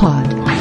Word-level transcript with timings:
Comic 0.00 0.30
Pod. 0.46 0.59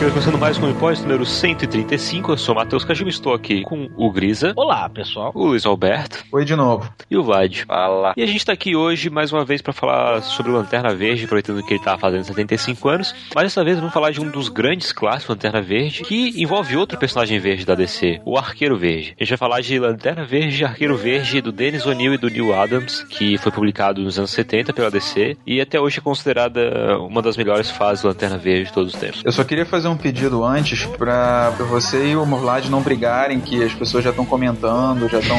Podcast, 0.00 0.12
começando 0.14 0.40
mais 0.40 0.56
com 0.56 0.64
o 0.64 0.70
Impósito 0.70 1.06
número 1.06 1.26
135. 1.26 2.32
Eu 2.32 2.36
sou 2.38 2.54
o 2.54 2.58
Matheus 2.58 2.86
Cajima, 2.86 3.10
estou 3.10 3.34
aqui 3.34 3.62
com 3.64 3.90
o 3.98 4.10
Grisa. 4.10 4.54
Olá, 4.56 4.88
pessoal. 4.88 5.30
O 5.34 5.48
Luiz 5.48 5.66
Alberto. 5.66 6.24
Oi 6.32 6.42
de 6.42 6.56
novo. 6.56 6.90
E 7.10 7.18
o 7.18 7.22
Vlad. 7.22 7.64
Fala. 7.66 8.14
E 8.16 8.22
a 8.22 8.26
gente 8.26 8.38
está 8.38 8.54
aqui 8.54 8.74
hoje 8.74 9.10
mais 9.10 9.30
uma 9.30 9.44
vez 9.44 9.60
para 9.60 9.74
falar 9.74 10.22
sobre 10.22 10.52
o 10.52 10.54
Lanterna 10.54 10.94
Verde, 10.94 11.24
aproveitando 11.24 11.62
que 11.62 11.74
ele 11.74 11.80
está 11.80 11.98
fazendo 11.98 12.24
75 12.24 12.88
anos. 12.88 13.14
Mas 13.34 13.44
dessa 13.44 13.62
vez 13.62 13.76
vamos 13.76 13.92
falar 13.92 14.10
de 14.10 14.22
um 14.22 14.30
dos 14.30 14.48
grandes 14.48 14.90
clássicos 14.90 15.34
Lanterna 15.34 15.60
Verde, 15.60 16.02
que 16.02 16.40
envolve 16.42 16.76
outro 16.78 16.98
personagem 16.98 17.38
verde 17.38 17.66
da 17.66 17.74
DC, 17.74 18.22
o 18.24 18.38
Arqueiro 18.38 18.78
Verde. 18.78 19.14
A 19.20 19.22
gente 19.22 19.30
vai 19.30 19.38
falar 19.38 19.60
de 19.60 19.78
Lanterna 19.78 20.24
Verde 20.24 20.62
e 20.62 20.64
Arqueiro 20.64 20.96
Verde 20.96 21.42
do 21.42 21.52
Dennis 21.52 21.84
O'Neill 21.84 22.14
e 22.14 22.18
do 22.18 22.30
Neil 22.30 22.54
Adams, 22.54 23.02
que 23.10 23.36
foi 23.36 23.52
publicado 23.52 24.00
nos 24.00 24.18
anos 24.18 24.30
70 24.30 24.72
pela 24.72 24.90
DC 24.90 25.36
e 25.46 25.60
até 25.60 25.78
hoje 25.78 25.98
é 25.98 26.02
considerada 26.02 26.98
uma 27.00 27.20
das 27.20 27.36
melhores 27.36 27.70
fases 27.70 28.02
do 28.02 28.08
Lanterna 28.08 28.38
Verde 28.38 28.64
de 28.64 28.72
todos 28.72 28.94
os 28.94 28.98
tempos. 28.98 29.22
Eu 29.24 29.32
só 29.32 29.44
queria 29.44 29.66
fazer 29.66 29.89
um 29.89 29.89
pedido 29.96 30.44
antes 30.44 30.84
pra 30.86 31.50
você 31.50 32.10
e 32.10 32.16
o 32.16 32.24
Vlad 32.24 32.66
não 32.68 32.80
brigarem, 32.80 33.40
que 33.40 33.62
as 33.62 33.72
pessoas 33.72 34.04
já 34.04 34.10
estão 34.10 34.24
comentando, 34.24 35.08
já 35.08 35.18
estão 35.18 35.38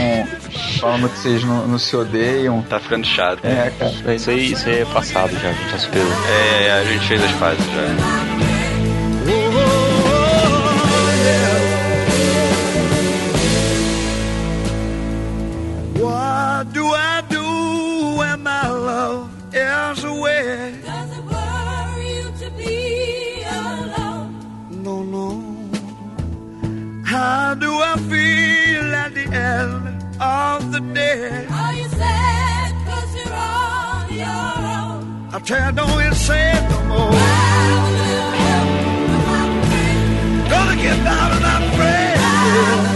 falando 0.79 1.09
que 1.09 1.17
vocês 1.17 1.43
não, 1.43 1.67
não, 1.67 1.79
se 1.79 1.95
odeiam. 1.95 2.61
Tá 2.63 2.79
ficando 2.79 3.05
chato. 3.05 3.45
É, 3.45 3.71
cara. 3.77 3.93
É, 4.05 4.15
isso 4.15 4.29
aí, 4.29 4.51
isso 4.51 4.67
aí 4.67 4.81
é 4.81 4.85
passado 4.85 5.33
já, 5.39 5.49
a 5.49 5.53
gente 5.53 5.71
já 5.71 5.77
superou. 5.77 6.11
É, 6.27 6.71
a 6.71 6.83
gente 6.83 7.07
fez 7.07 7.23
as 7.23 7.31
fases 7.31 7.65
já. 7.65 8.50
How 27.51 27.55
do 27.55 27.73
I 27.73 27.97
feel 27.97 28.95
at 28.95 29.13
the 29.13 29.25
end 29.25 30.21
of 30.21 30.71
the 30.71 30.79
day? 30.93 31.47
Are 31.51 31.73
you 31.73 31.89
sad 31.89 32.71
cause 32.87 33.13
you're 33.13 33.33
on 33.33 34.13
your 34.23 34.55
own? 34.79 35.29
I 35.33 35.39
tell 35.39 35.65
you, 35.65 35.75
don't 35.75 36.01
you 36.01 36.13
say 36.13 36.53
no 36.69 36.79
more. 36.85 37.11
Gonna 40.49 40.77
get 40.81 41.03
down 41.03 41.31
and 41.33 41.45
I'm 41.45 41.63
afraid. 41.73 42.90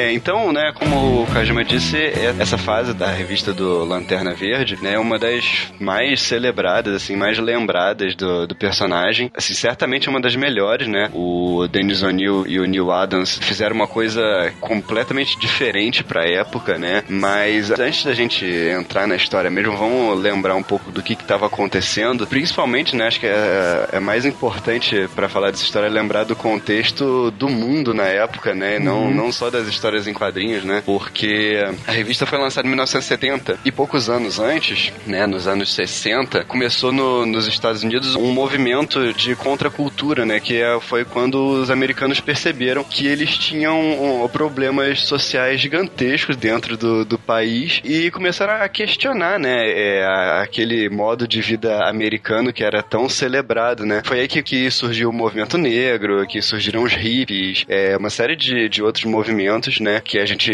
É, 0.00 0.12
então, 0.12 0.50
né, 0.50 0.72
como 0.74 1.22
o 1.22 1.26
Kajima 1.26 1.62
disse, 1.62 1.98
é, 1.98 2.34
essa 2.38 2.56
fase 2.56 2.94
da 2.94 3.08
revista 3.08 3.52
do 3.52 3.84
Lanterna 3.84 4.32
Verde, 4.32 4.78
né, 4.80 4.94
é 4.94 4.98
uma 4.98 5.18
das 5.18 5.70
mais 5.78 6.22
celebradas, 6.22 6.94
assim, 6.94 7.16
mais 7.16 7.38
lembradas 7.38 8.14
do, 8.14 8.46
do 8.46 8.54
personagem. 8.54 9.30
Assim, 9.36 9.52
certamente 9.52 10.08
é 10.08 10.10
uma 10.10 10.20
das 10.20 10.34
melhores, 10.34 10.88
né? 10.88 11.10
O 11.12 11.68
Dennis 11.70 12.02
O'Neill 12.02 12.46
e 12.46 12.58
o 12.58 12.64
Neil 12.64 12.90
Adams 12.90 13.38
fizeram 13.42 13.76
uma 13.76 13.86
coisa 13.86 14.22
completamente 14.58 15.38
diferente 15.38 16.02
pra 16.02 16.24
época, 16.24 16.78
né? 16.78 17.04
Mas 17.06 17.70
antes 17.70 18.02
da 18.02 18.14
gente 18.14 18.46
entrar 18.46 19.06
na 19.06 19.16
história 19.16 19.50
mesmo, 19.50 19.76
vamos 19.76 20.18
lembrar 20.18 20.56
um 20.56 20.62
pouco 20.62 20.90
do 20.90 21.02
que 21.02 21.12
estava 21.12 21.46
acontecendo. 21.46 22.26
Principalmente, 22.26 22.96
né, 22.96 23.06
acho 23.06 23.20
que 23.20 23.26
é, 23.26 23.88
é 23.92 24.00
mais 24.00 24.24
importante 24.24 25.08
para 25.14 25.28
falar 25.28 25.50
dessa 25.50 25.64
história 25.64 25.90
lembrar 25.90 26.24
do 26.24 26.34
contexto 26.34 27.30
do 27.32 27.50
mundo 27.50 27.92
na 27.92 28.04
época, 28.04 28.54
né? 28.54 28.78
Não, 28.78 29.04
uhum. 29.04 29.14
não 29.14 29.30
só 29.30 29.50
das 29.50 29.68
histórias 29.68 29.89
em 30.06 30.12
quadrinhos, 30.12 30.64
né? 30.64 30.82
Porque 30.84 31.64
a 31.86 31.92
revista 31.92 32.26
foi 32.26 32.38
lançada 32.38 32.66
em 32.66 32.70
1970 32.70 33.58
e 33.64 33.72
poucos 33.72 34.08
anos 34.08 34.38
antes, 34.38 34.92
né, 35.06 35.26
nos 35.26 35.46
anos 35.46 35.74
60, 35.74 36.44
começou 36.44 36.92
no, 36.92 37.26
nos 37.26 37.46
Estados 37.46 37.82
Unidos 37.82 38.14
um 38.14 38.32
movimento 38.32 39.12
de 39.14 39.34
contracultura, 39.36 40.24
né? 40.24 40.40
Que 40.40 40.60
é, 40.60 40.78
foi 40.80 41.04
quando 41.04 41.60
os 41.60 41.70
americanos 41.70 42.20
perceberam 42.20 42.84
que 42.84 43.06
eles 43.06 43.36
tinham 43.36 43.78
um, 44.24 44.28
problemas 44.28 45.00
sociais 45.00 45.60
gigantescos 45.60 46.36
dentro 46.36 46.76
do, 46.76 47.04
do 47.04 47.18
país 47.18 47.80
e 47.84 48.10
começaram 48.10 48.62
a 48.62 48.68
questionar, 48.68 49.38
né? 49.38 49.68
É, 49.68 50.06
aquele 50.42 50.88
modo 50.88 51.26
de 51.26 51.40
vida 51.40 51.88
americano 51.88 52.52
que 52.52 52.64
era 52.64 52.82
tão 52.82 53.08
celebrado, 53.08 53.84
né? 53.84 54.02
Foi 54.04 54.20
aí 54.20 54.28
que, 54.28 54.42
que 54.42 54.70
surgiu 54.70 55.10
o 55.10 55.12
movimento 55.12 55.58
negro, 55.58 56.26
que 56.26 56.40
surgiram 56.40 56.82
os 56.82 56.92
hippies, 56.92 57.64
é, 57.68 57.96
uma 57.96 58.10
série 58.10 58.36
de, 58.36 58.68
de 58.68 58.82
outros 58.82 59.04
movimentos, 59.04 59.79
né? 59.80 60.00
Que 60.00 60.18
a 60.18 60.26
gente, 60.26 60.52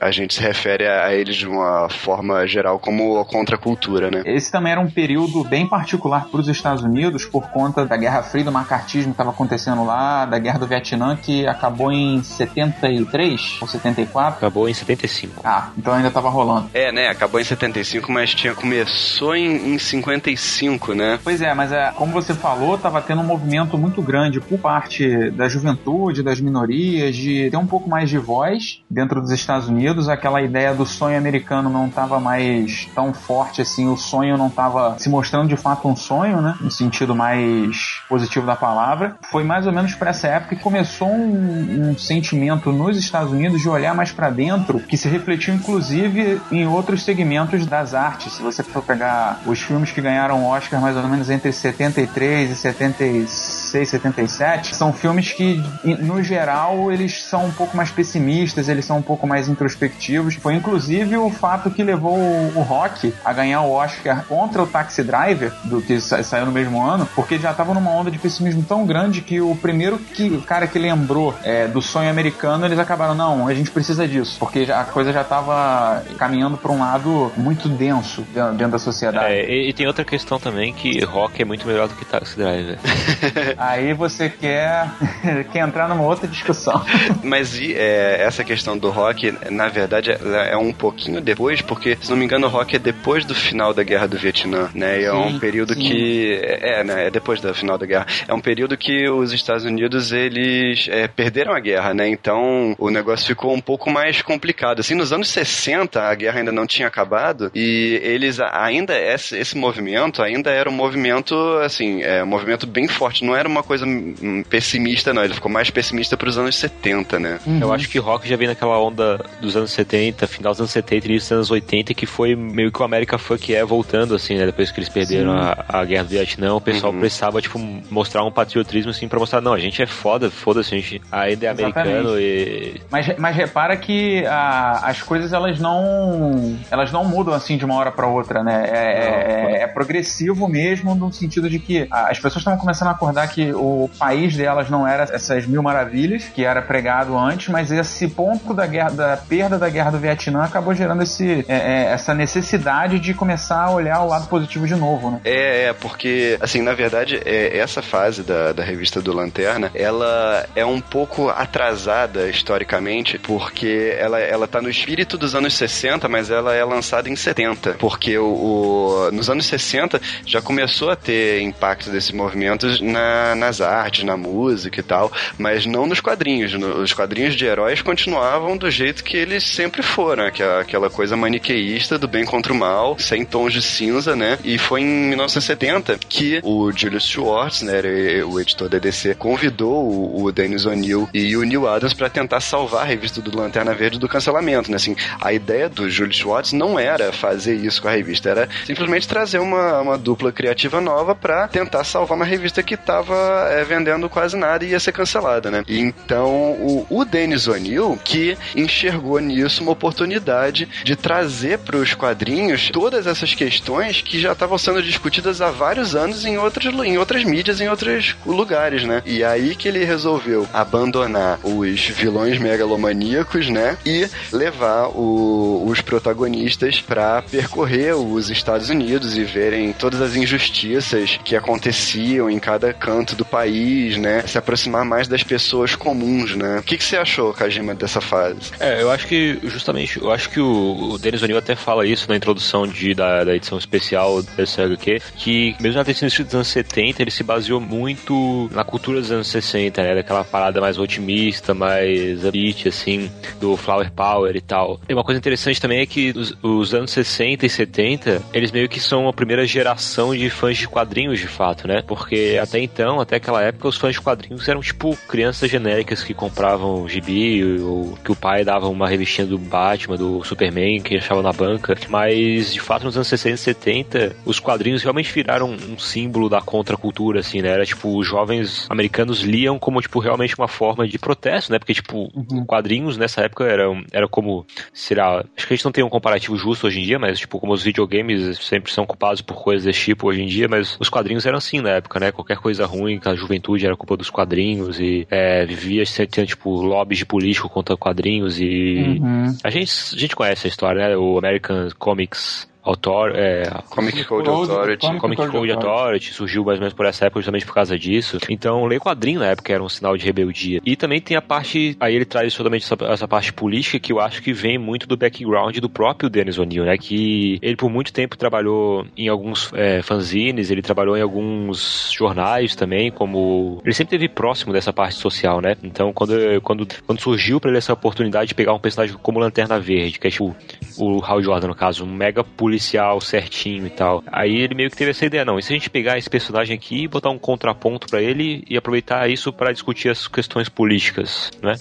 a 0.00 0.10
gente 0.10 0.34
se 0.34 0.40
refere 0.40 0.86
a 0.86 1.12
eles 1.14 1.36
de 1.36 1.46
uma 1.46 1.88
forma 1.88 2.46
geral 2.46 2.78
como 2.78 3.18
a 3.18 3.24
contracultura, 3.24 4.10
né? 4.10 4.22
Esse 4.26 4.50
também 4.50 4.72
era 4.72 4.80
um 4.80 4.90
período 4.90 5.44
bem 5.44 5.66
particular 5.66 6.28
para 6.28 6.40
os 6.40 6.48
Estados 6.48 6.82
Unidos 6.82 7.24
por 7.24 7.48
conta 7.50 7.84
da 7.84 7.96
Guerra 7.96 8.22
Fria, 8.22 8.44
do 8.44 8.52
macartismo 8.52 9.12
que 9.12 9.14
estava 9.14 9.30
acontecendo 9.30 9.84
lá, 9.84 10.24
da 10.24 10.38
Guerra 10.38 10.58
do 10.58 10.66
Vietnã 10.66 11.16
que 11.16 11.46
acabou 11.46 11.92
em 11.92 12.22
73 12.22 13.58
ou 13.60 13.68
74? 13.68 14.38
Acabou 14.38 14.68
em 14.68 14.74
75. 14.74 15.40
Ah, 15.44 15.70
então 15.76 15.94
ainda 15.94 16.08
estava 16.08 16.28
rolando. 16.28 16.70
É, 16.74 16.92
né? 16.92 17.08
Acabou 17.08 17.40
em 17.40 17.44
75, 17.44 18.10
mas 18.10 18.34
tinha 18.34 18.54
começou 18.54 19.34
em, 19.34 19.74
em 19.74 19.78
55, 19.78 20.94
né? 20.94 21.18
Pois 21.22 21.40
é, 21.40 21.54
mas 21.54 21.72
é, 21.72 21.92
como 21.94 22.12
você 22.12 22.34
falou, 22.34 22.76
estava 22.76 23.00
tendo 23.00 23.20
um 23.20 23.24
movimento 23.24 23.76
muito 23.78 24.02
grande 24.02 24.40
por 24.40 24.58
parte 24.58 25.30
da 25.30 25.48
juventude, 25.48 26.22
das 26.22 26.40
minorias, 26.40 27.14
de 27.16 27.50
ter 27.50 27.56
um 27.56 27.66
pouco 27.66 27.88
mais 27.88 28.08
de 28.08 28.18
voz 28.18 28.57
dentro 28.88 29.20
dos 29.20 29.30
Estados 29.30 29.68
Unidos. 29.68 30.08
Aquela 30.08 30.42
ideia 30.42 30.74
do 30.74 30.86
sonho 30.86 31.16
americano 31.16 31.68
não 31.70 31.86
estava 31.86 32.20
mais 32.20 32.86
tão 32.94 33.12
forte 33.12 33.62
assim, 33.62 33.88
o 33.88 33.96
sonho 33.96 34.36
não 34.36 34.48
estava 34.48 34.98
se 34.98 35.08
mostrando 35.08 35.48
de 35.48 35.56
fato 35.56 35.88
um 35.88 35.96
sonho, 35.96 36.40
né? 36.40 36.56
No 36.60 36.70
sentido 36.70 37.14
mais 37.14 38.00
positivo 38.08 38.46
da 38.46 38.56
palavra. 38.56 39.16
Foi 39.30 39.44
mais 39.44 39.66
ou 39.66 39.72
menos 39.72 39.94
para 39.94 40.10
essa 40.10 40.28
época 40.28 40.56
que 40.56 40.62
começou 40.62 41.08
um, 41.08 41.90
um, 41.90 41.98
sentimento 41.98 42.72
nos 42.72 42.96
Estados 42.96 43.32
Unidos 43.32 43.60
de 43.60 43.68
olhar 43.68 43.94
mais 43.94 44.12
para 44.12 44.30
dentro, 44.30 44.80
que 44.80 44.96
se 44.96 45.08
refletiu 45.08 45.54
inclusive 45.54 46.40
em 46.50 46.66
outros 46.66 47.02
segmentos 47.02 47.66
das 47.66 47.94
artes. 47.94 48.34
Se 48.34 48.42
você 48.42 48.62
for 48.62 48.82
pegar 48.82 49.40
os 49.46 49.60
filmes 49.60 49.90
que 49.92 50.00
ganharam 50.00 50.46
Oscar 50.46 50.80
mais 50.80 50.96
ou 50.96 51.02
menos 51.08 51.30
entre 51.30 51.52
73 51.52 52.50
e 52.50 52.54
76, 52.54 53.88
77, 53.88 54.74
são 54.74 54.92
filmes 54.92 55.32
que, 55.32 55.62
no 55.84 56.22
geral, 56.22 56.90
eles 56.90 57.22
são 57.22 57.46
um 57.46 57.52
pouco 57.52 57.76
mais 57.76 57.90
pessimistas, 57.90 58.47
eles 58.56 58.84
são 58.84 58.98
um 58.98 59.02
pouco 59.02 59.26
mais 59.26 59.48
introspectivos. 59.48 60.34
Foi 60.36 60.54
inclusive 60.54 61.16
o 61.16 61.30
fato 61.30 61.70
que 61.70 61.82
levou 61.82 62.16
o 62.16 62.62
Rock 62.62 63.12
a 63.24 63.32
ganhar 63.32 63.62
o 63.62 63.72
Oscar 63.72 64.24
contra 64.26 64.62
o 64.62 64.66
Taxi 64.66 65.02
Driver, 65.02 65.52
do 65.64 65.80
que 65.82 66.00
saiu 66.00 66.46
no 66.46 66.52
mesmo 66.52 66.82
ano, 66.82 67.08
porque 67.14 67.38
já 67.38 67.50
estava 67.50 67.74
numa 67.74 67.90
onda 67.90 68.10
de 68.10 68.18
pessimismo 68.18 68.62
tão 68.62 68.86
grande 68.86 69.20
que 69.20 69.40
o 69.40 69.54
primeiro 69.56 69.98
que 69.98 70.28
o 70.30 70.42
cara 70.42 70.66
que 70.66 70.78
lembrou 70.78 71.34
é, 71.42 71.66
do 71.66 71.82
sonho 71.82 72.10
americano, 72.10 72.64
eles 72.64 72.78
acabaram, 72.78 73.14
não, 73.14 73.46
a 73.46 73.54
gente 73.54 73.70
precisa 73.70 74.06
disso, 74.06 74.36
porque 74.38 74.66
a 74.70 74.84
coisa 74.84 75.12
já 75.12 75.22
estava 75.22 76.02
caminhando 76.16 76.56
para 76.56 76.72
um 76.72 76.80
lado 76.80 77.32
muito 77.36 77.68
denso 77.68 78.22
dentro 78.32 78.72
da 78.72 78.78
sociedade. 78.78 79.32
É, 79.32 79.50
e, 79.50 79.70
e, 79.70 79.72
tem 79.72 79.86
outra 79.86 80.04
questão 80.04 80.38
também 80.38 80.72
que 80.72 81.04
rock 81.04 81.40
é 81.40 81.44
muito 81.44 81.66
melhor 81.66 81.88
do 81.88 81.94
que 81.94 82.04
Taxi 82.04 82.36
Driver. 82.36 82.78
Aí 83.58 83.92
você 83.92 84.28
quer, 84.28 84.88
quer 85.52 85.60
entrar 85.60 85.88
numa 85.88 86.02
outra 86.02 86.26
discussão. 86.26 86.84
Mas 87.22 87.56
e, 87.58 87.74
é, 87.74 88.22
essa 88.22 88.37
questão 88.44 88.76
do 88.76 88.90
rock, 88.90 89.34
na 89.50 89.68
verdade, 89.68 90.10
é 90.10 90.56
um 90.56 90.72
pouquinho 90.72 91.20
depois, 91.20 91.60
porque, 91.60 91.96
se 92.00 92.10
não 92.10 92.16
me 92.16 92.24
engano, 92.24 92.46
o 92.46 92.50
rock 92.50 92.76
é 92.76 92.78
depois 92.78 93.24
do 93.24 93.34
final 93.34 93.72
da 93.74 93.82
Guerra 93.82 94.06
do 94.06 94.16
Vietnã, 94.16 94.70
né? 94.74 95.00
E 95.00 95.04
é 95.04 95.12
um 95.12 95.38
período 95.38 95.74
sim. 95.74 95.80
que... 95.80 96.40
É, 96.42 96.84
né? 96.84 97.06
É 97.06 97.10
depois 97.10 97.40
do 97.40 97.54
final 97.54 97.78
da 97.78 97.86
guerra. 97.86 98.06
É 98.26 98.34
um 98.34 98.40
período 98.40 98.76
que 98.76 99.08
os 99.08 99.32
Estados 99.32 99.64
Unidos, 99.64 100.12
eles 100.12 100.88
é, 100.90 101.06
perderam 101.06 101.52
a 101.52 101.60
guerra, 101.60 101.94
né? 101.94 102.08
Então, 102.08 102.74
o 102.78 102.90
negócio 102.90 103.26
ficou 103.26 103.54
um 103.54 103.60
pouco 103.60 103.90
mais 103.90 104.22
complicado. 104.22 104.80
Assim, 104.80 104.94
nos 104.94 105.12
anos 105.12 105.28
60, 105.28 106.02
a 106.02 106.14
guerra 106.14 106.38
ainda 106.38 106.52
não 106.52 106.66
tinha 106.66 106.88
acabado 106.88 107.50
e 107.54 108.00
eles 108.02 108.40
ainda, 108.40 108.98
esse, 108.98 109.36
esse 109.36 109.56
movimento 109.56 110.22
ainda 110.22 110.50
era 110.50 110.68
um 110.68 110.72
movimento, 110.72 111.34
assim, 111.62 112.02
é, 112.02 112.22
um 112.22 112.26
movimento 112.26 112.66
bem 112.66 112.88
forte. 112.88 113.24
Não 113.24 113.36
era 113.36 113.48
uma 113.48 113.62
coisa 113.62 113.86
hum, 113.86 114.42
pessimista, 114.48 115.12
não. 115.12 115.24
Ele 115.24 115.34
ficou 115.34 115.50
mais 115.50 115.70
pessimista 115.70 116.16
pros 116.16 116.38
anos 116.38 116.56
70, 116.56 117.18
né? 117.18 117.38
Eu 117.60 117.72
acho 117.72 117.88
que 117.88 117.98
rock 117.98 118.17
já 118.26 118.36
vem 118.36 118.48
naquela 118.48 118.78
onda 118.80 119.18
dos 119.40 119.56
anos 119.56 119.70
70, 119.72 120.26
final 120.26 120.52
dos 120.52 120.60
anos 120.60 120.70
70 120.70 121.06
e 121.06 121.10
início 121.10 121.28
dos 121.28 121.32
anos 121.32 121.50
80, 121.50 121.94
que 121.94 122.06
foi 122.06 122.34
meio 122.34 122.72
que 122.72 122.80
o 122.80 122.84
América 122.84 123.18
Funk 123.18 123.54
é 123.54 123.64
voltando, 123.64 124.14
assim, 124.14 124.36
né? 124.36 124.46
Depois 124.46 124.70
que 124.72 124.78
eles 124.80 124.88
perderam 124.88 125.32
a, 125.32 125.64
a 125.68 125.84
guerra 125.84 126.04
do 126.04 126.10
Vietnã, 126.10 126.54
o 126.54 126.60
pessoal 126.60 126.92
Uhum. 126.92 127.00
precisava, 127.00 127.40
tipo, 127.42 127.58
mostrar 127.90 128.24
um 128.24 128.30
patriotismo, 128.32 128.90
assim, 128.90 129.06
pra 129.08 129.18
mostrar, 129.18 129.40
não, 129.40 129.52
a 129.52 129.58
gente 129.58 129.82
é 129.82 129.86
foda, 129.86 130.30
foda-se, 130.30 130.74
a 130.74 130.78
gente 130.78 131.02
ainda 131.12 131.46
é 131.46 131.48
americano 131.50 132.18
e... 132.18 132.80
Mas, 132.90 133.16
mas 133.18 133.36
repara 133.36 133.76
que 133.76 134.24
a- 134.26 134.80
as 134.84 135.02
coisas 135.02 135.32
elas 135.32 135.58
não 135.58 136.56
elas 136.70 136.90
não 136.92 137.04
mudam 137.04 137.34
assim 137.34 137.56
de 137.56 137.64
uma 137.64 137.74
hora 137.76 137.90
para 137.92 138.06
outra, 138.06 138.42
né? 138.42 138.64
É, 138.68 139.58
é- 139.58 139.62
é 139.62 139.66
progressivo 139.66 140.48
mesmo 140.48 140.94
no 140.94 141.12
sentido 141.12 141.48
de 141.50 141.58
que 141.58 141.86
as 141.90 142.16
pessoas 142.18 142.36
estavam 142.38 142.58
começando 142.58 142.88
a 142.88 142.92
acordar 142.92 143.28
que 143.28 143.52
o 143.52 143.90
país 143.98 144.36
delas 144.36 144.70
não 144.70 144.86
era 144.86 145.04
essas 145.04 145.46
mil 145.46 145.62
maravilhas 145.62 146.24
que 146.24 146.44
era 146.44 146.62
pregado 146.62 147.16
antes, 147.18 147.48
mas 147.48 147.70
esse 147.70 148.07
ponto 148.08 148.52
da 148.54 148.66
guerra, 148.66 148.90
da 148.90 149.16
perda 149.16 149.58
da 149.58 149.68
guerra 149.68 149.90
do 149.90 149.98
Vietnã 149.98 150.42
acabou 150.44 150.74
gerando 150.74 151.02
esse, 151.02 151.44
é, 151.48 151.54
é, 151.56 151.84
essa 151.92 152.14
necessidade 152.14 152.98
de 152.98 153.14
começar 153.14 153.64
a 153.64 153.70
olhar 153.70 154.00
o 154.02 154.08
lado 154.08 154.26
positivo 154.28 154.66
de 154.66 154.74
novo, 154.74 155.10
né? 155.10 155.20
É, 155.24 155.64
é, 155.66 155.72
porque, 155.72 156.36
assim, 156.40 156.62
na 156.62 156.74
verdade, 156.74 157.20
é, 157.24 157.56
essa 157.58 157.82
fase 157.82 158.22
da, 158.22 158.52
da 158.52 158.62
revista 158.64 159.00
do 159.00 159.12
Lanterna, 159.12 159.70
ela 159.74 160.46
é 160.54 160.64
um 160.64 160.80
pouco 160.80 161.28
atrasada 161.28 162.28
historicamente, 162.28 163.18
porque 163.18 163.94
ela, 163.98 164.18
ela 164.20 164.46
tá 164.46 164.60
no 164.62 164.70
espírito 164.70 165.18
dos 165.18 165.34
anos 165.34 165.54
60, 165.54 166.08
mas 166.08 166.30
ela 166.30 166.54
é 166.54 166.64
lançada 166.64 167.08
em 167.08 167.16
70. 167.16 167.72
Porque 167.78 168.16
o, 168.18 168.24
o- 168.26 169.10
nos 169.12 169.28
anos 169.30 169.46
60 169.46 170.00
já 170.24 170.40
começou 170.40 170.90
a 170.90 170.96
ter 170.96 171.40
impacto 171.42 171.90
desses 171.90 172.10
movimentos 172.12 172.80
na- 172.80 173.34
nas 173.34 173.60
artes, 173.60 174.04
na 174.04 174.16
música 174.16 174.80
e 174.80 174.82
tal, 174.82 175.10
mas 175.38 175.66
não 175.66 175.86
nos 175.86 176.00
quadrinhos. 176.00 176.52
No- 176.54 176.78
Os 176.80 176.92
quadrinhos 176.92 177.34
de 177.34 177.44
heróis 177.44 177.82
continuavam 177.98 178.56
do 178.56 178.70
jeito 178.70 179.02
que 179.02 179.16
eles 179.16 179.42
sempre 179.42 179.82
foram, 179.82 180.24
aquela, 180.24 180.60
aquela 180.60 180.88
coisa 180.88 181.16
maniqueísta 181.16 181.98
do 181.98 182.06
bem 182.06 182.24
contra 182.24 182.52
o 182.52 182.56
mal, 182.56 182.96
sem 182.96 183.24
tons 183.24 183.52
de 183.52 183.60
cinza, 183.60 184.14
né? 184.14 184.38
E 184.44 184.56
foi 184.56 184.82
em 184.82 185.08
1970 185.08 185.98
que 186.08 186.38
o 186.44 186.70
Julius 186.70 187.08
Schwartz, 187.08 187.62
né, 187.62 187.82
o 188.24 188.38
editor 188.38 188.68
da 188.68 188.78
DC, 188.78 189.16
convidou 189.16 190.16
o, 190.22 190.30
Dennis 190.30 190.64
O'Neill 190.64 191.08
e 191.12 191.36
o 191.36 191.42
Neil 191.42 191.66
Adams 191.66 191.92
para 191.92 192.08
tentar 192.08 192.40
salvar 192.40 192.82
a 192.82 192.84
revista 192.84 193.20
do 193.20 193.36
Lanterna 193.36 193.74
Verde 193.74 193.98
do 193.98 194.08
cancelamento, 194.08 194.70
né? 194.70 194.76
Assim, 194.76 194.94
a 195.20 195.32
ideia 195.32 195.68
do 195.68 195.90
Julius 195.90 196.18
Schwartz 196.18 196.52
não 196.52 196.78
era 196.78 197.12
fazer 197.12 197.56
isso 197.56 197.82
com 197.82 197.88
a 197.88 197.92
revista, 197.92 198.30
era 198.30 198.48
simplesmente 198.64 199.08
trazer 199.08 199.40
uma, 199.40 199.80
uma 199.80 199.98
dupla 199.98 200.30
criativa 200.30 200.80
nova 200.80 201.16
para 201.16 201.48
tentar 201.48 201.82
salvar 201.82 202.14
uma 202.14 202.24
revista 202.24 202.62
que 202.62 202.76
tava 202.76 203.48
é, 203.50 203.64
vendendo 203.64 204.08
quase 204.08 204.36
nada 204.36 204.64
e 204.64 204.70
ia 204.70 204.78
ser 204.78 204.92
cancelada, 204.92 205.50
né? 205.50 205.64
Então 205.66 206.52
o, 206.52 206.86
o 206.88 207.04
Dennis 207.04 207.48
O'Neill 207.48 207.87
que 207.96 208.36
enxergou 208.54 209.18
nisso 209.18 209.62
uma 209.62 209.72
oportunidade 209.72 210.68
de 210.84 210.96
trazer 210.96 211.58
para 211.58 211.76
os 211.76 211.94
quadrinhos 211.94 212.70
todas 212.70 213.06
essas 213.06 213.34
questões 213.34 214.02
que 214.02 214.18
já 214.20 214.32
estavam 214.32 214.58
sendo 214.58 214.82
discutidas 214.82 215.40
há 215.40 215.50
vários 215.50 215.94
anos 215.94 216.24
em 216.24 216.36
outras, 216.38 216.72
em 216.74 216.98
outras 216.98 217.24
mídias, 217.24 217.60
em 217.60 217.68
outros 217.68 218.16
lugares, 218.26 218.84
né? 218.84 219.02
E 219.06 219.22
aí 219.24 219.54
que 219.54 219.68
ele 219.68 219.84
resolveu 219.84 220.46
abandonar 220.52 221.38
os 221.42 221.80
vilões 221.88 222.38
megalomaníacos, 222.38 223.48
né? 223.48 223.76
E 223.84 224.08
levar 224.32 224.88
o- 224.88 225.64
os 225.66 225.80
protagonistas 225.80 226.80
para 226.80 227.22
percorrer 227.22 227.94
os 227.94 228.30
Estados 228.30 228.68
Unidos 228.70 229.16
e 229.16 229.24
verem 229.24 229.72
todas 229.72 230.00
as 230.00 230.14
injustiças 230.16 231.18
que 231.24 231.36
aconteciam 231.36 232.30
em 232.30 232.38
cada 232.38 232.72
canto 232.72 233.14
do 233.14 233.24
país, 233.24 233.96
né? 233.96 234.22
Se 234.26 234.38
aproximar 234.38 234.84
mais 234.84 235.06
das 235.08 235.22
pessoas 235.22 235.74
comuns, 235.74 236.34
né? 236.36 236.58
O 236.58 236.62
que, 236.62 236.76
que 236.76 236.84
você 236.84 236.96
achou, 236.96 237.32
Kajima, 237.32 237.74
dessa 237.78 238.00
fase? 238.00 238.52
É, 238.60 238.82
eu 238.82 238.90
acho 238.90 239.06
que, 239.06 239.38
justamente, 239.44 240.00
eu 240.00 240.12
acho 240.12 240.28
que 240.30 240.40
o, 240.40 240.46
o 240.46 240.94
O'Neill 240.94 241.38
até 241.38 241.54
fala 241.54 241.86
isso 241.86 242.08
na 242.08 242.16
introdução 242.16 242.66
de, 242.66 242.94
da, 242.94 243.24
da 243.24 243.34
edição 243.34 243.58
especial 243.58 244.22
dessa 244.22 244.64
HQ, 244.64 245.00
que 245.16 245.56
mesmo 245.60 245.82
na 245.82 245.88
edição 245.88 246.24
dos 246.24 246.34
anos 246.34 246.48
70, 246.48 247.02
ele 247.02 247.10
se 247.10 247.22
baseou 247.22 247.60
muito 247.60 248.48
na 248.52 248.64
cultura 248.64 249.00
dos 249.00 249.10
anos 249.10 249.28
60, 249.28 249.82
né? 249.82 249.94
Daquela 249.94 250.24
parada 250.24 250.60
mais 250.60 250.78
otimista, 250.78 251.54
mais 251.54 252.24
upbeat, 252.24 252.68
assim, 252.68 253.10
do 253.40 253.56
Flower 253.56 253.90
Power 253.92 254.34
e 254.34 254.40
tal. 254.40 254.80
E 254.88 254.94
uma 254.94 255.04
coisa 255.04 255.18
interessante 255.18 255.60
também 255.60 255.80
é 255.80 255.86
que 255.86 256.12
os, 256.16 256.36
os 256.42 256.74
anos 256.74 256.90
60 256.90 257.46
e 257.46 257.48
70, 257.48 258.22
eles 258.32 258.50
meio 258.52 258.68
que 258.68 258.80
são 258.80 259.08
a 259.08 259.12
primeira 259.12 259.46
geração 259.46 260.14
de 260.14 260.28
fãs 260.30 260.56
de 260.56 260.68
quadrinhos, 260.68 261.18
de 261.18 261.26
fato, 261.26 261.66
né? 261.66 261.82
Porque 261.86 262.38
até 262.40 262.58
então, 262.58 263.00
até 263.00 263.16
aquela 263.16 263.42
época, 263.42 263.68
os 263.68 263.76
fãs 263.76 263.94
de 263.94 264.00
quadrinhos 264.00 264.48
eram 264.48 264.60
tipo 264.60 264.96
crianças 265.08 265.50
genéricas 265.50 266.02
que 266.02 266.14
compravam 266.14 266.88
gibi, 266.88 267.42
ou 267.68 267.98
que 268.04 268.12
o 268.12 268.16
pai 268.16 268.44
dava 268.44 268.68
uma 268.68 268.88
revistinha 268.88 269.26
do 269.26 269.38
Batman, 269.38 269.96
do 269.96 270.22
Superman, 270.24 270.80
que 270.80 270.96
achava 270.96 271.22
na 271.22 271.32
banca. 271.32 271.76
Mas, 271.88 272.52
de 272.52 272.60
fato, 272.60 272.84
nos 272.84 272.96
anos 272.96 273.08
60 273.08 273.34
e 273.34 273.38
70, 273.38 274.16
os 274.24 274.40
quadrinhos 274.40 274.82
realmente 274.82 275.12
viraram 275.12 275.50
um 275.50 275.78
símbolo 275.78 276.28
da 276.28 276.40
contracultura, 276.40 277.20
assim, 277.20 277.42
né? 277.42 277.50
Era 277.50 277.64
tipo, 277.64 277.96
os 277.96 278.06
jovens 278.06 278.66
americanos 278.70 279.20
liam 279.20 279.58
como, 279.58 279.80
tipo, 279.80 279.98
realmente 279.98 280.36
uma 280.38 280.48
forma 280.48 280.86
de 280.86 280.98
protesto, 280.98 281.52
né? 281.52 281.58
Porque, 281.58 281.74
tipo, 281.74 282.08
quadrinhos 282.46 282.96
nessa 282.96 283.22
época 283.22 283.44
eram, 283.44 283.82
era 283.92 284.08
como, 284.08 284.46
será, 284.72 285.24
acho 285.36 285.46
que 285.46 285.52
a 285.52 285.56
gente 285.56 285.64
não 285.64 285.72
tem 285.72 285.84
um 285.84 285.88
comparativo 285.88 286.36
justo 286.36 286.66
hoje 286.66 286.80
em 286.80 286.84
dia, 286.84 286.98
mas, 286.98 287.18
tipo, 287.18 287.38
como 287.38 287.52
os 287.52 287.62
videogames 287.62 288.38
sempre 288.38 288.72
são 288.72 288.86
culpados 288.86 289.20
por 289.20 289.42
coisas 289.42 289.64
desse 289.64 289.80
tipo 289.80 290.08
hoje 290.08 290.22
em 290.22 290.26
dia, 290.26 290.48
mas 290.48 290.76
os 290.80 290.88
quadrinhos 290.88 291.26
eram 291.26 291.38
assim 291.38 291.60
na 291.60 291.70
época, 291.70 292.00
né? 292.00 292.12
Qualquer 292.12 292.38
coisa 292.38 292.66
ruim, 292.66 292.98
que 292.98 293.08
a 293.08 293.14
juventude 293.14 293.66
era 293.66 293.76
culpa 293.76 293.96
dos 293.96 294.10
quadrinhos 294.10 294.80
e 294.80 295.06
é, 295.10 295.44
vivia 295.44 295.84
tinha, 296.06 296.26
tipo, 296.26 296.50
lobbies 296.50 296.98
de 296.98 297.06
político 297.06 297.48
contra 297.58 297.76
quadrinhos 297.76 298.40
e 298.40 298.98
Uhum. 299.00 299.36
a 299.42 299.50
gente, 299.50 299.72
a 299.94 299.98
gente 299.98 300.14
conhece 300.16 300.46
a 300.46 300.50
história, 300.50 300.88
né? 300.88 300.96
O 300.96 301.18
American 301.18 301.68
Comics 301.78 302.48
Author, 302.68 303.12
é, 303.14 303.44
Comic 303.70 304.04
Code 304.04 304.28
Authority. 304.28 304.86
Comic 304.86 305.00
Comic 305.00 305.16
Code 305.16 305.32
Code 305.32 305.52
Authority. 305.52 305.78
Authority 305.78 306.12
surgiu 306.12 306.44
mais 306.44 306.58
ou 306.58 306.60
menos 306.60 306.74
por 306.74 306.84
essa 306.84 307.06
época 307.06 307.20
justamente 307.20 307.46
por 307.46 307.54
causa 307.54 307.78
disso. 307.78 308.18
Então, 308.28 308.66
ler 308.66 308.78
quadrinho 308.78 309.20
na 309.20 309.26
época 309.26 309.52
era 309.52 309.62
um 309.62 309.68
sinal 309.68 309.96
de 309.96 310.04
rebeldia. 310.04 310.60
E 310.64 310.76
também 310.76 311.00
tem 311.00 311.16
a 311.16 311.22
parte, 311.22 311.76
aí 311.80 311.94
ele 311.94 312.04
traz 312.04 312.34
totalmente 312.34 312.64
essa, 312.64 312.76
essa 312.84 313.08
parte 313.08 313.32
política 313.32 313.78
que 313.78 313.92
eu 313.92 314.00
acho 314.00 314.22
que 314.22 314.32
vem 314.34 314.58
muito 314.58 314.86
do 314.86 314.96
background 314.96 315.56
do 315.58 315.68
próprio 315.68 316.10
Dennis 316.10 316.38
O'Neill, 316.38 316.64
né? 316.64 316.76
Que 316.76 317.38
ele 317.40 317.56
por 317.56 317.70
muito 317.70 317.92
tempo 317.92 318.18
trabalhou 318.18 318.86
em 318.96 319.08
alguns 319.08 319.50
é, 319.54 319.80
fanzines, 319.82 320.50
ele 320.50 320.60
trabalhou 320.60 320.96
em 320.96 321.00
alguns 321.00 321.90
jornais 321.96 322.54
também, 322.54 322.90
como 322.90 323.62
ele 323.64 323.74
sempre 323.74 323.92
teve 323.92 324.08
próximo 324.08 324.52
dessa 324.52 324.72
parte 324.72 324.96
social, 324.96 325.40
né? 325.40 325.56
Então, 325.62 325.92
quando 325.92 326.12
quando 326.42 326.66
quando 326.86 327.00
surgiu 327.00 327.40
para 327.40 327.50
ele 327.50 327.58
essa 327.58 327.72
oportunidade 327.72 328.28
de 328.28 328.34
pegar 328.34 328.52
um 328.52 328.58
personagem 328.58 328.96
como 329.02 329.18
Lanterna 329.18 329.58
Verde, 329.58 329.98
que 329.98 330.06
é 330.06 330.10
tipo 330.10 330.36
o 330.76 331.02
Hal 331.02 331.22
Jordan, 331.22 331.48
no 331.48 331.54
caso, 331.54 331.84
um 331.84 331.92
mega 331.92 332.22
policial 332.58 333.00
certinho 333.00 333.66
e 333.66 333.70
tal. 333.70 334.02
Aí 334.10 334.36
ele 334.36 334.54
meio 334.54 334.70
que 334.70 334.76
teve 334.76 334.90
essa 334.90 335.06
ideia, 335.06 335.24
não, 335.24 335.38
e 335.38 335.42
se 335.42 335.52
a 335.52 335.56
gente 335.56 335.70
pegar 335.70 335.96
esse 335.96 336.10
personagem 336.10 336.56
aqui 336.56 336.82
e 336.82 336.88
botar 336.88 337.10
um 337.10 337.18
contraponto 337.18 337.86
pra 337.86 338.02
ele 338.02 338.44
e 338.48 338.56
aproveitar 338.56 339.08
isso 339.08 339.32
pra 339.32 339.52
discutir 339.52 339.88
as 339.88 340.08
questões 340.08 340.48
políticas, 340.48 341.30
né? 341.40 341.54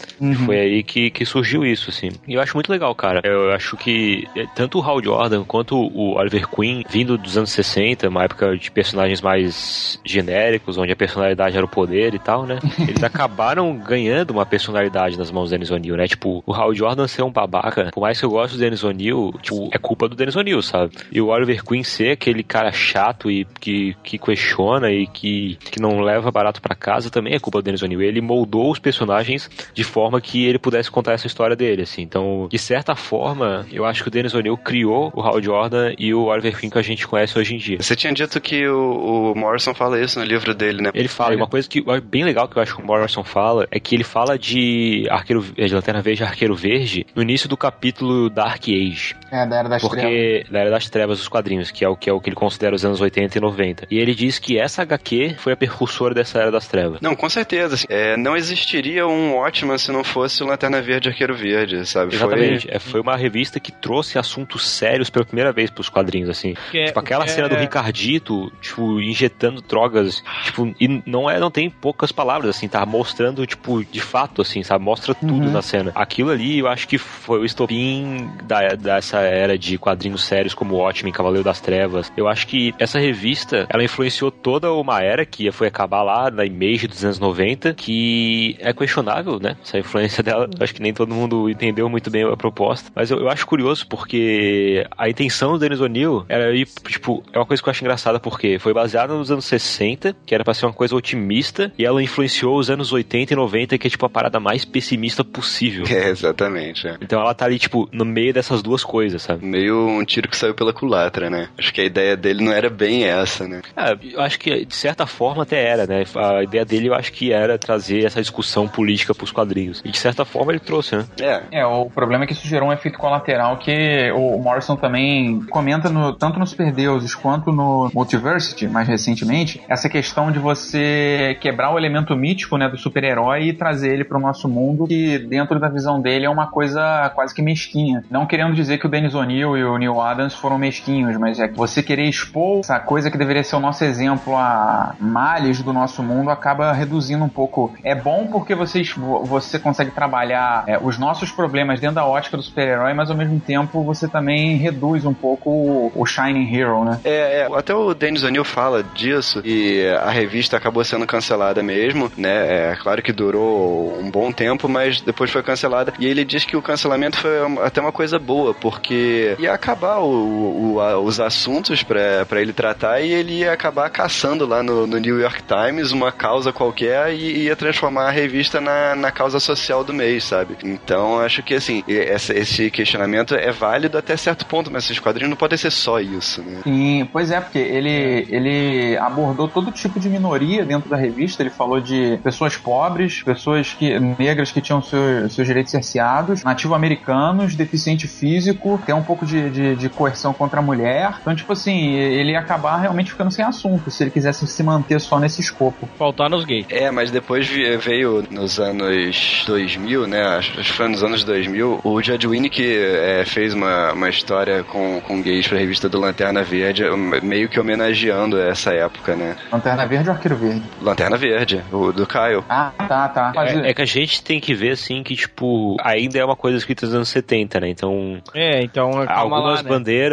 Foi 0.46 0.60
aí 0.60 0.84
que, 0.84 1.12
que 1.12 1.25
surgiu 1.25 1.63
isso, 1.63 1.89
assim. 1.89 2.10
E 2.27 2.34
eu 2.34 2.42
acho 2.42 2.56
muito 2.56 2.72
legal, 2.72 2.94
cara. 2.96 3.22
Eu 3.24 3.51
acho 3.51 3.77
que 3.77 4.27
é, 4.36 4.46
tanto 4.56 4.80
o 4.80 4.82
Hal 4.82 5.04
Jordan 5.04 5.44
quanto 5.44 5.75
o 5.77 6.16
Oliver 6.18 6.48
Queen, 6.48 6.84
vindo 6.89 7.18
dos 7.18 7.38
anos 7.38 7.51
60, 7.51 8.10
uma 8.10 8.24
época 8.24 8.58
de 8.58 8.72
personagens 8.72 9.22
mais 9.22 10.00
genéricos, 10.04 10.77
onde 10.77 10.92
a 10.92 10.96
personalidade 10.96 11.56
era 11.56 11.66
o 11.66 11.70
poder 11.70 12.16
e 12.16 12.20
tal, 12.20 12.46
né? 12.46 12.60
Eles 12.80 13.04
acabaram 13.04 13.77
ganhando 13.77 14.32
uma 14.32 14.46
personalidade 14.46 15.18
nas 15.18 15.30
mãos 15.30 15.50
do 15.50 15.51
Dennis 15.51 15.70
O'Neill, 15.70 15.96
né? 15.96 16.08
Tipo, 16.08 16.44
o 16.46 16.54
Hal 16.54 16.74
Jordan 16.74 17.08
ser 17.08 17.22
um 17.22 17.32
babaca, 17.32 17.92
por 17.94 18.01
mais 18.01 18.20
que 18.20 18.25
eu 18.25 18.30
goste 18.30 18.58
do 18.58 18.60
Dennis 18.60 18.84
O'Neill, 18.84 19.34
tipo, 19.42 19.70
é 19.72 19.77
culpa 19.77 20.08
do 20.08 20.16
Dennis 20.16 20.36
O'Neill, 20.36 20.62
sabe? 20.62 20.87
E 21.12 21.22
o 21.22 21.27
Oliver 21.27 21.63
Queen 21.63 21.84
ser 21.84 22.12
aquele 22.12 22.44
cara 22.44 22.72
chato 22.72 23.29
e 23.29 23.46
que, 23.60 23.96
que 24.03 24.17
questiona 24.17 24.91
e 24.91 25.08
que, 25.08 25.58
que 25.72 25.82
não 25.82 26.00
leva 26.00 26.32
barato 26.32 26.62
pra 26.62 26.75
casa 26.75 27.10
também 27.10 27.34
é 27.34 27.39
culpa 27.39 27.60
do 27.60 27.63
Dennis 27.63 27.82
O'Neill. 27.82 28.01
Ele 28.01 28.22
moldou 28.22 28.72
os 28.72 28.79
personagens 28.79 29.50
de 29.74 29.84
forma 29.84 30.20
que 30.22 30.46
ele 30.46 30.60
pudesse 30.60 30.89
contar 30.91 31.13
essa 31.13 31.27
história 31.27 31.56
dele, 31.56 31.84
assim. 31.84 32.01
Então, 32.01 32.48
de 32.50 32.58
certa 32.58 32.96
forma, 32.96 33.65
eu 33.72 33.86
acho 33.86 34.03
que 34.03 34.10
o 34.10 34.12
Dennis 34.12 34.34
O'Neill 34.34 34.58
criou 34.58 35.12
o 35.15 35.22
Hal 35.22 35.41
Jordan 35.41 35.94
e 35.98 36.13
o 36.13 36.25
Oliver 36.25 36.58
Queen 36.58 36.70
que 36.70 36.77
a 36.77 36.82
gente 36.82 37.08
conhece 37.08 37.38
hoje 37.38 37.56
em 37.56 37.58
dia. 37.58 37.77
Você 37.79 37.96
tinha 37.96 38.13
dito 38.13 38.39
que 38.41 38.67
o, 38.67 39.32
o 39.32 39.36
Morrison 39.36 39.74
fala 39.74 40.00
isso 40.00 40.20
no 40.20 40.25
livro 40.25 40.53
dele, 40.53 40.82
né? 40.82 40.91
Ele 40.94 41.08
fala, 41.08 41.34
e 41.34 41.38
uma 41.38 41.48
coisa 41.48 41.67
que 41.67 41.84
é 41.88 42.01
bem 42.01 42.24
legal 42.24 42.48
que 42.48 42.58
eu 42.58 42.62
acho 42.62 42.75
que 42.75 42.82
o 42.82 42.86
Morrison 42.86 43.24
fala 43.24 43.67
é 43.72 43.79
que 43.79 43.96
ele 43.96 44.03
fala 44.03 44.38
de 44.38 45.08
Arqueiro 45.10 45.41
de 45.41 45.74
Lanterna 45.74 46.01
Verde 46.01 46.24
e 46.24 46.25
Arqueiro 46.25 46.56
Verde 46.56 47.06
no 47.15 47.22
início 47.22 47.48
do 47.48 47.58
capítulo 47.58 48.29
Dark 48.29 48.63
Age. 48.63 49.15
É, 49.32 49.46
da 49.46 49.58
Era 49.58 49.70
das 49.70 49.82
Trevas. 49.82 50.01
Porque, 50.01 50.46
da 50.50 50.60
Era 50.60 50.70
das 50.77 50.89
Trevas 50.89 51.17
dos 51.17 51.27
quadrinhos, 51.27 51.72
que 51.72 51.84
é 51.84 51.89
o 51.89 51.96
que 51.96 52.10
é 52.10 52.13
o 52.13 52.19
que 52.22 52.29
ele 52.29 52.36
considera 52.36 52.75
os 52.75 52.86
anos 52.86 53.01
80 53.01 53.38
e 53.38 53.41
90. 53.41 53.88
E 53.89 53.98
ele 53.98 54.13
diz 54.13 54.38
que 54.39 54.60
essa 54.60 54.84
HQ 54.84 55.36
foi 55.39 55.53
a 55.53 55.57
percussora 55.57 56.13
dessa 56.13 56.39
Era 56.39 56.51
das 56.51 56.67
Trevas. 56.67 57.01
Não, 57.01 57.15
com 57.15 57.27
certeza. 57.29 57.75
assim, 57.75 57.86
é, 57.89 58.15
não 58.15 58.36
existiria 58.38 59.07
um 59.07 59.36
Watchman 59.36 59.77
se 59.77 59.91
não 59.91 60.03
fosse 60.03 60.43
o 60.43 60.48
Lanterna 60.48 60.81
Verde 60.81 61.10
e 61.10 61.12
Arqueiro 61.12 61.36
Verde, 61.36 61.86
sabe? 61.86 62.15
Foi- 62.15 62.27
Exatamente. 62.27 62.67
É, 62.69 62.77
foi 62.79 63.00
uma 63.01 63.15
revista 63.15 63.60
que 63.60 63.72
trouxe 63.72 64.17
assuntos 64.19 64.67
sérios 64.69 65.10
pela 65.10 65.25
primeira 65.25 65.51
vez 65.51 65.69
pros 65.69 65.89
quadrinhos, 65.89 66.29
assim. 66.29 66.53
Que 66.72 66.79
é- 66.79 66.86
tipo, 66.86 67.00
aquela 67.00 67.24
que 67.25 67.31
é- 67.31 67.34
cena 67.34 67.50
do 67.50 67.55
Ricardito, 67.55 68.51
tipo, 68.62 69.01
injetando 69.01 69.62
drogas, 69.62 70.24
tipo, 70.46 70.74
e 70.79 71.01
não 71.05 71.29
é, 71.29 71.39
não 71.39 71.50
tem 71.50 71.69
poucas 71.69 72.12
palavras, 72.12 72.55
assim, 72.55 72.67
tá 72.67 72.86
mostrando, 72.86 73.46
tipo, 73.46 73.84
de 73.84 74.00
fato, 74.01 74.41
assim, 74.41 74.62
sabe? 74.63 74.84
Mostra 74.84 75.15
tudo 75.15 75.50
na 75.50 75.62
cena. 75.62 75.91
Aquilo 75.96 76.29
ali, 76.29 76.60
eu 76.60 76.67
acho 76.67 76.88
que 76.88 76.98
foi 76.98 77.39
o 77.39 77.46
estopim 77.46 78.29
da, 78.43 78.69
dessa 78.75 79.19
era 79.22 79.57
de 79.57 79.77
quadrinhos 79.77 80.24
sérios 80.24 80.53
como 80.57 80.75
Watchmen, 80.75 81.13
Cavaleiro 81.13 81.43
das 81.43 81.61
Trevas. 81.61 82.11
Eu 82.17 82.27
acho 82.27 82.47
que 82.47 82.73
essa 82.79 82.99
revista, 82.99 83.67
ela 83.69 83.83
influenciou 83.83 84.31
toda 84.31 84.73
uma 84.73 85.01
era 85.01 85.25
que 85.25 85.51
foi 85.51 85.67
acabar 85.67 86.01
lá 86.01 86.31
na 86.31 86.43
Image 86.43 86.87
dos 86.87 87.05
anos 87.05 87.19
90, 87.19 87.75
que 87.75 88.57
é 88.59 88.73
questionável, 88.73 89.39
né? 89.39 89.55
Essa 89.61 89.77
influência 89.77 90.21
dela. 90.23 90.49
Acho 90.59 90.73
que 90.73 90.81
nem 90.81 90.93
todo 90.93 91.13
mundo 91.13 91.49
entendeu 91.49 91.87
muito 91.87 92.09
bem 92.09 92.23
a 92.23 92.35
proposta. 92.35 92.91
Mas 92.95 93.11
eu, 93.11 93.19
eu 93.19 93.29
acho 93.29 93.45
curioso 93.45 93.87
porque 93.87 94.85
a 94.97 95.07
intenção 95.07 95.53
do 95.53 95.59
Dennis 95.59 95.79
O'Neill 95.79 96.25
era 96.27 96.53
ir, 96.55 96.67
tipo, 96.87 97.23
é 97.31 97.37
uma 97.37 97.45
coisa 97.45 97.61
que 97.61 97.69
eu 97.69 97.71
acho 97.71 97.83
engraçada 97.83 98.19
porque 98.19 98.57
foi 98.57 98.73
baseada 98.73 99.13
nos 99.13 99.29
anos 99.29 99.45
60, 99.45 100.15
que 100.25 100.33
era 100.33 100.43
pra 100.43 100.53
ser 100.53 100.65
uma 100.65 100.73
coisa 100.73 100.95
otimista, 100.95 101.71
e 101.77 101.85
ela 101.85 102.01
influenciou 102.01 102.57
os 102.57 102.69
anos 102.69 102.91
80 102.91 103.33
e 103.33 103.35
90, 103.35 103.77
que 103.77 103.87
é 103.87 103.89
tipo 103.89 104.05
a 104.05 104.09
parada 104.09 104.39
mais 104.39 104.65
pessimista 104.65 105.23
possível. 105.23 105.85
É, 105.97 106.09
exatamente. 106.09 106.87
é. 106.87 106.95
Então 107.01 107.19
ela 107.19 107.33
tá 107.33 107.45
ali, 107.45 107.57
tipo, 107.57 107.89
no 107.91 108.05
meio 108.05 108.31
dessas 108.31 108.61
duas 108.61 108.83
coisas, 108.83 109.21
sabe? 109.21 109.43
Meio 109.43 109.87
um 109.87 110.05
tiro 110.05 110.29
que 110.29 110.37
saiu 110.37 110.47
pela 110.54 110.74
culatra, 110.74 111.30
né? 111.30 111.50
Acho 111.58 111.74
que 111.74 111.82
a 111.82 111.86
ideia 111.86 112.16
dele 112.16 112.44
não 112.44 112.51
era 112.51 112.70
bem 112.70 113.06
essa, 113.06 113.48
né? 113.48 113.62
Ah, 113.75 113.96
eu 114.01 114.22
acho 114.22 114.39
que 114.39 114.66
de 114.66 114.75
certa 114.75 115.06
forma 115.06 115.44
até 115.44 115.63
era, 115.63 115.86
né? 115.86 116.04
A 116.16 116.44
ideia 116.44 116.66
dele 116.66 116.89
eu 116.89 116.94
acho 116.94 117.12
que 117.12 117.32
era 117.32 117.58
trazer 117.58 118.06
essa 118.06 118.22
discussão 118.22 118.68
política 118.68 119.13
pros 119.13 119.32
quadrinhos. 119.32 119.82
E 119.84 119.92
de 119.92 119.98
certa 119.98 120.25
forma 120.25 120.51
ele 120.51 120.60
trouxe, 120.60 120.96
né? 120.96 121.06
É. 121.20 121.60
É, 121.60 121.66
o 121.66 121.89
problema 121.89 122.24
é 122.24 122.27
que 122.27 122.34
isso 122.34 122.48
gerou 122.48 122.70
um 122.70 122.74
efeito 122.74 122.98
colateral 122.98 123.58
que 123.58 124.12
o 124.12 124.38
Morrison 124.39 124.75
também 124.75 125.42
comenta 125.50 125.89
no, 125.89 126.13
tanto 126.13 126.39
nos 126.39 126.50
Superdeuses 126.50 127.13
quanto 127.13 127.51
no 127.51 127.89
Multiversity, 127.94 128.68
mais 128.68 128.88
recentemente, 128.88 129.62
essa 129.68 129.89
questão 129.89 130.32
de 130.32 130.39
você 130.39 131.38
quebrar 131.39 131.74
o 131.74 131.77
elemento 131.77 132.16
mítico 132.16 132.58
né, 132.58 132.68
do 132.68 132.77
super-herói 132.77 133.44
e 133.44 133.54
trazer 133.54 133.94
ele 133.94 134.04
para 134.04 134.18
o 134.18 134.22
nosso 134.22 134.48
mundo, 134.48 134.88
que 134.88 135.20
dentro 135.20 135.60
da 135.60 135.70
visão 135.70 136.01
dele 136.01 136.25
é 136.25 136.30
uma 136.30 136.48
coisa 136.48 137.12
quase 137.16 137.34
que 137.34 137.42
mesquinha. 137.42 138.04
Não 138.10 138.25
querendo 138.25 138.54
dizer 138.54 138.77
que 138.77 138.86
o 138.86 138.89
Dennis 138.89 139.13
O'Neill 139.13 139.58
e 139.58 139.63
o 139.63 139.77
Neil 139.77 140.01
Adams 140.01 140.34
foram 140.38 140.58
mesquinhos, 140.58 141.17
mas 141.17 141.39
é 141.39 141.48
que 141.48 141.58
você 141.58 141.82
querer 141.84 142.08
expor 142.08 142.60
essa 142.60 142.79
coisa 142.79 143.10
que 143.12 143.17
deveria 143.17 143.44
ser 143.44 143.56
o 143.56 143.60
nosso 143.60 143.84
exemplo 143.84 144.36
a 144.36 144.96
males 145.00 145.62
do 145.62 145.74
nosso 145.74 146.01
mundo 146.03 146.29
acaba 146.29 146.72
reduzindo 146.72 147.24
um 147.24 147.29
pouco. 147.29 147.74
É 147.84 147.96
bom 147.96 148.27
porque 148.27 148.56
vocês, 148.56 148.94
você 149.24 149.60
consegue 149.60 149.91
trabalhar 149.91 150.63
é, 150.67 150.77
os 150.82 150.98
nossos 150.98 151.32
problemas 151.32 151.79
dentro 151.79 151.96
da 151.96 152.06
ótica 152.06 152.38
do 152.38 152.44
super-herói, 152.44 152.94
mas 152.94 153.10
ao 153.10 153.17
mesmo 153.17 153.39
tempo 153.39 153.84
você 153.84 154.08
também 154.08 154.58
reduz 154.58 155.06
um 155.06 155.13
pouco 155.13 155.50
o, 155.50 155.91
o 155.96 156.06
Shining 156.06 156.53
Hero, 156.53 156.84
né? 156.84 157.00
É, 157.03 157.41
é, 157.41 157.48
até 157.53 157.74
o 157.74 157.94
Dennis 157.94 158.24
O'Neill 158.24 158.44
fala 158.44 158.84
disso 158.84 159.41
e 159.44 159.86
a 160.01 160.10
revista 160.10 160.58
acabou 160.58 160.84
sendo 160.84 161.06
cancelada 161.06 161.62
mesmo, 161.63 162.12
né? 162.17 162.72
É 162.72 162.75
claro 162.75 163.01
que 163.01 163.12
durou 163.12 163.98
um 164.00 164.10
bom 164.10 164.32
tempo, 164.32 164.67
mas 164.67 165.01
depois 165.01 165.32
foi 165.32 165.44
cancelada. 165.44 165.94
E 166.00 166.06
ele 166.06 166.24
diz 166.24 166.46
que 166.46 166.56
o 166.56 166.62
cancelamento 166.62 167.17
foi 167.17 167.38
até 167.63 167.82
uma 167.82 167.91
coisa 167.91 168.20
boa, 168.20 168.53
porque 168.53 169.36
ia 169.39 169.53
acabar 169.53 170.00
o, 170.00 170.26
o- 170.27 170.79
a- 170.81 171.00
os 171.00 171.19
assuntos 171.19 171.84
pra 171.84 172.25
ele 172.41 172.53
tratar 172.53 173.01
e 173.01 173.12
ele 173.12 173.39
ia 173.39 173.51
acabar 173.53 173.89
caçando 173.89 174.46
lá 174.46 174.62
no, 174.62 174.86
no 174.88 174.98
New 174.98 175.19
York 175.19 175.41
Times 175.43 175.91
uma 175.91 176.12
causa 176.12 176.51
qualquer 176.53 177.13
e 177.13 177.43
ia 177.43 177.55
transformar 177.55 178.07
a 178.07 178.12
revista 178.12 178.60
na, 178.62 178.96
na 178.96 179.12
causa 179.12 179.39
social 179.39 179.84
do 179.84 179.93
mês, 179.93 180.24
sabe? 180.24 180.55
Então 180.63 181.19
acho 181.19 181.41
que 181.43 181.53
assim, 181.55 181.84
essa- 181.88 182.34
esse 182.38 182.69
questionamento 182.72 183.34
é 183.36 183.51
válido 183.51 183.98
até 183.98 184.15
certo 184.17 184.46
ponto, 184.46 184.72
mas 184.72 184.84
esses 184.86 185.00
quadrinhos 185.00 185.29
não 185.29 185.38
podem 185.38 185.57
ser 185.57 185.72
só 185.72 186.00
isso, 186.00 186.41
né? 186.41 186.60
Sim, 186.63 187.07
pois 187.12 187.31
é, 187.31 187.39
porque 187.39 187.57
ele, 187.60 188.27
ele 188.29 188.98
abordou 188.98 189.48
todo 189.48 189.72
tipo 189.72 190.00
de 190.00 190.10
minoria 190.10 190.63
dentro 190.65 190.89
da 190.89 190.98
revista. 190.98 191.41
Ele 191.43 191.50
falou 191.50 191.79
de 191.79 192.19
pessoas 192.24 192.55
pobres, 192.57 193.22
pessoas 193.24 193.74
que, 193.74 194.00
negras 194.19 194.51
que 194.51 194.62
tinham 194.62 194.81
seus, 194.81 195.34
seus 195.34 195.48
direitos 195.48 195.72
cerceados, 195.72 196.43
nativo-americanos, 196.43 197.55
deficiente 197.55 198.07
físico, 198.07 198.79
tem 198.86 198.93
um 198.96 199.03
pouco 199.03 199.25
de, 199.25 199.50
de, 199.50 199.75
de 199.75 199.89
coerção 199.89 200.16
contra 200.33 200.59
a 200.59 200.63
mulher. 200.63 201.15
Então, 201.21 201.36
tipo 201.36 201.53
assim, 201.53 201.93
ele 201.93 202.31
ia 202.31 202.39
acabar 202.39 202.77
realmente 202.77 203.12
ficando 203.12 203.31
sem 203.31 203.43
assunto 203.43 203.89
se 203.91 204.03
ele 204.03 204.12
quisesse 204.12 204.45
se 204.47 204.63
manter 204.63 205.00
só 205.00 205.19
nesse 205.19 205.41
escopo. 205.41 205.88
Faltar 205.97 206.29
nos 206.29 206.45
gays. 206.45 206.65
É, 206.69 206.89
mas 206.91 207.12
depois 207.12 207.47
veio 207.47 208.24
nos 208.29 208.59
anos 208.59 209.43
2000, 209.45 210.07
né? 210.07 210.24
Acho 210.38 210.51
que 210.53 210.71
foi 210.71 210.88
nos 210.88 211.03
anos 211.03 211.24
2000, 211.24 211.81
o 211.83 212.01
Judge 212.01 212.27
Winnie 212.27 212.50
que 212.50 212.77
é, 212.77 213.24
fez 213.25 213.53
uma, 213.53 213.93
uma 213.93 214.09
história 214.09 214.63
com, 214.63 215.01
com 215.01 215.21
gays 215.21 215.47
pra 215.47 215.57
revista 215.57 215.89
do 215.89 216.00
Lanterna 216.00 216.43
Verde, 216.43 216.83
meio 217.21 217.50
que 217.50 217.59
homenageando 217.59 218.39
essa 218.39 218.71
época, 218.74 219.15
né? 219.15 219.36
Lanterna 219.51 219.86
Verde 219.86 220.09
ou 220.09 220.15
Arqueiro 220.15 220.36
Verde? 220.36 220.63
Lanterna 220.81 221.17
Verde, 221.17 221.63
o 221.71 221.91
do 221.91 222.05
Kyle. 222.05 222.43
Ah, 222.50 222.71
tá, 222.88 223.09
tá. 223.09 223.33
É, 223.45 223.69
é 223.69 223.74
que 223.74 223.81
a 223.81 223.86
gente 223.86 224.24
tem 224.24 224.39
que 224.39 224.53
ver, 224.53 224.71
assim, 224.71 225.03
que, 225.03 225.15
tipo, 225.15 225.75
ainda 225.81 226.19
é 226.19 226.25
uma 226.25 226.36
coisa 226.36 226.57
escrita 226.57 226.86
nos 226.86 226.95
anos 226.95 227.09
70, 227.09 227.59
né? 227.59 227.69
Então, 227.69 228.21
É, 228.33 228.63
então 228.63 228.91
algumas 229.07 229.57
lá, 229.57 229.63
né? 229.63 229.69
bandeiras, 229.69 230.06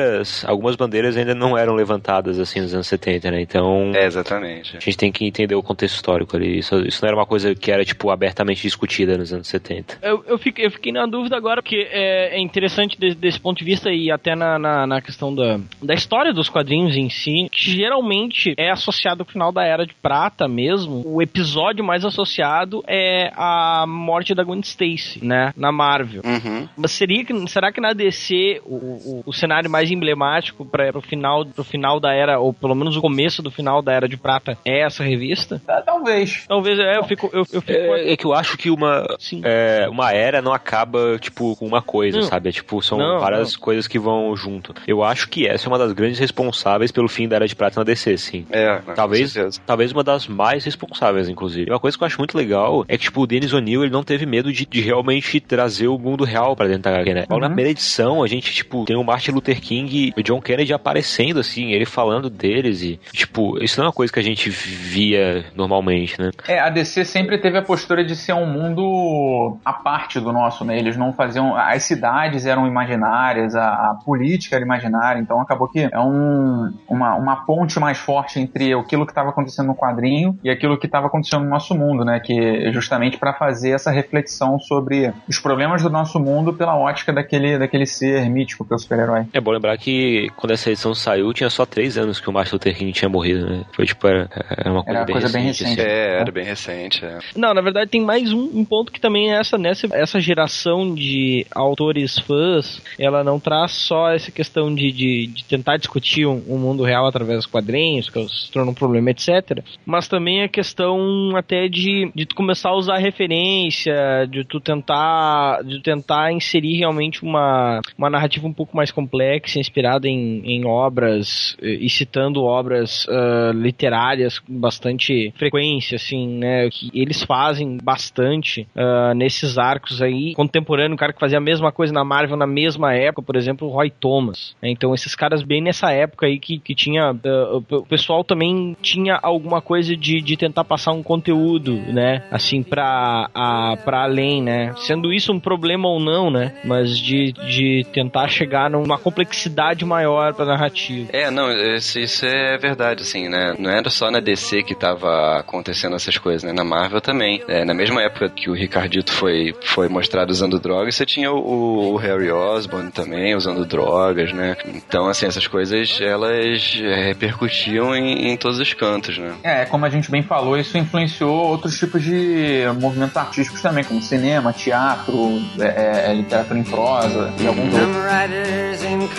algumas 0.47 0.77
bandeiras 0.77 1.17
ainda 1.17 1.35
não 1.35 1.57
eram 1.57 1.75
levantadas, 1.75 2.39
assim, 2.39 2.61
nos 2.61 2.75
anos 2.75 2.87
70, 2.87 3.31
né? 3.31 3.41
Então, 3.41 3.93
É, 3.95 4.07
exatamente. 4.07 4.77
a 4.77 4.81
gente 4.81 4.97
tem 4.97 5.13
que 5.13 5.27
entender 5.27 5.55
o 5.55 5.63
contexto 5.63 5.95
histórico 5.97 6.37
ali. 6.37 6.59
Isso, 6.59 6.77
isso 6.87 7.01
não 7.03 7.09
era 7.09 7.17
uma 7.17 7.27
coisa 7.27 7.55
que 7.55 7.71
era, 7.71 7.85
tipo, 7.85 8.11
abertamente 8.11 8.63
discutida 8.63 9.17
nos 9.17 9.33
anos 9.33 9.49
70. 9.49 9.99
Eu, 10.03 10.25
eu, 10.27 10.39
fiquei, 10.39 10.67
eu 10.67 10.71
fiquei 10.71 10.93
na 10.93 11.07
dúvida 11.07 11.37
agora, 11.37 11.63
porque 11.63 11.89
é, 11.91 12.37
é 12.37 12.41
interessante 12.41 12.99
de- 12.99 13.15
desse 13.15 13.39
ponto 13.41 13.59
de 13.59 13.65
vista 13.65 13.91
e 13.93 14.11
até 14.11 14.35
na, 14.35 14.59
na, 14.59 14.87
na 14.87 15.01
questão 15.01 15.35
da, 15.35 15.59
da 15.83 15.95
história 15.95 16.33
dos 16.33 16.49
quadrinhos 16.49 16.97
em 16.97 17.09
si, 17.11 17.49
que 17.51 17.71
geralmente 17.71 18.55
é 18.57 18.71
associado 18.71 19.23
ao 19.23 19.27
final 19.29 19.53
da 19.53 19.65
Era 19.65 19.87
de 19.87 19.95
Prata 19.95 20.49
mesmo. 20.49 21.03
O 21.05 21.23
episódio 21.23 21.85
mais 21.85 22.05
associado 22.05 22.83
é 22.87 23.31
a 23.35 23.85
morte 23.87 24.35
da 24.35 24.43
Gwen 24.45 24.61
Stacy, 24.61 25.25
né? 25.25 25.53
Na 25.57 25.71
Marvel. 25.73 26.23
Uhum. 26.25 26.69
Mas 26.77 26.93
seria 26.93 27.25
que, 27.25 27.33
será 27.49 27.73
que 27.73 27.81
na 27.81 27.93
DC 27.93 28.61
o, 28.65 28.75
o, 28.75 29.23
o 29.27 29.33
cenário 29.33 29.71
mais 29.71 29.84
emblemático 29.91 30.65
para 30.65 30.97
o 30.97 31.01
final, 31.01 31.45
pro 31.47 31.65
final 31.65 31.99
da 32.01 32.13
Era, 32.13 32.39
ou 32.39 32.53
pelo 32.53 32.75
menos 32.75 32.97
o 32.97 33.01
começo 33.01 33.43
do 33.43 33.51
final 33.51 33.83
da 33.83 33.93
Era 33.93 34.09
de 34.09 34.17
Prata, 34.17 34.57
é 34.65 34.81
essa 34.81 35.03
revista? 35.05 35.61
ah, 35.69 35.83
talvez. 35.85 36.45
Talvez, 36.49 36.79
é, 36.79 36.97
eu 36.97 37.05
fico. 37.05 37.31
Eu, 37.33 37.45
eu 37.53 37.61
fico 37.61 37.73
É, 37.73 38.13
é 38.13 38.17
que 38.17 38.25
eu 38.25 38.33
acho 38.35 38.57
que 38.57 38.71
uma, 38.71 39.07
Sim. 39.19 39.41
é, 39.45 39.87
uma 39.91 40.13
era 40.13 40.41
não 40.41 40.53
acaba, 40.53 41.19
tipo, 41.19 41.57
com 41.57 41.67
uma 41.67 41.83
coisa, 41.83 42.19
Não. 42.19 42.25
sabe? 42.25 42.49
É, 42.49 42.53
tipo, 42.53 42.81
são 42.83 42.99
Não, 42.99 43.19
várias 43.21 43.57
coisas 43.57 43.87
que 43.87 43.99
vão 43.99 44.35
junto. 44.37 44.75
Eu 44.87 45.03
acho 45.03 45.29
que 45.29 45.47
essa 45.47 45.67
é 45.67 45.69
uma 45.69 45.79
das 45.79 45.93
grandes 45.93 46.19
responsáveis 46.19 46.91
pelo 46.93 47.09
fim 47.09 47.29
da 47.29 47.37
Era 47.37 47.49
de 47.49 47.55
Prata 47.57 47.81
na 47.81 47.85
DC, 47.85 48.17
sim. 48.19 48.47
É, 48.51 48.77
com 48.85 48.95
Talvez, 48.95 49.33
certeza. 49.33 49.61
talvez 49.67 49.93
uma 49.93 50.05
das 50.05 50.27
mais 50.27 50.65
responsáveis, 50.65 51.29
inclusive. 51.29 51.69
E 51.69 51.73
uma 51.73 51.81
coisa 51.81 51.97
que 51.97 52.03
eu 52.03 52.07
acho 52.07 52.19
muito 52.19 52.37
legal 52.37 52.85
é 52.89 52.97
que, 52.97 53.05
tipo, 53.05 53.23
o 53.23 53.27
Dennis 53.27 53.53
O'Neill, 53.53 53.83
ele 53.83 53.93
não 53.93 54.03
teve 54.03 54.27
medo 54.27 54.53
de, 54.53 54.67
de 54.67 54.81
realmente 54.81 55.41
trazer 55.41 55.89
o 55.89 55.99
mundo 55.99 56.25
real 56.25 56.55
pra 56.57 56.67
dentro 56.67 56.83
da 56.83 56.91
HQ, 56.91 57.15
né? 57.15 57.27
Logo 57.29 57.41
Na 57.41 57.47
primeira 57.49 57.71
edição, 57.71 58.23
a 58.23 58.27
gente, 58.27 58.53
tipo, 58.53 58.85
tem 58.85 58.97
o 58.97 59.05
Martin 59.05 59.33
Luther 59.33 59.61
King 59.61 59.74
e 59.83 60.13
o 60.17 60.23
John 60.23 60.41
Kennedy 60.41 60.73
aparecendo, 60.73 61.41
assim, 61.41 61.73
ele 61.73 61.85
falando 61.85 62.31
deles 62.31 62.83
e, 62.83 62.99
tipo, 63.13 63.63
isso 63.63 63.79
não 63.79 63.87
é 63.87 63.89
uma 63.89 63.93
coisa 63.93 64.13
que 64.13 64.21
a 64.21 64.23
gente 64.23 64.51
via 64.51 65.45
normalmente, 65.55 66.21
né? 66.21 66.31
É, 66.47 66.61
a 66.61 66.69
DC 66.71 67.05
sempre 67.05 67.39
teve 67.39 67.59
a 67.59 67.63
postura 67.63 68.05
de 68.05 68.15
ser 68.15 68.33
um 68.33 68.47
mundo 68.47 69.57
à 69.65 69.73
parte 69.73 70.21
do 70.21 70.33
nosso, 70.33 70.65
né? 70.65 70.79
Eles 70.79 70.97
não 70.97 71.13
faziam. 71.13 71.57
As 71.57 71.83
cidades 71.85 72.47
eram 72.47 72.67
imaginárias, 72.67 73.55
a, 73.55 73.69
a 73.69 73.99
política 74.05 74.57
era 74.57 74.65
imaginária, 74.65 75.21
então 75.21 75.41
acabou 75.41 75.69
que 75.69 75.81
é 75.81 76.01
um, 76.01 76.73
uma, 76.89 77.15
uma 77.15 77.37
ponte 77.45 77.79
mais 77.81 77.99
forte 77.99 78.39
entre 78.41 78.73
aquilo 78.73 79.07
que 79.07 79.13
estava 79.13 79.31
acontecendo 79.31 79.67
no 79.67 79.75
quadrinho 79.75 80.39
e 80.43 80.51
aquilo 80.51 80.79
que 80.79 80.87
estava 80.87 81.07
acontecendo 81.07 81.45
no 81.45 81.51
nosso 81.51 81.75
mundo, 81.75 82.05
né? 82.05 82.21
Que 82.21 82.39
é 82.39 82.73
justamente 82.73 83.19
para 83.19 83.33
fazer 83.33 83.71
essa 83.71 83.91
reflexão 83.91 84.59
sobre 84.59 85.13
os 85.29 85.39
problemas 85.39 85.83
do 85.83 85.91
nosso 85.91 86.19
mundo 86.21 86.53
pela 86.53 86.77
ótica 86.77 87.13
daquele, 87.13 87.59
daquele 87.59 87.87
ser 87.87 88.29
mítico 88.29 88.65
que 88.65 88.73
é 88.73 88.77
o 88.77 88.79
super-herói. 88.79 89.27
É 89.33 89.41
bom 89.41 89.54
lembrar 89.55 89.77
que 89.79 90.29
quando 90.37 90.53
essa 90.53 90.71
edição 90.71 90.95
saiu, 90.95 91.33
tinha 91.33 91.51
só 91.51 91.65
três 91.65 91.97
anos 91.97 92.21
que 92.21 92.29
o 92.29 92.33
Martin 92.33 92.55
Luther 92.55 92.77
King 92.77 92.93
tinha 92.93 93.09
morrido, 93.09 93.47
né? 93.47 93.65
Foi 93.73 93.87
tipo, 93.87 94.07
era, 94.07 94.29
era 94.57 94.71
uma 94.73 94.83
coisa, 94.85 94.99
Era 94.99 95.07
bem, 95.07 95.15
coisa 95.15 95.33
bem 95.33 95.47
recente, 95.47 95.65
recente. 95.71 95.81
assim. 95.81 95.91
É, 95.91 96.21
era 96.21 96.33
bem 96.33 96.45
recente. 96.45 97.05
é. 97.05 97.19
Não, 97.37 97.55
na 97.55 97.61
verdade 97.61 97.91
tem 97.91 98.03
mais 98.03 98.33
um, 98.33 98.51
um 98.55 98.65
ponto 98.65 98.93
que 98.93 99.01
também 99.01 99.33
é 99.33 99.39
essa, 99.39 99.57
nessa 99.57 99.89
essa 99.93 100.21
geração 100.21 100.95
de 100.95 101.47
autores 101.51 102.19
fãs, 102.19 102.83
ela 102.99 103.23
não 103.23 103.39
traz 103.39 103.73
só 103.73 104.11
essa 104.11 104.31
questão 104.31 104.75
de, 104.75 104.91
de, 104.91 105.27
de 105.29 105.45
tentar 105.45 105.77
discutir 105.77 106.27
um, 106.27 106.43
um 106.49 106.59
mundo 106.59 106.83
real 106.83 107.07
através 107.07 107.39
dos 107.39 107.47
quadrinhos, 107.47 108.09
que 108.11 108.29
se 108.29 108.51
torna 108.51 108.71
um 108.71 108.75
problema, 108.75 109.11
etc. 109.11 109.63
Mas 109.85 110.09
também 110.09 110.43
a 110.43 110.49
questão 110.49 111.37
até 111.37 111.69
de, 111.69 112.11
de 112.15 112.27
tu 112.27 112.35
começar 112.35 112.71
a 112.71 112.77
usar 112.77 112.99
referência, 112.99 113.95
de 114.31 114.45
tu 114.45 114.61
tentar, 114.61 115.63
de 115.63 115.83
tentar 115.83 116.33
inserir 116.33 116.77
realmente 116.79 117.23
uma, 117.23 117.81
uma 117.97 118.11
narrativa 118.11 118.47
um 118.47 118.53
pouco 118.53 118.77
mais 118.77 118.91
complexa 118.91 119.44
flashbacks 119.45 119.57
inspirado 119.57 120.07
em, 120.07 120.43
em 120.45 120.65
obras 120.65 121.57
e 121.61 121.89
citando 121.89 122.43
obras 122.43 123.07
ah, 123.09 123.53
literárias 123.55 124.39
com 124.39 124.59
bastante 124.59 125.33
frequência, 125.37 125.97
assim, 125.97 126.27
né? 126.27 126.69
Que 126.71 126.91
eles 126.95 127.23
fazem 127.23 127.79
bastante 127.83 128.67
ah, 128.75 129.13
nesses 129.15 129.59
arcos 129.59 130.01
aí. 130.01 130.35
Contemporâneo, 130.35 130.95
o 130.95 130.99
cara 130.99 131.13
que 131.13 131.21
fazia 131.21 131.39
a 131.39 131.41
mesma 131.41 131.71
coisa 131.71 131.93
na 131.93 132.05
Marvel 132.05 132.37
na 132.37 132.47
mesma 132.47 132.95
época, 132.95 133.23
por 133.23 133.37
exemplo, 133.37 133.69
o 133.69 133.71
Roy 133.71 133.91
Thomas. 133.91 134.57
né? 134.63 134.71
Então, 134.71 134.95
esses 134.95 135.15
caras 135.15 135.43
bem 135.43 135.63
nessa 135.63 135.93
época 135.93 136.27
aí 136.27 136.39
que, 136.39 136.59
que 136.59 136.75
tinha. 136.75 137.11
ah, 137.11 137.61
o 137.71 137.87
pessoal 137.87 138.25
também 138.25 138.77
tinha 138.81 139.19
alguma 139.23 139.61
coisa 139.61 139.97
de, 139.97 140.21
de 140.21 140.37
tentar 140.37 140.65
passar 140.65 140.93
um 140.93 141.03
conteúdo, 141.03 141.75
né? 141.75 142.23
Assim, 142.31 142.63
pra, 142.63 143.29
a, 143.35 143.77
pra 143.85 144.05
além, 144.05 144.43
né? 144.43 144.73
Sendo 144.77 145.13
isso 145.13 145.33
um 145.33 145.41
problema 145.41 145.89
ou 145.89 146.01
não, 146.01 146.31
né? 146.31 146.55
Mas 146.65 146.99
de, 146.99 147.33
de 147.33 147.85
tentar 147.93 148.29
chegar 148.29 148.71
numa 148.71 148.99
complexidade 149.35 149.85
maior 149.85 150.33
pra 150.35 150.45
narrativa. 150.45 151.09
É, 151.13 151.31
não, 151.31 151.51
isso, 151.51 151.99
isso 151.99 152.25
é 152.25 152.57
verdade, 152.57 153.03
assim, 153.03 153.29
né? 153.29 153.55
Não 153.59 153.71
era 153.71 153.91
só 153.91 154.11
na 154.11 154.21
DC 154.21 154.63
que 154.63 154.75
tava 154.75 155.39
acontecendo 155.39 155.97
essas 155.97 156.17
coisas, 156.17 156.43
né? 156.45 156.53
Na 156.53 156.65
Marvel 156.65 157.01
também. 157.01 157.43
É, 157.49 157.65
na 157.65 157.75
mesma 157.75 158.03
época 158.03 158.29
que 158.29 158.49
o 158.49 158.55
Ricardito 158.55 159.13
foi, 159.13 159.55
foi 159.63 159.89
mostrado 159.89 160.31
usando 160.31 160.59
drogas, 160.59 160.95
você 160.95 161.05
tinha 161.05 161.31
o, 161.33 161.95
o 161.95 161.97
Harry 161.97 162.31
Osborn 162.31 162.91
também 162.91 163.35
usando 163.35 163.65
drogas, 163.65 164.33
né? 164.33 164.57
Então, 164.67 165.09
assim, 165.09 165.27
essas 165.27 165.47
coisas, 165.47 166.01
elas 166.01 166.79
é, 166.81 167.07
repercutiam 167.07 167.95
em, 167.95 168.31
em 168.31 168.37
todos 168.37 168.61
os 168.61 168.73
cantos, 168.73 169.19
né? 169.19 169.35
É, 169.43 169.65
como 169.65 169.85
a 169.85 169.91
gente 169.91 170.11
bem 170.11 170.23
falou, 170.23 170.57
isso 170.57 170.79
influenciou 170.79 171.35
outros 171.35 171.79
tipos 171.79 172.03
de 172.03 172.65
movimentos 172.81 173.17
artísticos 173.17 173.61
também, 173.61 173.85
como 173.85 174.01
cinema, 174.01 174.53
teatro, 174.53 175.43
é, 175.59 176.11
é, 176.11 176.15
literatura 176.15 176.59
em 176.59 176.65
prosa 176.65 177.33
e 177.39 177.47
alguns 177.47 177.73
outros. 177.75 177.95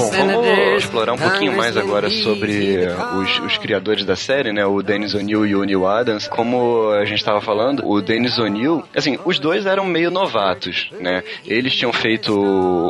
Bom, 0.00 0.10
vamos 0.10 0.84
explorar 0.84 1.12
um 1.12 1.18
pouquinho 1.18 1.54
mais 1.54 1.76
agora 1.76 2.08
sobre 2.08 2.86
os, 3.16 3.38
os 3.40 3.58
criadores 3.58 4.04
da 4.04 4.16
série, 4.16 4.52
né? 4.52 4.64
O 4.64 4.82
Dennis 4.82 5.14
O'Neill 5.14 5.46
e 5.46 5.54
o 5.54 5.64
Neil 5.64 5.86
Adams. 5.86 6.26
Como 6.26 6.90
a 6.90 7.04
gente 7.04 7.18
estava 7.18 7.40
falando, 7.40 7.86
o 7.86 8.00
Dennis 8.00 8.38
O'Neill, 8.38 8.82
assim, 8.96 9.18
os 9.24 9.38
dois 9.38 9.66
eram 9.66 9.84
meio 9.84 10.10
novatos, 10.10 10.90
né? 10.98 11.22
Eles 11.46 11.74
tinham 11.74 11.92
feito 11.92 12.32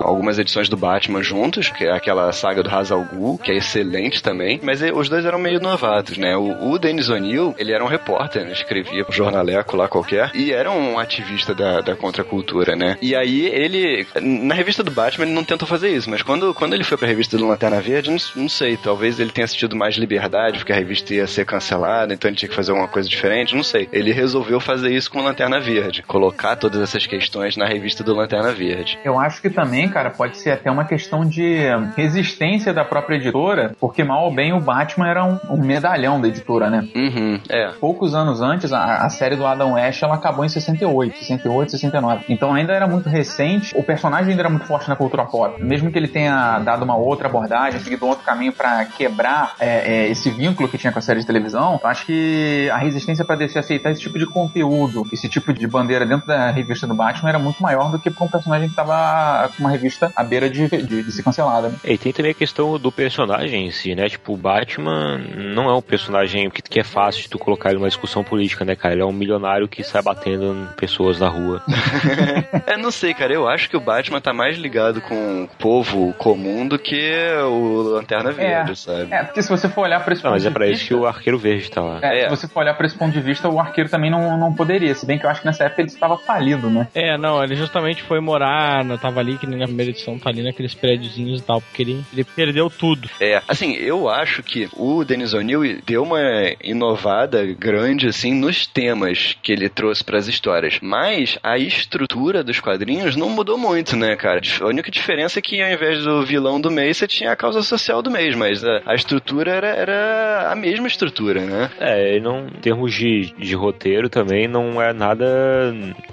algumas 0.05 0.39
edições 0.39 0.69
do 0.69 0.77
Batman 0.77 1.23
juntos, 1.23 1.69
que 1.71 1.85
é 1.85 1.93
aquela 1.93 2.31
saga 2.33 2.63
do 2.63 2.71
Hazal 2.71 3.05
Ghul, 3.13 3.39
que 3.39 3.51
é 3.51 3.57
excelente 3.57 4.23
também, 4.23 4.61
mas 4.63 4.81
os 4.95 5.09
dois 5.09 5.25
eram 5.25 5.39
meio 5.39 5.61
novatos, 5.61 6.17
né? 6.17 6.37
O, 6.37 6.71
o 6.71 6.79
Dennis 6.79 7.09
O'Neill, 7.09 7.55
ele 7.59 7.73
era 7.73 7.85
um 7.85 7.89
repórter, 7.89 8.45
né? 8.45 8.53
escrevia 8.53 9.05
pro 9.05 9.15
jornaleco 9.15 9.77
lá 9.77 9.89
qualquer, 9.89 10.31
e 10.35 10.53
era 10.53 10.71
um 10.71 10.99
ativista 10.99 11.55
da, 11.55 11.81
da 11.81 11.97
contracultura, 11.97 12.77
né? 12.77 12.97
E 13.03 13.17
aí 13.17 13.47
ele, 13.47 14.07
na 14.21 14.55
revista 14.55 14.83
do 14.83 14.91
Batman, 14.91 15.25
ele 15.25 15.35
não 15.35 15.45
tentou 15.45 15.67
fazer 15.67 15.91
isso, 15.91 16.09
mas 16.09 16.23
quando, 16.23 16.55
quando 16.55 16.75
ele 16.75 16.85
foi 16.85 16.97
pra 17.01 17.09
revista 17.09 17.39
do 17.39 17.47
Lanterna 17.47 17.81
Verde, 17.81 18.11
não, 18.11 18.19
não 18.43 18.49
sei, 18.49 18.77
talvez 18.77 19.19
ele 19.19 19.31
tenha 19.31 19.47
sentido 19.47 19.75
mais 19.75 19.97
liberdade, 19.97 20.59
porque 20.59 20.73
a 20.73 20.77
revista 20.77 21.15
ia 21.15 21.27
ser 21.27 21.47
cancelada, 21.47 22.13
então 22.13 22.29
ele 22.29 22.37
tinha 22.37 22.49
que 22.49 22.55
fazer 22.55 22.73
alguma 22.73 22.89
coisa 22.89 23.09
diferente, 23.09 23.57
não 23.57 23.63
sei. 23.63 23.89
Ele 23.91 24.13
resolveu 24.13 24.61
fazer 24.61 24.93
isso 24.93 25.11
com 25.11 25.19
o 25.19 25.23
Lanterna 25.23 25.59
Verde, 25.59 26.03
colocar 26.03 26.57
todas 26.57 26.81
essas 26.81 27.07
questões 27.07 27.57
na 27.57 27.67
revista 27.67 28.05
do 28.05 28.15
Lanterna 28.15 28.53
Verde. 28.53 28.99
Eu 29.03 29.19
acho 29.19 29.41
que 29.41 29.49
também, 29.49 29.89
cara, 29.89 30.11
pode 30.11 30.37
ser 30.37 30.51
até 30.51 30.71
uma 30.71 30.85
questão 30.85 31.25
de 31.25 31.57
resistência 31.97 32.73
da 32.75 32.85
própria 32.85 33.17
editora, 33.17 33.75
porque 33.81 34.05
mal 34.05 34.27
ou 34.27 34.35
bem 34.35 34.53
o 34.53 34.61
Batman 34.61 35.09
era 35.09 35.25
um, 35.25 35.39
um 35.49 35.65
medalhão 35.65 36.21
da 36.21 36.29
editora, 36.29 36.69
né? 36.69 36.87
Uhum, 36.95 37.41
é. 37.49 37.71
Poucos 37.81 38.15
anos 38.15 38.43
antes, 38.43 38.75
a, 38.75 39.07
a 39.07 39.09
série 39.09 39.37
do 39.37 39.47
Adam 39.47 39.73
West 39.73 40.03
ela 40.03 40.17
acabou 40.17 40.45
em 40.45 40.51
68, 40.51 41.17
68, 41.17 41.71
69. 41.71 42.25
Então 42.29 42.53
ainda 42.53 42.75
era 42.75 42.87
muito 42.87 43.09
recente, 43.09 43.75
o 43.75 43.83
personagem 43.83 44.33
ainda 44.33 44.43
era 44.43 44.51
muito 44.51 44.67
forte 44.67 44.87
na 44.87 44.97
cultura 44.97 45.25
pop. 45.25 45.63
Mesmo 45.63 45.91
que 45.91 45.99
ele 45.99 46.09
tenha 46.09 46.59
dado 46.59 46.85
uma 46.85 46.90
outra 46.97 47.29
abordagem, 47.29 47.81
seguido 47.81 48.07
um 48.07 48.09
outro 48.09 48.25
caminho 48.25 48.53
pra 48.53 48.85
quebrar 48.85 49.55
é, 49.59 50.05
é, 50.05 50.09
esse 50.09 50.31
vínculo 50.31 50.69
que 50.69 50.79
tinha 50.79 50.93
com 50.93 50.99
a 50.99 51.03
série 51.03 51.21
de 51.21 51.27
televisão, 51.27 51.81
eu 51.83 51.89
acho 51.89 52.07
que 52.07 52.69
a 52.71 52.79
resistência 52.79 53.25
pra 53.25 53.37
DC 53.37 53.59
aceitar 53.59 53.91
esse 53.91 54.01
tipo 54.01 54.19
de 54.19 54.27
conteúdo, 54.27 55.07
esse 55.13 55.29
tipo 55.29 55.53
de 55.53 55.67
bandeira 55.67 56.07
dentro 56.07 56.27
da 56.27 56.51
revista 56.51 56.87
do 56.87 56.95
Batman 56.95 57.29
era 57.29 57.39
muito 57.39 57.63
maior 57.63 57.91
do 57.91 57.99
que 57.99 58.11
pra 58.11 58.25
um 58.25 58.29
personagem 58.29 58.69
que 58.69 58.75
tava 58.75 59.49
com 59.49 59.63
uma 59.63 59.71
revista 59.71 60.13
à 60.15 60.23
beira 60.23 60.49
de, 60.49 60.69
de, 60.69 61.03
de 61.03 61.13
ser 61.13 61.23
cancelada. 61.23 61.69
Né? 61.69 61.77
E 61.85 61.99
tem 61.99 62.13
também 62.13 62.33
a 62.33 62.35
questão 62.35 62.79
do 62.79 62.93
personagem 62.93 63.67
em 63.67 63.71
si, 63.71 63.95
né? 63.95 64.09
Tipo, 64.09 64.35
o 64.35 64.37
Batman 64.37 65.19
não 65.19 65.69
é 65.71 65.75
um 65.75 65.83
personagem 65.83 66.51
que, 66.51 66.63
que 66.63 66.81
é 66.81 66.85
fácil 66.85 67.23
de 67.23 67.29
tu 67.29 67.39
colocar 67.39 67.71
ele 67.71 67.79
numa 67.79 67.89
discussão 67.89 68.23
política, 68.25 68.65
né, 68.65 68.75
cara? 68.75 68.95
Ele 68.95 69.03
é 69.03 69.07
um 69.07 69.13
milionário 69.13 69.69
que 69.69 69.83
sai 69.83 70.03
batendo 70.03 70.53
em 70.53 70.67
pessoas 70.77 71.21
na 71.21 71.29
rua. 71.29 71.63
é, 72.67 72.77
não 72.77 72.91
sei, 72.91 73.15
cara. 73.15 73.33
Eu 73.33 73.49
acho 73.49 73.69
que 73.69 73.77
o 73.77 73.81
Batman 73.81 74.21
tá 74.21 74.33
mais 74.33 74.59
ligado 74.59 75.01
com 75.01 75.45
o 75.45 75.49
povo 75.59 76.13
comum 76.15 76.67
do 76.67 76.79
que 76.81 77.13
o 77.45 77.83
Lanterna 77.83 78.33
Verde, 78.33 78.77
sabe? 78.77 79.09
É, 79.13 79.23
porque 79.25 79.43
se 79.43 79.49
você 79.49 79.69
for 79.69 79.83
olhar 79.83 80.03
pra 80.05 80.13
esse 80.15 80.23
Não, 80.25 80.31
ponto 80.31 80.37
mas 80.41 80.47
é 80.47 80.49
de 80.49 80.55
pra 80.55 80.67
vista, 80.67 80.79
isso 80.79 80.89
que 80.89 80.95
o 80.95 81.07
arqueiro 81.07 81.39
verde 81.39 81.71
tá 81.71 81.81
lá. 81.81 81.99
É, 82.03 82.21
É. 82.21 82.25
se 82.25 82.31
você 82.31 82.49
for 82.49 82.61
olhar 82.61 82.75
pra 82.75 82.87
esse 82.87 82.97
ponto 82.97 83.13
de 83.13 83.21
vista, 83.21 83.49
o 83.49 83.61
arqueiro 83.61 83.89
também 83.91 84.11
não, 84.11 84.37
não 84.39 84.53
poderia. 84.53 84.95
Se 84.95 85.07
bem 85.07 85.19
que 85.19 85.27
eu 85.27 85.31
acho 85.31 85.41
que 85.41 85.47
nessa 85.47 85.65
época 85.65 85.83
ele 85.83 85.89
estava 85.89 86.17
falido, 86.19 86.69
né? 86.71 86.89
É, 86.95 87.17
não, 87.17 87.43
ele 87.43 87.55
justamente 87.55 88.03
foi 88.03 88.21
morar, 88.21 88.85
não 88.85 88.97
tava 88.99 89.21
ali, 89.21 89.37
que 89.39 89.47
nem 89.47 89.59
na 89.59 89.67
primeira 89.67 89.91
edição, 89.91 90.19
tá 90.19 90.31
ali 90.31 90.43
naqueles 90.43 90.75
prédiozinhos 90.75 91.41
e 91.41 91.45
tal, 91.45 91.61
porque 91.61 91.83
ele, 91.83 92.05
ele 92.13 92.25
perdeu 92.25 92.69
tudo. 92.71 93.09
É, 93.21 93.41
assim, 93.49 93.75
eu 93.75 94.09
acho 94.09 94.43
que 94.43 94.69
o 94.77 95.05
Dennis 95.05 95.35
O'Neill 95.35 95.81
deu 95.87 96.03
uma 96.03 96.21
inovada 96.63 97.45
grande, 97.47 98.09
assim, 98.09 98.33
nos 98.35 98.67
temas 98.67 99.37
que 99.43 99.53
ele 99.53 99.69
trouxe 99.69 100.03
pras 100.05 100.29
histórias. 100.29 100.79
Mas 100.81 101.39
a 101.43 101.59
estrutura 101.59 102.43
dos 102.43 102.61
quadrinhos 102.61 103.17
não 103.17 103.29
mudou 103.29 103.59
muito, 103.59 103.97
né, 103.97 104.17
cara? 104.17 104.41
A 104.61 104.67
única 104.67 104.91
diferença 104.91 105.39
é 105.39 105.43
que 105.43 105.61
ao 105.61 105.71
invés 105.71 106.03
do 106.05 106.25
vilão 106.25 106.61
do 106.61 106.70
mês, 106.71 106.97
você 106.97 107.07
tinha 107.07 107.33
a 107.33 107.37
causa 107.37 107.63
social 107.63 108.03
do 108.03 108.11
mês, 108.11 108.35
mas 108.37 108.65
a, 108.65 108.81
a 108.87 108.95
estrutura 108.95 109.51
era, 109.53 109.69
era 109.69 110.49
a 110.53 110.55
mesma 110.55 110.87
estrutura, 110.87 111.41
né? 111.41 111.71
É, 111.81 112.15
ele 112.15 112.21
não, 112.25 112.47
em 112.47 112.61
termos 112.61 112.93
de, 112.95 113.33
de 113.39 113.55
roteiro 113.55 114.09
também, 114.09 114.47
não 114.49 114.81
é 114.81 114.93
nada 114.93 115.27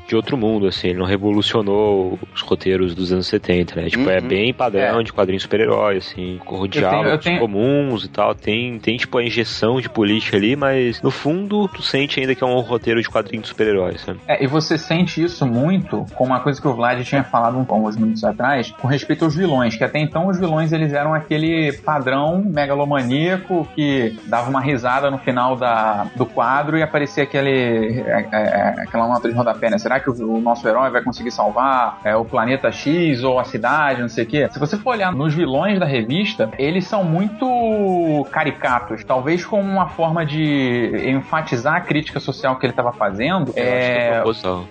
de 0.08 0.16
outro 0.16 0.38
mundo, 0.38 0.68
assim. 0.68 0.90
Ele 0.90 1.00
não 1.00 1.06
revolucionou 1.06 2.20
os 2.34 2.42
roteiros 2.42 2.94
dos 2.96 3.12
anos 3.12 3.28
70, 3.28 3.76
né? 3.82 3.90
Tipo, 3.90 4.10
é 4.10 4.20
Uhum. 4.20 4.28
bem 4.28 4.54
padrão 4.54 5.00
É. 5.00 5.04
de 5.04 5.14
quadrinho 5.14 5.40
super-herói, 5.40 5.98
assim. 5.98 6.40
Com 6.46 6.68
diálogos 6.68 7.24
tenho- 7.24 7.40
comuns 7.40 8.04
e 8.06 8.10
tal. 8.10 8.34
Tem, 8.36 8.80
tem, 8.80 8.98
tipo, 8.98 9.18
a 9.18 9.24
injeção 9.24 9.80
de 9.82 9.90
política 9.90 10.38
ali, 10.38 10.56
mas 10.56 11.02
no 11.02 11.12
fundo, 11.12 11.68
tu 11.68 11.82
sente 11.82 12.20
ainda 12.20 12.34
que 12.36 12.44
é 12.44 12.48
um 12.48 12.60
roteiro 12.60 13.02
de 13.02 13.10
quadrinho 13.10 13.42
de 13.42 13.48
super-herói, 13.48 13.98
sabe? 13.98 14.20
É, 14.28 14.44
e 14.44 14.48
você 14.48 14.78
sente 14.78 15.24
isso 15.24 15.46
muito 15.46 16.06
com 16.16 16.24
uma 16.26 16.40
coisa 16.40 16.62
que 16.62 16.68
o 16.68 16.74
Vlad 16.74 17.04
tinha 17.04 17.24
falado 17.24 17.58
um- 17.58 17.66
alguns 17.68 17.96
minutos 17.98 18.24
atrás, 18.24 18.72
com 18.72 18.88
respeito 18.88 19.26
aos 19.26 19.36
vilões, 19.36 19.76
que 19.76 19.84
até 19.84 20.00
então 20.00 20.28
os 20.28 20.37
vilões 20.40 20.72
eles 20.72 20.94
eram 20.94 21.14
aquele 21.14 21.74
padrão 21.74 22.44
megalomaníaco 22.46 23.68
que 23.76 24.20
dava 24.26 24.50
uma 24.50 24.62
risada 24.62 25.10
no 25.10 25.18
final 25.18 25.56
da, 25.56 26.08
do 26.16 26.26
quadro 26.26 26.78
e 26.78 26.84
aparecia 26.84 27.24
aquele, 27.24 28.02
é, 28.02 28.28
é, 28.32 28.76
aquela 28.82 29.08
nota 29.08 29.28
de 29.28 29.36
rodapé, 29.36 29.70
né? 29.70 29.78
Será 29.78 30.00
que 30.00 30.10
o, 30.10 30.36
o 30.36 30.40
nosso 30.40 30.68
herói 30.68 30.90
vai 30.90 31.02
conseguir 31.02 31.32
salvar 31.32 32.00
é, 32.04 32.16
o 32.16 32.26
planeta 32.26 32.72
X 32.72 33.24
ou 33.24 33.40
a 33.40 33.44
cidade, 33.44 34.02
não 34.02 34.10
sei 34.10 34.24
o 34.24 34.28
quê? 34.28 34.48
Se 34.52 34.60
você 34.60 34.78
for 34.78 34.92
olhar 34.92 35.12
nos 35.12 35.34
vilões 35.34 35.80
da 35.80 35.86
revista, 35.86 36.50
eles 36.58 36.86
são 36.86 37.04
muito 37.04 38.26
caricatos, 38.32 39.04
talvez 39.04 39.46
como 39.46 39.64
uma 39.64 39.88
forma 39.90 40.26
de 40.26 41.10
enfatizar 41.10 41.76
a 41.76 41.82
crítica 41.82 42.20
social 42.20 42.58
que 42.58 42.66
ele 42.66 42.74
estava 42.74 42.92
fazendo. 42.92 43.54
É 43.56 44.18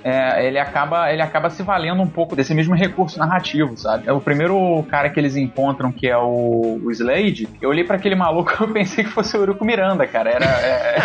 É, 0.04 0.16
é, 0.16 0.46
ele 0.46 0.58
acaba 0.58 1.12
ele 1.12 1.22
acaba 1.22 1.50
se 1.50 1.62
valendo 1.62 2.02
um 2.02 2.06
pouco 2.06 2.34
desse 2.34 2.54
mesmo 2.54 2.74
recurso 2.74 3.18
narrativo, 3.18 3.76
sabe? 3.76 4.04
É 4.06 4.12
o 4.12 4.20
primeiro 4.20 4.84
cara 4.90 5.10
que 5.10 5.18
eles 5.18 5.36
encontram 5.56 5.90
que 5.90 6.06
é 6.06 6.16
o, 6.18 6.80
o, 6.84 6.90
Slade, 6.92 7.48
eu 7.62 7.70
olhei 7.70 7.82
pra 7.82 7.96
aquele 7.96 8.14
maluco 8.14 8.52
e 8.60 8.62
eu 8.62 8.68
pensei 8.72 9.02
que 9.04 9.10
fosse 9.10 9.36
o 9.36 9.40
Eurico 9.40 9.64
Miranda, 9.64 10.06
cara. 10.06 10.30
Era, 10.30 10.44
é- 10.44 11.02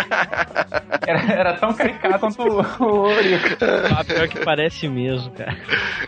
era, 1.07 1.33
era 1.33 1.53
tão 1.53 1.73
caricato 1.73 2.19
quanto 2.19 2.41
o, 2.43 2.59
o. 2.61 3.07
Ah, 3.97 4.03
pior 4.03 4.27
que 4.27 4.39
parece 4.43 4.87
mesmo, 4.87 5.31
cara. 5.31 5.55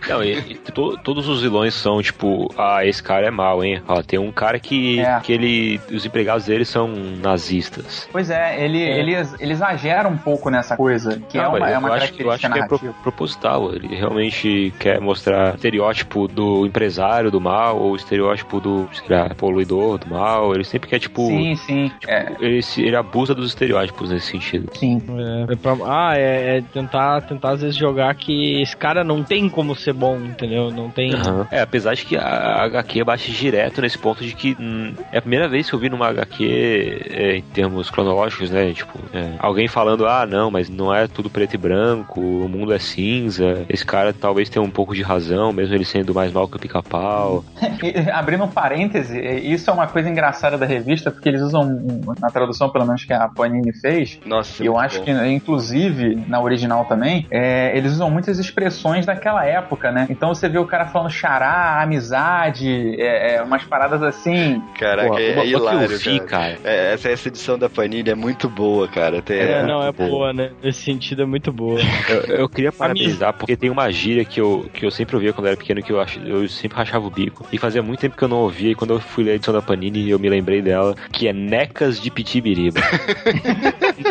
Não, 0.07 0.23
e, 0.23 0.37
e 0.37 0.55
to- 0.55 0.97
todos 0.97 1.27
os 1.29 1.41
vilões 1.41 1.73
são 1.73 2.01
tipo, 2.01 2.53
ah, 2.57 2.85
esse 2.85 3.01
cara 3.01 3.27
é 3.27 3.31
mau, 3.31 3.63
hein? 3.63 3.81
Ó, 3.87 4.01
tem 4.03 4.19
um 4.19 4.31
cara 4.31 4.59
que, 4.59 4.99
É. 4.99 5.19
que 5.21 5.31
ele. 5.31 5.79
Os 5.91 6.05
empregados 6.05 6.45
dele 6.45 6.65
são 6.65 6.87
nazistas. 6.87 8.07
Pois 8.11 8.29
é, 8.29 8.63
ele, 8.63 8.79
ele, 8.81 9.15
ele 9.39 9.51
exagera 9.53 10.07
um 10.07 10.17
pouco 10.17 10.49
nessa 10.49 10.75
coisa, 10.75 11.19
que 11.29 11.37
é 11.37 11.41
Não, 11.43 11.49
uma, 11.51 11.59
mas 11.59 11.71
é 11.71 11.75
eu 11.75 11.79
uma 11.79 11.93
acho, 11.95 12.13
eu 12.21 12.31
acho 12.31 12.41
característica 12.41 12.77
que 12.79 12.87
é 12.87 12.91
pro- 12.91 13.01
proposital. 13.03 13.73
Ele 13.73 13.95
realmente 13.95 14.73
quer 14.79 14.99
mostrar 14.99 15.55
estereótipo 15.55 16.27
do 16.27 16.65
empresário 16.65 17.31
do 17.31 17.39
mal, 17.41 17.77
ou 17.77 17.91
o 17.93 17.95
estereótipo 18.33 18.59
do 18.59 18.89
lá, 19.09 19.29
poluidor 19.35 19.97
do 19.99 20.07
mal. 20.09 20.53
Ele 20.53 20.63
sempre 20.63 20.89
quer, 20.89 20.99
tipo. 20.99 21.25
Sim, 21.27 21.55
sim. 21.55 21.91
É, 22.07 22.33
Ele, 22.39 22.59
ele 22.77 22.95
abusa 22.95 23.33
dos 23.33 23.47
estereótipos 23.47 24.09
nesse 24.09 24.27
sentido. 24.31 24.69
sim. 24.73 25.01
É, 25.49 25.53
é 25.53 25.55
pra- 25.55 25.77
ah, 25.85 26.17
é, 26.17 26.57
é 26.57 26.61
tentar, 26.61 27.21
tentar 27.21 27.51
às 27.51 27.61
vezes 27.61 27.75
jogar 27.75 28.13
que 28.15 28.61
esse 28.61 28.75
cara 28.75 29.03
não 29.03 29.23
tem 29.23 29.49
como 29.49 29.75
ser 29.75 29.93
bom, 29.93 30.17
entendeu? 30.17 30.71
Não 30.71 30.89
tem. 30.89 31.13
Aham. 31.13 31.47
É, 31.51 31.61
apesar 31.61 31.93
de 31.95 32.05
que 32.05 32.15
a 32.17 32.63
HQ 32.63 33.03
bate 33.03 33.31
direto 33.31 33.81
nesse 33.81 33.97
ponto 33.97 34.23
de 34.23 34.33
que 34.35 34.55
hum, 34.59 34.93
é 35.11 35.17
a 35.17 35.21
primeira 35.21 35.47
vez 35.47 35.69
que 35.69 35.75
eu 35.75 35.79
vi 35.79 35.89
numa 35.89 36.07
HQ 36.07 37.01
é, 37.09 37.37
em 37.37 37.41
termos 37.41 37.89
cronológicos, 37.89 38.49
né? 38.49 38.71
Tipo, 38.73 38.99
é, 39.13 39.33
alguém 39.39 39.67
falando, 39.67 40.05
ah, 40.07 40.25
não, 40.25 40.49
mas 40.51 40.69
não 40.69 40.93
é 40.93 41.07
tudo 41.07 41.29
preto 41.29 41.53
e 41.53 41.57
branco, 41.57 42.19
o 42.19 42.47
mundo 42.49 42.73
é 42.73 42.79
cinza. 42.79 43.65
Esse 43.69 43.85
cara 43.85 44.13
talvez 44.13 44.49
tenha 44.49 44.63
um 44.63 44.69
pouco 44.69 44.95
de 44.95 45.01
razão, 45.01 45.51
mesmo 45.53 45.73
ele 45.75 45.85
sendo 45.85 46.13
mais 46.13 46.31
mal 46.31 46.47
que 46.47 46.57
o 46.57 46.59
pica-pau. 46.59 47.43
E, 47.83 48.09
abrindo 48.23 48.43
um 48.43 48.47
parêntese, 48.47 49.19
isso 49.19 49.69
é 49.69 49.73
uma 49.73 49.87
coisa 49.87 50.09
engraçada 50.09 50.57
da 50.57 50.65
revista, 50.65 51.11
porque 51.11 51.29
eles 51.29 51.41
usam, 51.41 51.77
na 52.19 52.29
tradução 52.29 52.69
pelo 52.69 52.85
menos 52.85 53.03
que 53.05 53.13
a 53.13 53.27
Panini 53.27 53.73
fez, 53.73 54.19
Nossa, 54.25 54.63
e 54.63 54.65
eu 54.65 54.77
acho 54.77 54.99
bom. 54.99 55.05
que, 55.05 55.11
inclusive, 55.27 56.23
na 56.27 56.41
original 56.41 56.85
também, 56.85 57.27
é, 57.29 57.77
eles 57.77 57.93
usam 57.93 58.09
muitas 58.09 58.39
expressões 58.39 59.05
daquela 59.05 59.45
época, 59.45 59.91
né? 59.91 60.07
Então 60.09 60.33
você 60.33 60.47
vê 60.49 60.57
o 60.57 60.65
cara 60.65 60.87
falando 60.87 61.09
xará, 61.11 61.81
amizade, 61.81 62.95
é, 62.99 63.35
é, 63.35 63.41
umas 63.43 63.63
paradas 63.63 64.01
assim. 64.01 64.61
Caraca, 64.79 65.09
Pô, 65.09 65.17
é, 65.19 65.29
é 65.29 65.33
que 65.33 65.39
eu 65.51 65.59
hilário, 65.59 65.97
vi, 65.97 66.19
cara. 66.21 66.55
cara. 66.55 66.57
É, 66.63 66.93
essa, 66.93 67.09
essa 67.09 67.27
edição 67.27 67.57
da 67.57 67.69
Panini 67.69 68.09
é 68.09 68.15
muito 68.15 68.49
boa, 68.49 68.87
cara. 68.87 69.21
Tem, 69.21 69.39
É, 69.39 69.63
não, 69.65 69.83
é 69.83 69.91
bom. 69.91 70.07
boa, 70.09 70.33
né? 70.33 70.51
Nesse 70.63 70.81
sentido 70.83 71.21
é 71.23 71.25
muito 71.25 71.51
boa. 71.51 71.79
Eu, 72.09 72.35
eu 72.35 72.49
queria 72.49 72.71
parabenizar, 72.71 73.33
porque 73.33 73.55
tem 73.55 73.69
uma 73.69 73.89
gíria 73.91 74.23
que 74.25 74.39
eu, 74.39 74.69
que 74.73 74.85
eu 74.85 74.91
sempre 74.91 75.15
ouvia 75.15 75.33
quando 75.33 75.47
era 75.47 75.57
pequeno, 75.57 75.81
que 75.81 75.91
eu, 75.91 75.99
ach, 75.99 76.17
eu 76.25 76.47
sempre 76.47 76.77
rachava 76.77 77.05
o 77.07 77.09
bico. 77.09 77.45
E 77.51 77.57
fazia 77.57 77.81
muito 77.81 77.99
tempo 77.99 78.12
que 78.17 78.23
eu 78.23 78.27
não 78.27 78.37
ouvia, 78.37 78.71
e 78.71 78.75
quando 78.75 78.93
eu 78.93 78.99
fui 78.99 79.23
ler 79.23 79.31
a 79.31 79.35
edição 79.35 79.53
da 79.53 79.61
Panini, 79.61 80.09
eu 80.09 80.19
me 80.19 80.29
lembrei 80.29 80.61
dela, 80.61 80.95
que 81.11 81.27
é 81.27 81.33
necas 81.33 81.99
de 82.01 82.09
pitibiriba. 82.11 82.79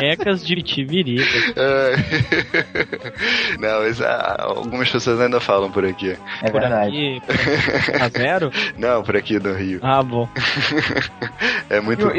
Necas 0.01 0.45
de 0.47 0.63
Tibiriba. 0.63 1.25
É. 1.57 1.97
Não, 3.59 3.81
mas 3.81 4.01
ah, 4.01 4.37
algumas 4.41 4.89
pessoas 4.91 5.21
ainda 5.21 5.41
falam 5.41 5.71
por 5.71 5.85
aqui. 5.85 6.17
É 6.43 6.51
Por 6.51 6.61
verdade. 6.61 6.89
aqui, 6.89 7.21
por 7.27 7.35
aqui. 7.35 8.03
A 8.03 8.09
zero? 8.09 8.51
Não, 8.79 9.03
por 9.03 9.17
aqui 9.17 9.39
no 9.39 9.53
Rio. 9.55 9.81
Ah, 9.83 10.03
bom. 10.03 10.29
É 11.69 11.81
muito 11.81 12.07
bom. 12.07 12.13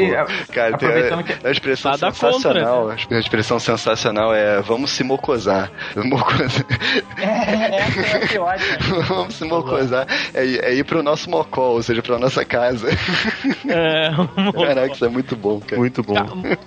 Cara, 0.52 0.76
tem 0.76 0.88
a, 0.88 1.22
que- 1.22 1.46
a 1.46 1.50
expressão 1.50 1.90
Nada 1.92 2.10
sensacional. 2.12 2.90
A 2.90 3.18
expressão 3.18 3.58
sensacional 3.58 4.34
é 4.34 4.60
vamos 4.60 4.90
se 4.90 5.02
mocosar. 5.02 5.70
Mocosar. 5.96 6.66
É, 7.18 7.76
essa 7.76 8.00
é 8.00 8.24
a 8.24 8.28
pior, 8.28 8.56
cara. 8.58 9.02
vamos 9.08 9.34
se 9.34 9.44
mocosar. 9.44 10.06
É, 10.34 10.44
ir- 10.44 10.62
é 10.64 10.74
ir 10.74 10.84
pro 10.84 11.02
nosso 11.02 11.30
mocó, 11.30 11.73
ou 11.74 11.82
seja, 11.82 12.02
pra 12.02 12.18
nossa 12.18 12.44
casa. 12.44 12.88
É, 13.68 14.10
o 14.54 14.64
Caraca, 14.64 14.92
isso 14.94 15.04
é 15.04 15.08
muito 15.08 15.36
bom, 15.36 15.60
cara. 15.60 15.76
Muito 15.80 16.02
bom. 16.02 16.14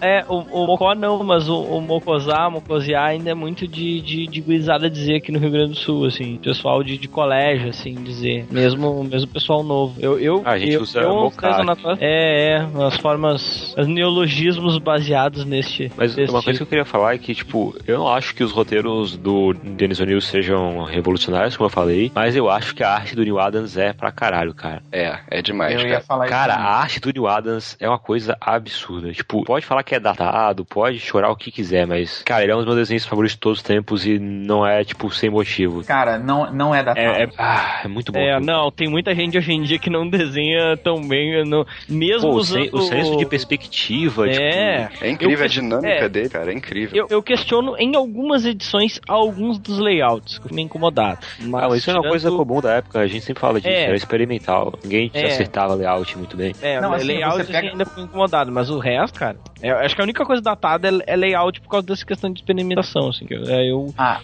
É, 0.02 0.26
o, 0.28 0.40
o 0.40 0.68
Mocó 0.68 0.94
não, 0.96 1.24
mas 1.24 1.48
o, 1.50 1.60
o 1.60 1.82
Mocosá, 1.82 2.50
Mocosear 2.50 3.06
ainda 3.06 3.32
é 3.32 3.34
muito 3.34 3.68
de, 3.68 4.02
de, 4.02 4.28
de 4.28 4.42
gurizada 4.42 4.90
dizer 4.90 5.16
aqui 5.18 5.32
no 5.32 5.40
Rio 5.40 5.52
Grande 5.52 5.72
do 5.72 5.78
Sul, 5.78 6.06
assim, 6.06 6.38
pessoal 6.38 6.84
de, 6.84 6.98
de 6.98 7.08
colégio, 7.08 7.70
assim, 7.70 7.94
dizer, 8.04 8.46
mesmo, 8.50 9.04
mesmo 9.04 9.28
pessoal 9.32 9.64
novo. 9.64 9.96
Eu, 10.00 10.20
eu, 10.20 10.42
Ah, 10.46 10.52
a 10.52 10.58
gente 10.60 10.74
eu, 10.74 10.82
usa 10.82 11.00
eu, 11.02 11.28
atrás- 11.28 11.98
É, 12.00 12.58
é, 12.58 12.84
as 12.86 12.98
formas, 12.98 13.74
os 13.78 13.88
neologismos 13.88 14.78
baseados 14.78 15.46
neste. 15.46 15.92
Mas 15.96 16.16
neste 16.16 16.32
uma 16.34 16.42
coisa 16.44 16.58
que 16.60 16.64
eu 16.64 16.68
queria 16.68 16.86
falar 16.86 17.14
é 17.16 17.18
que, 17.18 17.34
tipo, 17.34 17.76
eu 17.88 17.98
não 18.00 18.08
acho 18.08 18.34
que 18.36 18.44
os 18.44 18.52
roteiros 18.52 19.16
do 19.18 19.54
Dennis 19.54 20.00
O'Neill 20.00 20.22
sejam 20.22 20.84
revolucionários, 20.84 21.56
como 21.56 21.66
eu 21.68 21.72
falei, 21.72 22.12
mas 22.14 22.36
eu 22.36 22.50
acho 22.50 22.74
que 22.76 22.84
a 22.84 22.90
arte 22.92 23.16
do 23.16 23.22
Neil 23.24 23.40
Adams 23.40 23.78
é 23.78 23.94
pra 23.94 24.12
caralho, 24.12 24.54
cara. 24.54 24.82
É, 24.98 25.20
é 25.30 25.42
demais, 25.42 25.74
Eu 25.76 25.82
ia 25.82 25.90
cara. 25.90 26.02
falar 26.02 26.28
Cara, 26.28 26.54
isso. 26.54 26.62
a 26.62 26.66
arte 26.66 27.00
do 27.00 27.12
Neil 27.14 27.28
Adams 27.28 27.78
é 27.80 27.88
uma 27.88 28.00
coisa 28.00 28.36
absurda. 28.42 29.12
Tipo, 29.12 29.44
pode 29.44 29.66
falar 29.66 29.84
que 29.84 29.94
é 29.94 30.00
datado, 30.00 30.66
pode 30.66 31.00
chorar 31.00 31.30
o 31.30 31.36
que 31.36 31.52
quiser, 31.52 31.86
mas, 31.86 32.24
cara, 32.24 32.44
ele 32.44 32.52
é 32.52 32.56
um 32.56 32.60
dos 32.60 32.66
meus 32.66 32.78
desenhos 32.78 33.06
favoritos 33.06 33.36
de 33.36 33.40
todos 33.40 33.60
os 33.60 33.64
tempos 33.64 34.06
e 34.06 34.18
não 34.18 34.66
é, 34.66 34.84
tipo, 34.84 35.12
sem 35.12 35.30
motivo. 35.30 35.84
Cara, 35.84 36.18
não, 36.18 36.52
não 36.52 36.74
é 36.74 36.84
datado. 36.84 37.00
É, 37.08 37.24
é, 37.24 37.30
ah, 37.38 37.82
é 37.86 37.88
muito 37.88 38.12
bom. 38.12 38.20
É, 38.20 38.40
não, 38.40 38.72
tem 38.72 38.88
muita 38.90 39.14
gente 39.14 39.38
hoje 39.38 39.52
em 39.52 39.62
dia 39.62 39.78
que 39.78 39.90
não 39.90 40.08
desenha 40.10 40.76
tão 40.78 41.08
bem, 41.08 41.46
não, 41.46 41.66
mesmo 41.88 42.32
Pô, 42.32 42.38
o, 42.38 42.44
sen- 42.44 42.70
o 42.74 42.82
senso 42.82 43.18
de 43.18 43.26
perspectiva, 43.26 44.28
É, 44.30 44.88
tipo. 44.88 45.06
É 45.06 45.10
incrível 45.10 45.38
Eu- 45.40 45.46
a 45.46 45.48
dinâmica 45.48 45.90
é. 46.06 46.10
dele, 46.10 46.30
cara. 46.30 46.52
É 46.52 46.56
incrível. 46.56 46.96
Eu, 46.98 47.08
eu 47.18 47.24
questiono 47.24 47.76
em 47.78 47.96
algumas 47.96 48.46
edições 48.46 49.00
alguns 49.08 49.60
dos 49.60 49.80
layouts, 49.80 50.40
que 50.40 50.48
fiquei 50.48 50.64
incomodado. 50.64 51.20
Mas, 51.40 51.64
Ah, 51.64 51.70
mas 51.70 51.78
isso 51.80 51.92
é 51.92 51.94
uma 51.94 52.10
coisa 52.10 52.32
comum 52.32 52.62
da 52.62 52.74
época, 52.76 53.00
a 53.00 53.08
gente 53.08 53.24
sempre 53.26 53.42
fala 53.42 53.60
disso, 53.60 53.70
É. 53.74 53.84
era 53.86 53.96
experimental. 53.96 54.74
Ninguém 54.88 55.12
É. 55.14 55.26
acertava 55.26 55.76
layout 55.76 56.18
muito 56.18 56.38
bem. 56.38 56.56
É, 56.62 56.80
Não, 56.80 56.94
assim, 56.94 57.08
layout 57.08 57.38
você 57.46 57.52
pega- 57.52 57.70
ainda 57.70 57.86
foi 57.86 58.04
incomodado, 58.04 58.52
mas 58.52 58.70
o 58.70 58.80
resto, 58.80 59.20
cara, 59.20 59.38
é, 59.62 59.70
acho 59.72 59.96
que 59.96 60.02
a 60.02 60.04
única 60.04 60.26
coisa 60.26 60.42
datada 60.42 60.88
é, 60.90 60.92
é 61.06 61.16
layout 61.16 61.60
por 61.62 61.70
causa 61.70 61.86
dessa 61.88 62.06
questão 62.06 62.32
de 62.32 62.40
experimentação, 62.40 63.10
assim, 63.10 63.26
que 63.26 63.34
eu, 63.34 63.48
é, 63.50 63.70
eu 63.70 63.94
Ah, 63.98 64.20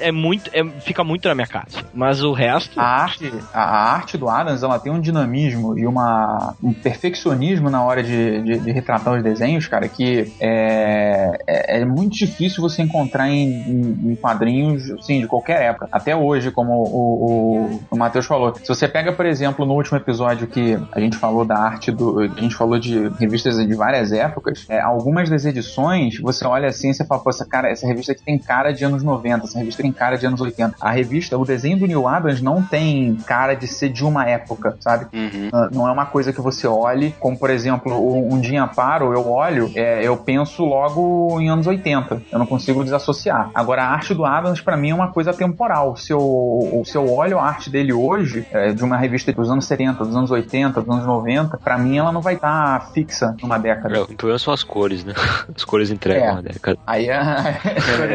é 0.00 0.10
muito, 0.10 0.50
é- 0.54 0.64
fica 0.80 1.04
muito 1.04 1.28
na 1.28 1.34
minha 1.34 1.46
assim. 1.48 1.82
Mas 1.92 2.22
o 2.22 2.32
resto, 2.32 2.78
a 2.80 2.84
arte, 2.84 3.30
a, 3.52 3.60
a 3.62 3.92
arte 3.94 4.16
do 4.16 4.28
Adams, 4.28 4.62
ela 4.62 4.78
tem 4.78 4.92
um 4.92 5.00
dinamismo 5.00 5.78
e 5.78 5.86
uma, 5.86 6.54
um 6.62 6.72
perfeccionismo 6.72 7.68
na 7.70 7.82
hora 7.84 8.02
de, 8.02 8.42
de, 8.42 8.58
de 8.60 8.70
retratar 8.72 9.14
os 9.14 9.22
desenhos, 9.22 9.66
cara, 9.66 9.88
que 9.88 10.32
é, 10.40 11.30
é, 11.46 11.80
é 11.80 11.84
muito 11.84 12.14
difícil 12.16 12.62
você 12.62 12.82
encontrar 12.82 13.28
em, 13.28 13.48
em- 13.50 14.12
em 14.12 14.16
quadrinhos, 14.16 14.90
assim, 14.92 15.20
de 15.20 15.26
qualquer 15.26 15.62
época. 15.62 15.88
Até 15.92 16.14
hoje, 16.16 16.50
como 16.50 16.72
o, 16.72 17.74
o, 17.74 17.80
o 17.90 17.96
Matheus 17.98 18.26
falou. 18.26 18.54
Se 18.62 18.68
você 18.68 18.86
pega, 18.88 19.12
por 19.12 19.26
exemplo, 19.26 19.66
no 19.66 19.74
último 19.74 19.97
episódio 19.98 20.46
que 20.46 20.78
a 20.92 21.00
gente 21.00 21.16
falou 21.16 21.44
da 21.44 21.58
arte 21.58 21.90
do. 21.90 22.20
A 22.20 22.40
gente 22.40 22.54
falou 22.54 22.78
de 22.78 23.08
revistas 23.18 23.56
de 23.56 23.74
várias 23.74 24.12
épocas, 24.12 24.64
é, 24.68 24.80
algumas 24.80 25.28
das 25.28 25.44
edições, 25.44 26.18
você 26.20 26.46
olha 26.46 26.68
assim 26.68 26.90
e 26.90 26.94
você 26.94 27.04
fala, 27.04 27.20
pô, 27.20 27.30
essa, 27.30 27.44
cara, 27.44 27.68
essa 27.68 27.86
revista 27.86 28.12
aqui 28.12 28.22
tem 28.24 28.38
cara 28.38 28.72
de 28.72 28.84
anos 28.84 29.02
90, 29.02 29.44
essa 29.44 29.58
revista 29.58 29.82
tem 29.82 29.92
cara 29.92 30.16
de 30.16 30.26
anos 30.26 30.40
80. 30.40 30.76
A 30.80 30.90
revista, 30.90 31.36
o 31.36 31.44
desenho 31.44 31.78
do 31.78 31.86
Neil 31.86 32.06
Adams 32.06 32.40
não 32.40 32.62
tem 32.62 33.16
cara 33.26 33.54
de 33.54 33.66
ser 33.66 33.88
de 33.88 34.04
uma 34.04 34.26
época, 34.26 34.76
sabe? 34.80 35.06
Uhum. 35.12 35.48
Ah, 35.52 35.68
Não 35.72 35.88
é 35.88 35.92
uma 35.92 36.06
coisa 36.06 36.32
que 36.32 36.40
você 36.40 36.66
olhe, 36.66 37.14
como 37.18 37.38
por 37.38 37.50
exemplo, 37.50 37.94
um 38.32 38.40
dia 38.40 38.66
paro, 38.66 39.12
eu 39.12 39.28
olho, 39.30 39.70
é, 39.74 40.06
eu 40.06 40.16
penso 40.16 40.64
logo 40.64 41.40
em 41.40 41.48
anos 41.48 41.66
80. 41.66 42.22
Eu 42.30 42.38
não 42.38 42.46
consigo 42.46 42.84
desassociar. 42.84 43.50
Agora, 43.54 43.82
a 43.82 43.88
arte 43.88 44.14
do 44.14 44.24
Adams, 44.24 44.60
pra 44.60 44.76
mim, 44.76 44.90
é 44.90 44.94
uma 44.94 45.08
coisa 45.12 45.32
temporal. 45.32 45.96
Se 45.96 46.12
eu, 46.12 46.82
se 46.84 46.96
eu 46.96 47.10
olho 47.12 47.38
a 47.38 47.44
arte 47.44 47.70
dele 47.70 47.92
hoje, 47.92 48.46
é, 48.52 48.72
de 48.72 48.84
uma 48.84 48.96
revista 48.96 49.32
dos 49.32 49.50
anos 49.50 49.64
70, 49.66 49.77
dos 49.86 50.16
anos 50.16 50.30
80, 50.30 50.80
dos 50.80 50.90
anos 50.90 51.06
90, 51.06 51.56
pra 51.58 51.78
mim 51.78 51.98
ela 51.98 52.10
não 52.12 52.20
vai 52.20 52.34
estar 52.34 52.90
fixa 52.92 53.34
numa 53.42 53.58
década. 53.58 53.96
É, 53.96 54.00
O 54.00 54.06
problema 54.06 54.38
são 54.38 54.52
as 54.52 54.62
cores, 54.64 55.04
né? 55.04 55.14
As 55.54 55.64
cores 55.64 55.90
entregam 55.90 56.24
É. 56.28 56.32
uma 56.32 56.42
década. 56.42 56.78
Aí 56.86 57.08
é. 57.08 57.18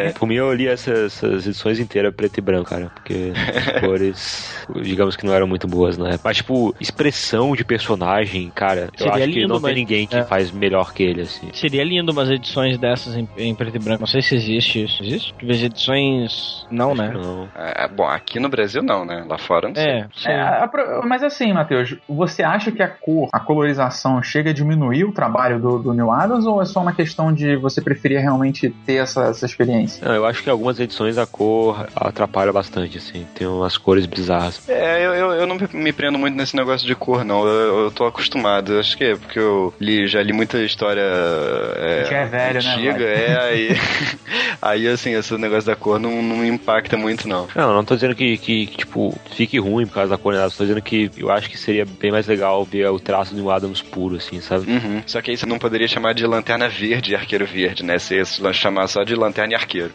É, 0.08 0.12
por 0.14 0.28
mim, 0.28 0.36
eu 0.36 0.54
li 0.54 0.68
essas, 0.68 1.18
essas 1.24 1.46
edições 1.48 1.80
inteiras 1.80 2.14
preto 2.14 2.38
e 2.38 2.42
branco, 2.42 2.70
cara. 2.70 2.92
Porque 2.96 3.34
as 3.56 3.80
cores, 3.82 4.66
digamos 4.82 5.16
que 5.16 5.26
não 5.26 5.34
eram 5.34 5.48
muito 5.48 5.68
boas 5.68 5.98
na 5.98 6.08
época. 6.10 6.22
Mas, 6.26 6.38
tipo, 6.38 6.76
expressão 6.80 7.56
de 7.56 7.64
personagem, 7.64 8.52
cara, 8.54 8.90
eu 8.94 8.98
Seria 8.98 9.14
acho 9.14 9.34
que 9.34 9.40
lindo, 9.42 9.48
não 9.54 9.56
mas- 9.60 9.74
tem 9.74 9.76
ninguém 9.76 10.08
que 10.08 10.16
é. 10.16 10.24
faz 10.24 10.52
melhor 10.52 10.94
que 10.94 11.04
ele, 11.04 11.22
assim. 11.22 11.50
seria 11.54 11.84
lindo 11.84 12.12
umas 12.12 12.30
edições 12.30 12.78
dessas 12.78 13.16
em, 13.16 13.28
em 13.38 13.54
preto 13.56 13.76
e 13.76 13.80
branco. 13.80 14.02
Não 14.02 14.08
sei 14.08 14.22
se 14.22 14.36
existe 14.36 14.84
isso. 14.84 15.04
Existe? 15.04 15.34
Vê 15.42 15.54
edições. 15.66 16.66
Não, 16.72 16.96
né? 16.96 17.12
Não. 17.14 17.48
É, 17.56 17.88
bom, 17.88 18.06
aqui 18.06 18.40
no 18.40 18.50
Brasil 18.50 18.82
não, 18.82 19.06
né? 19.06 19.26
Lá 19.28 19.38
fora 19.38 19.68
não 19.68 19.76
sei. 19.76 19.84
É, 19.86 20.08
sim. 20.16 20.30
É, 20.30 20.42
a 20.42 20.70
mas 21.06 21.24
assim, 21.24 21.53
Matheus, 21.54 21.96
você 22.08 22.44
acha 22.44 22.72
que 22.72 22.82
a 22.82 22.88
cor, 22.88 23.30
a 23.32 23.40
colorização 23.40 24.22
chega 24.22 24.50
a 24.50 24.54
diminuir 24.54 25.04
o 25.06 25.12
trabalho 25.12 25.60
do, 25.60 25.80
do 25.80 25.94
Neil 25.94 26.12
Adams 26.12 26.46
ou 26.46 26.62
é 26.62 26.66
só 26.66 26.82
uma 26.82 26.94
questão 26.94 27.32
de 27.34 27.56
você 27.56 27.82
preferir 27.82 28.20
realmente 28.20 28.70
ter 28.86 28.96
essa, 28.96 29.26
essa 29.26 29.46
experiência? 29.46 30.06
Não, 30.08 30.16
eu 30.16 30.26
acho 30.26 30.44
que 30.44 30.50
algumas 30.50 30.80
edições 30.80 31.18
a 31.18 31.26
cor 31.26 31.88
atrapalha 31.96 32.52
bastante, 32.52 32.98
assim. 32.98 33.26
Tem 33.36 33.48
umas 33.48 33.78
cores 33.78 34.06
bizarras. 34.06 34.62
É, 34.68 35.06
eu, 35.06 35.14
eu, 35.14 35.32
eu 35.34 35.48
não 35.48 35.58
me- 35.74 35.94
prendo 35.94 36.18
muito 36.18 36.36
nesse 36.36 36.56
negócio 36.56 36.86
de 36.88 36.96
cor, 36.96 37.24
não. 37.24 37.46
Eu, 37.48 37.84
eu 37.86 37.92
tô 37.92 38.06
acostumado. 38.06 38.78
Acho 38.80 38.98
que 38.98 39.04
é 39.04 39.16
porque 39.16 39.40
eu 39.40 39.74
li, 39.80 40.08
já 40.08 40.22
li 40.22 40.34
muita 40.34 40.58
história 40.60 41.02
é, 41.02 42.06
Já 42.10 42.18
é 42.18 42.26
velho, 42.26 42.64
né, 42.64 42.74
antiga, 42.74 43.04
é, 43.04 43.38
aí, 43.50 43.70
Aí, 44.62 44.88
assim, 44.88 45.12
esse 45.14 45.38
negócio 45.38 45.66
da 45.66 45.76
cor 45.76 46.00
não, 46.00 46.22
não 46.22 46.46
impacta 46.46 46.96
muito, 46.98 47.28
não. 47.28 47.48
Não, 47.56 47.74
não 47.74 47.84
tô 47.84 47.96
dizendo 47.96 48.16
que, 48.16 48.38
que, 48.38 48.66
que, 48.68 48.78
tipo, 48.78 49.18
fique 49.32 49.60
ruim 49.60 49.86
por 49.86 49.94
causa 49.96 50.12
da 50.12 50.18
cor, 50.18 50.34
nada. 50.34 50.50
Tô 50.52 50.64
dizendo 50.64 50.82
que 50.82 51.12
eu 51.18 51.30
acho 51.32 51.43
que 51.50 51.58
seria 51.58 51.86
bem 51.86 52.12
mais 52.12 52.28
legal 52.28 52.64
ver 52.64 52.88
o 52.90 53.00
traço 53.00 53.36
do 53.36 53.50
Adams 53.50 53.82
puro, 53.82 54.16
assim, 54.18 54.42
sabe? 54.42 54.72
Uhum. 54.72 55.04
Só 55.06 55.22
que 55.22 55.32
aí 55.32 55.38
você 55.38 55.46
não 55.46 55.60
poderia 55.60 55.88
chamar 55.88 56.14
de 56.14 56.26
lanterna 56.26 56.68
verde 56.68 57.12
e 57.12 57.16
arqueiro 57.16 57.46
verde, 57.46 57.84
né? 57.84 57.98
Você 57.98 58.18
ia 58.18 58.54
chamar 58.54 58.88
só 58.88 59.04
de 59.04 59.16
lanterna 59.16 59.54
e 59.54 59.56
arqueiro. 59.56 59.94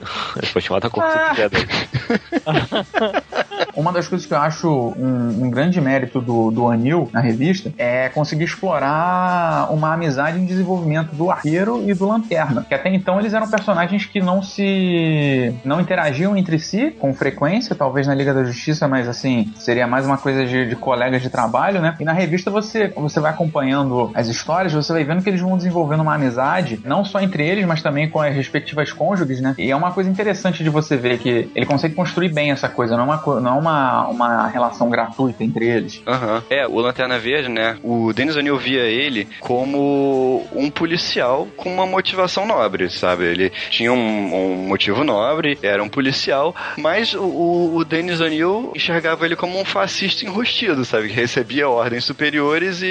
Pode 0.52 0.64
chamar 0.64 0.80
da 0.80 0.90
cor 0.90 1.04
que 1.04 1.12
você 1.12 1.48
quiser. 1.48 1.50
Uma 3.78 3.92
das 3.92 4.08
coisas 4.08 4.26
que 4.26 4.34
eu 4.34 4.38
acho 4.38 4.68
um, 4.68 5.44
um 5.44 5.50
grande 5.50 5.80
mérito 5.80 6.20
do, 6.20 6.50
do 6.50 6.68
Anil 6.68 7.08
na 7.12 7.20
revista 7.20 7.72
é 7.78 8.08
conseguir 8.08 8.42
explorar 8.42 9.72
uma 9.72 9.94
amizade 9.94 10.36
em 10.36 10.44
desenvolvimento 10.44 11.14
do 11.14 11.30
arqueiro 11.30 11.88
e 11.88 11.94
do 11.94 12.04
lanterna. 12.04 12.66
Que 12.68 12.74
até 12.74 12.92
então 12.92 13.20
eles 13.20 13.34
eram 13.34 13.48
personagens 13.48 14.04
que 14.04 14.20
não 14.20 14.42
se. 14.42 15.54
não 15.64 15.80
interagiam 15.80 16.36
entre 16.36 16.58
si 16.58 16.90
com 16.98 17.14
frequência, 17.14 17.76
talvez 17.76 18.04
na 18.08 18.16
Liga 18.16 18.34
da 18.34 18.42
Justiça, 18.42 18.88
mas 18.88 19.08
assim, 19.08 19.52
seria 19.54 19.86
mais 19.86 20.04
uma 20.04 20.18
coisa 20.18 20.44
de, 20.44 20.68
de 20.68 20.74
colegas 20.74 21.22
de 21.22 21.30
trabalho, 21.30 21.80
né? 21.80 21.94
E 22.00 22.04
na 22.04 22.12
revista 22.12 22.50
você, 22.50 22.88
você 22.88 23.20
vai 23.20 23.30
acompanhando 23.30 24.10
as 24.12 24.26
histórias, 24.26 24.72
você 24.72 24.92
vai 24.92 25.04
vendo 25.04 25.22
que 25.22 25.30
eles 25.30 25.40
vão 25.40 25.56
desenvolvendo 25.56 26.00
uma 26.00 26.16
amizade, 26.16 26.80
não 26.84 27.04
só 27.04 27.20
entre 27.20 27.46
eles, 27.46 27.64
mas 27.64 27.80
também 27.80 28.10
com 28.10 28.20
as 28.20 28.34
respectivas 28.34 28.92
cônjuges, 28.92 29.40
né? 29.40 29.54
E 29.56 29.70
é 29.70 29.76
uma 29.76 29.92
coisa 29.92 30.10
interessante 30.10 30.64
de 30.64 30.68
você 30.68 30.96
ver 30.96 31.18
que 31.20 31.48
ele 31.54 31.64
consegue 31.64 31.94
construir 31.94 32.30
bem 32.30 32.50
essa 32.50 32.68
coisa, 32.68 32.96
não 32.96 33.04
é 33.04 33.06
uma, 33.06 33.40
não 33.40 33.50
é 33.50 33.58
uma, 33.60 33.67
uma 34.08 34.48
relação 34.48 34.88
gratuita 34.88 35.44
entre 35.44 35.66
eles. 35.66 36.02
Aham. 36.06 36.42
É, 36.50 36.66
o 36.66 36.78
Lanterna 36.80 37.18
Verde, 37.18 37.48
né? 37.48 37.78
O 37.82 38.12
Dennis 38.12 38.36
O'Neill 38.36 38.58
via 38.58 38.82
ele 38.82 39.28
como 39.40 40.46
um 40.52 40.70
policial 40.70 41.48
com 41.56 41.72
uma 41.72 41.86
motivação 41.86 42.46
nobre, 42.46 42.90
sabe? 42.90 43.24
Ele 43.24 43.50
tinha 43.70 43.92
um, 43.92 44.34
um 44.34 44.68
motivo 44.68 45.04
nobre, 45.04 45.58
era 45.62 45.82
um 45.82 45.88
policial, 45.88 46.54
mas 46.76 47.14
o, 47.14 47.22
o, 47.22 47.76
o 47.76 47.84
Dennis 47.84 48.20
O'Neill 48.20 48.72
enxergava 48.74 49.24
ele 49.24 49.36
como 49.36 49.60
um 49.60 49.64
fascista 49.64 50.24
enrustido, 50.24 50.84
sabe? 50.84 51.08
Que 51.08 51.14
recebia 51.14 51.68
ordens 51.68 52.04
superiores 52.04 52.82
e, 52.82 52.86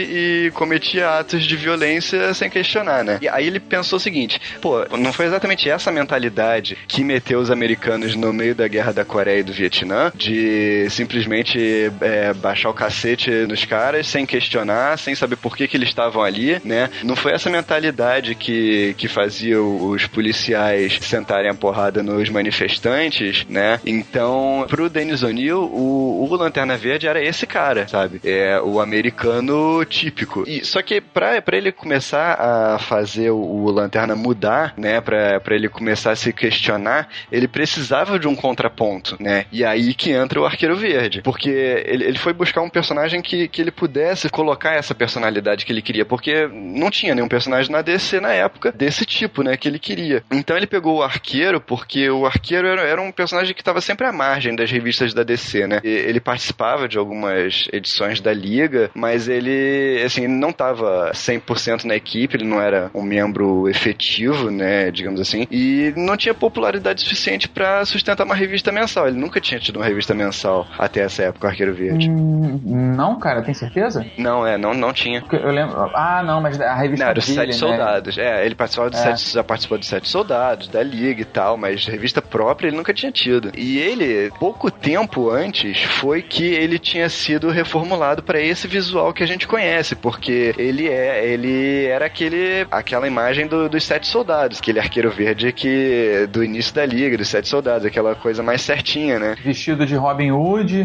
e 0.47 0.51
cometia 0.53 1.19
atos 1.19 1.43
de 1.43 1.55
violência 1.55 2.33
sem 2.33 2.49
questionar, 2.49 3.03
né? 3.03 3.19
E 3.21 3.27
aí 3.27 3.47
ele 3.47 3.59
pensou 3.59 3.97
o 3.97 3.99
seguinte: 3.99 4.39
pô, 4.61 4.85
não 4.97 5.13
foi 5.13 5.25
exatamente 5.25 5.69
essa 5.69 5.91
mentalidade 5.91 6.77
que 6.87 7.03
meteu 7.03 7.39
os 7.39 7.51
americanos 7.51 8.15
no 8.15 8.33
meio 8.33 8.55
da 8.55 8.67
guerra 8.67 8.91
da 8.91 9.05
Coreia 9.05 9.39
e 9.39 9.43
do 9.43 9.53
Vietnã, 9.53 10.11
de 10.15 10.56
simplesmente 10.89 11.91
é, 12.01 12.33
baixar 12.33 12.69
o 12.69 12.73
cacete 12.73 13.29
nos 13.47 13.65
caras 13.65 14.07
sem 14.07 14.25
questionar, 14.25 14.97
sem 14.97 15.15
saber 15.15 15.35
por 15.35 15.55
que, 15.55 15.67
que 15.67 15.77
eles 15.77 15.89
estavam 15.89 16.21
ali, 16.23 16.61
né? 16.63 16.89
Não 17.03 17.15
foi 17.15 17.33
essa 17.33 17.49
mentalidade 17.49 18.35
que, 18.35 18.93
que 18.97 19.07
fazia 19.07 19.61
os 19.61 20.05
policiais 20.07 20.97
sentarem 21.01 21.49
a 21.49 21.53
porrada 21.53 22.03
nos 22.03 22.29
manifestantes, 22.29 23.45
né? 23.49 23.79
Então, 23.85 24.65
pro 24.69 24.89
Dennis 24.89 25.23
O'Neill, 25.23 25.63
o, 25.63 26.27
o 26.29 26.35
Lanterna 26.35 26.77
Verde 26.77 27.07
era 27.07 27.23
esse 27.23 27.45
cara, 27.45 27.87
sabe? 27.87 28.19
É 28.23 28.59
o 28.61 28.79
americano 28.79 29.83
típico. 29.85 30.43
E, 30.47 30.63
só 30.65 30.81
que 30.81 31.01
pra, 31.01 31.41
pra 31.41 31.57
ele 31.57 31.71
começar 31.71 32.33
a 32.39 32.79
fazer 32.79 33.31
o, 33.31 33.39
o 33.39 33.71
Lanterna 33.71 34.15
mudar, 34.15 34.73
né? 34.77 35.01
Pra, 35.01 35.39
pra 35.39 35.55
ele 35.55 35.69
começar 35.69 36.11
a 36.11 36.15
se 36.15 36.31
questionar, 36.33 37.09
ele 37.31 37.47
precisava 37.47 38.19
de 38.19 38.27
um 38.27 38.35
contraponto, 38.35 39.17
né? 39.19 39.45
E 39.51 39.63
aí 39.63 39.93
que 39.93 40.11
entra 40.11 40.39
o 40.39 40.45
Arqueiro 40.47 40.75
Verde. 40.75 41.21
Porque 41.21 41.49
ele, 41.49 42.05
ele 42.05 42.17
foi 42.17 42.33
buscar 42.33 42.61
um 42.61 42.69
personagem 42.69 43.21
que, 43.21 43.47
que 43.47 43.61
ele 43.61 43.71
pudesse 43.71 44.29
colocar 44.29 44.73
essa 44.73 44.95
personalidade 44.95 45.65
que 45.65 45.71
ele 45.71 45.81
queria. 45.81 46.05
Porque 46.05 46.47
não 46.47 46.89
tinha 46.89 47.13
nenhum 47.13 47.27
personagem 47.27 47.71
na 47.71 47.81
DC 47.81 48.19
na 48.19 48.33
época 48.33 48.71
desse 48.71 49.05
tipo, 49.05 49.43
né? 49.43 49.57
Que 49.57 49.67
ele 49.67 49.79
queria. 49.79 50.23
Então 50.31 50.55
ele 50.55 50.67
pegou 50.67 50.97
o 50.97 51.03
Arqueiro, 51.03 51.59
porque 51.59 52.09
o 52.09 52.25
Arqueiro 52.25 52.67
era, 52.67 52.81
era 52.81 53.01
um 53.01 53.11
personagem 53.11 53.53
que 53.53 53.61
estava 53.61 53.81
sempre 53.81 54.05
à 54.05 54.11
margem 54.11 54.55
das 54.55 54.71
revistas 54.71 55.13
da 55.13 55.23
DC, 55.23 55.67
né? 55.67 55.79
E 55.83 55.89
ele 55.89 56.19
participava 56.19 56.87
de 56.87 56.97
algumas 56.97 57.67
edições 57.71 58.21
da 58.21 58.33
Liga, 58.33 58.89
mas 58.93 59.27
ele, 59.27 60.01
assim, 60.05 60.27
não 60.27 60.49
estava 60.49 61.11
100% 61.13 61.83
na 61.85 61.95
equipe, 61.95 62.37
ele 62.37 62.45
não 62.45 62.61
era 62.61 62.89
um 62.93 63.01
membro 63.01 63.67
efetivo, 63.69 64.49
né? 64.49 64.91
Digamos 64.91 65.19
assim. 65.19 65.47
E 65.51 65.93
não 65.95 66.17
tinha 66.17 66.33
popularidade 66.33 67.01
suficiente 67.01 67.49
para 67.49 67.85
sustentar 67.85 68.25
uma 68.25 68.35
revista 68.35 68.71
mensal. 68.71 69.07
Ele 69.07 69.17
nunca 69.17 69.41
tinha 69.41 69.59
tido 69.59 69.77
uma 69.77 69.85
revista 69.85 70.13
mensal 70.13 70.36
até 70.77 71.01
essa 71.01 71.23
época, 71.23 71.47
o 71.47 71.49
Arqueiro 71.49 71.73
Verde. 71.73 72.09
Hum, 72.09 72.59
não, 72.95 73.17
cara, 73.19 73.41
tem 73.41 73.53
certeza? 73.53 74.05
Não, 74.17 74.45
é, 74.45 74.57
não, 74.57 74.73
não 74.73 74.93
tinha. 74.93 75.23
Eu 75.31 75.51
lembro. 75.51 75.75
Ah, 75.95 76.21
não, 76.25 76.41
mas 76.41 76.59
a 76.59 76.73
revista 76.75 77.05
Não, 77.05 77.11
era 77.11 77.19
dele, 77.21 77.33
Sete 77.33 77.47
né? 77.47 77.53
Soldados. 77.53 78.17
É, 78.17 78.45
ele 78.45 78.55
participava 78.55 78.89
dos 78.89 78.99
É. 78.99 79.03
sete, 79.15 79.33
já 79.33 79.43
participou 79.43 79.77
dos 79.77 79.87
Sete 79.87 80.07
Soldados, 80.07 80.67
da 80.67 80.81
Liga 80.83 81.21
e 81.21 81.25
tal, 81.25 81.57
mas 81.57 81.85
revista 81.85 82.21
própria 82.21 82.67
ele 82.67 82.77
nunca 82.77 82.93
tinha 82.93 83.11
tido. 83.11 83.51
E 83.57 83.77
ele, 83.79 84.31
pouco 84.39 84.69
tempo 84.71 85.29
antes, 85.29 85.81
foi 85.83 86.21
que 86.21 86.43
ele 86.45 86.77
tinha 86.79 87.09
sido 87.09 87.49
reformulado 87.49 88.23
para 88.23 88.39
esse 88.41 88.67
visual 88.67 89.13
que 89.13 89.23
a 89.23 89.27
gente 89.27 89.47
conhece, 89.47 89.95
porque 89.95 90.53
ele 90.57 90.87
é, 90.87 91.25
ele 91.25 91.85
era 91.85 92.05
aquele, 92.05 92.65
aquela 92.71 93.07
imagem 93.07 93.47
do- 93.47 93.69
dos 93.69 93.83
Sete 93.83 94.07
Soldados, 94.07 94.59
aquele 94.59 94.79
arqueiro 94.79 95.09
verde 95.11 95.51
que 95.51 96.27
do 96.31 96.43
início 96.43 96.73
da 96.73 96.85
Liga, 96.85 97.17
dos 97.17 97.27
Sete 97.27 97.47
Soldados, 97.47 97.85
aquela 97.85 98.15
coisa 98.15 98.41
mais 98.43 98.61
certinha, 98.61 99.19
né? 99.19 99.35
Vestido 99.43 99.85
de 99.85 99.95
Robin 99.95 100.26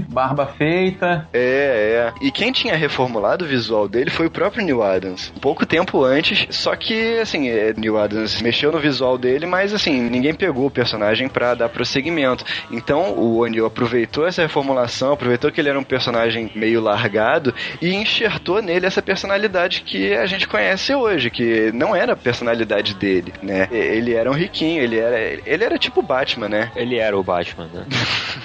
Barba 0.08 0.46
feita. 0.46 1.28
É, 1.32 2.12
é. 2.12 2.12
E 2.20 2.30
quem 2.30 2.52
tinha 2.52 2.76
reformulado 2.76 3.44
o 3.44 3.48
visual 3.48 3.88
dele 3.88 4.10
foi 4.10 4.26
o 4.26 4.30
próprio 4.30 4.64
Neil 4.64 4.82
Adams. 4.82 5.32
Pouco 5.40 5.66
tempo 5.66 6.04
antes, 6.04 6.46
só 6.50 6.74
que, 6.76 7.18
assim, 7.18 7.48
é, 7.48 7.72
Neil 7.76 7.98
Adams 7.98 8.40
mexeu 8.40 8.72
no 8.72 8.78
visual 8.78 9.18
dele, 9.18 9.46
mas, 9.46 9.72
assim, 9.72 10.00
ninguém 10.00 10.34
pegou 10.34 10.66
o 10.66 10.70
personagem 10.70 11.28
pra 11.28 11.54
dar 11.54 11.68
prosseguimento. 11.68 12.44
Então, 12.70 13.12
o 13.12 13.38
O'Neill 13.38 13.66
aproveitou 13.66 14.26
essa 14.26 14.42
reformulação, 14.42 15.12
aproveitou 15.12 15.50
que 15.50 15.60
ele 15.60 15.68
era 15.68 15.78
um 15.78 15.84
personagem 15.84 16.50
meio 16.54 16.80
largado 16.80 17.54
e 17.80 17.94
enxertou 17.94 18.62
nele 18.62 18.86
essa 18.86 19.02
personalidade 19.02 19.82
que 19.82 20.14
a 20.14 20.26
gente 20.26 20.46
conhece 20.46 20.94
hoje, 20.94 21.30
que 21.30 21.72
não 21.72 21.94
era 21.94 22.12
a 22.12 22.16
personalidade 22.16 22.94
dele, 22.94 23.32
né? 23.42 23.68
Ele 23.70 24.14
era 24.14 24.30
um 24.30 24.34
riquinho, 24.34 24.82
ele 24.82 24.98
era, 24.98 25.18
ele 25.20 25.64
era 25.64 25.78
tipo 25.78 26.02
Batman, 26.02 26.48
né? 26.48 26.70
Ele 26.76 26.98
era 26.98 27.16
o 27.16 27.22
Batman, 27.22 27.68
né? 27.72 27.84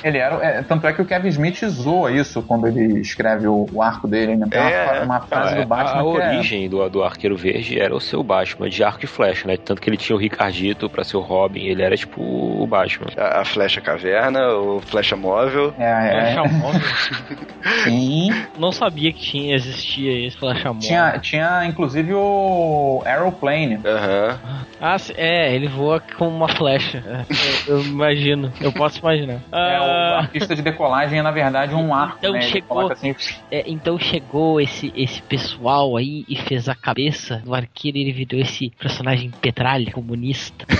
Ele 0.03 0.17
era. 0.17 0.35
é, 0.43 0.61
tanto 0.61 0.86
é 0.87 0.93
que 0.93 1.01
o 1.01 1.05
Kevin 1.05 1.27
Smith 1.29 1.63
zoa 1.67 2.11
isso 2.11 2.41
quando 2.41 2.67
ele 2.67 2.99
escreve 3.01 3.47
o, 3.47 3.67
o 3.71 3.81
arco 3.81 4.07
dele, 4.07 4.35
né? 4.35 4.47
Tem 4.49 4.59
uma, 4.61 4.69
É. 4.69 4.87
fra- 4.87 5.03
uma 5.03 5.19
frase 5.21 5.55
Não, 5.55 5.61
do 5.61 5.67
Batman 5.67 5.95
a, 5.95 5.99
é- 5.99 6.03
origem 6.35 6.69
do, 6.69 6.89
do 6.89 7.03
Arqueiro 7.03 7.35
Verde 7.37 7.79
era 7.79 7.95
o 7.95 7.99
seu 7.99 8.23
Batman, 8.23 8.69
de 8.69 8.83
arco 8.83 9.03
e 9.05 9.07
flecha, 9.07 9.47
né? 9.47 9.57
Tanto 9.57 9.81
que 9.81 9.89
ele 9.89 9.97
tinha 9.97 10.15
o 10.15 10.19
Ricardito 10.19 10.89
pra 10.89 11.03
ser 11.03 11.17
o 11.17 11.21
Robin, 11.21 11.65
ele 11.65 11.81
era 11.83 11.95
tipo 11.95 12.21
o 12.21 12.65
Batman. 12.67 13.07
A, 13.17 13.41
a 13.41 13.45
flecha 13.45 13.79
caverna, 13.81 14.39
o 14.55 14.79
flecha 14.81 15.15
móvel. 15.15 15.73
É, 15.77 16.29
é, 16.31 16.33
Flash 16.33 16.51
Móvel. 16.53 16.81
sim. 17.83 18.29
Não 18.57 18.71
sabia 18.71 19.11
que 19.11 19.19
tinha, 19.19 19.55
existia 19.55 20.27
esse 20.27 20.37
Flash 20.37 20.63
Móvel. 20.63 20.79
Tinha, 20.81 21.19
tinha 21.19 21.65
inclusive 21.65 22.13
o 22.13 23.01
Aeroplane. 23.05 23.79
Aham. 23.85 24.39
Ah, 24.79 24.97
se- 24.97 25.13
é, 25.17 25.53
ele 25.53 25.67
voa 25.67 25.99
com 26.17 26.27
uma 26.27 26.47
flecha. 26.47 27.03
É, 27.07 27.25
eu, 27.71 27.77
eu 27.77 27.83
imagino. 27.83 28.51
Eu 28.61 28.71
posso 28.71 28.99
imaginar. 28.99 29.39
É, 29.51 29.79
o 29.79 29.83
Ah, 29.83 30.17
artista 30.19 30.55
de 30.55 30.61
decolagem 30.77 31.19
é, 31.19 31.21
na 31.21 31.31
verdade, 31.31 31.73
um 31.73 31.93
arco. 31.93 32.17
Então 32.19 32.33
né? 32.33 32.41
Chegou- 32.41 32.91
assim, 32.91 33.15
é, 33.51 33.63
então 33.67 33.97
chegou 33.99 34.61
esse, 34.61 34.91
esse 34.95 35.21
pessoal 35.23 35.97
aí 35.97 36.23
e 36.29 36.35
fez 36.35 36.69
a 36.69 36.75
cabeça 36.75 37.37
do 37.43 37.53
arqueiro 37.53 37.97
e 37.97 38.01
ele 38.01 38.11
virou 38.13 38.39
esse 38.41 38.69
personagem 38.79 39.31
petralha, 39.41 39.91
comunista. 39.91 40.65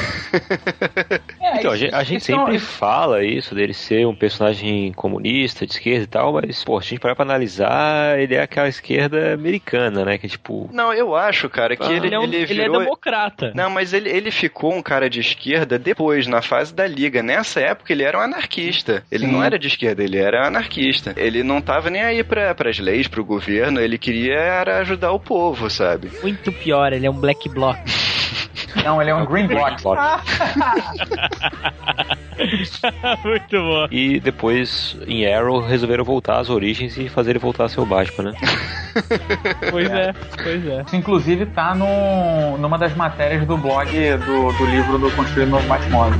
É, 1.39 1.59
Então, 1.59 1.71
a 1.71 1.75
isso- 1.75 1.77
gente, 1.85 1.95
a 1.95 2.03
gente 2.03 2.21
isso 2.21 2.31
é 2.31 2.35
sempre 2.35 2.59
fala 2.59 3.23
isso, 3.23 3.55
dele 3.55 3.73
ser 3.73 4.05
um 4.05 4.13
personagem 4.15 4.91
comunista, 4.93 5.65
de 5.65 5.71
esquerda 5.73 6.03
e 6.03 6.07
tal, 6.07 6.33
mas, 6.33 6.63
pô, 6.63 6.79
se 6.81 6.87
a 6.87 6.89
gente 6.89 6.99
parar 6.99 7.15
pra 7.15 7.23
analisar, 7.23 8.19
ele 8.19 8.35
é 8.35 8.41
aquela 8.41 8.67
esquerda 8.67 9.33
americana, 9.33 10.03
né? 10.03 10.17
Que 10.17 10.27
tipo. 10.27 10.69
Não, 10.73 10.93
eu 10.93 11.15
acho, 11.15 11.49
cara, 11.49 11.75
que 11.77 11.83
Ah. 11.83 11.91
ele, 11.93 12.07
Ele 12.07 12.15
é, 12.15 12.19
um- 12.19 12.23
ele 12.23 12.35
ele 12.37 12.43
é 12.61 12.63
virou. 12.65 12.79
democrata. 12.79 13.51
Não, 13.55 13.69
mas 13.69 13.93
ele, 13.93 14.09
ele 14.09 14.29
ficou 14.31 14.73
um 14.73 14.81
cara 14.81 15.09
de 15.09 15.19
esquerda 15.21 15.79
depois, 15.79 16.27
na 16.27 16.41
fase 16.41 16.73
da 16.73 16.85
Liga. 16.85 17.23
Nessa 17.23 17.59
época 17.61 17.93
ele 17.93 18.03
era 18.03 18.17
um 18.17 18.21
anarquista. 18.21 19.03
Ele 19.11 19.25
Sim. 19.25 19.31
não 19.31 19.43
era 19.43 19.57
de 19.57 19.67
esquerda, 19.67 19.86
ele 19.97 20.17
era 20.17 20.47
anarquista. 20.47 21.13
Ele 21.15 21.43
não 21.43 21.61
tava 21.61 21.89
nem 21.89 22.01
aí 22.01 22.23
pra, 22.23 22.53
pras 22.55 22.79
leis, 22.79 23.07
pro 23.07 23.23
governo, 23.23 23.79
ele 23.79 23.97
queria 23.97 24.35
era 24.35 24.79
ajudar 24.79 25.11
o 25.11 25.19
povo, 25.19 25.69
sabe? 25.69 26.11
Muito 26.21 26.51
pior, 26.51 26.93
ele 26.93 27.05
é 27.05 27.09
um 27.09 27.19
black 27.19 27.47
bloc. 27.49 27.77
Não, 28.83 29.01
ele 29.01 29.09
é 29.09 29.15
um 29.15 29.25
Green 29.25 29.47
Block. 29.47 29.81
Muito 33.23 33.57
bom. 33.57 33.87
E 33.91 34.19
depois, 34.19 34.97
em 35.07 35.31
Arrow, 35.31 35.59
resolveram 35.59 36.03
voltar 36.03 36.39
às 36.39 36.49
origens 36.49 36.97
e 36.97 37.09
fazer 37.09 37.31
ele 37.31 37.39
voltar 37.39 37.65
a 37.65 37.69
ser 37.69 37.79
o 37.79 37.85
Batman, 37.85 38.31
né? 38.31 38.37
Pois 39.71 39.89
é, 39.89 40.13
pois 40.43 40.67
é. 40.67 40.83
Isso, 40.85 40.95
inclusive, 40.95 41.45
tá 41.47 41.75
no, 41.75 42.57
numa 42.57 42.77
das 42.77 42.95
matérias 42.95 43.45
do 43.45 43.57
blog 43.57 43.89
do, 43.89 44.51
do 44.53 44.65
livro 44.65 44.97
do 44.97 45.11
Construir 45.11 45.47
Novo 45.47 45.67
Batmóvel. 45.67 46.19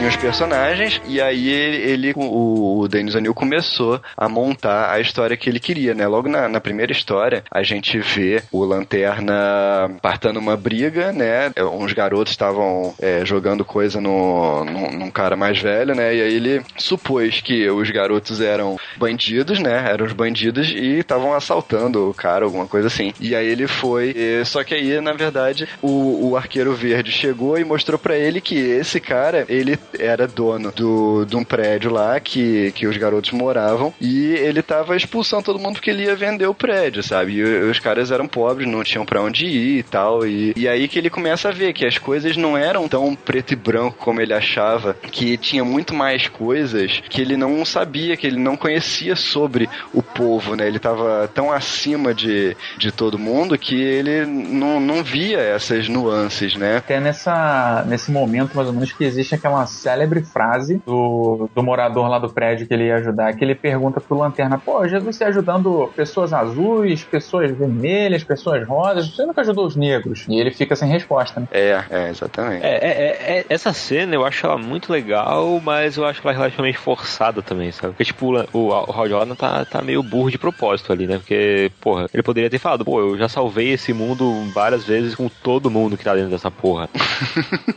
Tinha 0.00 0.08
os 0.08 0.16
personagens, 0.16 0.98
e 1.06 1.20
aí 1.20 1.48
ele, 1.50 1.76
ele- 1.76 2.12
o, 2.16 2.80
o 2.80 2.88
Denis 2.88 3.14
O'Neill 3.14 3.34
começou 3.34 4.00
a 4.16 4.28
montar 4.30 4.90
a 4.90 4.98
história 4.98 5.36
que 5.36 5.48
ele 5.50 5.60
queria, 5.60 5.92
né? 5.94 6.06
Logo 6.06 6.26
na, 6.26 6.48
na 6.48 6.58
primeira 6.58 6.90
história, 6.90 7.44
a 7.50 7.62
gente 7.62 7.98
vê 7.98 8.42
o 8.50 8.64
Lanterna 8.64 9.90
partando 10.00 10.38
uma 10.40 10.56
briga, 10.56 11.12
né? 11.12 11.52
É, 11.54 11.62
Uns 11.64 11.92
garotos 11.92 12.32
estavam 12.32 12.94
é, 12.98 13.26
jogando 13.26 13.62
coisa 13.62 14.00
no, 14.00 14.64
no, 14.64 14.90
num 14.90 15.10
cara 15.10 15.36
mais 15.36 15.58
velho, 15.58 15.94
né? 15.94 16.14
E 16.14 16.22
aí 16.22 16.34
ele 16.34 16.62
supôs 16.78 17.42
que 17.42 17.68
os 17.68 17.90
garotos 17.90 18.40
eram 18.40 18.78
bandidos, 18.96 19.58
né? 19.60 19.84
Eram 19.90 20.06
os 20.06 20.12
bandidos 20.14 20.70
e 20.70 20.98
estavam 21.00 21.34
assaltando 21.34 22.08
o 22.08 22.14
cara, 22.14 22.46
alguma 22.46 22.66
coisa 22.66 22.86
assim. 22.86 23.12
E 23.20 23.34
aí 23.34 23.46
ele 23.46 23.66
foi. 23.66 24.14
e- 24.16 24.44
só 24.46 24.64
que 24.64 24.74
aí, 24.74 24.98
na 25.02 25.12
verdade, 25.12 25.68
o, 25.82 26.30
o 26.30 26.36
arqueiro 26.38 26.72
verde 26.72 27.12
chegou 27.12 27.58
e 27.58 27.64
mostrou 27.64 27.98
pra 27.98 28.16
ele 28.16 28.40
que 28.40 28.54
esse 28.56 28.98
cara, 28.98 29.44
ele 29.48 29.78
era 29.98 30.26
dono 30.26 30.72
do, 30.72 31.24
de 31.24 31.36
um 31.36 31.44
prédio 31.44 31.90
lá 31.90 32.18
que, 32.20 32.72
que 32.72 32.86
os 32.86 32.96
garotos 32.96 33.32
moravam 33.32 33.92
e 34.00 34.32
ele 34.34 34.62
tava 34.62 34.96
expulsando 34.96 35.44
todo 35.44 35.58
mundo 35.58 35.74
porque 35.74 35.90
ele 35.90 36.04
ia 36.04 36.16
vender 36.16 36.46
o 36.46 36.54
prédio, 36.54 37.02
sabe? 37.02 37.34
E 37.34 37.42
os 37.42 37.78
caras 37.78 38.10
eram 38.10 38.26
pobres, 38.26 38.68
não 38.68 38.84
tinham 38.84 39.04
pra 39.04 39.22
onde 39.22 39.46
ir 39.46 39.78
e 39.78 39.82
tal. 39.82 40.26
E, 40.26 40.52
e 40.56 40.68
aí 40.68 40.88
que 40.88 40.98
ele 40.98 41.10
começa 41.10 41.48
a 41.48 41.52
ver 41.52 41.72
que 41.72 41.86
as 41.86 41.98
coisas 41.98 42.36
não 42.36 42.56
eram 42.56 42.88
tão 42.88 43.14
preto 43.14 43.52
e 43.52 43.56
branco 43.56 43.96
como 43.98 44.20
ele 44.20 44.34
achava, 44.34 44.94
que 44.94 45.36
tinha 45.36 45.64
muito 45.64 45.94
mais 45.94 46.28
coisas 46.28 47.02
que 47.08 47.20
ele 47.20 47.36
não 47.36 47.64
sabia, 47.64 48.16
que 48.16 48.26
ele 48.26 48.38
não 48.38 48.56
conhecia 48.56 49.16
sobre 49.16 49.68
o 49.92 50.02
povo, 50.02 50.54
né? 50.54 50.66
Ele 50.66 50.78
tava 50.78 51.28
tão 51.32 51.52
acima 51.52 52.14
de, 52.14 52.56
de 52.78 52.92
todo 52.92 53.18
mundo 53.18 53.58
que 53.58 53.80
ele 53.80 54.26
não, 54.26 54.80
não 54.80 55.02
via 55.02 55.38
essas 55.38 55.88
nuances, 55.88 56.54
né? 56.56 56.78
Até 56.78 57.00
nessa, 57.00 57.84
nesse 57.86 58.10
momento, 58.10 58.54
mais 58.54 58.68
ou 58.68 58.74
menos, 58.74 58.92
que 58.92 59.04
existe 59.04 59.34
aquela 59.34 59.66
célebre 59.80 60.22
frase 60.22 60.80
do, 60.86 61.48
do 61.54 61.62
morador 61.62 62.08
lá 62.08 62.18
do 62.18 62.28
prédio 62.28 62.66
que 62.66 62.74
ele 62.74 62.86
ia 62.86 62.96
ajudar, 62.96 63.34
que 63.34 63.44
ele 63.44 63.54
pergunta 63.54 64.00
pro 64.00 64.18
Lanterna, 64.18 64.58
pô, 64.58 64.86
Jesus 64.86 65.08
está 65.16 65.26
ajudando 65.26 65.90
pessoas 65.96 66.32
azuis, 66.32 67.02
pessoas 67.04 67.50
vermelhas, 67.50 68.22
pessoas 68.24 68.66
rosas, 68.66 69.08
você 69.14 69.24
nunca 69.24 69.40
ajudou 69.40 69.66
os 69.66 69.76
negros? 69.76 70.24
E 70.28 70.38
ele 70.38 70.50
fica 70.50 70.76
sem 70.76 70.88
resposta, 70.88 71.40
né? 71.40 71.46
É, 71.50 71.82
é, 71.90 72.08
exatamente. 72.10 72.64
É, 72.64 72.68
é, 72.74 72.88
é, 72.88 73.38
é- 73.38 73.44
essa 73.48 73.72
cena 73.72 74.14
eu 74.14 74.24
acho 74.24 74.46
ela 74.46 74.58
muito 74.58 74.92
legal, 74.92 75.60
mas 75.62 75.96
eu 75.96 76.04
acho 76.04 76.20
ela 76.22 76.32
relativamente 76.32 76.78
forçada 76.78 77.42
também, 77.42 77.70
sabe? 77.72 77.92
Porque, 77.94 78.04
tipo, 78.04 78.26
o, 78.34 78.46
o, 78.52 78.68
o 78.68 78.92
Hal 78.92 79.08
Jordan 79.08 79.34
tá, 79.34 79.64
tá 79.64 79.82
meio 79.82 80.02
burro 80.02 80.30
de 80.30 80.38
propósito 80.38 80.92
ali, 80.92 81.06
né? 81.06 81.18
Porque, 81.18 81.70
porra, 81.80 82.06
ele 82.12 82.22
poderia 82.22 82.50
ter 82.50 82.58
falado, 82.58 82.84
pô, 82.84 83.00
eu 83.00 83.18
já 83.18 83.28
salvei 83.28 83.70
esse 83.72 83.92
mundo 83.92 84.30
várias 84.52 84.84
vezes 84.84 85.14
com 85.14 85.28
todo 85.28 85.70
mundo 85.70 85.96
que 85.96 86.04
tá 86.04 86.14
dentro 86.14 86.30
dessa 86.30 86.50
porra. 86.50 86.88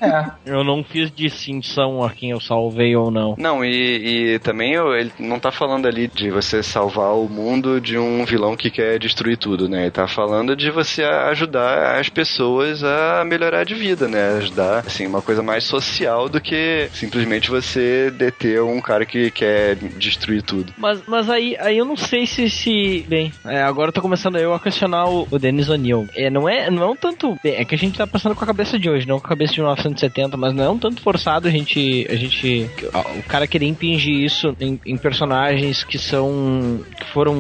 É, 0.01 0.25
Eu 0.45 0.63
não 0.63 0.83
fiz 0.83 1.11
distinção 1.11 1.92
a 2.01 2.09
quem 2.11 2.31
eu 2.31 2.39
salvei 2.39 2.95
ou 2.95 3.11
não. 3.11 3.35
Não, 3.37 3.65
e, 3.65 4.35
e 4.35 4.39
também 4.39 4.71
eu- 4.73 4.95
ele 4.95 5.11
não 5.19 5.37
tá 5.37 5.51
falando 5.51 5.85
ali 5.85 6.07
de 6.07 6.31
você 6.31 6.63
salvar 6.63 7.13
o 7.13 7.27
mundo 7.27 7.81
de 7.81 7.97
um 7.97 8.23
vilão 8.23 8.55
que 8.55 8.69
quer 8.71 8.97
destruir 8.97 9.37
tudo, 9.37 9.67
né? 9.67 9.81
Ele 9.81 9.91
tá 9.91 10.07
falando 10.07 10.55
de 10.55 10.71
você 10.71 11.03
ajudar 11.03 11.99
as 11.99 12.07
pessoas 12.07 12.83
a 12.83 13.23
melhorar 13.25 13.63
de 13.65 13.73
vida, 13.75 14.07
né? 14.07 14.37
Ajudar, 14.37 14.83
assim, 14.85 15.05
uma 15.05 15.21
coisa 15.21 15.43
mais 15.43 15.63
social 15.65 16.29
do 16.29 16.39
que 16.39 16.87
simplesmente 16.93 17.49
você 17.49 18.09
deter 18.11 18.61
um 18.61 18.79
cara 18.79 19.05
que 19.05 19.29
quer 19.31 19.75
destruir 19.75 20.41
tudo. 20.43 20.73
Mas, 20.77 21.01
mas 21.07 21.29
aí, 21.29 21.57
aí 21.59 21.77
eu 21.77 21.85
não 21.85 21.97
sei 21.97 22.25
se. 22.25 22.49
se 22.49 23.05
bem, 23.07 23.31
é, 23.45 23.61
agora 23.61 23.89
eu 23.89 23.93
tô 23.93 24.01
começando 24.01 24.37
eu 24.37 24.53
a 24.53 24.59
questionar 24.59 25.05
o, 25.09 25.27
o 25.29 25.39
Dennis 25.39 25.69
O'Neill. 25.69 26.07
É, 26.15 26.29
não, 26.29 26.47
é, 26.47 26.69
não 26.69 26.83
é 26.83 26.87
um 26.87 26.95
tanto. 26.95 27.37
bem, 27.43 27.55
é 27.55 27.65
que 27.65 27.75
a 27.75 27.77
gente 27.77 27.97
tá 27.97 28.05
passando 28.07 28.35
com 28.35 28.43
a 28.43 28.47
cabeça 28.47 28.77
de 28.79 28.89
hoje, 28.89 29.07
não 29.07 29.19
com 29.19 29.25
a 29.25 29.29
cabeça 29.29 29.53
de 29.53 29.59
1970, 29.59 30.37
mas 30.37 30.53
não 30.53 30.63
é 30.63 30.69
um 30.69 30.77
tanto 30.77 31.01
forçado 31.01 31.47
a 31.47 31.51
gente. 31.51 31.79
A 32.09 32.15
gente 32.15 32.69
o 33.17 33.23
cara 33.23 33.47
querer 33.47 33.65
impingir 33.65 34.13
isso 34.23 34.55
em, 34.59 34.79
em 34.85 34.97
personagens 34.97 35.83
que 35.83 35.97
são. 35.97 36.83
que 36.97 37.05
foram. 37.11 37.35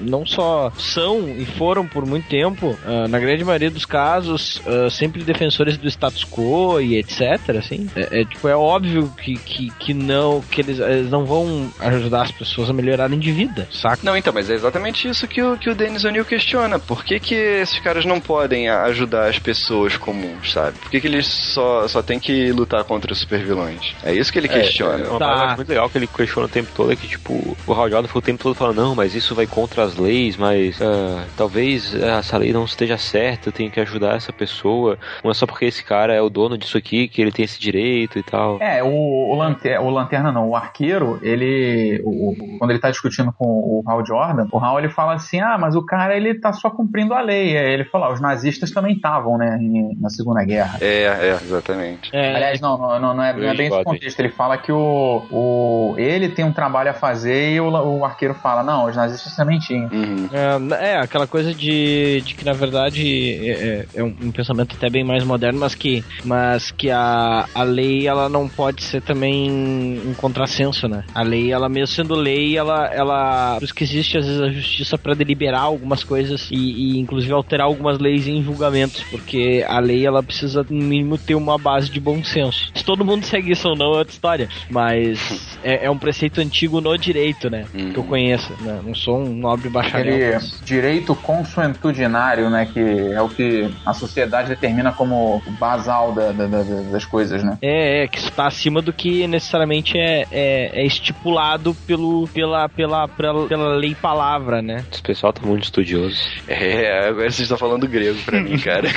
não 0.00 0.24
só 0.26 0.72
são 0.78 1.28
e 1.28 1.44
foram 1.44 1.86
por 1.86 2.06
muito 2.06 2.28
tempo, 2.28 2.76
ah, 2.84 3.06
na 3.08 3.18
grande 3.18 3.44
maioria 3.44 3.70
dos 3.70 3.84
casos, 3.84 4.60
ah, 4.66 4.88
sempre 4.90 5.22
defensores 5.22 5.76
do 5.76 5.88
status 5.88 6.24
quo 6.24 6.80
e 6.80 6.96
etc. 6.96 7.56
Assim. 7.58 7.88
É, 7.94 8.20
é, 8.20 8.24
tipo, 8.24 8.48
é 8.48 8.56
óbvio 8.56 9.12
que, 9.22 9.34
que, 9.36 9.70
que 9.78 9.94
não. 9.94 10.40
que 10.40 10.60
eles, 10.60 10.78
eles 10.78 11.10
não 11.10 11.24
vão 11.24 11.70
ajudar 11.80 12.22
as 12.22 12.32
pessoas 12.32 12.70
a 12.70 12.72
melhorarem 12.72 13.18
de 13.18 13.32
vida, 13.32 13.68
saca? 13.70 14.00
Não, 14.02 14.16
então, 14.16 14.32
mas 14.32 14.50
é 14.50 14.54
exatamente 14.54 15.08
isso 15.08 15.26
que 15.28 15.42
o, 15.42 15.56
que 15.56 15.70
o 15.70 15.74
Dennis 15.74 16.04
O'Neill 16.04 16.24
questiona. 16.24 16.78
Por 16.78 17.04
que, 17.04 17.18
que 17.20 17.34
esses 17.34 17.78
caras 17.80 18.04
não 18.04 18.20
podem 18.20 18.68
a- 18.68 18.82
ajudar 18.84 19.28
as 19.28 19.38
pessoas 19.38 19.96
comuns, 19.96 20.52
sabe? 20.52 20.78
Por 20.78 20.90
que, 20.90 21.00
que 21.00 21.06
eles 21.06 21.26
só, 21.26 21.86
só 21.88 22.02
têm 22.02 22.18
que 22.18 22.50
lutar 22.52 22.84
contra 22.84 23.12
os 23.12 23.18
supervilões? 23.20 23.83
É 24.02 24.12
isso 24.12 24.32
que 24.32 24.38
ele 24.38 24.48
questiona. 24.48 25.04
É 25.04 25.08
uma 25.08 25.18
Tá. 25.18 25.26
parada 25.26 25.56
muito 25.56 25.68
legal 25.68 25.88
que 25.90 25.98
ele 25.98 26.06
questiona 26.06 26.46
o 26.46 26.50
tempo 26.50 26.70
todo 26.74 26.92
é 26.92 26.96
que, 26.96 27.06
tipo, 27.08 27.56
o 27.66 27.72
Hal 27.72 27.88
Jordan 27.90 28.06
ficou 28.08 28.20
o 28.20 28.24
tempo 28.24 28.42
todo 28.42 28.54
falando, 28.54 28.76
não, 28.82 28.94
mas 28.94 29.14
isso 29.14 29.34
vai 29.34 29.46
contra 29.46 29.82
as 29.84 29.96
leis, 29.96 30.36
mas 30.36 30.80
ah, 30.80 31.24
talvez 31.36 31.94
ah, 31.94 32.18
essa 32.18 32.36
lei 32.36 32.52
não 32.52 32.64
esteja 32.64 32.96
certa, 32.98 33.48
eu 33.48 33.52
tenho 33.52 33.70
que 33.70 33.80
ajudar 33.80 34.16
essa 34.16 34.32
pessoa. 34.32 34.98
Não 35.22 35.30
é 35.30 35.34
só 35.34 35.46
porque 35.46 35.64
esse 35.64 35.84
cara 35.84 36.12
é 36.14 36.20
o 36.20 36.28
dono 36.30 36.56
disso 36.58 36.76
aqui 36.78 37.08
que 37.08 37.20
ele 37.22 37.32
tem 37.32 37.44
esse 37.44 37.58
direito 37.60 38.18
e 38.18 38.22
tal. 38.22 38.58
É, 38.60 38.82
o, 38.82 38.88
o, 38.88 39.34
lanter, 39.34 39.80
o 39.80 39.90
Lanterna 39.90 40.30
não, 40.32 40.48
o 40.50 40.56
arqueiro, 40.56 41.18
ele. 41.22 42.00
o- 42.04 42.34
quando 42.58 42.70
ele 42.70 42.78
tá 42.80 42.90
discutindo 42.90 43.32
com 43.32 43.44
o 43.46 43.82
Hal 43.86 44.04
Jordan, 44.06 44.46
o 44.52 44.58
Hal 44.58 44.78
ele 44.78 44.88
fala 44.88 45.14
assim: 45.14 45.40
ah, 45.40 45.56
mas 45.58 45.74
o 45.74 45.82
cara 45.84 46.16
ele 46.16 46.34
tá 46.34 46.52
só 46.52 46.70
cumprindo 46.70 47.14
a 47.14 47.20
lei. 47.20 47.56
Aí 47.56 47.72
ele 47.72 47.84
fala: 47.84 48.06
ah, 48.06 48.12
os 48.12 48.20
nazistas 48.20 48.70
também 48.70 48.94
estavam, 48.94 49.36
né, 49.38 49.58
em- 49.60 49.96
na 50.00 50.08
Segunda 50.10 50.44
Guerra. 50.44 50.78
É, 50.80 51.02
é, 51.04 51.38
exatamente. 51.42 52.10
É, 52.12 52.34
Aliás, 52.34 52.60
não, 52.60 52.76
não, 52.78 53.00
não, 53.00 53.14
não 53.14 53.22
é, 53.24 53.32
não 53.32 53.48
é 53.48 53.54
bem 53.54 53.68
esse 53.80 53.88
Luiz 53.88 54.00
contexto. 54.00 54.20
Ele 54.20 54.28
fala 54.30 54.56
que 54.58 54.72
o, 54.72 55.26
o, 55.30 55.94
ele 55.98 56.28
tem 56.28 56.44
um 56.44 56.52
trabalho 56.52 56.90
a 56.90 56.94
fazer 56.94 57.52
e 57.54 57.60
o, 57.60 57.68
o 57.70 58.04
arqueiro 58.04 58.34
fala: 58.34 58.62
não, 58.62 58.86
os 58.86 58.96
nazistas 58.96 59.34
também 59.36 59.58
tinham. 59.58 59.88
Uhum. 59.92 60.28
É, 60.32 60.92
é, 60.92 60.96
aquela 60.98 61.26
coisa 61.26 61.54
de, 61.54 62.22
de 62.24 62.34
que 62.34 62.44
na 62.44 62.52
verdade 62.52 63.02
é, 63.04 63.50
é- 63.50 63.86
é 63.94 64.02
um, 64.02 64.14
um 64.22 64.32
pensamento 64.32 64.76
até 64.76 64.88
bem 64.90 65.04
mais 65.04 65.24
moderno, 65.24 65.60
mas 65.60 65.74
que, 65.74 66.04
mas 66.24 66.70
que 66.70 66.90
a, 66.90 67.46
a 67.54 67.62
lei 67.62 68.06
ela 68.06 68.28
não 68.28 68.48
pode 68.48 68.82
ser 68.82 69.02
também 69.02 69.50
um 69.50 70.14
contrassenso, 70.14 70.88
né? 70.88 71.04
A 71.14 71.22
lei, 71.22 71.52
ela 71.52 71.68
mesmo 71.68 71.94
sendo 71.94 72.14
lei, 72.14 72.56
ela, 72.56 72.86
ela 72.92 73.54
por 73.56 73.64
isso 73.64 73.74
que 73.74 73.84
existe 73.84 74.18
às 74.18 74.26
vezes 74.26 74.40
a 74.40 74.48
justiça 74.48 74.98
para 74.98 75.14
deliberar 75.14 75.62
algumas 75.62 76.02
coisas 76.04 76.48
e, 76.50 76.56
e 76.56 76.98
inclusive 76.98 77.32
alterar 77.32 77.66
algumas 77.66 77.98
leis 77.98 78.26
em 78.26 78.42
julgamentos, 78.42 79.02
porque 79.04 79.64
a 79.66 79.78
lei 79.78 80.06
ela 80.06 80.22
precisa 80.22 80.64
no 80.68 80.82
mínimo 80.82 81.18
ter 81.18 81.34
uma 81.34 81.58
base 81.58 81.90
de 81.90 82.00
bom 82.00 82.22
senso. 82.24 82.70
Se 82.74 82.84
todo 82.84 83.04
mundo 83.04 83.24
segue 83.24 83.53
isso 83.54 83.68
ou 83.68 83.76
não 83.76 83.86
é 83.94 83.98
outra 83.98 84.12
história, 84.12 84.48
mas 84.70 85.58
é, 85.62 85.86
é 85.86 85.90
um 85.90 85.98
preceito 85.98 86.40
antigo 86.40 86.80
no 86.80 86.96
direito, 86.98 87.48
né? 87.48 87.64
Que 87.72 87.96
eu 87.96 88.04
conheço, 88.04 88.52
né? 88.60 88.80
Não 88.84 88.94
sou 88.94 89.18
um 89.18 89.34
nobre 89.34 89.68
bacharel. 89.68 90.14
Aquele 90.14 90.34
mas- 90.34 90.60
direito 90.64 91.14
consuetudinário, 91.16 92.50
né, 92.50 92.66
que 92.72 92.80
é 92.80 93.20
o 93.20 93.28
que 93.28 93.70
a 93.84 93.92
sociedade 93.92 94.48
determina 94.48 94.92
como 94.92 95.42
basal 95.58 96.12
da- 96.12 96.32
da- 96.32 96.46
da- 96.46 96.62
das 96.92 97.04
coisas, 97.04 97.42
né? 97.42 97.58
É, 97.62 98.04
é, 98.04 98.08
que 98.08 98.18
está 98.18 98.46
acima 98.46 98.80
do 98.82 98.92
que 98.92 99.26
necessariamente 99.26 99.96
é, 99.98 100.26
é, 100.30 100.80
é 100.82 100.86
estipulado 100.86 101.74
pelo, 101.86 102.28
pela, 102.28 102.68
pela, 102.68 103.08
pela, 103.08 103.46
pela 103.48 103.76
lei 103.76 103.94
palavra, 103.94 104.60
né? 104.62 104.84
Esse 104.92 105.02
pessoal 105.02 105.32
tá 105.32 105.42
muito 105.46 105.64
estudioso. 105.64 106.16
É, 106.48 107.08
agora 107.08 107.30
vocês 107.30 107.40
estão 107.40 107.56
falando 107.58 107.86
grego 107.88 108.18
pra 108.24 108.40
mim, 108.40 108.58
cara. 108.58 108.88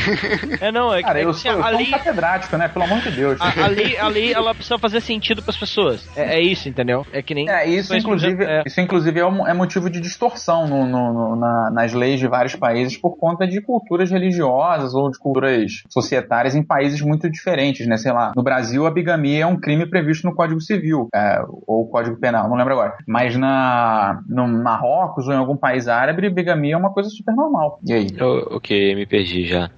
É, 0.62 0.72
não, 0.72 0.94
é, 0.94 1.02
Cara, 1.02 1.20
é 1.20 1.26
eu 1.26 1.32
que 1.32 1.40
sou, 1.40 1.52
eu 1.52 1.64
a, 1.64 1.70
sou 1.72 1.80
um 1.80 1.86
catedrático, 1.92 2.58
né? 2.58 2.68
Pelo 2.68 2.86
amor 2.86 3.00
de 3.02 3.12
Deus. 3.12 3.40
a, 3.42 3.66
a 3.66 3.68
lei, 3.68 3.98
a 3.98 4.08
lei, 4.08 4.34
ela 4.34 4.47
precisa 4.54 4.78
fazer 4.80 5.02
sentido 5.02 5.42
para 5.42 5.52
as 5.52 5.58
pessoas. 5.58 6.08
É, 6.16 6.36
é 6.38 6.42
isso, 6.42 6.68
entendeu? 6.70 7.06
É 7.12 7.22
que 7.22 7.34
nem. 7.34 7.50
É, 7.50 7.68
isso 7.68 7.96
inclusive, 7.96 8.44
é. 8.44 8.64
isso 8.66 8.80
inclusive 8.82 9.20
é, 9.20 9.26
um- 9.26 9.48
é 9.48 9.54
motivo 9.54 9.90
de 9.90 10.00
distorção 10.02 10.68
no- 10.68 10.86
no- 10.86 11.14
no- 11.14 11.36
na- 11.36 11.72
nas 11.72 11.94
leis 11.94 12.20
de 12.20 12.28
vários 12.28 12.56
países 12.56 12.98
por 12.98 13.18
conta 13.18 13.48
de 13.48 13.62
culturas 13.62 14.10
religiosas 14.12 14.94
ou 14.94 15.10
de 15.12 15.18
culturas 15.20 15.84
societárias 15.90 16.56
em 16.56 16.64
países 16.64 17.02
muito 17.02 17.30
diferentes, 17.30 17.86
né? 17.88 17.98
Sei 17.98 18.12
lá, 18.12 18.32
no 18.36 18.44
Brasil 18.44 18.86
a 18.86 18.92
bigamia 18.92 19.44
é 19.44 19.46
um 19.46 19.60
crime 19.60 19.86
previsto 19.86 20.28
no 20.28 20.36
Código 20.36 20.60
Civil, 20.62 21.08
é, 21.14 21.42
ou 21.66 21.88
Código 21.90 22.18
Penal, 22.18 22.50
não 22.50 22.56
lembro 22.58 22.74
agora. 22.74 22.96
Mas 23.08 23.36
na, 23.36 24.20
no 24.28 24.48
Marrocos 24.48 25.28
ou 25.28 25.34
em 25.34 25.38
algum 25.38 25.56
país 25.58 25.88
árabe, 25.88 26.30
bigamia 26.30 26.74
é 26.74 26.78
uma 26.78 26.92
coisa 26.94 27.10
super 27.10 27.34
normal. 27.36 27.80
E 27.86 27.94
aí? 27.94 28.08
Eu- 28.18 28.48
ok, 28.52 28.96
me 28.96 29.06
perdi 29.06 29.46
já. 29.48 29.70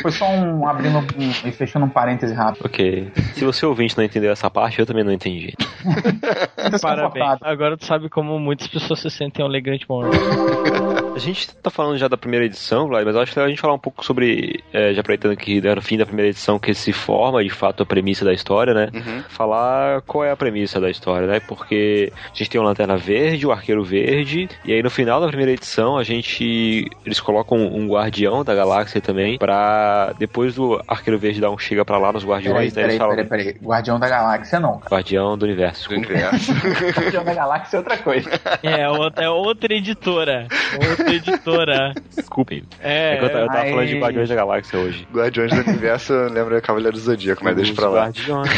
Foi 0.00 0.10
só 0.10 0.28
um 0.30 0.66
abrindo 0.66 0.98
um- 0.98 1.48
e 1.48 1.52
fechando 1.52 1.86
um 1.86 1.88
parêntese 1.88 2.34
rápido. 2.34 2.61
Ok. 2.64 3.10
Se 3.34 3.44
você 3.44 3.66
ouvinte 3.66 3.96
não 3.96 4.04
entendeu 4.04 4.30
essa 4.30 4.48
parte, 4.48 4.78
eu 4.78 4.86
também 4.86 5.02
não 5.02 5.12
entendi. 5.12 5.52
Parabéns. 6.80 7.38
Agora 7.42 7.76
tu 7.76 7.84
sabe 7.84 8.08
como 8.08 8.38
muitas 8.38 8.68
pessoas 8.68 9.00
se 9.00 9.10
sentem 9.10 9.42
ao 9.42 9.50
Legrand 9.50 9.80
Morning. 9.88 10.12
A 11.14 11.18
gente 11.18 11.54
tá 11.56 11.70
falando 11.70 11.98
já 11.98 12.08
da 12.08 12.16
primeira 12.16 12.46
edição, 12.46 12.86
Vlad, 12.88 13.04
mas 13.04 13.14
eu 13.14 13.20
acho 13.20 13.32
que 13.32 13.38
legal 13.38 13.46
a 13.46 13.50
gente 13.50 13.60
falar 13.60 13.74
um 13.74 13.78
pouco 13.78 14.02
sobre, 14.04 14.64
é, 14.72 14.94
já 14.94 15.02
aproveitando 15.02 15.36
que 15.36 15.60
né, 15.60 15.74
no 15.74 15.82
fim 15.82 15.98
da 15.98 16.06
primeira 16.06 16.30
edição 16.30 16.58
que 16.58 16.72
se 16.72 16.90
forma 16.90 17.44
de 17.44 17.50
fato 17.50 17.82
a 17.82 17.86
premissa 17.86 18.24
da 18.24 18.32
história, 18.32 18.72
né? 18.72 18.88
Uhum. 18.94 19.22
Falar 19.28 20.00
qual 20.02 20.24
é 20.24 20.30
a 20.30 20.36
premissa 20.36 20.80
da 20.80 20.90
história, 20.90 21.26
né? 21.26 21.38
Porque 21.40 22.10
a 22.24 22.34
gente 22.34 22.48
tem 22.48 22.60
o 22.60 22.64
Lanterna 22.64 22.96
Verde, 22.96 23.46
o 23.46 23.52
Arqueiro 23.52 23.84
Verde, 23.84 24.48
e 24.64 24.72
aí 24.72 24.82
no 24.82 24.88
final 24.88 25.20
da 25.20 25.28
primeira 25.28 25.52
edição 25.52 25.98
a 25.98 26.02
gente. 26.02 26.90
Eles 27.04 27.20
colocam 27.20 27.58
um 27.58 27.86
guardião 27.88 28.42
da 28.42 28.54
galáxia 28.54 29.00
também, 29.00 29.36
pra 29.36 30.14
depois 30.18 30.54
do 30.54 30.82
Arqueiro 30.88 31.18
Verde 31.18 31.40
dar 31.40 31.50
um 31.50 31.58
chega 31.58 31.84
pra 31.84 31.98
lá 31.98 32.10
nos 32.10 32.24
Peraí, 32.24 32.42
guardiões, 32.42 32.74
né? 32.74 32.82
Eles 32.82 32.96
peraí, 32.96 32.98
falam. 32.98 33.16
peraí, 33.16 33.28
peraí. 33.28 33.56
Guardião 33.62 34.00
da 34.00 34.08
Galáxia 34.08 34.58
não, 34.58 34.78
cara. 34.78 34.96
Guardião 34.96 35.36
do 35.36 35.44
universo. 35.44 35.90
Do 35.90 35.96
universo. 35.96 36.52
Guardião 36.96 37.24
da 37.24 37.34
Galáxia 37.34 37.76
é 37.76 37.78
outra 37.78 37.98
coisa. 37.98 38.30
É, 38.62 38.88
outra, 38.88 39.24
é 39.24 39.28
outra 39.28 39.74
editora. 39.74 40.46
Outra 40.88 41.01
editora. 41.10 41.92
Desculpem. 42.14 42.62
É, 42.80 43.16
É 43.16 43.18
eu, 43.18 43.22
eu 43.24 43.30
tava 43.48 43.58
aí- 43.60 43.70
falando 43.70 43.86
de 43.88 43.98
Guardiões 43.98 44.28
da 44.28 44.34
Galáxia 44.34 44.78
hoje. 44.78 45.06
Guardiões 45.12 45.50
do 45.52 45.60
Universo 45.70 46.12
lembra 46.32 46.60
Cavaleiro 46.60 46.96
do 46.96 47.00
Zodíaco, 47.02 47.42
mas 47.44 47.56
deixa 47.56 47.74
pra 47.74 47.88
lá. 47.88 48.02
Guardiões 48.04 48.50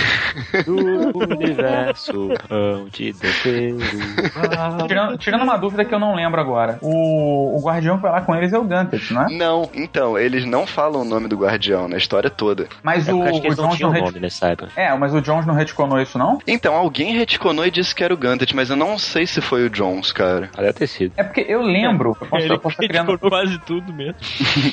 do 0.66 1.34
universo 1.34 2.28
hão 2.50 2.88
de 2.88 3.12
defender 3.12 3.74
o 3.74 4.86
Tirando, 4.86 5.18
tirando 5.18 5.42
uma 5.42 5.56
dúvida 5.56 5.84
que 5.84 5.94
eu 5.94 5.98
não 5.98 6.14
lembro 6.14 6.40
agora. 6.40 6.78
O, 6.82 7.56
o 7.58 7.62
guardião 7.64 7.96
que 7.96 8.02
vai 8.02 8.12
lá 8.12 8.20
com 8.20 8.34
eles 8.34 8.52
é 8.52 8.58
o 8.58 8.64
Ganthet, 8.64 9.12
não 9.12 9.22
é? 9.22 9.36
Não, 9.36 9.70
então, 9.74 10.18
eles 10.18 10.44
não 10.44 10.66
falam 10.66 11.02
o 11.02 11.04
nome 11.04 11.28
do 11.28 11.36
guardião 11.36 11.88
na 11.88 11.96
história 11.96 12.30
toda. 12.30 12.66
Mas 12.82 13.08
É 13.08 13.12
o, 13.14 13.22
acho 13.22 13.38
o 13.38 13.40
que 13.40 13.46
eles 13.48 13.56
não 13.58 13.64
Jones 13.66 13.76
tinham 13.76 13.90
não 13.90 13.94
ret... 13.94 14.04
nome 14.06 14.20
nessa 14.20 14.48
época. 14.48 14.70
É, 14.76 14.92
mas 14.96 15.14
o 15.14 15.20
Jones 15.20 15.46
não 15.46 15.54
retconou 15.54 16.00
isso, 16.00 16.18
não? 16.18 16.38
Então, 16.46 16.74
alguém 16.74 17.16
retconou 17.16 17.64
e 17.66 17.70
disse 17.70 17.94
que 17.94 18.02
era 18.04 18.12
o 18.12 18.16
Ganthet, 18.16 18.54
mas 18.54 18.70
eu 18.70 18.76
não 18.76 18.98
sei 18.98 19.26
se 19.26 19.40
foi 19.40 19.64
o 19.66 19.70
Jones, 19.70 20.12
cara. 20.12 20.50
Deve 20.56 20.72
ter 20.72 20.86
sido. 20.86 21.12
É 21.16 21.22
porque 21.22 21.44
eu 21.48 21.62
lembro. 21.62 22.16
Eu 22.34 22.40
posso, 22.40 22.44
Ele 22.44 22.54
eu 22.54 22.58
posso 22.58 22.74
estar 22.74 22.88
criando. 22.88 23.06
criticou 23.06 23.30
quase 23.30 23.58
tudo 23.66 23.92
mesmo. 23.92 24.14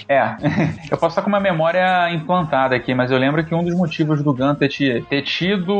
É, 0.07 0.35
eu 0.89 0.97
posso 0.97 1.13
estar 1.13 1.21
com 1.21 1.29
uma 1.29 1.39
memória 1.39 2.09
implantada 2.11 2.75
aqui, 2.75 2.93
mas 2.93 3.11
eu 3.11 3.17
lembro 3.17 3.43
que 3.43 3.53
um 3.53 3.63
dos 3.63 3.75
motivos 3.75 4.23
do 4.23 4.33
Ganthet 4.33 5.05
ter 5.09 5.21
tido 5.23 5.73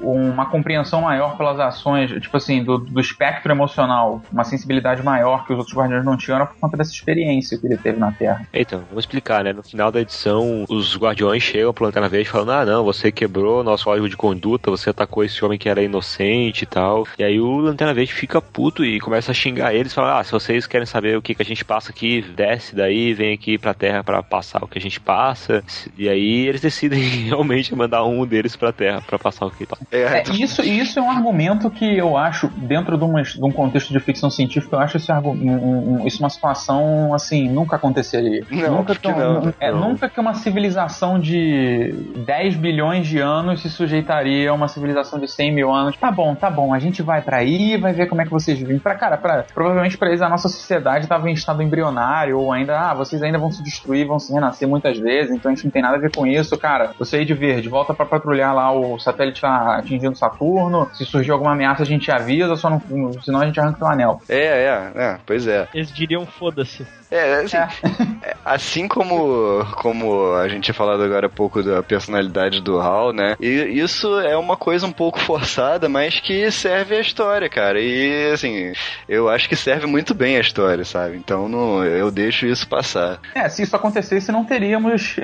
uma 0.00 0.46
compreensão 0.46 1.02
maior 1.02 1.36
pelas 1.36 1.58
ações, 1.58 2.10
tipo 2.20 2.36
assim, 2.36 2.62
do, 2.62 2.78
do 2.78 3.00
espectro 3.00 3.52
emocional, 3.52 4.22
uma 4.32 4.44
sensibilidade 4.44 5.02
maior 5.02 5.46
que 5.46 5.52
os 5.52 5.58
outros 5.58 5.76
guardiões 5.76 6.04
não 6.04 6.16
tinham, 6.16 6.36
era 6.36 6.46
por 6.46 6.56
conta 6.58 6.76
dessa 6.76 6.92
experiência 6.92 7.58
que 7.58 7.66
ele 7.66 7.76
teve 7.76 7.98
na 7.98 8.12
Terra. 8.12 8.46
Então, 8.52 8.80
vamos 8.88 9.04
explicar, 9.04 9.44
né? 9.44 9.52
No 9.52 9.62
final 9.62 9.90
da 9.90 10.00
edição, 10.00 10.64
os 10.68 10.96
guardiões 10.96 11.42
chegam 11.42 11.72
pro 11.72 11.84
Lanterna 11.84 12.08
Verde 12.08 12.28
falando: 12.28 12.52
Ah, 12.52 12.64
não, 12.64 12.84
você 12.84 13.10
quebrou 13.12 13.62
nosso 13.62 13.84
código 13.84 14.08
de 14.08 14.16
conduta, 14.16 14.70
você 14.70 14.90
atacou 14.90 15.24
esse 15.24 15.44
homem 15.44 15.58
que 15.58 15.68
era 15.68 15.82
inocente 15.82 16.62
e 16.62 16.66
tal. 16.66 17.06
E 17.18 17.24
aí 17.24 17.40
o 17.40 17.58
Lanterna 17.58 17.94
Verde 17.94 18.12
fica 18.12 18.40
puto 18.40 18.84
e 18.84 19.00
começa 19.00 19.30
a 19.30 19.34
xingar 19.34 19.74
eles, 19.74 19.92
fala: 19.92 20.18
Ah, 20.20 20.24
se 20.24 20.32
vocês 20.32 20.66
querem 20.66 20.85
saber 20.86 21.16
o 21.16 21.22
que, 21.22 21.34
que 21.34 21.42
a 21.42 21.44
gente 21.44 21.64
passa 21.64 21.90
aqui, 21.90 22.22
desce 22.22 22.74
daí, 22.74 23.12
vem 23.14 23.34
aqui 23.34 23.58
pra 23.58 23.74
Terra 23.74 24.02
pra 24.04 24.22
passar 24.22 24.62
o 24.62 24.68
que 24.68 24.78
a 24.78 24.80
gente 24.80 25.00
passa. 25.00 25.62
E 25.96 26.08
aí 26.08 26.46
eles 26.46 26.60
decidem 26.60 27.00
realmente 27.28 27.74
mandar 27.74 28.04
um 28.04 28.26
deles 28.26 28.56
pra 28.56 28.72
Terra 28.72 29.02
pra 29.06 29.18
passar 29.18 29.46
o 29.46 29.50
que 29.50 29.66
passa. 29.66 29.82
É, 29.92 30.22
isso, 30.30 30.62
e 30.62 30.78
isso 30.78 30.98
é 30.98 31.02
um 31.02 31.10
argumento 31.10 31.70
que 31.70 31.84
eu 31.96 32.16
acho, 32.16 32.48
dentro 32.48 32.96
de, 32.96 33.04
uma- 33.04 33.22
de 33.22 33.44
um 33.44 33.50
contexto 33.52 33.92
de 33.92 34.00
ficção 34.00 34.30
científica, 34.30 34.76
eu 34.76 34.80
acho 34.80 34.96
esse 34.96 35.12
um- 35.12 36.00
um- 36.02 36.06
isso 36.06 36.20
uma 36.22 36.30
situação, 36.30 37.12
assim, 37.14 37.48
nunca 37.48 37.76
aconteceria. 37.76 38.44
Não, 38.50 38.76
nunca, 38.78 38.94
porque 38.94 39.12
não. 39.12 39.52
é, 39.60 39.70
Não. 39.70 39.88
nunca 39.90 40.08
que 40.08 40.20
uma 40.20 40.34
civilização 40.34 41.18
de 41.18 41.92
10 42.26 42.56
bilhões 42.56 43.06
de 43.06 43.18
anos 43.18 43.62
se 43.62 43.70
sujeitaria 43.70 44.50
a 44.50 44.52
uma 44.54 44.68
civilização 44.68 45.18
de 45.18 45.28
100 45.30 45.52
mil 45.52 45.72
anos. 45.72 45.96
Tá 45.96 46.10
bom, 46.10 46.34
tá 46.34 46.50
bom, 46.50 46.72
a 46.74 46.78
gente 46.78 47.02
vai 47.02 47.20
pra 47.22 47.38
aí, 47.38 47.76
vai 47.76 47.92
ver 47.92 48.06
como 48.06 48.20
é 48.20 48.24
que 48.24 48.30
vocês 48.30 48.58
vivem. 48.58 48.78
Pra, 48.78 48.94
cara, 48.94 49.16
pra, 49.16 49.44
provavelmente 49.54 49.96
pra 49.96 50.08
eles 50.08 50.22
a 50.22 50.28
nossa 50.28 50.48
sociedade 50.48 50.75
estava 50.78 51.28
em 51.30 51.32
estado 51.32 51.62
embrionário, 51.62 52.38
ou 52.38 52.52
ainda, 52.52 52.78
ah, 52.78 52.94
vocês 52.94 53.22
ainda 53.22 53.38
vão 53.38 53.50
se 53.50 53.62
destruir, 53.62 54.06
vão 54.06 54.18
se 54.18 54.32
renascer 54.32 54.68
muitas 54.68 54.98
vezes, 54.98 55.32
então 55.34 55.50
a 55.50 55.54
gente 55.54 55.64
não 55.64 55.70
tem 55.70 55.82
nada 55.82 55.96
a 55.96 56.00
ver 56.00 56.14
com 56.14 56.26
isso, 56.26 56.56
cara. 56.58 56.92
Você 56.98 57.16
aí 57.16 57.24
de 57.24 57.34
verde, 57.34 57.68
volta 57.68 57.94
pra 57.94 58.06
patrulhar 58.06 58.54
lá, 58.54 58.72
o 58.72 58.98
satélite 58.98 59.40
tá 59.40 59.76
atingindo 59.76 60.16
Saturno, 60.16 60.88
se 60.94 61.04
surgir 61.04 61.30
alguma 61.30 61.52
ameaça 61.52 61.82
a 61.82 61.86
gente 61.86 62.10
avisa, 62.10 62.56
só 62.56 62.70
não, 62.70 63.12
senão 63.22 63.40
a 63.40 63.46
gente 63.46 63.60
arranca 63.60 63.84
o 63.84 63.88
anel. 63.88 64.20
É, 64.28 64.36
é, 64.36 64.92
é, 64.94 65.18
pois 65.24 65.46
é. 65.46 65.68
Eles 65.74 65.92
diriam 65.92 66.26
foda-se. 66.26 66.86
É, 67.10 67.34
assim, 67.36 67.56
é, 67.56 68.36
assim 68.44 68.88
como, 68.88 69.64
como 69.76 70.34
a 70.34 70.48
gente 70.48 70.64
tinha 70.64 70.74
falado 70.74 71.02
agora 71.02 71.26
há 71.26 71.30
pouco 71.30 71.62
da 71.62 71.82
personalidade 71.82 72.60
do 72.60 72.80
Hal, 72.80 73.12
né? 73.12 73.36
E 73.40 73.78
isso 73.78 74.18
é 74.20 74.36
uma 74.36 74.56
coisa 74.56 74.86
um 74.86 74.92
pouco 74.92 75.18
forçada, 75.20 75.88
mas 75.88 76.18
que 76.18 76.50
serve 76.50 76.96
a 76.96 77.00
história, 77.00 77.48
cara. 77.48 77.80
E 77.80 78.32
assim, 78.32 78.72
eu 79.08 79.28
acho 79.28 79.48
que 79.48 79.54
serve 79.54 79.86
muito 79.86 80.14
bem 80.14 80.36
a 80.36 80.40
história, 80.40 80.65
sabe? 80.84 81.16
Então 81.16 81.48
não, 81.48 81.84
eu 81.84 82.10
deixo 82.10 82.46
isso 82.46 82.68
passar. 82.68 83.20
É, 83.34 83.48
se 83.48 83.62
isso 83.62 83.74
acontecesse, 83.74 84.30
não 84.32 84.44
teríamos 84.44 85.16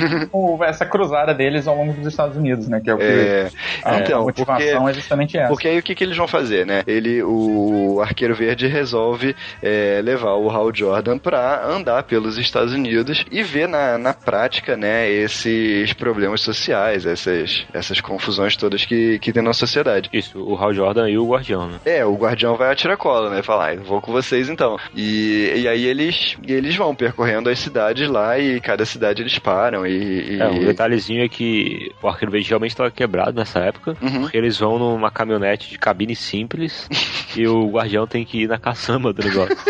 essa 0.66 0.86
cruzada 0.86 1.34
deles 1.34 1.66
ao 1.66 1.76
longo 1.76 1.92
dos 1.92 2.06
Estados 2.06 2.36
Unidos, 2.36 2.68
né? 2.68 2.80
Que 2.80 2.90
é 2.90 2.94
o 2.94 2.98
que 2.98 3.04
É, 3.04 3.50
a, 3.84 3.98
então, 3.98 4.20
a 4.20 4.24
motivação 4.24 4.88
é 4.88 4.92
justamente 4.92 5.36
essa. 5.36 5.48
Porque 5.48 5.68
aí 5.68 5.78
o 5.78 5.82
que, 5.82 5.94
que 5.94 6.04
eles 6.04 6.16
vão 6.16 6.28
fazer, 6.28 6.66
né? 6.66 6.82
Ele, 6.86 7.22
o 7.22 8.00
Arqueiro 8.00 8.34
Verde 8.34 8.66
resolve 8.66 9.34
é, 9.62 10.00
levar 10.02 10.34
o 10.34 10.50
Hal 10.50 10.74
Jordan 10.74 11.18
pra 11.18 11.64
andar 11.66 12.02
pelos 12.04 12.38
Estados 12.38 12.72
Unidos 12.72 13.24
e 13.30 13.42
ver 13.42 13.68
na, 13.68 13.98
na 13.98 14.12
prática, 14.12 14.76
né, 14.76 15.08
esses 15.08 15.92
problemas 15.92 16.40
sociais, 16.40 17.06
essas, 17.06 17.66
essas 17.72 18.00
confusões 18.00 18.56
todas 18.56 18.84
que, 18.84 19.18
que 19.18 19.32
tem 19.32 19.42
na 19.42 19.52
sociedade. 19.52 20.08
Isso, 20.12 20.38
o 20.42 20.56
Hal 20.56 20.72
Jordan 20.72 21.08
e 21.08 21.18
o 21.18 21.26
Guardião, 21.26 21.68
né? 21.68 21.78
É, 21.84 22.04
o 22.04 22.14
guardião 22.14 22.56
vai 22.56 22.72
atirar 22.72 22.96
cola, 22.96 23.30
né? 23.30 23.42
Falar, 23.42 23.72
ah, 23.72 23.76
vou 23.76 24.00
com 24.00 24.12
vocês 24.12 24.48
então. 24.48 24.75
E, 24.94 25.52
e 25.56 25.68
aí 25.68 25.84
eles, 25.86 26.36
eles 26.46 26.74
vão 26.76 26.94
percorrendo 26.94 27.48
as 27.48 27.58
cidades 27.58 28.08
lá 28.08 28.38
e 28.38 28.60
cada 28.60 28.84
cidade 28.84 29.22
eles 29.22 29.38
param 29.38 29.86
e. 29.86 30.36
e- 30.36 30.40
É, 30.40 30.48
um 30.48 30.64
detalhezinho 30.64 31.24
é 31.24 31.28
que 31.28 31.92
o 32.02 32.08
Arqueiro 32.08 32.32
Verde 32.32 32.48
realmente 32.48 32.70
estava 32.72 32.90
quebrado 32.90 33.36
nessa 33.38 33.58
época, 33.60 33.96
Uhum. 34.02 34.22
porque 34.22 34.36
eles 34.36 34.58
vão 34.58 34.78
numa 34.78 35.10
caminhonete 35.10 35.68
de 35.70 35.78
cabine 35.78 36.14
simples 36.16 36.88
e 37.36 37.46
o 37.46 37.68
Guardião 37.70 38.06
tem 38.06 38.24
que 38.24 38.42
ir 38.42 38.48
na 38.48 38.58
caçamba 38.58 39.12
do 39.12 39.22
negócio. 39.22 39.56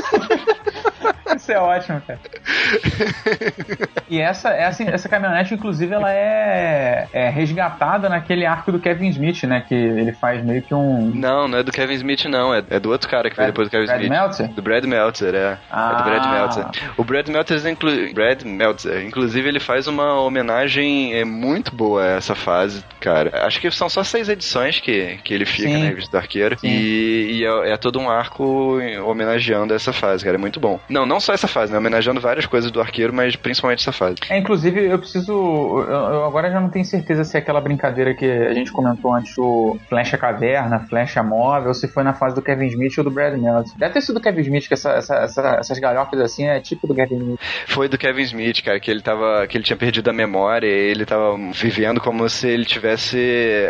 Isso 1.34 1.52
é 1.52 1.58
ótimo, 1.58 2.00
cara. 2.06 2.18
e 4.08 4.20
essa, 4.20 4.50
essa, 4.50 4.82
essa 4.84 5.08
caminhonete, 5.08 5.54
inclusive, 5.54 5.92
ela 5.94 6.12
é, 6.12 7.08
é 7.12 7.28
resgatada 7.28 8.08
naquele 8.08 8.46
arco 8.46 8.70
do 8.70 8.78
Kevin 8.78 9.08
Smith, 9.08 9.42
né? 9.44 9.64
Que 9.66 9.74
ele 9.74 10.12
faz 10.12 10.44
meio 10.44 10.62
que 10.62 10.74
um. 10.74 11.10
Não, 11.14 11.48
não 11.48 11.58
é 11.58 11.62
do 11.62 11.72
Kevin 11.72 11.94
Smith, 11.94 12.24
não. 12.26 12.54
É, 12.54 12.62
é 12.70 12.80
do 12.80 12.90
outro 12.90 13.08
cara 13.08 13.28
que 13.30 13.36
veio 13.36 13.48
depois 13.48 13.68
do 13.68 13.70
Kevin 13.70 13.86
Brad 13.86 14.00
Smith. 14.00 14.10
Meltzer? 14.12 14.48
Do 14.48 14.62
Brad 14.62 14.84
Meltzer, 14.84 15.34
é. 15.34 15.38
É 15.38 15.58
Ah. 15.70 15.92
do 15.94 16.04
Brad 16.04 16.26
Meltzer. 16.32 16.66
O 16.96 17.04
Brad 17.04 17.28
Meltzer, 17.28 17.66
inclu... 17.66 18.14
Brad 18.14 18.42
Meltzer, 18.42 19.04
inclusive, 19.04 19.48
ele 19.48 19.60
faz 19.60 19.86
uma 19.86 20.20
homenagem 20.20 21.14
é, 21.14 21.24
muito 21.24 21.74
boa 21.74 22.02
a 22.02 22.06
essa 22.16 22.34
fase, 22.34 22.84
cara. 23.00 23.46
Acho 23.46 23.60
que 23.60 23.70
são 23.70 23.88
só 23.88 24.02
seis 24.02 24.28
edições 24.28 24.80
que, 24.80 25.18
que 25.24 25.34
ele 25.34 25.44
fica 25.44 25.68
Sim. 25.68 25.78
na 25.78 25.86
revista 25.86 26.10
do 26.10 26.16
Arqueiro. 26.20 26.58
Sim. 26.58 26.68
E, 26.68 27.40
e 27.40 27.44
é, 27.44 27.72
é 27.72 27.76
todo 27.76 27.98
um 27.98 28.08
arco 28.08 28.78
homenageando 29.04 29.74
essa 29.74 29.92
fase, 29.92 30.24
cara. 30.24 30.36
É 30.36 30.38
muito 30.38 30.60
bom. 30.60 30.78
Não, 30.88 31.04
não 31.06 31.15
só 31.20 31.32
essa 31.32 31.48
fase, 31.48 31.72
né? 31.72 31.78
Homenageando 31.78 32.20
várias 32.20 32.46
coisas 32.46 32.70
do 32.70 32.80
Arqueiro, 32.80 33.12
mas 33.12 33.36
principalmente 33.36 33.80
essa 33.80 33.92
fase. 33.92 34.16
É, 34.30 34.38
inclusive, 34.38 34.84
eu 34.86 34.98
preciso. 34.98 35.32
Eu, 35.32 35.90
eu 36.14 36.24
agora 36.24 36.50
já 36.50 36.60
não 36.60 36.68
tenho 36.68 36.84
certeza 36.84 37.24
se 37.24 37.36
é 37.36 37.40
aquela 37.40 37.60
brincadeira 37.60 38.14
que 38.14 38.24
a 38.30 38.52
gente 38.54 38.72
comentou 38.72 39.14
antes, 39.14 39.36
o 39.38 39.78
Flecha 39.88 40.16
Caverna, 40.18 40.80
Flecha 40.80 41.22
Móvel, 41.22 41.74
se 41.74 41.88
foi 41.88 42.02
na 42.02 42.12
fase 42.12 42.34
do 42.34 42.42
Kevin 42.42 42.66
Smith 42.66 42.96
ou 42.98 43.04
do 43.04 43.10
Brad 43.10 43.34
Meltzer. 43.34 43.76
Deve 43.78 43.94
ter 43.94 44.00
sido 44.00 44.14
do 44.16 44.20
Kevin 44.20 44.40
Smith, 44.42 44.68
que 44.68 44.74
essa, 44.74 44.90
essa, 44.92 45.14
essa- 45.16 45.56
essas 45.60 45.78
galhocas 45.78 46.20
assim 46.20 46.46
é 46.46 46.60
tipo 46.60 46.86
do 46.86 46.94
Kevin 46.94 47.16
Smith. 47.16 47.40
Foi 47.66 47.88
do 47.88 47.98
Kevin 47.98 48.22
Smith, 48.22 48.62
cara, 48.64 48.78
que 48.80 48.90
ele 48.90 49.00
tava. 49.02 49.46
que 49.46 49.56
ele 49.56 49.64
tinha 49.64 49.76
perdido 49.76 50.08
a 50.08 50.12
memória, 50.12 50.66
e 50.66 50.90
ele 50.90 51.04
tava 51.04 51.36
vivendo 51.52 52.00
como 52.00 52.28
se 52.28 52.48
ele 52.48 52.64
tivesse 52.64 53.18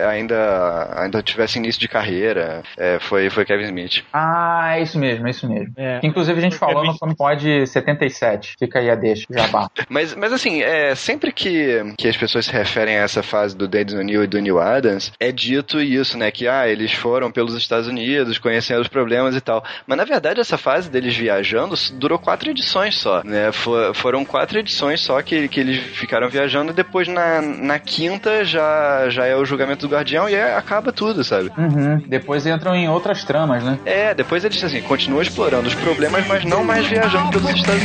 ainda. 0.09 0.90
ainda 1.01 1.22
tivesse 1.22 1.59
início 1.59 1.80
de 1.80 1.88
carreira. 1.88 2.62
É, 2.76 2.99
foi, 3.01 3.30
foi 3.30 3.44
Kevin 3.44 3.64
Smith. 3.64 4.05
Ah, 4.12 4.74
é 4.76 4.82
isso 4.82 4.99
mesmo, 4.99 5.26
é 5.26 5.30
isso 5.30 5.49
mesmo. 5.49 5.72
É. 5.76 6.01
Inclusive 6.03 6.38
a 6.38 6.42
gente 6.42 6.57
falou 6.57 6.84
no 6.84 6.99
Comic 6.99 7.20
Pod 7.37 7.66
77. 7.66 8.55
Fica 8.59 8.78
aí 8.78 8.91
a 8.91 8.95
deixa, 8.95 9.24
jabá. 9.30 9.68
Mas, 9.89 10.14
mas 10.14 10.32
assim, 10.32 10.62
é, 10.62 10.95
sempre 10.95 11.32
que, 11.32 11.82
que 11.99 12.09
as 12.09 12.16
pessoas 12.16 12.47
se 12.47 12.53
referem 12.53 12.97
a 12.99 13.03
essa 13.03 13.22
fase 13.22 13.57
do 13.57 13.68
Dennis 13.68 13.95
O'Neill 13.95 14.24
e 14.24 14.26
do 14.26 14.41
Neil 14.41 14.59
Adams, 14.59 15.12
é 15.20 15.30
dito 15.30 15.80
isso, 15.80 16.16
né? 16.18 16.30
Que 16.30 16.49
ah, 16.49 16.66
eles 16.68 16.93
foram 16.93 17.30
pelos 17.30 17.55
Estados 17.55 17.87
Unidos, 17.89 18.39
conhecendo 18.39 18.80
os 18.80 18.89
problemas 18.89 19.37
e 19.37 19.41
tal. 19.41 19.62
Mas 19.87 19.99
na 19.99 20.05
verdade, 20.05 20.41
essa 20.41 20.57
fase 20.59 20.91
deles 20.91 21.16
viajando 21.16 21.74
durou 21.95 22.18
quatro 22.18 22.51
edições 22.51 22.97
só, 22.99 23.22
né? 23.24 23.53
Fo- 23.53 23.93
foram 23.95 24.24
quatro 24.24 24.59
edições 24.59 25.01
só 25.01 25.20
que, 25.22 25.49
que 25.49 25.61
eles 25.61 25.78
ficaram 25.78 26.28
viajando 26.28 26.72
e 26.72 26.74
depois 26.74 27.09
na, 27.09 27.41
na 27.43 27.78
quinta 27.78 28.45
já, 28.45 29.09
já 29.09 29.26
é 29.26 29.37
o 29.37 29.45
julgamento 29.45 29.87
do 29.87 29.95
Guardião 29.95 30.28
e 30.28 30.34
aí 30.34 30.53
acaba 30.55 30.93
tudo, 30.93 31.22
sabe? 31.22 31.51
Uhum. 31.57 32.03
Depois 32.07 32.47
entram 32.47 32.74
em 32.74 32.89
outras 32.89 33.24
tramas, 33.24 33.62
né? 33.62 33.78
É, 33.84 34.14
depois 34.14 34.45
eles 34.45 34.62
assim, 34.62 34.80
continuam 34.82 35.22
explorando 35.22 35.68
os 35.68 35.74
problemas, 35.74 36.26
mas 36.26 36.45
não 36.45 36.64
mais 36.64 36.87
viajando 36.87 37.26
to 37.33 37.41
coś 37.41 37.62
tam. 37.62 37.79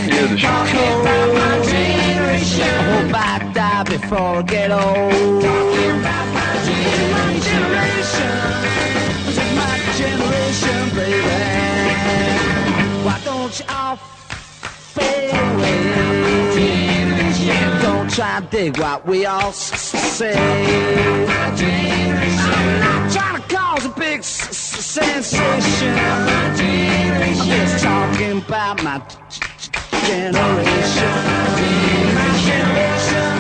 I 3.14 3.84
before 3.84 4.38
I 4.38 4.42
get 4.44 4.72
old. 4.72 5.44
My. 6.06 6.22
It's 9.28 9.40
my 9.60 9.76
generation, 10.00 10.82
baby. 10.96 11.38
Why 13.06 13.18
don't 13.26 13.54
you 13.60 13.66
all 13.70 13.98
fade 14.96 15.34
away? 15.34 15.80
Don't 17.82 18.10
try 18.10 18.38
and 18.38 18.50
dig 18.50 18.78
what 18.78 19.06
we 19.06 19.26
all 19.26 19.52
say. 19.52 20.38
I'm 20.38 21.30
not 22.80 23.12
trying 23.12 23.42
to 23.42 23.48
cause 23.56 23.86
a 23.86 23.90
big 23.90 24.24
sensation. 24.92 25.88
I'm 25.88 26.56
just 27.48 27.82
talking 27.82 28.40
about 28.40 28.84
my 28.84 29.00
generation. 30.06 31.14
My 32.18 32.28
generation. 32.44 33.32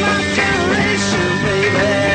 My 0.00 0.16
generation, 0.38 1.28
baby. 1.44 2.07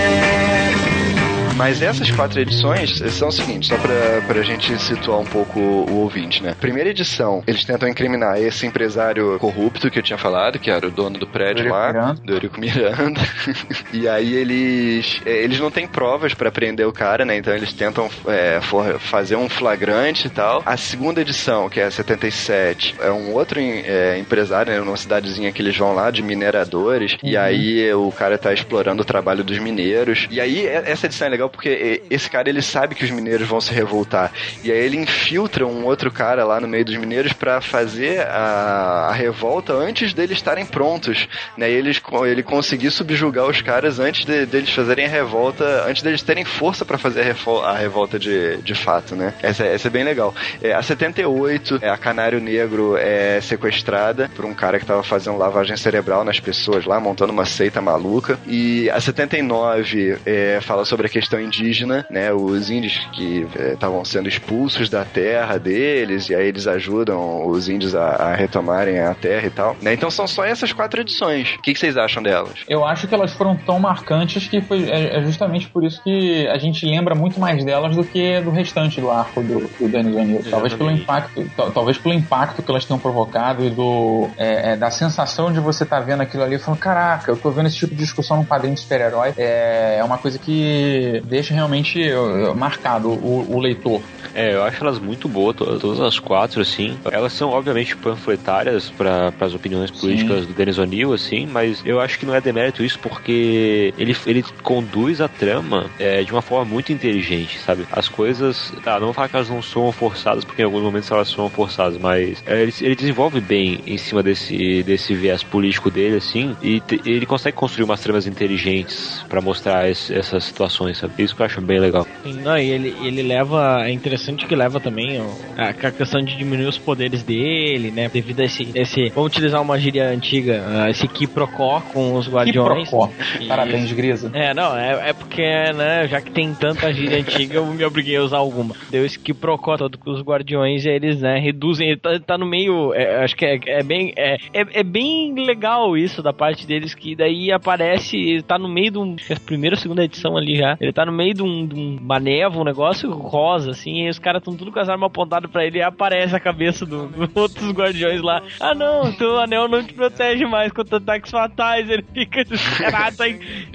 Mas 1.56 1.82
essas 1.82 2.10
quatro 2.12 2.40
edições 2.40 2.98
são 3.14 3.28
o 3.28 3.32
seguinte, 3.32 3.68
só 3.68 3.78
pra, 3.78 4.22
pra 4.28 4.42
gente 4.42 4.78
situar 4.82 5.20
um 5.20 5.26
pouco 5.26 5.60
o, 5.60 6.02
ouvinte, 6.02 6.42
né? 6.42 6.56
Primeira 6.60 6.90
edição, 6.90 7.44
eles 7.46 7.64
tentam 7.64 7.88
incriminar 7.88 8.42
esse 8.42 8.66
empresário 8.66 9.38
corrupto 9.40 9.90
que 9.90 10.00
eu 10.00 10.04
tinha 10.04 10.18
falado, 10.18 10.60
que 10.60 10.72
era 10.72 10.88
o 10.88 10.92
dono 10.92 11.18
do 11.18 11.28
prédio 11.28 11.66
Eurico 11.66 11.76
lá, 11.76 11.88
Miranda. 11.88 12.22
do 12.22 12.34
Eurico 12.34 12.60
Miranda. 12.60 13.22
e 13.94 14.08
aí 14.08 14.34
eles 14.34 15.22
é, 15.26 15.44
eles 15.44 15.60
não 15.60 15.70
têm 15.70 15.88
provas 15.88 16.34
pra 16.34 16.52
prender 16.52 16.88
o 16.88 16.92
cara, 16.92 17.24
né? 17.24 17.38
Então 17.38 17.54
eles 17.54 17.72
tentam 17.74 18.10
é, 18.28 18.60
fazer 19.00 19.36
um 19.36 19.48
flagrante 19.48 20.28
e 20.28 20.30
tal. 20.30 20.64
A 20.66 20.76
segunda 20.76 21.22
edição, 21.22 21.70
que 21.70 21.80
é 21.80 21.86
a 21.86 21.92
77, 21.92 22.96
é 23.00 23.12
um 23.12 23.34
outro 23.34 23.60
é, 23.60 24.18
empresário, 24.18 24.74
né? 24.74 24.80
Numa 24.80 24.98
cidadezinha 24.98 25.52
que 25.52 25.62
eles 25.62 25.78
vão 25.78 25.94
lá, 25.94 26.10
de 26.10 26.22
mineradores. 26.24 27.16
E 27.24 27.38
aí 27.38 27.94
o 27.94 28.12
cara 28.12 28.38
tá 28.38 28.52
explorando 28.52 29.04
o 29.04 29.06
trabalho 29.06 29.44
dos 29.44 29.60
mineiros. 29.60 30.28
E 30.30 30.42
aí 30.42 30.66
essa 30.66 31.06
edição 31.06 31.28
é 31.28 31.32
legal 31.32 31.43
porque 31.50 31.70
é, 31.70 32.02
esse 32.14 32.30
cara 32.30 32.50
ele 32.50 32.62
sabe 32.62 32.96
que 32.96 33.04
os 33.06 33.12
mineiros 33.12 33.48
vão 33.48 33.60
se 33.62 33.74
revoltar. 33.74 34.32
E 34.64 34.72
aí 34.72 34.78
ele 34.78 34.98
infiltra 34.98 35.66
um 35.66 35.86
outro 35.86 36.12
cara 36.12 36.44
lá 36.46 36.60
no 36.60 36.68
meio 36.68 36.86
dos 36.86 36.96
mineiros 36.98 37.34
pra 37.34 37.62
fazer 37.62 38.22
a, 38.28 39.08
a 39.10 39.14
revolta 39.14 39.74
antes 39.74 40.14
deles 40.14 40.38
estarem 40.38 40.66
prontos. 40.66 41.28
Né? 41.58 41.70
E 41.70 41.74
eles, 41.74 42.02
ele 42.26 42.44
conseguir 42.44 42.92
subjugar 42.92 43.46
os 43.46 43.62
caras 43.62 44.00
antes 44.00 44.26
de- 44.26 44.46
deles 44.46 44.70
fazerem 44.70 45.06
a 45.06 45.10
revolta, 45.10 45.86
antes 45.88 46.02
deles 46.04 46.22
terem 46.22 46.46
força 46.46 46.86
pra 46.86 46.98
fazer 46.98 47.22
a, 47.22 47.24
refo- 47.24 47.60
a 47.62 47.76
revolta 47.78 48.18
de, 48.20 48.58
de 48.58 48.76
fato, 48.76 49.16
né? 49.16 49.34
Essa, 49.42 49.66
essa 49.66 49.88
é 49.88 49.92
bem 49.92 50.04
legal. 50.04 50.34
É, 50.62 50.74
a 50.74 50.82
78, 50.82 51.80
é, 51.82 51.90
a 51.90 51.98
Canário 51.98 52.40
Negro 52.40 52.96
é 52.98 53.40
sequestrada 53.42 54.30
por 54.36 54.46
um 54.46 54.54
cara 54.54 54.80
que 54.80 54.86
tava 54.86 55.04
fazendo 55.04 55.38
lavagem 55.38 55.76
cerebral 55.78 56.24
nas 56.24 56.40
pessoas 56.40 56.86
lá, 56.86 57.00
montando 57.00 57.32
uma 57.32 57.46
seita 57.46 57.82
maluca. 57.82 58.40
E 58.48 58.90
a 58.90 59.00
79 59.00 60.18
é, 60.26 60.60
fala 60.62 60.86
sobre 60.86 61.08
a 61.08 61.10
questão 61.10 61.33
indígena, 61.42 62.06
né? 62.10 62.32
Os 62.34 62.70
índios 62.70 62.98
que 63.14 63.48
é, 63.58 63.74
estavam 63.74 64.04
sendo 64.06 64.28
expulsos 64.30 64.90
da 64.90 65.04
terra 65.06 65.58
deles, 65.58 66.30
e 66.30 66.36
aí 66.36 66.48
eles 66.48 66.68
ajudam 66.68 67.48
os 67.48 67.70
índios 67.70 67.96
a, 67.96 68.06
a 68.16 68.36
retomarem 68.36 69.00
a 69.00 69.14
terra 69.14 69.48
e 69.48 69.50
tal. 69.50 69.76
Né? 69.82 69.94
Então 69.94 70.10
são 70.10 70.28
só 70.28 70.44
essas 70.46 70.72
quatro 70.74 71.02
edições. 71.02 71.56
O 71.58 71.62
que, 71.62 71.74
que 71.74 71.80
vocês 71.80 71.98
acham 71.98 72.22
delas? 72.22 72.60
Eu 72.68 72.86
acho 72.86 73.08
que 73.08 73.14
elas 73.14 73.34
foram 73.34 73.56
tão 73.56 73.80
marcantes 73.80 74.48
que 74.48 74.62
foi 74.62 74.90
é, 74.90 75.18
é 75.18 75.22
justamente 75.24 75.68
por 75.68 75.84
isso 75.84 76.02
que 76.04 76.48
a 76.48 76.58
gente 76.58 76.86
lembra 76.86 77.16
muito 77.16 77.40
mais 77.40 77.64
delas 77.64 77.96
do 77.96 78.04
que 78.04 78.40
do 78.42 78.52
restante 78.52 79.00
do 79.02 79.10
arco 79.10 79.42
do, 79.42 79.60
do 79.60 79.98
O'Neill. 79.98 80.44
Talvez 80.50 80.74
pelo 80.74 80.92
impacto, 80.92 81.50
tal- 81.56 81.72
talvez 81.72 81.98
pelo 81.98 82.14
impacto 82.14 82.62
que 82.62 82.70
elas 82.70 82.86
tenham 82.86 83.00
provocado 83.00 83.66
e 83.66 83.70
do 83.70 84.30
é, 84.38 84.74
é, 84.74 84.76
da 84.76 84.92
sensação 84.92 85.52
de 85.52 85.60
você 85.60 85.84
estar 85.84 86.00
vendo 86.02 86.22
aquilo 86.22 86.44
ali 86.44 86.56
e 86.56 86.60
falando, 86.60 86.80
caraca, 86.80 87.32
eu 87.32 87.38
tô 87.38 87.50
vendo 87.52 87.68
esse 87.68 87.78
tipo 87.78 87.94
de 87.96 88.02
discussão 88.02 88.38
num 88.38 88.46
quadrinho 88.46 88.74
de 88.76 88.82
super-herói. 88.82 89.34
É, 89.38 89.98
é 90.00 90.04
uma 90.04 90.18
coisa 90.18 90.38
que 90.38 91.23
deixa 91.24 91.54
realmente 91.54 92.02
é, 92.02 92.54
marcado 92.54 93.10
o, 93.10 93.56
o 93.56 93.60
leitor. 93.60 94.04
É, 94.34 94.54
eu 94.56 94.64
acho 94.64 94.84
elas 94.84 95.00
muito 95.00 95.28
boas, 95.28 95.56
to- 95.56 95.80
todas 95.80 96.00
as 96.00 96.20
quatro, 96.20 96.62
assim. 96.62 97.00
Elas 97.12 97.34
são, 97.34 97.50
obviamente, 97.50 97.96
panfletárias 97.98 98.90
para 98.92 99.34
as 99.40 99.54
opiniões 99.54 99.92
políticas 99.92 100.46
do 100.48 100.54
Denis 100.54 100.78
O'Neill, 100.78 101.14
assim, 101.14 101.46
mas 101.46 101.82
eu 101.86 102.00
acho 102.00 102.18
que 102.20 102.26
não 102.26 102.36
é 102.36 102.42
demérito 102.42 102.84
isso 102.84 103.00
porque 103.00 103.94
ele, 103.98 104.16
ele 104.26 104.44
conduz 104.62 105.22
a 105.22 105.28
trama 105.28 105.92
é, 105.98 106.24
de 106.24 106.32
uma 106.32 106.42
forma 106.42 106.66
muito 106.66 106.92
inteligente, 106.92 107.60
sabe? 107.60 107.86
As 107.92 108.08
coisas, 108.08 108.72
tá, 108.82 108.94
não 109.00 109.08
vou 109.08 109.14
falar 109.14 109.30
que 109.30 109.36
elas 109.36 109.50
não 109.50 109.62
são 109.62 109.92
forçadas, 109.92 110.44
porque 110.46 110.62
em 110.62 110.66
alguns 110.66 110.84
momentos 110.84 111.10
elas 111.12 111.30
são 111.30 111.50
forçadas, 111.50 111.98
mas 111.98 112.42
é, 112.46 112.62
ele, 112.62 112.74
ele 112.82 112.96
desenvolve 112.96 113.40
bem 113.42 113.82
em 113.86 113.98
cima 113.98 114.24
desse, 114.24 114.84
desse 114.84 115.14
viés 115.16 115.44
político 115.44 115.90
dele, 115.92 116.18
assim, 116.18 116.56
e 116.62 116.80
te- 116.82 117.02
ele 117.06 117.26
consegue 117.26 117.56
construir 117.56 117.84
umas 117.86 118.02
tramas 118.02 118.28
inteligentes 118.28 119.24
para 119.30 119.42
mostrar 119.42 119.90
esse- 119.90 120.14
essas 120.14 120.44
situações, 120.46 120.98
sabe? 120.98 121.13
Isso 121.18 121.36
que 121.36 121.42
eu 121.42 121.46
acho 121.46 121.62
bem 121.62 121.80
legal. 121.80 122.06
Não, 122.44 122.58
e 122.58 122.70
ele, 122.70 122.96
ele 123.04 123.22
leva. 123.24 123.84
É 123.86 123.92
interessante 123.92 124.46
que 124.46 124.56
leva 124.56 124.80
também 124.80 125.20
ó, 125.22 125.26
a, 125.58 125.70
a 125.70 125.92
questão 125.92 126.22
de 126.22 126.36
diminuir 126.36 126.68
os 126.68 126.78
poderes 126.78 127.24
dele, 127.24 127.92
né? 127.92 128.10
Devido 128.10 128.40
a 128.42 128.46
esse. 128.46 128.70
esse 128.76 129.10
vamos 129.10 129.32
utilizar 129.32 129.62
uma 129.62 129.78
gíria 129.80 130.10
antiga, 130.10 130.64
ah, 130.68 130.90
esse 130.90 131.08
quiprocó 131.08 131.82
com 131.94 132.16
os 132.16 132.28
guardiões. 132.28 132.90
Quiprocó. 132.90 133.10
E- 133.40 133.48
Parabéns, 133.48 133.92
Grisa. 133.92 134.32
É, 134.34 134.54
não, 134.54 134.76
é, 134.78 135.10
é 135.10 135.14
porque, 135.14 135.42
né, 135.42 136.08
já 136.08 136.22
que 136.22 136.32
tem 136.32 136.54
tanta 136.54 136.92
gíria 136.94 137.20
antiga, 137.20 137.56
eu 137.56 137.66
me 137.66 137.84
obriguei 137.86 138.18
a 138.18 138.24
usar 138.24 138.38
alguma. 138.38 138.76
Deu 138.90 139.06
esse 139.06 139.20
quiprocó 139.20 139.78
todo 139.78 139.98
com 139.98 140.12
os 140.12 140.22
guardiões 140.22 140.86
e 140.86 140.90
eles, 140.90 141.22
né, 141.22 141.38
reduzem. 141.40 141.90
Ele 141.90 142.00
tá, 142.00 142.20
tá 142.20 142.38
no 142.38 142.46
meio. 142.46 142.94
é, 142.94 143.24
acho 143.24 143.36
que 143.36 143.46
é, 143.46 143.60
é 143.66 143.84
bem. 143.84 144.14
É, 144.18 144.36
é, 144.54 144.66
é 144.80 144.84
bem 144.84 145.34
legal 145.46 145.96
isso 145.98 146.22
da 146.24 146.34
parte 146.34 146.66
deles, 146.66 146.96
que 146.96 147.16
daí 147.16 147.52
aparece. 147.52 148.18
Ele 148.18 148.42
tá 148.42 148.58
no 148.58 148.68
meio 148.70 148.92
de 148.92 148.98
um. 148.98 149.16
é 149.30 149.34
a 149.34 149.40
Primeira 149.40 149.76
ou 149.76 149.80
segunda 149.80 150.04
edição 150.04 150.36
ali 150.38 150.56
já. 150.56 150.78
Ele 150.80 150.92
tá 150.94 151.03
no 151.06 151.12
meio 151.12 151.34
de 151.34 151.44
um, 151.44 151.66
de 151.66 151.76
um 151.76 151.98
manevo, 152.02 152.62
um 152.62 152.64
negócio 152.64 153.12
rosa, 153.12 153.72
assim, 153.72 154.06
e 154.06 154.10
os 154.10 154.20
caras 154.20 154.42
estão 154.42 154.56
tudo 154.56 154.72
com 154.72 154.80
as 154.80 154.90
armas 154.90 155.08
apontadas 155.08 155.50
pra 155.50 155.66
ele 155.66 155.80
e 155.80 155.82
aparece 155.82 156.36
a 156.36 156.40
cabeça 156.40 156.86
dos 156.86 157.10
do 157.12 157.30
outros 157.40 157.72
guardiões 157.72 158.22
lá. 158.22 158.42
Ah, 158.60 158.74
não, 158.74 159.12
teu 159.14 159.40
anel 159.40 159.68
não 159.68 159.84
te 159.84 159.94
protege 159.94 160.46
mais 160.46 160.72
contra 160.72 160.98
ataques 160.98 161.32
fatais. 161.32 161.90
Ele 161.90 162.04
fica 162.14 162.44
desesperado, 162.44 163.22
aí. 163.24 163.40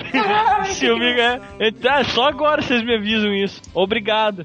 Né? 0.99 1.41
Ele, 1.59 1.76
Ah, 1.89 2.05
só 2.05 2.29
agora 2.29 2.62
vocês 2.62 2.83
me 2.85 2.95
avisam 2.95 3.33
isso. 3.35 3.61
Obrigado. 3.74 4.45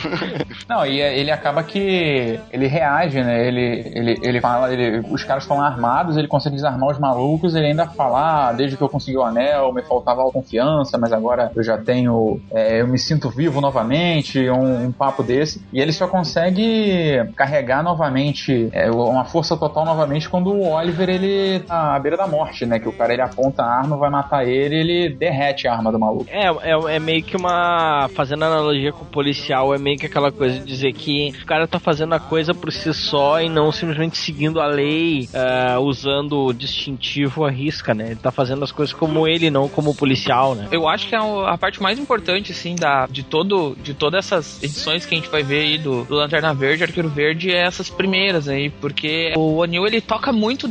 Não, 0.68 0.86
e 0.86 1.00
é- 1.00 1.18
ele 1.18 1.30
acaba 1.30 1.62
que 1.62 2.38
ele 2.52 2.66
reage, 2.66 3.22
né? 3.22 3.46
Ele, 3.46 3.82
ele, 3.94 4.18
ele 4.22 4.40
fala, 4.40 4.72
ele, 4.72 5.00
os 5.10 5.22
caras 5.24 5.44
estão 5.44 5.60
armados, 5.60 6.16
ele 6.16 6.28
consegue 6.28 6.56
desarmar 6.56 6.90
os 6.90 6.98
malucos, 6.98 7.54
ele 7.54 7.66
ainda 7.66 7.86
fala, 7.86 8.48
ah, 8.48 8.52
desde 8.52 8.76
que 8.76 8.82
eu 8.82 8.88
consegui 8.88 9.16
o 9.16 9.22
anel, 9.22 9.72
me 9.72 9.82
faltava 9.82 10.22
confiança, 10.32 10.96
mas 10.98 11.12
agora 11.12 11.50
eu 11.54 11.62
já 11.62 11.76
tenho, 11.78 12.11
é, 12.50 12.80
eu 12.80 12.88
me 12.88 12.98
sinto 12.98 13.30
vivo 13.30 13.60
novamente, 13.60 14.48
um, 14.50 14.86
um 14.86 14.92
papo 14.92 15.22
desse. 15.22 15.62
E 15.72 15.80
ele 15.80 15.92
só 15.92 16.06
consegue 16.06 17.22
carregar 17.36 17.82
novamente, 17.82 18.68
é, 18.72 18.90
uma 18.90 19.24
força 19.24 19.56
total 19.56 19.84
novamente 19.84 20.28
quando 20.28 20.52
o 20.52 20.70
Oliver 20.72 21.08
ele 21.08 21.60
tá 21.60 21.94
à 21.94 21.98
beira 21.98 22.16
da 22.16 22.26
morte, 22.26 22.66
né? 22.66 22.78
Que 22.78 22.88
o 22.88 22.92
cara 22.92 23.12
ele 23.12 23.22
aponta 23.22 23.62
a 23.62 23.78
arma, 23.78 23.96
vai 23.96 24.10
matar 24.10 24.46
ele, 24.46 24.76
ele 24.76 25.14
derrete 25.14 25.66
a 25.66 25.72
arma 25.72 25.92
do 25.92 25.98
maluco. 25.98 26.26
É, 26.28 26.46
é, 26.46 26.96
é 26.96 26.98
meio 26.98 27.22
que 27.22 27.36
uma. 27.36 28.08
Fazendo 28.14 28.44
analogia 28.44 28.92
com 28.92 29.04
o 29.04 29.06
policial, 29.06 29.74
é 29.74 29.78
meio 29.78 29.98
que 29.98 30.06
aquela 30.06 30.30
coisa 30.30 30.58
de 30.58 30.64
dizer 30.64 30.92
que 30.92 31.32
o 31.42 31.46
cara 31.46 31.66
tá 31.66 31.78
fazendo 31.78 32.14
a 32.14 32.20
coisa 32.20 32.54
por 32.54 32.72
si 32.72 32.92
só 32.92 33.40
e 33.40 33.48
não 33.48 33.70
simplesmente 33.72 34.16
seguindo 34.16 34.60
a 34.60 34.66
lei, 34.66 35.28
ah, 35.34 35.78
usando 35.80 36.46
o 36.46 36.52
distintivo 36.52 37.44
à 37.44 37.50
risca, 37.50 37.94
né? 37.94 38.06
Ele 38.06 38.16
tá 38.16 38.30
fazendo 38.30 38.62
as 38.64 38.72
coisas 38.72 38.94
como 38.94 39.26
ele, 39.26 39.50
não 39.50 39.68
como 39.68 39.90
o 39.90 39.94
policial, 39.94 40.54
né? 40.54 40.68
Eu 40.70 40.88
acho 40.88 41.08
que 41.08 41.14
é 41.14 41.18
a 41.18 41.56
parte 41.58 41.82
mais 41.82 41.98
importante, 42.02 42.52
assim, 42.52 42.74
da, 42.74 43.06
de, 43.06 43.22
todo, 43.22 43.76
de 43.82 43.94
todas 43.94 44.26
essas 44.26 44.62
edições 44.62 45.06
que 45.06 45.14
a 45.14 45.18
gente 45.18 45.30
vai 45.30 45.42
ver 45.42 45.60
aí 45.60 45.78
do, 45.78 46.04
do 46.04 46.14
Lanterna 46.14 46.52
Verde, 46.52 46.82
Arqueiro 46.84 47.08
Verde, 47.08 47.50
é 47.50 47.64
essas 47.64 47.88
primeiras 47.88 48.48
aí, 48.48 48.68
porque 48.68 49.32
o 49.36 49.56
O'Neill, 49.56 49.86
ele 49.86 50.00
toca 50.00 50.32
muito 50.32 50.68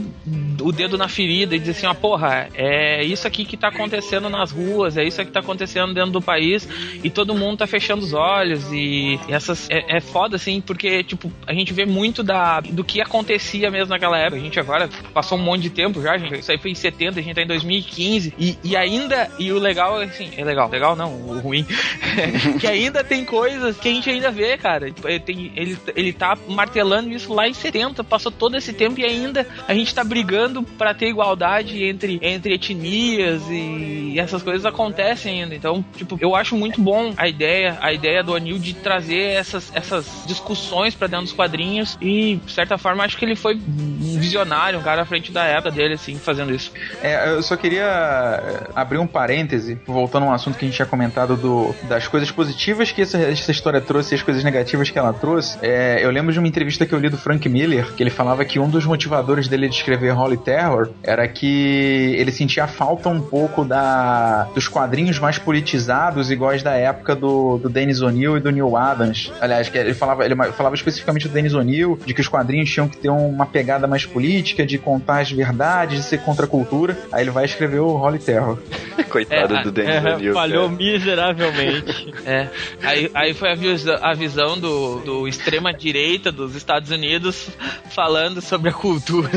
o 0.62 0.72
dedo 0.72 0.98
na 0.98 1.08
ferida 1.08 1.56
e 1.56 1.60
diz 1.60 1.78
assim, 1.78 1.88
ó, 1.88 1.94
porra, 1.94 2.48
é 2.54 3.04
isso 3.04 3.28
aqui 3.28 3.44
que 3.44 3.58
tá 3.58 3.70
acontecendo 3.70 4.30
nas 4.30 4.52
ruas, 4.52 4.98
é 4.98 5.04
isso 5.04 5.20
aqui 5.20 5.30
que 5.30 5.34
tá 5.34 5.40
acontecendo 5.40 5.94
dentro 5.94 6.12
do 6.12 6.22
país, 6.22 6.68
e 7.04 7.10
todo 7.10 7.36
mundo 7.36 7.58
tá 7.58 7.68
fechando 7.68 8.04
os 8.04 8.14
olhos, 8.14 8.72
e, 8.72 9.20
e 9.28 9.34
essas, 9.34 9.70
é, 9.70 9.98
é 9.98 10.00
foda, 10.00 10.36
assim, 10.36 10.62
porque, 10.62 11.04
tipo, 11.04 11.32
a 11.48 11.54
gente 11.54 11.74
vê 11.74 11.86
muito 11.86 12.24
da, 12.24 12.60
do 12.62 12.84
que 12.84 13.02
acontecia 13.02 13.70
mesmo 13.72 13.90
naquela 13.90 14.18
época, 14.18 14.38
a 14.38 14.44
gente 14.44 14.60
agora 14.60 14.90
passou 15.14 15.38
um 15.38 15.42
monte 15.42 15.64
de 15.64 15.70
tempo 15.72 16.02
já, 16.02 16.18
gente, 16.18 16.40
isso 16.40 16.52
aí 16.52 16.58
foi 16.58 16.72
em 16.72 16.76
70, 16.76 17.20
a 17.20 17.24
gente 17.24 17.36
tá 17.36 17.42
em 17.42 17.48
2015, 17.48 18.34
e, 18.38 18.58
e 18.64 18.76
ainda, 18.76 19.30
e 19.40 19.52
o 19.52 19.60
legal, 19.60 20.00
assim, 20.00 20.30
é 20.38 20.44
legal, 20.44 20.70
legal 20.70 20.96
não, 20.96 21.14
o 21.14 21.40
ruim, 21.40 21.66
que 22.60 22.68
ainda 22.68 23.04
tem 23.04 23.26
coisas 23.26 23.78
que 23.78 23.90
a 23.90 23.94
gente 23.94 24.10
ainda 24.10 24.32
vê, 24.32 24.58
cara, 24.58 24.92
Tipo, 24.92 25.08
ele, 25.08 25.20
tem, 25.20 25.52
ele, 25.56 25.78
ele 25.96 26.14
tá 26.14 26.38
martelando 26.48 27.10
isso 27.10 27.34
lá 27.34 27.48
em 27.48 27.54
70, 27.54 28.04
passou 28.04 28.32
todo 28.32 28.56
esse 28.56 28.74
tempo 28.74 29.00
e 29.00 29.06
ainda 29.06 29.48
a 29.68 29.74
gente 29.74 29.94
tá 29.94 30.04
brigando 30.04 30.51
pra 30.64 30.94
ter 30.94 31.08
igualdade 31.08 31.84
entre, 31.84 32.20
entre 32.22 32.54
etnias 32.54 33.42
e 33.50 34.20
essas 34.20 34.44
coisas 34.44 34.66
acontecem 34.66 35.42
ainda, 35.42 35.56
então, 35.56 35.84
tipo, 35.96 36.18
eu 36.20 36.36
acho 36.36 36.56
muito 36.56 36.82
bom 36.82 37.14
a 37.18 37.28
ideia, 37.28 37.78
a 37.82 37.94
ideia 37.94 38.24
do 38.24 38.36
Anil 38.36 38.60
de 38.60 38.74
trazer 38.74 39.32
essas, 39.32 39.72
essas 39.74 40.24
discussões 40.26 40.96
pra 40.96 41.08
dentro 41.08 41.26
dos 41.26 41.34
quadrinhos 41.34 41.98
e, 42.02 42.40
de 42.46 42.52
certa 42.52 42.78
forma, 42.78 43.04
acho 43.04 43.18
que 43.18 43.26
ele 43.26 43.36
foi 43.36 43.56
um 43.56 44.20
visionário, 44.20 44.80
um 44.80 44.82
cara 44.82 45.02
à 45.02 45.06
frente 45.06 45.32
da 45.32 45.46
época 45.46 45.72
dele, 45.72 45.94
assim, 45.94 46.16
fazendo 46.16 46.54
isso. 46.54 46.72
É, 47.02 47.30
eu 47.30 47.44
só 47.44 47.56
queria 47.56 47.84
é, 47.84 48.70
abrir 48.76 48.98
um 48.98 49.08
parêntese, 49.08 49.80
voltando 49.86 50.26
a 50.26 50.30
um 50.30 50.34
assunto 50.34 50.58
que 50.58 50.66
a 50.66 50.68
gente 50.68 50.76
tinha 50.76 50.86
comentado 50.86 51.36
do, 51.36 51.74
das 51.88 52.08
coisas 52.08 52.32
positivas 52.32 52.92
que 52.92 53.02
essa, 53.02 53.18
essa 53.18 53.52
história 53.52 53.82
trouxe 53.82 54.14
e 54.14 54.16
as 54.16 54.24
coisas 54.24 54.44
negativas 54.44 54.90
que 54.90 54.98
ela 54.98 55.14
trouxe. 55.14 55.58
É, 55.62 56.04
eu 56.04 56.12
lembro 56.12 56.32
de 56.34 56.40
uma 56.40 56.48
entrevista 56.48 56.86
que 56.86 56.94
eu 56.94 57.00
li 57.00 57.10
do 57.10 57.18
Frank 57.18 57.48
Miller, 57.48 57.94
que 57.94 58.04
ele 58.04 58.10
falava 58.10 58.44
que 58.46 58.60
um 58.60 58.70
dos 58.70 58.86
motivadores 58.86 59.48
dele 59.48 59.68
de 59.68 59.76
escrever 59.76 60.12
Holly 60.12 60.38
Terror 60.42 60.90
era 61.04 61.28
que 61.28 62.16
ele 62.18 62.32
sentia 62.32 62.68
falta 62.68 63.10
um 63.10 63.22
pouco 63.22 63.64
da 63.64 64.48
dos 64.54 64.68
quadrinhos 64.68 65.20
mais 65.20 65.38
politizados, 65.38 66.32
iguais 66.32 66.64
da 66.64 66.74
época 66.74 67.16
do, 67.16 67.58
do 67.58 67.70
Dennis 67.70 68.02
O'Neill 68.02 68.38
e 68.38 68.40
do 68.40 68.52
Neil 68.52 68.76
Adams. 68.76 69.32
Aliás, 69.40 69.70
que 69.70 69.78
ele 69.78 69.94
falava, 69.94 70.26
ele 70.26 70.36
falava 70.54 70.76
especificamente 70.76 71.28
do 71.28 71.34
Dennis 71.34 71.54
O'Neill, 71.54 72.00
de 72.06 72.14
que 72.14 72.22
os 72.22 72.28
quadrinhos 72.28 72.70
tinham 72.70 72.88
que 72.88 72.98
ter 72.98 73.10
uma 73.10 73.46
pegada 73.46 73.88
mais 73.88 74.06
política, 74.06 74.66
de 74.66 74.78
contar 74.78 75.20
as 75.20 75.32
verdades, 75.32 75.98
de 76.00 76.04
ser 76.04 76.20
contra 76.20 76.46
a 76.46 76.48
cultura. 76.48 76.98
Aí 77.12 77.24
ele 77.24 77.32
vai 77.32 77.46
escrever 77.46 77.80
o 77.80 77.96
Holy 77.96 78.20
Terror. 78.20 78.58
Coitado 79.10 79.56
É, 79.56 79.64
do 79.64 79.72
Dennis 79.72 80.04
O'Neill. 80.06 80.34
Falhou 80.34 80.66
cara. 80.66 80.78
miseravelmente. 80.78 82.12
É. 82.24 82.48
Aí, 82.84 83.10
aí 83.14 83.34
foi 83.34 83.52
a 83.52 83.56
visão, 83.56 83.98
a 84.00 84.14
visão 84.14 84.60
do, 84.60 85.00
do 85.00 85.28
extrema-direita 85.28 86.32
dos 86.32 86.56
Estados 86.56 86.92
Unidos 86.92 87.50
falando 87.90 88.42
sobre 88.42 88.70
a 88.70 88.74
cultura. 88.74 89.30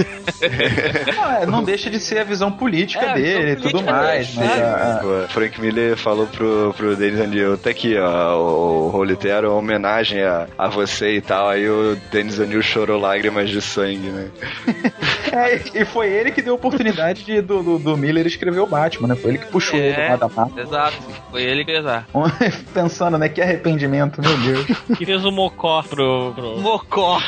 Não, 1.15 1.33
é, 1.33 1.47
não 1.47 1.63
deixa 1.65 1.91
de 1.91 1.99
ser 2.01 2.19
a 2.19 2.25
visão 2.25 2.51
política 2.51 3.05
É, 3.07 3.15
dele 3.15 3.51
e 3.53 3.57
tudo 3.57 3.83
mais, 3.83 4.35
mas 4.35 4.51
é. 4.51 4.63
a- 4.63 4.95
a- 4.95 4.99
Pô, 5.03 5.29
Frank 5.29 5.61
Miller 5.61 5.97
falou 5.97 6.27
pro, 6.27 6.75
pro 6.77 6.97
Dennis 6.97 7.21
O'Neill, 7.21 7.59
tá 7.59 7.71
aqui, 7.71 7.97
ó, 7.99 8.37
o, 8.39 8.97
o 8.97 9.05
é 9.05 9.41
uma 9.41 9.53
homenagem 9.59 10.23
a, 10.23 10.47
a 10.57 10.69
você 10.69 11.17
e 11.17 11.21
tal. 11.21 11.49
Aí 11.49 11.69
o 11.69 11.97
Dennis 12.11 12.39
O'Neill 12.39 12.63
chorou 12.63 13.01
lágrimas 13.01 13.51
de 13.51 13.61
sangue, 13.61 14.09
né? 14.09 14.29
É, 15.35 15.61
e 15.75 15.85
foi 15.85 16.07
ele 16.13 16.31
que 16.31 16.41
deu 16.41 16.53
a 16.53 16.57
oportunidade 16.57 17.25
de, 17.25 17.41
do, 17.41 17.61
do, 17.61 17.77
do 17.81 17.97
Miller 17.97 18.25
escrever 18.25 18.61
o 18.61 18.67
Batman, 18.69 19.09
né? 19.09 19.17
Foi 19.17 19.33
ele 19.33 19.39
que 19.39 19.47
puxou 19.47 19.77
É. 19.81 20.11
lá 20.11 20.29
da. 20.29 20.63
Exato. 20.63 20.97
Foi 21.29 21.43
ele 21.43 21.65
que 21.65 21.73
exato. 21.73 22.07
Pensando, 22.73 23.19
né? 23.19 23.29
Que 23.29 23.43
arrependimento, 23.43 24.21
meu 24.23 24.37
Deus. 24.39 24.65
Que 24.97 25.05
fez 25.05 25.25
o 25.25 25.33
Mocó 25.33 25.83
pro. 25.83 26.33
pro... 26.37 26.59
Mocó. 26.61 27.19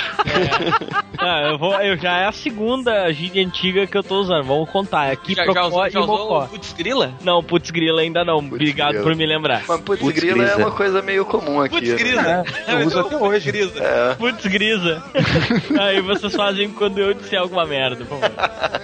Ah, 1.18 1.48
eu, 1.50 1.58
vou, 1.58 1.74
eu 1.80 1.96
já 1.96 2.18
é 2.18 2.26
a 2.26 2.32
segunda 2.32 3.10
gíria 3.12 3.42
antiga 3.56 3.86
que 3.86 3.96
eu 3.96 4.02
tô 4.02 4.20
usando. 4.20 4.44
Vamos 4.44 4.68
contar. 4.70 5.06
É 5.06 5.12
Aqui 5.12 5.34
Já, 5.34 5.44
já 5.44 5.52
Procó 5.52 5.68
usou, 5.68 5.86
e 5.86 5.90
já 5.90 6.00
usou 6.00 6.18
Mocó. 6.18 6.44
o 6.44 6.48
Putz 6.48 6.72
Grila? 6.74 7.12
Não, 7.22 7.42
putz 7.42 7.70
grila 7.70 8.02
ainda 8.02 8.22
não. 8.24 8.36
Obrigado 8.38 8.90
grila. 8.90 9.04
por 9.04 9.16
me 9.16 9.24
lembrar. 9.26 9.62
Mas 9.66 9.80
putz, 9.80 10.02
Putz, 10.02 10.20
grila 10.20 10.44
é 10.44 10.56
uma 10.56 10.70
coisa 10.70 11.00
meio 11.00 11.24
comum 11.24 11.62
aqui. 11.62 11.76
Putz 11.76 11.88
né? 11.88 11.96
Grila. 11.96 12.44
É, 12.66 12.70
eu 12.74 12.86
uso 12.86 13.00
até 13.00 13.16
hoje. 13.16 13.50
Grisa. 13.50 13.82
É. 13.82 14.14
Putz 14.14 14.44
grisa. 14.46 15.02
Aí 15.80 16.00
vocês 16.02 16.34
fazem 16.34 16.68
quando 16.70 16.98
eu 16.98 17.14
disser 17.14 17.40
alguma 17.40 17.64
merda, 17.64 18.04
por 18.04 18.18
favor. 18.18 18.36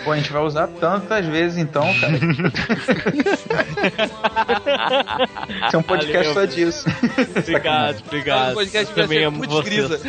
Pô, 0.04 0.12
a 0.12 0.16
gente 0.16 0.32
vai 0.32 0.42
usar 0.42 0.68
tantas 0.68 1.26
vezes 1.26 1.58
então, 1.58 1.84
cara. 2.00 2.12
Isso 5.66 5.76
é 5.76 5.78
um 5.78 5.82
podcast 5.82 6.32
Valeu. 6.32 6.34
só 6.34 6.44
disso. 6.54 6.84
Obrigado, 7.36 8.02
obrigado. 8.06 8.52
O 8.52 8.54
podcast 8.54 8.94
Também 8.94 9.28
vai 9.28 9.30
ser 9.30 9.36
Putz 9.38 9.52
vocês. 9.52 9.88
Grisa. 9.88 10.00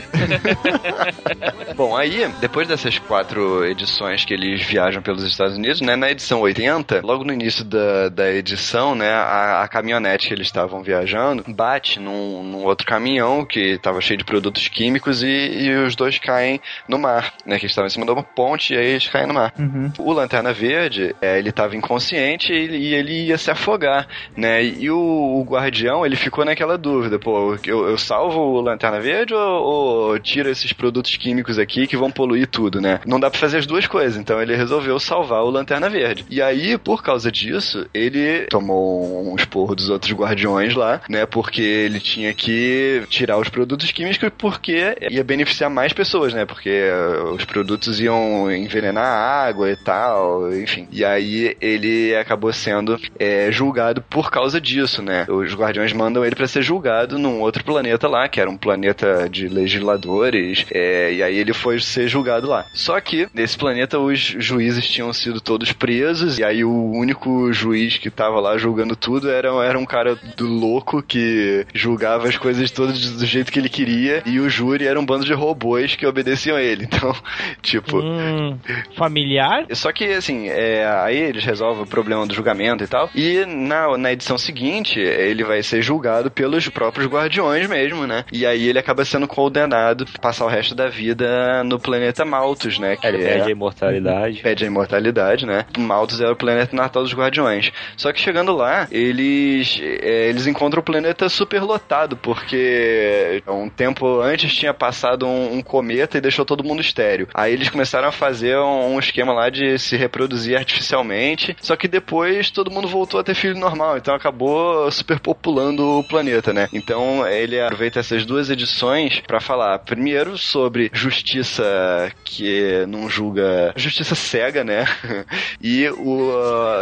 Bom, 1.75 1.97
aí, 1.97 2.27
depois 2.39 2.67
dessas 2.67 2.99
quatro 2.99 3.65
edições 3.65 4.23
que 4.25 4.33
eles 4.53 4.65
viajam 4.65 5.01
pelos 5.01 5.23
Estados 5.23 5.57
Unidos, 5.57 5.81
né, 5.81 5.95
na 5.95 6.09
edição 6.09 6.41
80, 6.41 7.01
logo 7.03 7.23
no 7.23 7.33
início 7.33 7.63
da, 7.63 8.09
da 8.09 8.31
edição, 8.31 8.95
né, 8.95 9.11
a, 9.11 9.63
a 9.63 9.67
caminhonete 9.67 10.27
que 10.27 10.33
eles 10.33 10.47
estavam 10.47 10.81
viajando 10.81 11.43
bate 11.47 11.99
num, 11.99 12.43
num 12.43 12.63
outro 12.63 12.85
caminhão 12.85 13.45
que 13.45 13.59
estava 13.59 14.01
cheio 14.01 14.17
de 14.17 14.23
produtos 14.23 14.67
químicos 14.67 15.23
e, 15.23 15.27
e 15.27 15.75
os 15.75 15.95
dois 15.95 16.17
caem 16.19 16.59
no 16.87 16.97
mar, 16.97 17.33
né, 17.45 17.57
que 17.57 17.65
eles 17.65 17.71
estavam 17.71 17.87
em 17.87 17.91
cima 17.91 18.05
de 18.05 18.11
uma 18.11 18.23
ponte 18.23 18.73
e 18.73 18.77
aí 18.77 18.87
eles 18.87 19.07
caem 19.07 19.27
no 19.27 19.33
mar. 19.33 19.53
Uhum. 19.57 19.91
O 19.99 20.13
Lanterna 20.13 20.53
Verde, 20.53 21.15
é, 21.21 21.37
ele 21.37 21.49
estava 21.49 21.75
inconsciente 21.75 22.51
e 22.51 22.55
ele, 22.55 22.77
e 22.77 22.93
ele 22.93 23.25
ia 23.27 23.37
se 23.37 23.51
afogar, 23.51 24.07
né? 24.35 24.63
E 24.63 24.89
o, 24.89 24.97
o 24.97 25.43
Guardião, 25.43 26.05
ele 26.05 26.15
ficou 26.15 26.45
naquela 26.45 26.77
dúvida, 26.77 27.19
pô, 27.19 27.57
eu, 27.65 27.87
eu 27.87 27.97
salvo 27.97 28.39
o 28.39 28.61
Lanterna 28.61 28.99
Verde 28.99 29.33
ou, 29.33 29.63
ou 29.63 30.19
tiro 30.19 30.49
esses 30.49 30.73
produtos 30.73 31.15
químicos 31.17 31.57
aqui 31.57 31.87
que 31.87 31.97
vão 31.97 32.11
poluir 32.11 32.47
tudo, 32.47 32.79
né? 32.79 32.99
Não 33.05 33.19
dá 33.19 33.29
pra 33.29 33.39
fazer 33.39 33.57
as 33.57 33.65
duas 33.65 33.87
coisas, 33.87 34.17
então 34.17 34.32
ele 34.41 34.55
resolveu 34.55 34.99
salvar 34.99 35.43
o 35.43 35.49
Lanterna 35.49 35.89
Verde. 35.89 36.25
E 36.29 36.41
aí, 36.41 36.77
por 36.77 37.03
causa 37.03 37.31
disso, 37.31 37.87
ele 37.93 38.45
tomou 38.49 39.31
um 39.31 39.35
esporro 39.35 39.75
dos 39.75 39.89
outros 39.89 40.11
Guardiões 40.11 40.73
lá, 40.73 41.01
né? 41.09 41.25
Porque 41.25 41.61
ele 41.61 41.99
tinha 41.99 42.33
que 42.33 43.03
tirar 43.09 43.37
os 43.37 43.49
produtos 43.49 43.91
químicos 43.91 44.29
porque 44.37 44.95
ia 45.09 45.23
beneficiar 45.23 45.69
mais 45.69 45.93
pessoas, 45.93 46.33
né? 46.33 46.45
Porque 46.45 46.69
eh, 46.69 47.23
os 47.33 47.45
produtos 47.45 47.99
iam 47.99 48.51
envenenar 48.51 49.05
a 49.05 49.45
água 49.45 49.69
e 49.71 49.75
tal, 49.75 50.53
enfim. 50.53 50.87
E 50.91 51.03
aí 51.03 51.55
ele 51.61 52.15
acabou 52.15 52.51
sendo 52.53 52.99
é, 53.19 53.51
julgado 53.51 54.01
por 54.01 54.31
causa 54.31 54.59
disso, 54.59 55.01
né? 55.01 55.25
Os 55.29 55.53
Guardiões 55.53 55.93
mandam 55.93 56.25
ele 56.25 56.35
pra 56.35 56.47
ser 56.47 56.61
julgado 56.61 57.17
num 57.17 57.41
outro 57.41 57.63
planeta 57.63 58.07
lá, 58.07 58.27
que 58.27 58.39
era 58.39 58.49
um 58.49 58.57
planeta 58.57 59.27
de 59.29 59.47
legisladores, 59.47 60.65
é, 60.71 61.13
e 61.13 61.23
aí 61.23 61.37
ele 61.37 61.53
foi 61.53 61.79
ser 61.79 62.07
julgado 62.07 62.47
lá. 62.47 62.65
Só 62.73 62.99
que 62.99 63.27
nesse 63.33 63.57
planeta 63.57 63.99
os 63.99 64.22
juízes 64.23 64.87
tinham 64.87 65.11
sido 65.13 65.41
todos 65.41 65.71
presos, 65.71 66.39
e 66.39 66.43
aí 66.43 66.63
o 66.63 66.91
único 66.91 67.51
juiz 67.53 67.97
que 67.97 68.09
tava 68.09 68.39
lá 68.39 68.57
julgando 68.57 68.95
tudo 68.95 69.29
era, 69.29 69.49
era 69.63 69.77
um 69.77 69.85
cara 69.85 70.15
do 70.37 70.47
louco 70.47 71.01
que 71.01 71.65
julgava 71.73 72.27
as 72.27 72.37
coisas 72.37 72.71
todas 72.71 73.11
do 73.11 73.25
jeito 73.25 73.51
que 73.51 73.59
ele 73.59 73.69
queria, 73.69 74.23
e 74.25 74.39
o 74.39 74.49
júri 74.49 74.87
era 74.87 74.99
um 74.99 75.05
bando 75.05 75.25
de 75.25 75.33
robôs 75.33 75.95
que 75.95 76.05
obedeciam 76.05 76.57
ele. 76.57 76.87
Então, 76.93 77.15
tipo. 77.61 77.99
Hum, 77.99 78.57
familiar? 78.95 79.65
Só 79.71 79.91
que, 79.91 80.05
assim, 80.05 80.47
é, 80.47 80.85
aí 80.85 81.17
eles 81.17 81.43
resolvem 81.43 81.83
o 81.83 81.87
problema 81.87 82.25
do 82.27 82.33
julgamento 82.33 82.83
e 82.83 82.87
tal. 82.87 83.09
E 83.15 83.45
na, 83.45 83.97
na 83.97 84.11
edição 84.11 84.37
seguinte, 84.37 84.99
ele 84.99 85.43
vai 85.43 85.63
ser 85.63 85.81
julgado 85.81 86.29
pelos 86.29 86.67
próprios 86.69 87.07
guardiões 87.07 87.67
mesmo, 87.67 88.05
né? 88.05 88.25
E 88.31 88.45
aí 88.45 88.67
ele 88.67 88.77
acaba 88.77 89.03
sendo 89.03 89.27
condenado 89.27 90.05
a 90.15 90.19
passar 90.19 90.45
o 90.45 90.49
resto 90.49 90.75
da 90.75 90.87
vida 90.87 91.63
no 91.63 91.79
planeta 91.79 92.23
Malthus, 92.23 92.77
né? 92.77 92.95
Que 92.95 93.07
Ele 93.07 93.19
perde 93.19 93.47
a 93.49 93.51
imortalidade. 93.51 94.12
Pede 94.41 94.63
a 94.63 94.67
imortalidade, 94.67 95.45
né? 95.45 95.65
Malthus 95.77 96.21
é 96.21 96.29
o 96.29 96.35
planeta 96.35 96.75
natal 96.75 97.03
dos 97.03 97.13
Guardiões. 97.13 97.71
Só 97.97 98.11
que 98.11 98.19
chegando 98.19 98.55
lá, 98.55 98.87
eles 98.91 99.79
é, 99.81 100.29
eles 100.29 100.47
encontram 100.47 100.81
o 100.81 100.83
planeta 100.83 101.29
super 101.29 101.61
lotado, 101.61 102.15
porque 102.17 103.43
um 103.47 103.69
tempo 103.69 104.21
antes 104.21 104.53
tinha 104.55 104.73
passado 104.73 105.25
um, 105.25 105.57
um 105.57 105.61
cometa 105.61 106.17
e 106.17 106.21
deixou 106.21 106.45
todo 106.45 106.63
mundo 106.63 106.81
estéreo. 106.81 107.27
Aí 107.33 107.53
eles 107.53 107.69
começaram 107.69 108.07
a 108.07 108.11
fazer 108.11 108.57
um, 108.57 108.95
um 108.95 108.99
esquema 108.99 109.33
lá 109.33 109.49
de 109.49 109.77
se 109.77 109.95
reproduzir 109.95 110.57
artificialmente, 110.57 111.55
só 111.61 111.75
que 111.75 111.87
depois 111.87 112.49
todo 112.49 112.71
mundo 112.71 112.87
voltou 112.87 113.19
a 113.19 113.23
ter 113.23 113.35
filho 113.35 113.57
normal, 113.57 113.97
então 113.97 114.13
acabou 114.13 114.91
superpopulando 114.91 115.99
o 115.99 116.03
planeta, 116.03 116.53
né? 116.53 116.67
Então 116.73 117.27
ele 117.27 117.59
aproveita 117.59 117.99
essas 117.99 118.25
duas 118.25 118.49
edições 118.49 119.21
para 119.21 119.39
falar 119.39 119.79
primeiro 119.79 120.37
sobre 120.37 120.89
justiça 120.93 122.11
que 122.23 122.85
não 122.87 123.09
julga 123.09 123.73
justiça 123.75 124.02
cega, 124.03 124.63
né? 124.63 124.85
e, 125.61 125.87
o, 125.89 126.31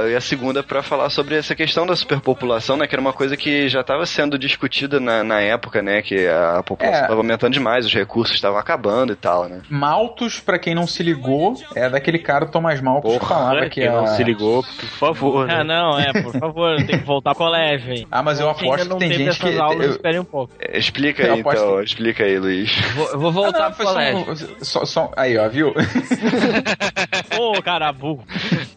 e 0.10 0.16
a 0.16 0.22
segunda 0.22 0.62
para 0.64 0.82
falar 0.84 1.10
sobre 1.10 1.36
essa 1.36 1.56
questão 1.56 1.86
da 1.86 1.96
superpopulação, 1.96 2.78
né? 2.78 2.88
Que 2.88 2.96
era 2.96 3.02
uma 3.02 3.14
coisa 3.14 3.36
que 3.38 3.68
já 3.70 3.82
estava 3.82 4.06
sendo 4.06 4.38
discutida 4.38 5.00
na, 5.00 5.24
na 5.24 5.40
época, 5.42 5.82
né? 5.82 6.02
Que 6.02 6.28
a 6.28 6.62
população 6.64 7.00
É. 7.00 7.04
estava 7.04 7.20
aumentando 7.20 7.54
demais, 7.54 7.86
os 7.86 7.94
recursos 7.94 8.36
estavam 8.36 8.58
acabando 8.60 9.14
e 9.14 9.16
tal, 9.16 9.48
né? 9.48 9.62
Malthus, 9.70 10.40
pra 10.40 10.58
quem 10.60 10.74
não 10.76 10.88
se 10.88 11.04
ligou, 11.04 11.56
é 11.76 11.90
daquele 11.90 12.20
cara 12.20 12.46
o 12.46 12.48
Thomas 12.50 12.82
Malthus 12.82 13.18
que 13.18 13.26
falava 13.26 13.62
que 13.70 13.82
Quem 13.82 13.90
não 13.90 14.08
se 14.08 14.24
ligou, 14.24 14.64
por 14.64 14.90
favor. 14.90 15.50
Ah, 15.50 15.64
Né? 15.64 15.64
não, 15.64 16.00
é, 16.00 16.12
por 16.22 16.34
favor, 16.40 16.76
tem 16.78 17.00
que 17.00 17.06
voltar 17.06 17.32
ao 17.32 17.36
colégio, 17.36 17.92
hein. 17.94 18.08
Ah, 18.12 18.22
mas 18.24 18.40
eu 18.40 18.50
aposto 18.50 18.88
não 18.90 18.98
que 18.98 19.08
tem 19.08 19.18
gente 19.18 19.30
essas 19.30 19.50
que... 19.54 19.60
aulas, 19.60 19.86
eu- 19.86 19.92
espere 19.92 20.20
um 20.20 20.24
pouco. 20.26 20.54
É, 20.60 20.78
Explica 20.78 21.24
Eu 21.24 21.34
aí, 21.36 21.40
aposto 21.42 21.62
então. 21.64 21.84
Explica 21.84 22.24
aí, 22.24 22.38
Luiz. 22.40 22.72
Vou, 22.96 23.08
eu 23.12 23.20
vou 23.20 23.30
Ah, 23.30 23.34
voltar 23.34 23.70
não, 23.70 23.72
pro 23.76 23.86
colégio. 23.86 24.32
um- 24.60 24.64
só, 24.66 24.86
só- 24.86 25.12
Aí, 25.16 25.38
ó, 25.38 25.48
viu? 25.50 25.74
Ô, 27.40 27.62
cara 27.62 27.92
burro. 27.92 28.24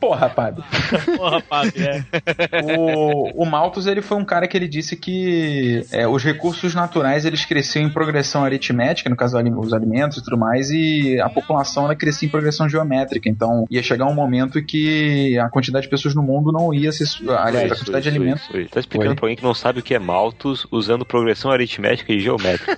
Porra, 0.00 0.28
padre. 0.28 0.62
Porra, 1.16 1.40
padre, 1.40 1.84
é. 1.84 2.04
o, 2.78 3.42
o 3.42 3.46
Malthus 3.46 3.86
ele 3.86 4.02
foi 4.02 4.16
um 4.18 4.24
cara 4.24 4.46
que 4.46 4.56
ele 4.56 4.68
disse 4.68 4.96
que 4.96 5.84
é, 5.90 6.06
os 6.06 6.22
recursos 6.22 6.74
naturais 6.74 7.24
eles 7.24 7.44
cresciam 7.44 7.84
em 7.84 7.88
progressão 7.90 8.44
aritmética, 8.44 9.08
no 9.08 9.16
caso 9.16 9.36
os 9.38 9.72
alimentos 9.72 10.18
e 10.18 10.24
tudo 10.24 10.36
mais, 10.38 10.70
e 10.70 11.18
a 11.20 11.28
população 11.28 11.84
ela 11.84 11.94
crescia 11.96 12.26
em 12.26 12.30
progressão 12.30 12.68
geométrica. 12.68 13.28
Então 13.28 13.64
ia 13.70 13.82
chegar 13.82 14.06
um 14.06 14.14
momento 14.14 14.58
em 14.58 14.64
que 14.64 15.38
a 15.38 15.48
quantidade 15.48 15.84
de 15.84 15.90
pessoas 15.90 16.14
no 16.14 16.22
mundo 16.22 16.52
não 16.52 16.72
ia 16.74 16.92
ser. 16.92 17.04
Aliás, 17.38 17.70
a 17.70 17.74
Isso, 17.74 17.76
quantidade 17.82 18.02
de 18.02 18.08
alimentos. 18.10 18.42
isso, 18.44 18.58
isso. 18.58 18.70
Tá 18.70 18.80
explicando 18.80 19.10
Oi. 19.10 19.16
pra 19.16 19.24
alguém 19.26 19.36
que 19.36 19.42
não 19.42 19.54
sabe 19.54 19.80
o 19.80 19.82
que 19.82 19.94
é 19.94 19.98
Malthus 19.98 20.66
usando 20.70 21.04
progressão 21.04 21.50
aritmética 21.50 22.12
e 22.12 22.20
geométrica. 22.20 22.76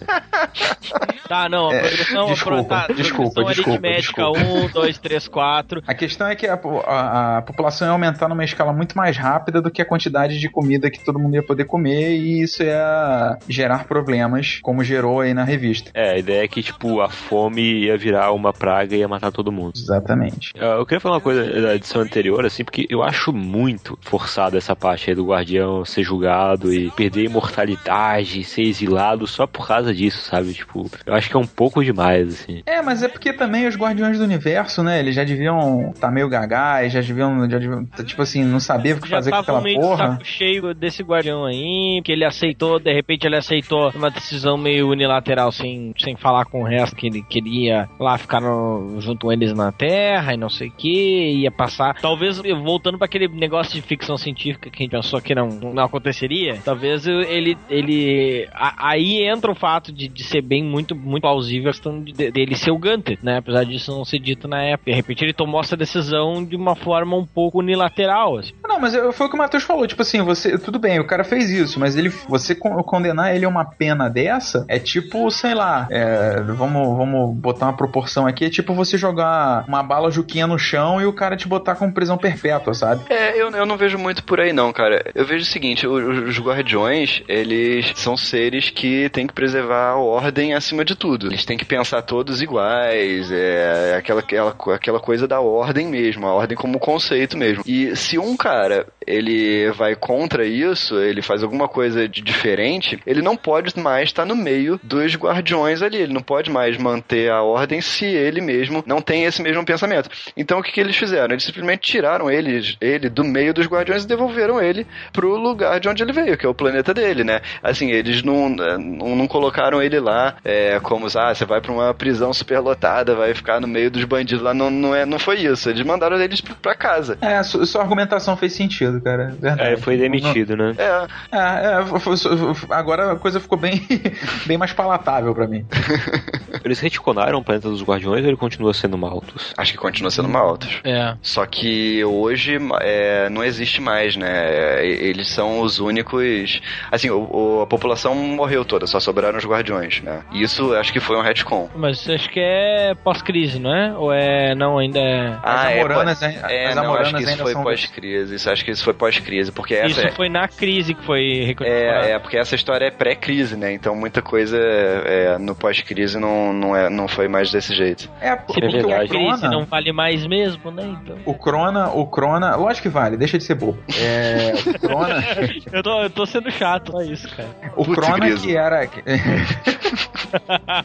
Tá, 1.28 1.48
não, 1.48 1.70
a 1.70 1.74
É, 1.74 1.80
progressão, 1.80 2.26
desculpa, 2.26 2.58
a 2.58 2.64
pro- 2.64 2.68
tá, 2.68 2.94
desculpa, 2.94 3.32
progressão 3.34 3.64
desculpa, 3.64 3.88
aritmética, 3.88 4.22
desculpa. 4.22 4.66
1, 4.66 4.72
2, 4.72 4.98
3, 4.98 5.28
4. 5.28 5.45
A 5.86 5.94
questão 5.94 6.26
é 6.26 6.34
que 6.34 6.46
a, 6.46 6.54
a- 6.86 7.38
a 7.38 7.42
população 7.42 7.86
ia 7.88 7.92
aumentar 7.92 8.28
numa 8.28 8.44
escala 8.44 8.72
muito 8.72 8.96
mais 8.96 9.16
rápida 9.16 9.60
do 9.62 9.70
que 9.70 9.80
a 9.80 9.84
quantidade 9.84 10.38
de 10.38 10.48
comida 10.48 10.90
que 10.90 11.04
todo 11.04 11.18
mundo 11.18 11.34
ia 11.34 11.42
poder 11.42 11.64
comer, 11.64 12.16
e 12.16 12.42
isso 12.42 12.62
ia 12.62 13.38
gerar 13.48 13.84
problemas, 13.86 14.58
como 14.62 14.82
gerou 14.84 15.20
aí 15.20 15.32
na 15.34 15.44
revista. 15.44 15.90
É, 15.94 16.12
a 16.12 16.18
ideia 16.18 16.44
é 16.44 16.48
que, 16.48 16.62
tipo, 16.62 17.00
a 17.00 17.08
fome 17.08 17.84
ia 17.84 17.96
virar 17.96 18.32
uma 18.32 18.52
praga 18.52 18.94
e 18.94 18.98
ia 19.00 19.08
matar 19.08 19.30
todo 19.32 19.52
mundo. 19.52 19.72
Exatamente. 19.76 20.52
Ah, 20.58 20.76
Eu 20.78 20.86
queria 20.86 21.00
falar 21.00 21.16
uma 21.16 21.20
coisa 21.20 21.44
da 21.60 21.74
edição 21.74 22.00
anterior, 22.02 22.44
assim, 22.44 22.64
porque 22.64 22.86
eu 22.90 23.02
acho 23.02 23.32
muito 23.32 23.98
forçado 24.02 24.56
essa 24.56 24.74
parte 24.74 25.10
aí 25.10 25.16
do 25.16 25.26
Guardião 25.26 25.84
ser 25.84 26.02
julgado 26.02 26.72
e 26.72 26.90
perder 26.92 27.24
imortalidade, 27.24 28.44
ser 28.44 28.62
exilado 28.62 29.26
só 29.26 29.46
por 29.46 29.66
causa 29.66 29.92
disso, 29.94 30.20
sabe? 30.22 30.52
Tipo, 30.54 30.90
eu 31.04 31.14
acho 31.14 31.28
que 31.28 31.36
é 31.36 31.38
um 31.40 31.46
pouco 31.46 31.84
demais, 31.84 32.28
assim. 32.34 32.62
É, 32.66 32.80
mas 32.82 33.02
é 33.02 33.08
porque 33.08 33.32
também 33.32 33.66
os 33.66 33.76
Guardiões 33.76 34.18
do 34.18 34.24
Universo, 34.24 34.82
né? 34.82 34.98
Eles 35.00 35.14
já 35.14 35.24
deviam 35.24 35.35
deviam 35.36 35.90
estar 35.90 36.10
meio 36.10 36.28
gagás, 36.28 36.92
já 36.92 37.00
deviam, 37.00 37.48
já 37.48 37.58
deviam, 37.58 37.84
tipo 38.04 38.22
assim, 38.22 38.44
não 38.44 38.58
saber 38.60 38.96
o 38.96 39.00
que 39.00 39.08
Já 39.08 39.16
fazer 39.16 39.30
com 39.30 39.36
aquela 39.36 39.60
meio 39.60 39.80
porra. 39.80 40.12
saco 40.12 40.24
cheio 40.24 40.74
desse 40.74 41.02
guardião 41.02 41.44
aí, 41.44 42.00
que 42.04 42.12
ele 42.12 42.24
aceitou, 42.24 42.78
de 42.78 42.92
repente 42.92 43.26
ele 43.26 43.36
aceitou 43.36 43.90
uma 43.94 44.10
decisão 44.10 44.56
meio 44.56 44.88
unilateral, 44.88 45.52
sem, 45.52 45.92
sem 45.98 46.16
falar 46.16 46.44
com 46.46 46.62
o 46.62 46.64
resto, 46.64 46.96
que 46.96 47.06
ele 47.06 47.22
queria 47.22 47.88
lá 47.98 48.16
ficar 48.18 48.40
no- 48.40 48.96
junto 49.00 49.26
com 49.26 49.32
eles 49.32 49.52
na 49.52 49.70
Terra 49.72 50.34
e 50.34 50.36
não 50.36 50.48
sei 50.48 50.68
o 50.68 50.72
que, 50.72 51.32
ia 51.42 51.50
passar. 51.50 51.94
Talvez, 52.00 52.38
voltando 52.62 52.98
para 52.98 53.04
aquele 53.06 53.28
negócio 53.28 53.74
de 53.74 53.82
ficção 53.82 54.16
científica 54.16 54.70
que 54.70 54.82
a 54.82 54.82
gente 54.84 54.90
pensou 54.90 55.20
que 55.20 55.34
não, 55.34 55.48
não 55.48 55.82
aconteceria, 55.84 56.58
talvez 56.64 57.06
ele. 57.06 57.56
ele 57.68 58.48
a- 58.52 58.88
aí 58.90 59.22
entra 59.26 59.50
o 59.50 59.54
fato 59.54 59.92
de, 59.92 60.08
de 60.08 60.24
ser 60.24 60.42
bem 60.42 60.62
muito, 60.64 60.94
muito 60.94 61.22
plausível 61.22 61.68
a 61.70 61.72
questão 61.72 62.02
de- 62.02 62.30
dele 62.30 62.54
ser 62.54 62.70
o 62.70 62.78
Gunter, 62.78 63.18
né? 63.22 63.38
Apesar 63.38 63.64
disso 63.64 63.90
não 63.92 64.04
ser 64.04 64.18
dito 64.18 64.46
na 64.48 64.62
época. 64.62 64.90
De 64.90 64.96
repente 64.96 65.24
ele 65.26 65.34
tomou 65.34 65.60
essa 65.60 65.76
decisão 65.76 66.44
de 66.44 66.56
uma 66.56 66.74
forma 66.74 67.16
um 67.16 67.26
pouco 67.26 67.58
unilateral, 67.58 68.38
assim. 68.38 68.52
Não, 68.66 68.80
mas 68.80 68.94
foi 69.14 69.26
o 69.26 69.30
que 69.30 69.34
o 69.34 69.38
Matheus 69.38 69.62
falou, 69.64 69.86
tipo 69.86 70.02
assim, 70.02 70.22
você, 70.22 70.58
tudo 70.58 70.78
bem, 70.78 70.98
o 71.00 71.06
cara 71.06 71.24
fez 71.24 71.50
isso, 71.50 71.78
mas 71.80 71.96
ele, 71.96 72.08
você 72.28 72.54
con- 72.54 72.82
condenar 72.82 73.34
ele 73.34 73.44
a 73.44 73.48
uma 73.48 73.64
pena 73.64 74.08
dessa, 74.08 74.64
é 74.68 74.78
tipo, 74.78 75.30
sei 75.30 75.54
lá, 75.54 75.86
é, 75.90 76.40
vamos, 76.42 76.96
vamos 76.96 77.36
botar 77.36 77.66
uma 77.66 77.76
proporção 77.76 78.26
aqui, 78.26 78.44
é 78.46 78.50
tipo 78.50 78.74
você 78.74 78.96
jogar 78.98 79.64
uma 79.68 79.82
bala 79.82 80.10
juquinha 80.10 80.46
no 80.46 80.58
chão 80.58 81.00
e 81.00 81.06
o 81.06 81.12
cara 81.12 81.36
te 81.36 81.48
botar 81.48 81.74
com 81.76 81.90
prisão 81.92 82.18
perpétua, 82.18 82.74
sabe? 82.74 83.02
É, 83.08 83.40
eu, 83.40 83.50
eu 83.50 83.66
não 83.66 83.76
vejo 83.76 83.98
muito 83.98 84.22
por 84.24 84.40
aí 84.40 84.52
não, 84.52 84.72
cara. 84.72 85.10
Eu 85.14 85.24
vejo 85.24 85.42
o 85.42 85.48
seguinte, 85.48 85.86
o- 85.86 86.24
os 86.28 86.38
guardiões, 86.38 87.22
eles 87.28 87.92
são 87.96 88.16
seres 88.16 88.70
que 88.70 89.08
têm 89.10 89.26
que 89.26 89.32
preservar 89.34 89.90
a 89.92 89.96
ordem 89.96 90.54
acima 90.54 90.84
de 90.84 90.94
tudo. 90.94 91.26
Eles 91.28 91.44
têm 91.44 91.56
que 91.56 91.64
pensar 91.64 92.02
todos 92.02 92.42
iguais, 92.42 93.30
é 93.30 93.96
aquela, 93.98 94.20
aquela, 94.20 94.54
aquela 94.74 95.00
coisa 95.00 95.15
da 95.24 95.40
ordem 95.40 95.86
mesmo, 95.86 96.26
a 96.26 96.34
ordem 96.34 96.56
como 96.56 96.80
conceito 96.80 97.36
mesmo. 97.38 97.62
E 97.64 97.94
se 97.94 98.18
um 98.18 98.36
cara, 98.36 98.86
ele 99.06 99.70
vai 99.70 99.94
contra 99.94 100.44
isso, 100.44 100.98
ele 100.98 101.22
faz 101.22 101.42
alguma 101.42 101.68
coisa 101.68 102.08
de 102.08 102.20
diferente, 102.20 103.00
ele 103.06 103.22
não 103.22 103.36
pode 103.36 103.78
mais 103.78 104.08
estar 104.08 104.24
no 104.24 104.34
meio 104.34 104.80
dos 104.82 105.14
guardiões 105.14 105.82
ali, 105.82 105.98
ele 105.98 106.12
não 106.12 106.22
pode 106.22 106.50
mais 106.50 106.76
manter 106.76 107.30
a 107.30 107.42
ordem 107.42 107.80
se 107.80 108.04
ele 108.04 108.40
mesmo 108.40 108.82
não 108.86 109.00
tem 109.00 109.24
esse 109.24 109.40
mesmo 109.40 109.64
pensamento. 109.64 110.10
Então 110.36 110.58
o 110.58 110.62
que, 110.62 110.72
que 110.72 110.80
eles 110.80 110.96
fizeram? 110.96 111.32
Eles 111.32 111.44
simplesmente 111.44 111.80
tiraram 111.80 112.30
ele, 112.30 112.76
ele 112.80 113.08
do 113.08 113.22
meio 113.22 113.54
dos 113.54 113.66
guardiões 113.66 114.04
e 114.04 114.08
devolveram 114.08 114.60
ele 114.60 114.86
pro 115.12 115.36
lugar 115.36 115.78
de 115.78 115.88
onde 115.88 116.02
ele 116.02 116.12
veio, 116.12 116.36
que 116.36 116.46
é 116.46 116.48
o 116.48 116.54
planeta 116.54 116.92
dele, 116.92 117.22
né? 117.22 117.40
Assim, 117.62 117.90
eles 117.90 118.22
não, 118.22 118.48
não, 118.48 119.16
não 119.16 119.26
colocaram 119.26 119.82
ele 119.82 120.00
lá 120.00 120.36
é, 120.44 120.80
como, 120.80 121.06
ah, 121.06 121.34
você 121.34 121.44
vai 121.44 121.60
pra 121.60 121.72
uma 121.72 121.94
prisão 121.94 122.32
superlotada, 122.32 123.14
vai 123.14 123.34
ficar 123.34 123.60
no 123.60 123.68
meio 123.68 123.90
dos 123.90 124.04
bandidos 124.04 124.42
lá. 124.42 124.54
Não, 124.54 124.70
não, 124.70 124.94
é, 124.96 125.06
não 125.06 125.18
foi 125.18 125.36
isso. 125.40 125.68
Eles 125.70 125.84
mandaram 125.84 126.18
eles 126.20 126.40
pra- 126.40 126.74
casa. 126.74 127.16
É, 127.20 127.42
su- 127.42 127.64
sua 127.66 127.82
argumentação 127.82 128.36
fez 128.36 128.52
sentido, 128.52 129.00
cara, 129.00 129.34
verdade. 129.40 129.60
É, 129.72 129.76
foi 129.76 129.96
demitido, 129.96 130.56
né? 130.56 130.74
É, 130.78 131.06
É, 131.36 131.80
é, 131.80 131.84
foi- 132.00 132.16
foi- 132.16 132.54
agora 132.70 133.12
a 133.12 133.16
coisa 133.16 133.40
ficou 133.40 133.58
bem, 133.58 133.86
bem 134.46 134.56
mais 134.58 134.72
palatável 134.72 135.34
pra 135.34 135.46
mim. 135.46 135.64
Eles 136.64 136.80
retconaram 136.80 137.38
o 137.38 137.44
planeta 137.44 137.68
dos 137.68 137.82
Guardiões 137.82 138.22
ou 138.22 138.28
ele 138.28 138.36
continua 138.36 138.72
sendo 138.74 138.96
Malthus? 138.98 139.52
acho 139.56 139.72
que 139.72 139.78
continua 139.78 140.10
sendo 140.10 140.28
Malthus. 140.28 140.80
É. 140.84 141.14
Só 141.22 141.46
que 141.46 142.04
hoje 142.04 142.58
é, 142.80 143.28
não 143.30 143.44
existe 143.44 143.80
mais, 143.80 144.16
né? 144.16 144.84
Eles 144.86 145.28
são 145.28 145.60
os 145.60 145.78
únicos. 145.78 146.60
Assim, 146.90 147.10
o- 147.10 147.28
o- 147.30 147.60
a 147.62 147.66
população 147.66 148.14
morreu 148.14 148.64
toda, 148.64 148.86
só 148.86 148.98
sobraram 149.00 149.38
os 149.38 149.44
guardiões, 149.44 150.00
né? 150.02 150.22
E 150.32 150.42
isso 150.42 150.74
acho 150.74 150.92
que 150.92 151.00
foi 151.00 151.16
um 151.16 151.22
retcon. 151.22 151.68
Mas 151.76 152.08
acho 152.08 152.28
que 152.30 152.40
é 152.40 152.94
pós-crise, 153.04 153.58
não 153.58 153.74
é? 153.74 153.92
Ou 153.96 154.12
é. 154.12 154.54
Não, 154.54 154.78
ainda 154.78 154.85
é. 154.94 155.36
As 155.42 155.64
é, 155.70 155.80
Amoranas, 155.80 156.22
hein? 156.22 156.38
é, 156.48 156.66
As 156.68 156.74
não, 156.76 156.82
acho 156.82 156.90
Amoranas 156.92 157.12
que 157.12 157.20
isso 157.22 157.30
ainda 157.30 157.42
foi 157.42 157.52
são- 157.52 157.62
pós-crise. 157.62 158.34
Isso 158.34 158.50
acho 158.50 158.64
que 158.64 158.70
isso 158.70 158.84
foi 158.84 158.94
pós-crise, 158.94 159.50
porque 159.50 159.74
essa 159.74 159.86
Isso 159.86 160.06
é, 160.06 160.12
foi 160.12 160.28
na 160.28 160.46
crise 160.46 160.94
que 160.94 161.04
foi 161.04 161.42
reconhecido. 161.44 161.78
é, 161.82 162.10
é, 162.12 162.18
porque 162.18 162.36
essa 162.36 162.54
história 162.54 162.86
é 162.86 162.90
pré-crise, 162.90 163.56
né? 163.56 163.72
Então 163.72 163.94
muita 163.96 164.20
coisa 164.22 164.56
é, 164.58 165.38
no 165.38 165.54
pós-crise 165.54 166.18
não, 166.18 166.52
não, 166.52 166.76
é, 166.76 166.88
não 166.90 167.08
foi 167.08 167.26
mais 167.28 167.50
desse 167.50 167.74
jeito. 167.74 168.10
É, 168.20 168.36
Se 168.36 168.42
porque 168.46 168.66
o 168.66 168.70
verdade. 168.70 168.92
a 169.06 169.08
crise 169.08 169.40
Crona, 169.40 169.50
não 169.50 169.64
vale 169.64 169.92
mais 169.92 170.26
mesmo, 170.26 170.70
né? 170.70 170.96
Então. 171.02 171.16
o 171.24 171.34
Crona, 171.34 171.88
o 171.90 172.06
Crona, 172.06 172.54
lógico 172.56 172.82
que 172.82 172.88
vale, 172.88 173.16
deixa 173.16 173.38
de 173.38 173.44
ser 173.44 173.54
bobo. 173.54 173.78
É, 173.98 174.52
o 174.68 174.78
Crona, 174.78 175.16
Eu 175.72 175.82
tô, 175.82 176.02
eu 176.02 176.10
tô 176.10 176.26
sendo 176.26 176.50
chato, 176.50 176.92
só 176.92 177.00
isso, 177.02 177.28
cara. 177.34 177.48
o 177.76 177.84
Putz, 177.84 177.94
Crona 177.98 178.18
grisa. 178.18 178.46
que 178.46 178.56
era 178.56 178.84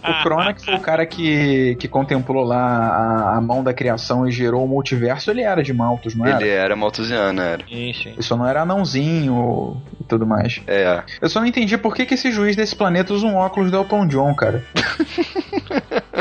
o 0.03 0.23
Crona 0.23 0.53
que 0.53 0.65
foi 0.65 0.75
o 0.75 0.79
cara 0.79 1.05
que, 1.05 1.75
que 1.79 1.87
contemplou 1.87 2.43
lá 2.43 2.57
a, 2.57 3.37
a 3.37 3.41
mão 3.41 3.63
da 3.63 3.73
criação 3.73 3.90
e 4.27 4.31
gerou 4.31 4.63
o 4.63 4.67
multiverso, 4.67 5.29
ele 5.31 5.41
era 5.41 5.63
de 5.63 5.73
Malthus, 5.73 6.15
não 6.15 6.25
era? 6.25 6.41
Ele 6.41 6.49
era 6.49 6.75
maltusiano, 6.75 7.41
era. 7.41 7.63
Sim, 7.67 7.93
sim. 7.93 8.09
Ele 8.09 8.21
só 8.21 8.35
não 8.35 8.47
era 8.47 8.61
anãozinho 8.61 9.81
e 9.99 10.03
tudo 10.03 10.25
mais. 10.25 10.61
É. 10.67 11.03
Eu 11.21 11.29
só 11.29 11.39
não 11.39 11.47
entendi 11.47 11.77
por 11.77 11.95
que, 11.95 12.05
que 12.05 12.13
esse 12.13 12.31
juiz 12.31 12.55
desse 12.55 12.75
planeta 12.75 13.13
usa 13.13 13.25
um 13.25 13.35
óculos 13.35 13.71
do 13.71 13.77
Elton 13.77 14.07
John, 14.07 14.33
cara. 14.35 14.63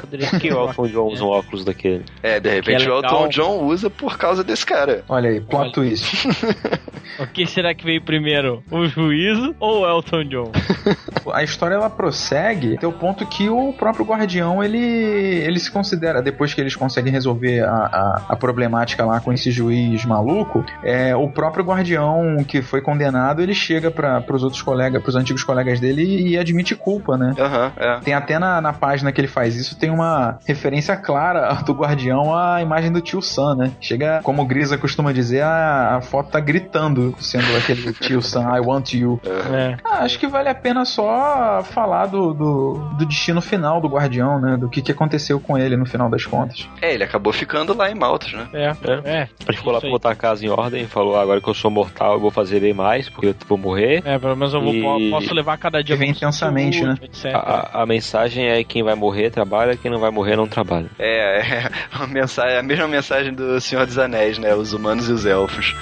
Poderia 0.01 0.31
que 0.39 0.53
o 0.53 0.68
Elton 0.68 0.87
John 0.89 1.07
usa 1.09 1.25
um 1.25 1.29
óculos 1.29 1.64
daquele? 1.64 2.05
É, 2.23 2.41
de 2.41 2.51
repente 2.51 2.87
é 2.87 2.91
o. 2.91 2.97
Elton 2.97 3.29
John 3.29 3.64
usa 3.64 3.91
por 3.91 4.18
causa 4.18 4.43
desse 4.43 4.64
cara. 4.66 5.05
Olha 5.09 5.31
aí, 5.31 5.41
plot 5.41 5.62
Olha. 5.62 5.73
twist. 5.73 6.29
O 7.18 7.27
que 7.27 7.47
será 7.47 7.75
que 7.75 7.85
veio 7.85 8.01
primeiro? 8.01 8.62
O 8.71 8.87
juízo 8.87 9.55
ou 9.61 9.81
o 9.81 9.87
Elton 9.87 10.25
John? 10.25 10.53
A 11.33 11.43
história 11.43 11.75
ela 11.75 11.91
prossegue 11.91 12.77
até 12.77 12.87
o 12.87 12.93
ponto 12.93 13.27
que 13.27 13.49
o 13.49 13.75
próprio 13.75 14.07
guardião 14.07 14.64
ele, 14.64 14.79
ele 14.79 15.59
se 15.59 15.71
considera, 15.71 16.23
depois 16.23 16.55
que 16.55 16.61
eles 16.61 16.75
conseguem 16.75 17.12
resolver 17.12 17.59
a, 17.61 17.72
a, 17.72 18.22
a 18.30 18.36
problemática 18.36 19.04
lá 19.04 19.20
com 19.20 19.32
esse 19.32 19.50
juiz 19.50 20.04
maluco, 20.04 20.64
é, 20.82 21.14
o 21.14 21.28
próprio 21.28 21.64
guardião 21.64 22.44
que 22.44 22.62
foi 22.62 22.80
condenado 22.80 23.42
ele 23.42 23.54
chega 23.54 23.90
para 23.90 24.24
os 24.30 24.42
outros 24.42 24.62
colegas, 24.62 25.02
para 25.02 25.08
os 25.08 25.16
antigos 25.16 25.44
colegas 25.44 25.80
dele 25.80 26.02
e, 26.02 26.28
e 26.30 26.38
admite 26.38 26.74
culpa, 26.74 27.16
né? 27.16 27.34
Aham, 27.38 27.72
é. 27.76 28.00
Tem 28.00 28.14
até 28.14 28.38
na, 28.38 28.61
na 28.61 28.72
página 28.72 29.12
que 29.12 29.20
ele 29.20 29.28
faz 29.28 29.56
isso, 29.56 29.78
tem 29.78 29.90
uma 29.90 30.38
referência 30.46 30.96
clara 30.96 31.52
do 31.64 31.72
Guardião 31.72 32.34
à 32.36 32.62
imagem 32.62 32.90
do 32.90 33.00
tio 33.00 33.20
Sam, 33.20 33.56
né? 33.56 33.72
Chega, 33.80 34.20
como 34.22 34.42
o 34.42 34.46
Grisa 34.46 34.78
costuma 34.78 35.12
dizer, 35.12 35.42
a, 35.42 35.96
a 35.96 36.00
foto 36.00 36.30
tá 36.30 36.40
gritando, 36.40 37.14
sendo 37.20 37.56
aquele 37.56 37.92
tio 37.92 38.22
Sam, 38.22 38.56
I 38.56 38.61
want 38.61 38.94
you. 38.94 39.20
É. 39.24 39.76
Ah, 39.84 40.04
acho 40.04 40.18
que 40.18 40.26
vale 40.26 40.48
a 40.48 40.54
pena 40.54 40.84
só 40.84 41.62
falar 41.62 42.06
do, 42.06 42.32
do, 42.32 42.74
do 42.98 43.06
destino 43.06 43.40
final 43.40 43.80
do 43.80 43.88
Guardião, 43.88 44.40
né? 44.40 44.56
Do 44.56 44.68
que, 44.68 44.82
que 44.82 44.92
aconteceu 44.92 45.40
com 45.40 45.58
ele 45.58 45.76
no 45.76 45.86
final 45.86 46.08
das 46.08 46.24
contas. 46.24 46.68
É, 46.80 46.94
ele 46.94 47.04
acabou 47.04 47.32
ficando 47.32 47.49
lá 47.76 47.90
em 47.90 47.94
Maltas, 47.94 48.32
né? 48.32 48.48
É, 48.53 48.72
é. 49.05 49.28
Ele 49.48 49.57
ficou 49.57 49.72
lá 49.72 49.80
pra 49.80 49.88
botar 49.90 50.11
a 50.11 50.14
casa 50.14 50.44
em 50.44 50.48
ordem 50.48 50.82
e 50.82 50.86
falou: 50.86 51.16
"Ah, 51.16 51.22
agora 51.22 51.40
que 51.40 51.48
eu 51.48 51.55
sou 51.55 51.70
mortal, 51.70 52.14
eu 52.14 52.20
vou 52.20 52.30
fazer 52.30 52.61
bem 52.61 52.72
mais, 52.72 53.09
porque 53.09 53.28
eu 53.28 53.34
vou 53.48 53.59
morrer. 53.59 54.03
É, 54.05 54.18
pelo 54.18 54.36
menos 54.36 54.53
eu 54.55 54.61
vou, 54.61 54.72
E- 55.01 55.11
posso 55.11 55.34
levar 55.34 55.57
cada 55.59 55.82
dia 55.82 55.96
com 55.96 56.05
intensamente, 56.05 56.78
saúde, 56.80 57.05
etc. 57.05 57.26
A, 57.34 57.38
a- 57.38 57.82
a 57.82 57.86
mensagem 57.86 58.46
é 58.48 58.62
quem 58.64 58.82
vai 58.82 58.94
morrer 58.94 59.30
trabalha, 59.30 59.76
quem 59.76 59.90
não 59.90 59.98
vai 59.98 60.11
morrer 60.11 60.36
não 60.36 60.46
trabalha. 60.46 60.86
É, 60.98 61.40
é 61.40 61.70
a, 61.92 62.07
mensagem, 62.07 62.57
a 62.59 62.62
mesma 62.62 62.88
mensagem 62.88 63.32
do 63.34 63.61
Senhor 63.61 63.86
dos 63.86 63.98
Anéis, 63.98 64.38
né? 64.38 64.55
Os 64.55 64.72
humanos 64.72 65.09
e 65.09 65.12
os 65.12 65.26
elfos. 65.26 65.74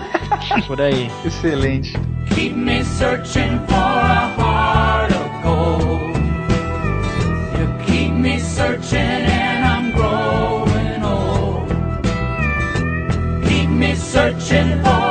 Por 0.66 0.80
aí. 0.80 1.10
Excelente. 1.24 1.92
Keep 2.34 2.54
me 2.56 2.82
searching 2.84 3.58
for 3.68 3.74
a 3.76 4.34
heart 4.38 5.12
of 5.12 5.42
gold. 5.42 6.18
You 7.58 7.84
keep 7.86 8.10
me 8.12 8.38
searching 8.40 9.23
searching 14.14 14.80
for 14.84 15.03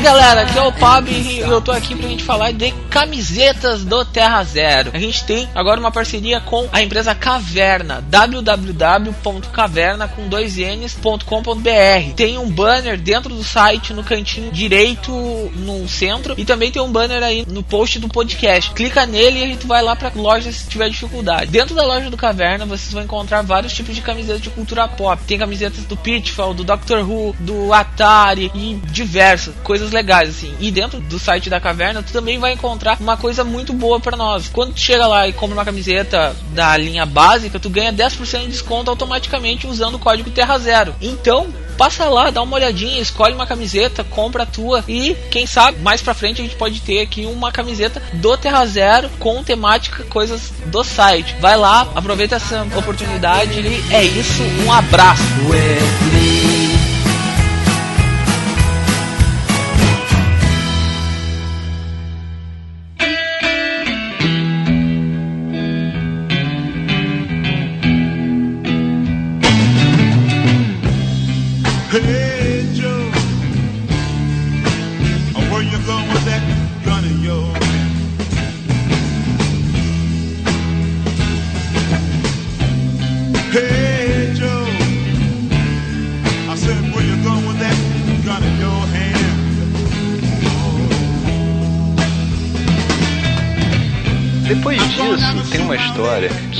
aí 0.00 0.02
galera, 0.02 0.42
aqui 0.42 0.58
é 0.58 0.62
o 0.62 0.72
Pab 0.72 1.10
e 1.10 1.40
eu 1.40 1.60
tô 1.60 1.70
aqui 1.70 1.94
pra 1.94 2.08
gente 2.08 2.24
falar 2.24 2.52
de 2.52 2.72
camisetas 2.88 3.84
do 3.84 4.02
Terra 4.04 4.42
Zero. 4.44 4.90
A 4.94 4.98
gente 4.98 5.24
tem 5.24 5.46
agora 5.54 5.78
uma 5.78 5.92
parceria 5.92 6.40
com 6.40 6.66
a 6.72 6.82
empresa 6.82 7.14
Caverna, 7.14 8.02
www.caverna 8.08 10.08
com 10.08 10.26
dois 10.26 10.56
N's.com.br. 10.56 12.14
Tem 12.16 12.38
um 12.38 12.50
banner 12.50 12.98
dentro 12.98 13.34
do 13.34 13.44
site 13.44 13.92
no 13.92 14.02
cantinho 14.02 14.50
direito 14.50 15.12
no 15.56 15.86
centro 15.86 16.34
e 16.38 16.46
também 16.46 16.70
tem 16.70 16.80
um 16.80 16.90
banner 16.90 17.22
aí 17.22 17.44
no 17.46 17.62
post 17.62 17.98
do 17.98 18.08
podcast. 18.08 18.72
Clica 18.72 19.04
nele 19.04 19.40
e 19.40 19.44
a 19.44 19.48
gente 19.48 19.66
vai 19.66 19.82
lá 19.82 19.94
pra 19.94 20.10
loja 20.14 20.50
se 20.50 20.66
tiver 20.66 20.88
dificuldade. 20.88 21.50
Dentro 21.50 21.74
da 21.74 21.84
loja 21.84 22.08
do 22.08 22.16
Caverna 22.16 22.64
vocês 22.64 22.92
vão 22.92 23.02
encontrar 23.02 23.42
vários 23.42 23.74
tipos 23.74 23.94
de 23.94 24.00
camisetas 24.00 24.40
de 24.40 24.50
cultura 24.50 24.88
pop. 24.88 25.22
Tem 25.26 25.38
camisetas 25.38 25.84
do 25.84 25.96
Pitfall, 25.96 26.54
do 26.54 26.64
Doctor 26.64 27.08
Who, 27.08 27.36
do 27.40 27.72
Atari 27.72 28.50
e 28.54 28.80
diversas 28.90 29.54
coisas 29.62 29.89
coisas 29.90 29.92
legais, 29.92 30.30
assim. 30.30 30.54
E 30.60 30.70
dentro 30.70 31.00
do 31.00 31.18
site 31.18 31.50
da 31.50 31.60
caverna, 31.60 32.02
tu 32.02 32.12
também 32.12 32.38
vai 32.38 32.52
encontrar 32.52 32.96
uma 33.00 33.16
coisa 33.16 33.44
muito 33.44 33.72
boa 33.72 34.00
pra 34.00 34.16
nós. 34.16 34.48
Quando 34.48 34.72
tu 34.72 34.80
chega 34.80 35.06
lá 35.06 35.28
e 35.28 35.32
compra 35.32 35.56
uma 35.56 35.64
camiseta 35.64 36.34
da 36.52 36.76
linha 36.76 37.04
básica, 37.04 37.58
tu 37.58 37.68
ganha 37.68 37.92
10% 37.92 38.40
de 38.42 38.48
desconto 38.48 38.90
automaticamente 38.90 39.66
usando 39.66 39.96
o 39.96 39.98
código 39.98 40.30
Terra 40.30 40.58
Zero. 40.58 40.94
Então, 41.00 41.48
passa 41.76 42.04
lá, 42.06 42.30
dá 42.30 42.42
uma 42.42 42.56
olhadinha, 42.56 43.00
escolhe 43.00 43.34
uma 43.34 43.46
camiseta, 43.46 44.04
compra 44.04 44.44
a 44.44 44.46
tua 44.46 44.84
e 44.86 45.16
quem 45.30 45.46
sabe 45.46 45.80
mais 45.80 46.02
pra 46.02 46.14
frente 46.14 46.40
a 46.40 46.44
gente 46.44 46.56
pode 46.56 46.80
ter 46.80 47.00
aqui 47.00 47.24
uma 47.26 47.50
camiseta 47.50 48.02
do 48.14 48.36
Terra 48.36 48.64
Zero 48.66 49.08
com 49.18 49.42
temática 49.42 50.04
coisas 50.04 50.52
do 50.66 50.84
site. 50.84 51.34
Vai 51.40 51.56
lá, 51.56 51.88
aproveita 51.94 52.36
essa 52.36 52.66
oportunidade 52.76 53.60
e 53.60 53.94
é 53.94 54.04
isso, 54.04 54.42
um 54.64 54.72
abraço. 54.72 55.22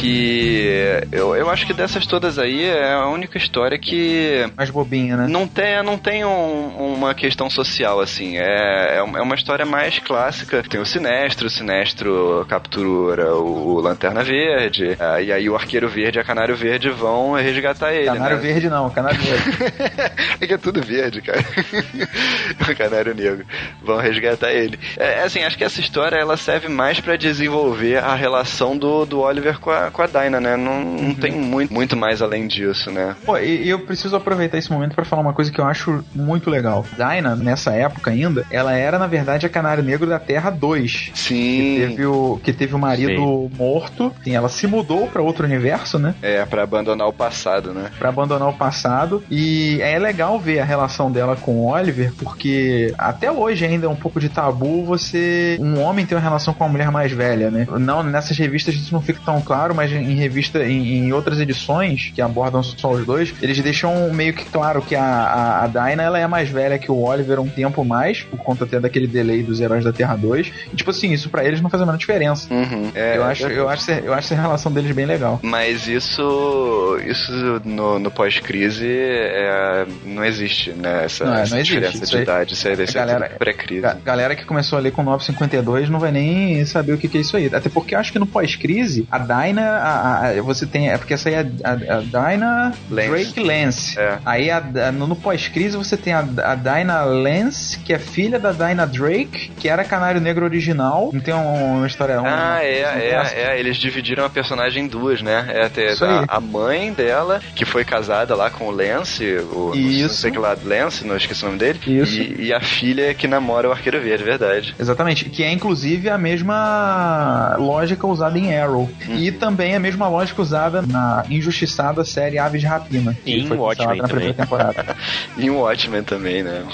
Que 0.00 1.02
eu, 1.12 1.36
eu 1.36 1.50
acho 1.50 1.66
que 1.66 1.74
dessas 1.74 2.06
todas 2.06 2.38
aí 2.38 2.64
é 2.64 2.92
a 2.94 3.06
única 3.08 3.36
história 3.36 3.78
que 3.78 4.48
Mais 4.56 4.70
bobinha, 4.70 5.16
né? 5.16 5.26
não 5.28 5.46
tem, 5.46 5.82
não 5.82 5.98
tem 5.98 6.24
um- 6.24 6.94
uma 6.94 7.14
questão 7.14 7.50
social, 7.50 8.00
assim. 8.00 8.38
É, 8.38 8.96
é 8.96 8.98
é 8.98 9.22
uma 9.22 9.34
história 9.34 9.64
mais 9.66 9.98
clássica. 9.98 10.62
Tem 10.62 10.80
o 10.80 10.86
Sinestro, 10.86 11.46
o 11.46 11.50
Sinestro 11.50 12.46
captura 12.48 13.34
o, 13.34 13.80
Lanterna 13.80 14.22
Verde, 14.22 14.96
ah, 14.98 15.20
e 15.20 15.32
aí 15.32 15.48
o 15.48 15.54
Arqueiro 15.56 15.88
Verde 15.88 16.18
e 16.18 16.20
a 16.20 16.24
Canário 16.24 16.54
Verde 16.56 16.90
vão 16.90 17.32
resgatar 17.32 17.92
ele, 17.92 18.06
Canário 18.06 18.36
né? 18.36 18.42
verde 18.42 18.68
não, 18.68 18.88
canário 18.90 19.18
verde. 19.20 19.50
é 20.40 20.46
que 20.46 20.54
é 20.54 20.58
tudo 20.58 20.80
verde, 20.82 21.20
cara. 21.22 21.40
o 22.70 22.76
canário 22.76 23.14
negro. 23.14 23.44
Vão 23.82 23.98
resgatar 23.98 24.52
ele. 24.52 24.78
É, 24.96 25.22
assim, 25.22 25.40
acho 25.42 25.56
que 25.58 25.64
essa 25.64 25.80
história 25.80 26.16
ela 26.16 26.36
serve 26.36 26.68
mais 26.68 27.00
pra 27.00 27.16
desenvolver 27.16 27.96
a 27.98 28.14
relação 28.14 28.76
do, 28.76 29.04
do 29.04 29.20
Oliver 29.20 29.58
com 29.58 29.70
a, 29.70 29.89
com 29.90 30.02
a 30.02 30.06
Dinah, 30.06 30.40
né? 30.40 30.56
Não, 30.56 30.80
não 30.82 31.14
tem 31.14 31.32
muito, 31.32 31.72
muito 31.72 31.96
mais 31.96 32.22
além 32.22 32.46
disso, 32.46 32.90
né? 32.90 33.16
Pô, 33.24 33.36
e, 33.38 33.68
eu 33.68 33.80
preciso 33.80 34.16
aproveitar 34.16 34.58
esse 34.58 34.70
momento 34.70 34.94
pra 34.94 35.04
falar 35.04 35.22
uma 35.22 35.32
coisa 35.32 35.50
que 35.50 35.60
eu 35.60 35.66
acho 35.66 36.04
muito 36.14 36.50
legal. 36.50 36.84
Dinah, 36.92 37.36
nessa 37.36 37.72
época 37.72 38.10
ainda, 38.10 38.44
ela 38.50 38.72
era, 38.72 38.98
na 38.98 39.06
verdade, 39.06 39.46
a 39.46 39.48
Canário 39.48 39.82
Negro 39.82 40.08
da 40.08 40.18
Terra 40.18 40.50
2. 40.50 41.10
Que 41.12 41.18
Sim. 41.18 41.74
teve, 41.78 42.06
o, 42.06 42.40
que 42.42 42.52
teve 42.52 42.74
o 42.74 42.78
marido 42.78 43.50
morto. 43.56 44.12
Sim, 44.22 44.34
ela 44.34 44.48
se 44.48 44.66
mudou 44.66 45.06
pra 45.06 45.22
outro 45.22 45.44
universo, 45.44 45.98
né? 45.98 46.14
É, 46.22 46.44
pra 46.44 46.62
abandonar 46.62 47.08
o 47.08 47.12
passado, 47.12 47.72
né? 47.72 47.90
Pra 47.98 48.08
abandonar 48.08 48.48
o 48.48 48.52
passado. 48.52 49.22
E 49.30 49.78
é 49.80 49.98
legal 49.98 50.38
ver 50.38 50.60
a 50.60 50.64
relação 50.64 51.10
dela 51.10 51.36
com 51.36 51.52
o 51.52 51.70
Oliver, 51.70 52.12
porque 52.18 52.94
até 52.98 53.30
hoje 53.30 53.64
ainda 53.64 53.86
é 53.86 53.88
um 53.88 53.96
pouco 53.96 54.20
de 54.20 54.28
tabu 54.28 54.84
você. 54.84 55.56
Um 55.60 55.80
homem 55.80 56.06
ter 56.06 56.14
uma 56.14 56.20
relação 56.20 56.54
com 56.54 56.64
uma 56.64 56.70
mulher 56.70 56.90
mais 56.90 57.12
velha, 57.12 57.50
né? 57.50 57.66
Não, 57.78 58.02
nessas 58.02 58.36
revistas 58.36 58.74
isso 58.74 58.92
não 58.92 59.02
fica 59.02 59.20
tão 59.24 59.40
claro, 59.40 59.74
mas 59.80 59.92
em 59.92 60.14
revista, 60.14 60.62
em, 60.64 61.06
em 61.06 61.12
outras 61.12 61.40
edições 61.40 62.12
que 62.14 62.20
abordam 62.20 62.62
só 62.62 62.90
os 62.90 63.06
dois, 63.06 63.32
eles 63.40 63.58
deixam 63.60 64.12
meio 64.12 64.34
que 64.34 64.44
claro 64.44 64.82
que 64.82 64.94
a, 64.94 65.02
a, 65.02 65.64
a 65.64 65.66
Dinah 65.66 66.02
ela 66.02 66.18
é 66.18 66.26
mais 66.26 66.50
velha 66.50 66.78
que 66.78 66.90
o 66.92 66.98
Oliver 67.02 67.40
um 67.40 67.48
tempo 67.48 67.82
mais, 67.84 68.20
por 68.22 68.38
conta 68.38 68.64
até 68.64 68.78
daquele 68.78 69.06
delay 69.06 69.42
dos 69.42 69.58
Heróis 69.60 69.82
da 69.84 69.92
Terra 69.92 70.16
2. 70.16 70.52
E, 70.72 70.76
tipo 70.76 70.90
assim, 70.90 71.12
isso 71.12 71.30
pra 71.30 71.44
eles 71.44 71.60
não 71.62 71.70
faz 71.70 71.82
a 71.82 71.86
menor 71.86 71.96
diferença. 71.98 72.52
Uhum. 72.52 72.90
É, 72.94 73.16
eu, 73.16 73.24
acho, 73.24 73.46
eu, 73.46 73.68
acho, 73.68 73.90
eu 73.90 74.12
acho 74.12 74.32
essa 74.32 74.42
relação 74.42 74.70
deles 74.70 74.94
bem 74.94 75.06
legal. 75.06 75.40
Mas 75.42 75.88
isso, 75.88 76.98
isso 77.06 77.32
no, 77.64 77.98
no 77.98 78.10
pós-crise 78.10 78.86
é, 78.88 79.86
não 80.04 80.24
existe, 80.24 80.70
né? 80.72 81.04
Essa, 81.04 81.24
Não, 81.24 81.32
é, 81.32 81.36
não 81.36 81.42
essa 81.42 81.56
existe. 81.56 81.74
diferença 81.74 81.96
Isso 82.04 82.10
de 82.12 82.16
aí- 82.18 82.22
idade. 82.22 82.54
Isso 82.54 82.94
galera- 82.94 83.28
tudo 83.28 83.38
pré-crise. 83.38 83.80
Ga- 83.82 83.96
galera 84.04 84.36
que 84.36 84.44
começou 84.44 84.78
a 84.78 84.80
ler 84.82 84.92
com 84.92 85.02
952 85.02 85.88
não 85.88 85.98
vai 85.98 86.10
nem 86.12 86.64
saber 86.64 86.92
o 86.92 86.98
que, 86.98 87.08
que 87.08 87.18
é 87.18 87.20
isso 87.20 87.36
aí. 87.36 87.46
Até 87.52 87.68
porque 87.68 87.94
eu 87.94 87.98
acho 87.98 88.12
que 88.12 88.18
no 88.18 88.26
pós-crise, 88.26 89.06
a 89.10 89.18
Dinah, 89.18 89.69
a, 89.70 90.28
a- 90.38 90.42
você 90.42 90.66
tem. 90.66 90.90
É 90.90 90.98
porque 90.98 91.14
essa 91.14 91.28
aí 91.28 91.34
é 91.34 91.46
a, 91.64 91.70
a, 91.72 92.00
Dinah 92.00 92.72
Lance. 92.90 93.08
Drake 93.10 93.40
Lance. 93.40 93.98
É. 93.98 94.18
Aí 94.24 94.48
no, 94.92 95.06
no 95.06 95.16
pós-crise 95.16 95.76
você 95.76 95.96
tem 95.96 96.12
a, 96.12 96.20
a 96.20 96.54
Dinah 96.54 97.04
Lance, 97.04 97.78
que 97.78 97.92
é 97.92 97.98
filha 97.98 98.38
da 98.38 98.52
Dinah 98.52 98.86
Drake, 98.86 99.50
que 99.58 99.68
era 99.68 99.84
Canário 99.84 100.20
Negro 100.20 100.44
original. 100.44 101.10
Não 101.12 101.20
tem 101.20 101.34
uma, 101.34 101.42
uma 101.42 101.86
história. 101.86 102.20
uma- 102.20 102.56
Ah, 102.56 102.64
é, 102.64 102.80
é, 102.80 103.10
graça. 103.10 103.34
é, 103.34 103.58
eles 103.58 103.76
dividiram 103.76 104.24
a 104.24 104.30
personagem 104.30 104.84
em 104.84 104.88
duas, 104.88 105.22
né? 105.22 105.46
É 105.48 105.70
aí. 105.80 106.24
a, 106.28 106.36
a 106.36 106.40
mãe 106.40 106.92
dela, 106.92 107.40
que 107.54 107.64
foi 107.64 107.84
casada 107.84 108.34
lá 108.34 108.50
com 108.50 108.66
o 108.68 108.70
Lance, 108.70 109.24
o 109.52 109.72
não 109.74 109.74
Isso. 109.74 110.14
sei 110.14 110.30
que 110.30 110.38
lá, 110.38 110.56
Lance, 110.64 111.06
não 111.06 111.16
esqueci 111.16 111.42
o 111.42 111.46
nome 111.46 111.58
dele. 111.58 111.78
Isso. 111.86 112.20
E, 112.20 112.46
e 112.46 112.52
a 112.52 112.60
filha 112.60 113.14
que 113.14 113.26
namora 113.28 113.68
o 113.68 113.72
Arqueiro 113.72 114.00
Verde, 114.00 114.24
verdade. 114.24 114.74
Exatamente, 114.78 115.24
que 115.26 115.42
é 115.42 115.52
inclusive 115.52 116.08
a 116.08 116.18
mesma 116.18 117.56
lógica 117.58 118.06
usada 118.06 118.38
em 118.38 118.56
Arrow. 118.56 118.90
Hum. 119.08 119.14
E 119.16 119.30
também 119.32 119.59
a 119.74 119.80
mesma 119.80 120.08
lógica 120.08 120.40
usada 120.42 120.82
na 120.82 121.24
injustiçada 121.28 122.04
série 122.04 122.38
Aves 122.38 122.60
de 122.60 122.66
Rapina. 122.66 123.14
que 123.24 123.30
E 123.30 123.40
em 123.40 123.48
Watchmen 123.52 123.98
na 123.98 124.08
primeira 124.08 124.32
também. 124.34 124.46
temporada. 124.46 124.96
E 125.36 125.48
o 125.48 125.60
Watchmen 125.60 126.02
também, 126.02 126.42
né? 126.42 126.64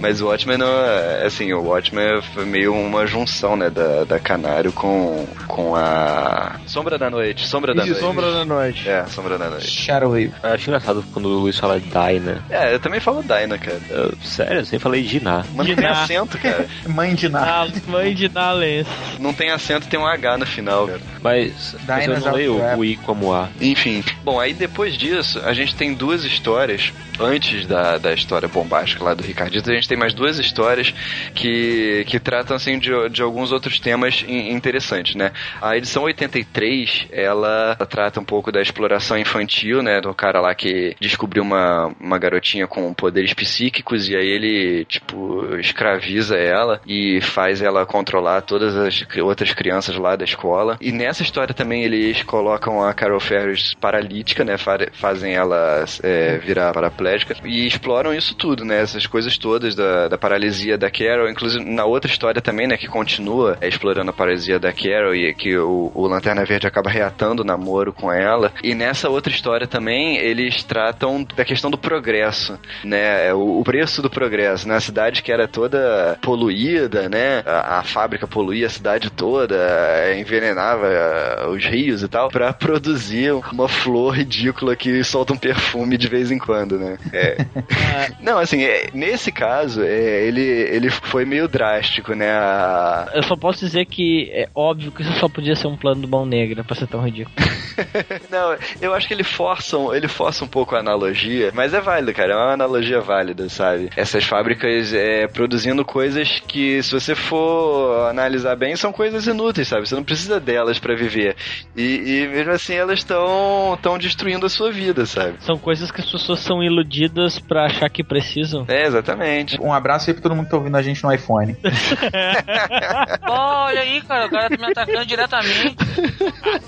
Mas 0.00 0.20
o 0.20 0.26
Watchmen, 0.26 0.58
é- 0.60 1.24
assim, 1.26 1.52
o 1.52 1.62
Watchmen 1.62 2.20
foi 2.34 2.44
meio 2.44 2.74
uma 2.74 3.06
junção, 3.06 3.56
né, 3.56 3.70
da, 3.70 4.04
da 4.04 4.18
Canário 4.18 4.72
com, 4.72 5.26
com 5.46 5.74
a 5.76 6.56
Sombra 6.66 6.98
da 6.98 7.08
Noite. 7.08 7.46
Sombra 7.46 7.74
da 7.74 7.82
Isso, 7.82 7.92
Noite. 7.92 8.04
Sombra 8.06 8.30
da 8.32 8.44
Noite. 8.44 8.88
É, 8.88 9.04
Sombra 9.06 9.38
da 9.38 9.50
Noite. 9.50 9.66
Shadowwave. 9.66 10.32
Eu 10.42 10.50
acho 10.52 10.68
engraçado 10.68 11.04
quando 11.12 11.26
o 11.26 11.38
Luiz 11.40 11.58
fala 11.58 11.80
Dinah. 11.80 12.42
É, 12.50 12.74
eu 12.74 12.80
também 12.80 13.00
falo 13.00 13.22
Dinah, 13.22 13.58
cara. 13.58 13.80
Eu, 13.88 14.12
sério, 14.22 14.58
eu 14.60 14.64
sempre 14.64 14.80
falei 14.82 15.02
Diná. 15.02 15.44
Mas 15.54 15.68
não 15.68 15.74
tem 15.76 15.86
acento, 15.86 16.38
cara. 16.38 16.66
Mãe 16.86 17.14
de 17.14 17.28
nada. 17.28 17.72
A 17.86 17.90
mãe 17.90 18.14
de 18.14 18.28
Nalens. 18.28 18.86
Não 19.18 19.32
tem 19.32 19.50
acento, 19.50 19.86
tem 19.86 19.98
um 19.98 20.06
H 20.06 20.38
no 20.38 20.46
final, 20.46 20.86
cara. 20.86 21.00
Mas, 21.22 21.76
mas 21.86 22.21
não 22.24 22.32
leio 22.32 22.52
Outwrap. 22.54 22.78
o 22.78 22.84
I 22.84 22.96
como 22.96 23.32
A. 23.32 23.48
Enfim, 23.60 24.02
bom, 24.24 24.38
aí 24.40 24.52
depois 24.54 24.96
disso, 24.96 25.40
a 25.44 25.52
gente 25.52 25.74
tem 25.74 25.94
duas 25.94 26.24
histórias, 26.24 26.92
antes 27.20 27.66
da, 27.66 27.98
da 27.98 28.12
história 28.12 28.48
bombástica 28.48 29.04
lá 29.04 29.14
do 29.14 29.22
Ricardito, 29.22 29.70
a 29.70 29.74
gente 29.74 29.88
tem 29.88 29.96
mais 29.98 30.14
duas 30.14 30.38
histórias 30.38 30.92
que, 31.34 32.04
que 32.06 32.18
tratam, 32.18 32.56
assim, 32.56 32.78
de, 32.78 32.90
de 33.10 33.22
alguns 33.22 33.52
outros 33.52 33.78
temas 33.78 34.24
in- 34.26 34.50
interessantes, 34.52 35.14
né? 35.14 35.32
A 35.60 35.76
edição 35.76 36.02
83, 36.04 37.06
ela 37.10 37.76
trata 37.88 38.20
um 38.20 38.24
pouco 38.24 38.50
da 38.52 38.60
exploração 38.60 39.18
infantil, 39.18 39.82
né, 39.82 40.00
do 40.00 40.12
cara 40.14 40.40
lá 40.40 40.54
que 40.54 40.94
descobriu 41.00 41.42
uma, 41.42 41.92
uma 42.00 42.18
garotinha 42.18 42.66
com 42.66 42.92
poderes 42.94 43.32
psíquicos 43.34 44.08
e 44.08 44.16
aí 44.16 44.26
ele, 44.26 44.84
tipo, 44.86 45.56
escraviza 45.56 46.36
ela 46.36 46.80
e 46.86 47.20
faz 47.20 47.62
ela 47.62 47.84
controlar 47.86 48.42
todas 48.42 48.76
as 48.76 49.04
outras 49.20 49.52
crianças 49.52 49.96
lá 49.96 50.16
da 50.16 50.24
escola. 50.24 50.76
E 50.80 50.92
nessa 50.92 51.22
história 51.22 51.54
também 51.54 51.84
eles 52.12 52.22
colocam 52.22 52.82
a 52.84 52.92
Carol 52.92 53.18
Ferris 53.18 53.74
paralítica, 53.80 54.44
né? 54.44 54.58
fa- 54.58 54.72
Fazem 54.92 55.34
ela 55.34 55.84
é, 56.02 56.38
virar 56.38 56.72
paraplégica 56.72 57.34
e 57.44 57.66
exploram 57.66 58.12
isso 58.14 58.34
tudo, 58.34 58.64
né? 58.64 58.80
Essas 58.80 59.06
coisas 59.06 59.38
todas 59.38 59.74
da, 59.74 60.08
da 60.08 60.18
paralisia 60.18 60.76
da 60.76 60.90
Carol. 60.90 61.28
Inclusive 61.28 61.64
na 61.64 61.84
outra 61.84 62.10
história 62.10 62.40
também, 62.42 62.66
né? 62.66 62.76
Que 62.76 62.86
continua 62.86 63.56
é, 63.60 63.68
explorando 63.68 64.10
a 64.10 64.12
paralisia 64.14 64.58
da 64.58 64.72
Carol 64.72 65.14
e 65.14 65.32
que 65.34 65.56
o, 65.56 65.90
o 65.94 66.06
Lanterna 66.06 66.44
Verde 66.44 66.66
acaba 66.66 66.90
reatando 66.90 67.42
o 67.42 67.44
namoro 67.46 67.92
com 67.92 68.12
ela. 68.12 68.52
E 68.62 68.74
nessa 68.74 69.08
outra 69.08 69.32
história 69.32 69.66
também 69.66 70.18
eles 70.18 70.62
tratam 70.62 71.24
da 71.36 71.44
questão 71.44 71.70
do 71.70 71.78
progresso, 71.78 72.58
né? 72.84 73.32
O, 73.32 73.60
o 73.60 73.64
preço 73.64 74.02
do 74.02 74.10
progresso, 74.10 74.68
né? 74.68 74.76
A 74.76 74.80
cidade 74.80 75.22
que 75.22 75.32
era 75.32 75.48
toda 75.48 76.18
poluída, 76.20 77.08
né? 77.08 77.42
A, 77.46 77.78
a 77.78 77.82
fábrica 77.82 78.26
poluía 78.26 78.66
a 78.66 78.70
cidade 78.70 79.10
toda, 79.10 79.56
eh, 79.56 80.18
envenenava 80.20 81.48
os 81.50 81.64
rios 81.64 81.91
e 82.00 82.08
tal, 82.08 82.28
pra 82.30 82.52
produzir 82.52 83.32
uma 83.52 83.68
flor 83.68 84.14
ridícula 84.16 84.74
que 84.74 85.02
solta 85.04 85.32
um 85.32 85.36
perfume 85.36 85.98
de 85.98 86.08
vez 86.08 86.30
em 86.30 86.38
quando, 86.38 86.78
né? 86.78 86.96
É. 87.12 87.36
Não, 88.22 88.38
assim, 88.38 88.62
é, 88.62 88.88
nesse 88.94 89.30
caso, 89.32 89.82
é, 89.82 90.24
ele, 90.24 90.40
ele 90.40 90.88
foi 90.90 91.24
meio 91.24 91.48
drástico, 91.48 92.14
né? 92.14 92.30
A- 92.30 93.10
Eu 93.14 93.22
só 93.24 93.36
posso 93.36 93.60
dizer 93.64 93.84
que 93.86 94.30
é 94.32 94.48
óbvio 94.54 94.92
que 94.92 95.02
isso 95.02 95.12
só 95.18 95.28
podia 95.28 95.54
ser 95.56 95.66
um 95.66 95.76
plano 95.76 96.02
do 96.02 96.08
Mão 96.08 96.24
Negra 96.24 96.62
pra 96.64 96.76
ser 96.76 96.86
tão 96.86 97.02
ridículo. 97.04 97.34
Não, 98.30 98.56
eu 98.80 98.94
acho 98.94 99.08
que 99.08 99.14
ele 99.14 99.24
força, 99.24 99.76
um- 99.76 99.92
ele 99.94 100.08
força 100.08 100.44
um 100.44 100.48
pouco 100.48 100.74
a 100.76 100.78
analogia, 100.80 101.50
mas 101.54 101.74
é 101.74 101.80
válido, 101.80 102.12
cara, 102.14 102.32
é 102.32 102.36
uma 102.36 102.52
analogia 102.52 103.00
válida, 103.00 103.48
sabe? 103.48 103.90
Essas 103.96 104.24
fábricas 104.24 104.92
é, 104.94 105.26
produzindo 105.26 105.84
coisas 105.84 106.40
que, 106.46 106.82
se 106.82 106.92
você 106.92 107.14
for 107.14 108.08
analisar 108.08 108.54
bem, 108.56 108.76
são 108.76 108.92
coisas 108.92 109.26
inúteis, 109.26 109.68
sabe? 109.68 109.88
Você 109.88 109.94
não 109.94 110.04
precisa 110.04 110.38
delas 110.38 110.78
pra 110.78 110.94
viver. 110.94 111.34
E, 111.76 111.81
e 111.84 112.28
mesmo 112.28 112.52
assim 112.52 112.74
elas 112.74 112.98
estão 112.98 113.78
tão 113.82 113.98
destruindo 113.98 114.46
a 114.46 114.48
sua 114.48 114.70
vida, 114.72 115.04
sabe? 115.06 115.34
São 115.40 115.58
coisas 115.58 115.90
que 115.90 116.00
as 116.00 116.10
pessoas 116.10 116.40
são 116.40 116.62
iludidas 116.62 117.38
pra 117.38 117.66
achar 117.66 117.88
que 117.88 118.02
precisam. 118.04 118.64
É, 118.68 118.86
exatamente. 118.86 119.60
Um 119.60 119.72
abraço 119.72 120.10
aí 120.10 120.14
pra 120.14 120.22
todo 120.22 120.34
mundo 120.34 120.44
que 120.46 120.50
tá 120.50 120.56
ouvindo 120.56 120.76
a 120.76 120.82
gente 120.82 121.02
no 121.02 121.12
iPhone. 121.12 121.56
Olha 123.28 123.80
aí, 123.80 124.00
cara, 124.02 124.26
o 124.26 124.30
cara 124.30 124.50
tá 124.50 124.56
me 124.56 124.70
atacando 124.70 125.06
diretamente. 125.06 125.76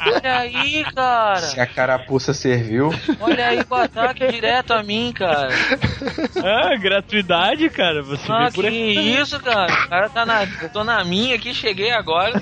Olha 0.06 0.38
aí, 0.38 0.84
cara. 0.94 1.40
Se 1.40 1.60
a 1.60 1.66
carapuça 1.66 2.32
serviu. 2.32 2.90
Olha 3.20 3.48
aí 3.48 3.60
o 3.68 3.74
ataque 3.74 4.26
direto 4.28 4.72
a 4.72 4.82
mim, 4.82 5.12
cara. 5.14 5.48
Ah, 6.42 6.76
gratuidade, 6.76 7.68
cara. 7.70 8.02
Você 8.02 8.30
Ah, 8.30 8.48
que 8.52 8.68
isso, 8.68 9.38
cara. 9.40 9.72
O 9.72 9.88
cara 9.88 10.08
tá 10.08 10.24
na. 10.26 10.44
Eu 10.62 10.68
tô 10.70 10.84
na 10.84 11.04
minha 11.04 11.34
aqui, 11.36 11.52
cheguei 11.54 11.90
agora. 11.90 12.32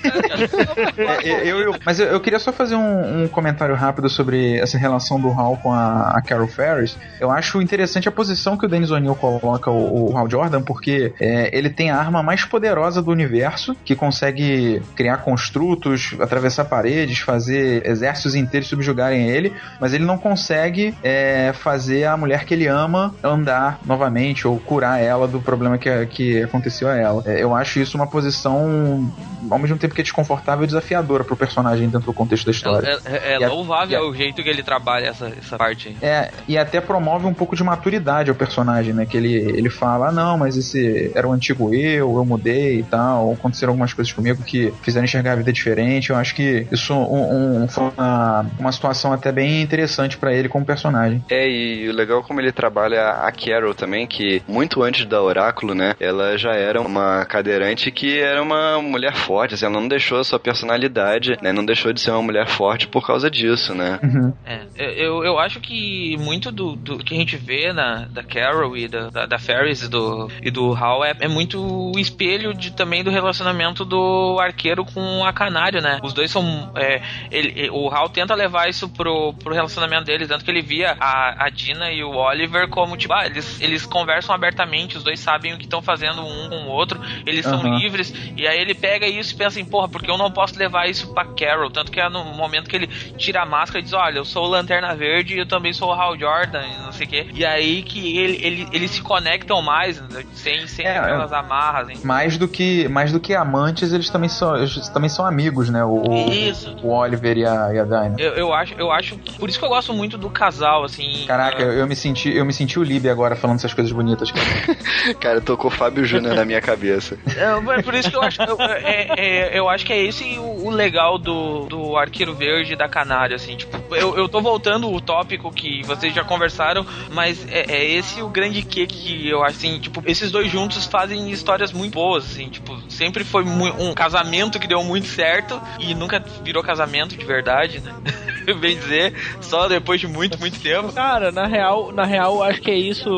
É, 0.97 1.29
é, 1.31 1.47
eu, 1.51 1.59
eu- 1.61 1.75
mas 1.85 1.99
eu, 2.01 2.07
eu 2.07 2.21
queria 2.21 2.39
só 2.39 2.53
fazer 2.53 2.62
um, 2.71 3.25
um 3.25 3.29
comentário 3.29 3.75
rápido 3.75 4.09
sobre 4.09 4.59
essa 4.59 4.79
relação 4.79 5.21
do 5.21 5.29
Hal 5.29 5.57
com 5.57 5.73
a, 5.73 6.11
a 6.11 6.23
Carol 6.23 6.47
Ferris. 6.47 6.97
Eu 7.19 7.31
acho 7.31 7.61
interessante 7.61 8.09
a 8.09 8.13
posição 8.13 8.57
que 8.57 8.67
o 8.67 8.69
Dennis 8.69 8.91
O'Neill 8.91 9.17
coloca 9.17 9.71
o, 9.71 10.13
o 10.13 10.17
Hal 10.17 10.31
Jordan, 10.31 10.63
porque 10.63 11.13
é, 11.19 11.57
ele 11.57 11.71
tem 11.71 11.91
a 11.91 11.97
arma 11.97 12.23
mais 12.23 12.45
poderosa 12.45 13.03
do 13.03 13.11
universo, 13.11 13.75
que 13.85 13.97
consegue 13.97 14.81
criar 14.95 15.19
construtos, 15.19 16.15
atravessar 16.21 16.67
paredes, 16.67 17.19
fazer 17.19 17.87
exércitos 17.87 18.35
inteiros 18.35 18.69
subjugarem 18.69 19.29
ele, 19.29 19.53
mas 19.81 19.93
ele 19.93 20.05
não 20.05 20.19
consegue 20.19 20.95
é, 21.03 21.53
fazer 21.55 22.05
a 22.05 22.17
mulher 22.17 22.45
que 22.45 22.55
ele 22.55 22.67
ama 22.67 23.15
andar 23.23 23.81
novamente 23.85 24.47
ou 24.47 24.59
curar 24.59 25.01
ela 25.01 25.27
do 25.27 25.41
problema 25.41 25.79
que, 25.79 26.07
que 26.07 26.43
aconteceu 26.43 26.89
a 26.89 26.97
ela. 26.97 27.23
É, 27.27 27.43
eu 27.43 27.55
acho 27.55 27.81
isso 27.81 27.97
uma 27.97 28.07
posição, 28.07 29.13
ao 29.51 29.59
mesmo 29.59 29.77
tempo 29.77 29.95
que 29.95 30.01
é 30.01 30.05
desconfortável 30.05 30.65
e 30.65 30.67
desafiadora 30.67 31.25
pro 31.25 31.37
personagem 31.37 31.89
dentro 31.89 32.07
do 32.07 32.13
contexto 32.13 32.47
da 32.47 32.52
história. 32.53 33.01
É, 33.05 33.33
é- 33.35 33.43
é 33.43 33.49
louvável 33.49 33.99
a- 33.99 34.09
o 34.09 34.15
jeito 34.15 34.43
que 34.43 34.49
ele 34.49 34.63
trabalha 34.63 35.07
essa, 35.07 35.27
essa 35.37 35.57
parte 35.59 35.89
aí. 35.89 35.97
É, 36.01 36.31
e 36.47 36.57
até 36.57 36.81
promove 36.81 37.27
um 37.27 37.35
pouco 37.35 37.57
de 37.57 37.65
maturidade 37.65 38.31
ao 38.31 38.37
personagem, 38.37 38.93
né? 38.95 39.05
Que 39.07 39.17
ele, 39.17 39.35
ele 39.35 39.69
fala, 39.71 40.09
ah, 40.09 40.13
não, 40.13 40.39
mas 40.39 40.57
esse 40.57 41.11
era 41.15 41.27
o 41.29 41.33
antigo 41.33 41.75
eu, 41.75 42.15
eu 42.17 42.25
mudei 42.25 42.79
e 42.81 42.83
tal, 42.85 43.33
aconteceram 43.33 43.73
algumas 43.73 43.93
coisas 43.93 44.13
comigo 44.13 44.43
que 44.45 44.73
fizeram 44.83 45.05
enxergar 45.05 45.33
a 45.33 45.37
vida 45.37 45.53
diferente. 45.53 46.11
Eu 46.11 46.17
acho 46.17 46.35
que 46.35 46.67
isso 46.71 46.95
um, 46.95 47.63
um- 47.65 47.69
foi 47.69 47.91
uma, 47.97 48.47
uma 48.59 48.73
situação 48.73 49.13
até 49.13 49.33
bem 49.33 49.63
interessante 49.63 50.17
pra 50.19 50.33
ele 50.33 50.49
como 50.49 50.65
personagem. 50.65 51.25
É, 51.31 51.49
e 51.49 51.89
o 51.89 51.93
legal 51.93 52.21
é 52.21 52.23
como 52.23 52.41
ele 52.41 52.53
trabalha 52.53 53.11
a 53.11 53.33
Carol 53.33 53.75
também, 53.75 54.07
que 54.07 54.43
muito 54.47 54.83
antes 54.83 55.07
da 55.07 55.23
Oráculo, 55.23 55.75
né, 55.75 55.95
ela 55.99 56.37
já 56.37 56.53
era 56.55 56.81
uma 56.81 57.25
cadeirante 57.25 57.91
que 57.91 58.19
era 58.21 58.43
uma 58.43 58.81
mulher 58.81 59.15
forte, 59.15 59.55
assim, 59.55 59.65
ela 59.65 59.75
não 59.75 59.89
deixou 59.89 60.19
a 60.21 60.25
sua 60.25 60.39
personalidade, 60.39 61.37
né, 61.43 61.53
não 61.53 61.65
deixou 61.65 61.93
de 61.93 62.01
ser 62.01 62.11
uma 62.11 62.23
mulher 62.23 62.42
forte 62.47 62.87
por 62.87 63.07
causa 63.07 63.31
disso, 63.31 63.75
né. 63.75 63.99
Uhum. 64.03 64.33
É, 64.45 64.67
eu, 64.77 65.25
eu 65.25 65.39
acho 65.39 65.61
que 65.61 66.17
muito 66.19 66.51
do, 66.51 66.77
do 66.77 66.99
que 66.99 67.15
a 67.15 67.19
gente 67.19 67.37
vê 67.37 67.73
na, 67.73 68.07
da 68.07 68.23
Carol 68.23 68.77
e 68.77 68.89
da, 68.89 69.11
da, 69.11 69.27
da 69.27 69.39
Ferris 69.39 69.83
e 69.83 69.89
do, 69.89 70.31
e 70.43 70.51
do 70.51 70.75
Hal 70.75 71.05
é, 71.05 71.15
é 71.21 71.29
muito 71.29 71.61
o 71.61 71.99
espelho 71.99 72.55
de, 72.55 72.73
também 72.73 73.03
do 73.03 73.11
relacionamento 73.11 73.85
do 73.85 74.39
arqueiro 74.41 74.85
com 74.85 75.25
a 75.25 75.33
canário, 75.33 75.81
né? 75.81 75.99
Os 76.03 76.13
dois 76.13 76.31
são. 76.31 76.73
é, 76.77 77.03
ele, 77.31 77.71
o 77.71 77.89
Hal 77.89 78.09
tenta 78.09 78.35
levar 78.35 78.69
isso 78.69 78.89
pro, 78.89 79.33
pro 79.35 79.55
relacionamento 79.55 80.05
deles, 80.05 80.29
tanto 80.29 80.45
que 80.45 80.51
ele 80.51 80.63
via 80.63 80.97
a, 80.99 81.47
a 81.47 81.51
Dina 81.51 81.91
e 81.91 82.03
o 82.03 82.15
Oliver 82.15 82.69
como, 82.69 82.97
tipo, 82.97 83.13
ah, 83.13 83.27
eles, 83.27 83.61
eles 83.61 83.87
conversam 83.87 84.35
abertamente, 84.35 84.97
os 84.97 85.05
dois 85.05 85.21
sabem 85.21 85.55
o 85.55 85.59
que 85.59 85.65
estão 85.65 85.83
fazendo 85.83 86.23
um 86.23 86.49
com 86.49 86.57
o 86.65 86.69
outro, 86.69 87.01
eles 87.27 87.45
são 87.45 87.61
Aham. 87.61 87.79
livres, 87.79 88.13
e 88.37 88.47
aí 88.47 88.61
ele 88.61 88.75
pega 88.75 89.07
isso 89.07 89.35
e 89.35 89.37
pensa 89.37 89.61
assim, 89.61 89.65
porra, 89.65 89.89
porque 89.89 90.11
eu 90.11 90.19
não 90.19 90.31
posso 90.31 90.59
levar 90.59 90.89
isso 90.89 91.13
pra 91.13 91.25
Carol? 91.25 91.71
Tanto 91.71 91.91
que 91.91 92.01
é 92.01 92.09
no 92.33 92.39
momento 92.39 92.69
que 92.69 92.77
ele 92.77 92.87
tira 93.17 93.43
a 93.43 93.47
máscara 93.47 93.81
e 93.81 93.83
diz, 93.83 93.93
olha, 93.93 94.19
eu 94.19 94.25
sou 94.25 94.45
o 94.45 94.49
Lanterna 94.49 94.95
Verde 94.95 95.35
e 95.35 95.39
eu 95.39 95.47
também 95.47 95.73
sou 95.73 95.89
o 95.89 95.93
Hal 95.93 96.19
Jordan, 96.19 96.65
e 96.67 96.83
não 96.83 96.93
sei 96.93 97.07
o 97.07 97.11
quê. 97.11 97.27
E 97.33 97.45
aí 97.45 97.83
que 97.83 98.19
ele, 98.19 98.45
ele, 98.45 98.69
eles 98.73 98.91
se 98.91 99.03
conectam 99.03 99.63
mais, 99.63 100.01
né, 100.01 100.25
sem, 100.33 100.67
sem 100.67 100.87
É, 100.87 100.99
aquelas 100.99 101.33
amarras, 101.33 101.89
hein? 101.89 101.99
Mais 102.03 102.37
do 102.37 102.49
que 102.49 102.89
mais 102.89 103.13
do 103.13 103.21
que 103.21 103.35
amantes, 103.35 103.93
eles 103.93 104.09
também 104.11 104.29
são, 104.29 104.57
eles 104.57 104.89
também 104.89 105.09
são 105.09 105.25
amigos, 105.27 105.69
né? 105.71 105.85
O, 105.85 106.03
o, 106.09 106.33
Isso. 106.33 106.77
o 106.83 106.89
Oliver 106.89 107.37
e 107.37 107.45
a, 107.45 107.73
e 107.73 107.79
a 107.79 107.85
Dinah. 107.85 108.17
Eu, 108.19 108.33
eu 108.33 108.55
acho, 108.55 108.75
eu 108.75 108.91
acho, 108.91 109.17
por 109.39 109.49
isso 109.49 109.59
que 109.59 109.65
eu 109.65 109.69
gosto 109.69 109.93
muito 109.93 110.17
do 110.17 110.31
casal, 110.31 110.85
assim. 110.85 111.25
Caraca, 111.27 111.63
eu, 111.63 111.73
eu 111.73 111.87
me 111.87 111.95
senti, 111.95 112.35
eu 112.35 112.45
me 112.45 112.53
senti 112.53 112.79
o 112.79 112.83
Libby 112.83 113.09
agora 113.09 113.37
falando 113.37 113.57
essas 113.57 113.75
coisas 113.75 113.93
bonitas. 113.93 114.31
Cara. 114.31 115.15
Cara, 115.21 115.41
tocou 115.41 115.71
Fábio 115.71 116.05
Júnior 116.05 116.35
na 116.35 116.45
minha 116.45 116.61
cabeça. 116.61 117.19
É, 117.37 117.79
é 117.79 117.83
por 117.83 117.95
isso 117.95 118.11
que 118.11 118.17
eu 118.17 118.23
acho, 118.23 118.41
eu, 118.43 118.57
é, 118.61 119.09
é, 119.17 119.59
eu 119.59 119.69
acho 119.69 119.85
que 119.85 119.93
é 119.93 120.03
esse 120.03 120.39
o, 120.39 120.67
o 120.67 120.71
legal 120.71 121.19
do, 121.19 121.67
do 121.67 121.97
Arqueiro 122.23 122.35
Verde 122.35 122.77
da 122.77 122.89
Canário, 122.89 123.35
assim, 123.35 123.57
tipo, 123.57 123.82
eu, 123.95 124.17
eu 124.17 124.29
tô 124.29 124.41
voltando 124.41 124.91
o 124.93 125.01
tópico 125.01 125.51
que 125.53 125.83
vocês 125.85 126.15
já 126.15 126.25
conversaram, 126.25 126.85
mas 127.11 127.47
é, 127.51 127.65
é 127.77 127.85
esse 127.91 128.23
o 128.23 128.29
grande 128.29 128.63
que 128.63 128.87
que 128.87 129.29
eu 129.29 129.43
acho, 129.43 129.57
assim, 129.57 129.79
tipo, 129.79 130.03
esses 130.07 130.31
dois 130.31 130.51
juntos 130.51 130.85
fazem 130.87 131.31
histórias 131.31 131.73
muito 131.73 131.93
boas, 131.95 132.25
assim, 132.25 132.49
tipo, 132.49 132.77
sempre 132.89 133.25
foi 133.25 133.45
um 133.45 133.93
casamento 133.95 134.59
que 134.59 134.67
deu 134.67 134.83
muito 134.83 135.07
certo 135.07 135.61
e 135.79 135.95
nunca 135.95 136.23
virou 136.43 136.63
casamento 136.63 137.17
de 137.17 137.25
verdade, 137.25 137.81
né? 137.81 137.93
Bem 138.61 138.77
dizer, 138.77 139.15
só 139.41 139.69
depois 139.69 140.01
de 140.01 140.09
muito, 140.09 140.39
muito 140.41 140.59
tempo. 140.61 140.93
Cara, 140.93 141.31
na 141.31 141.47
real, 141.47 141.93
na 141.93 142.05
real, 142.05 142.43
acho 142.43 142.61
que 142.61 142.71
é 142.71 142.77
isso 142.77 143.09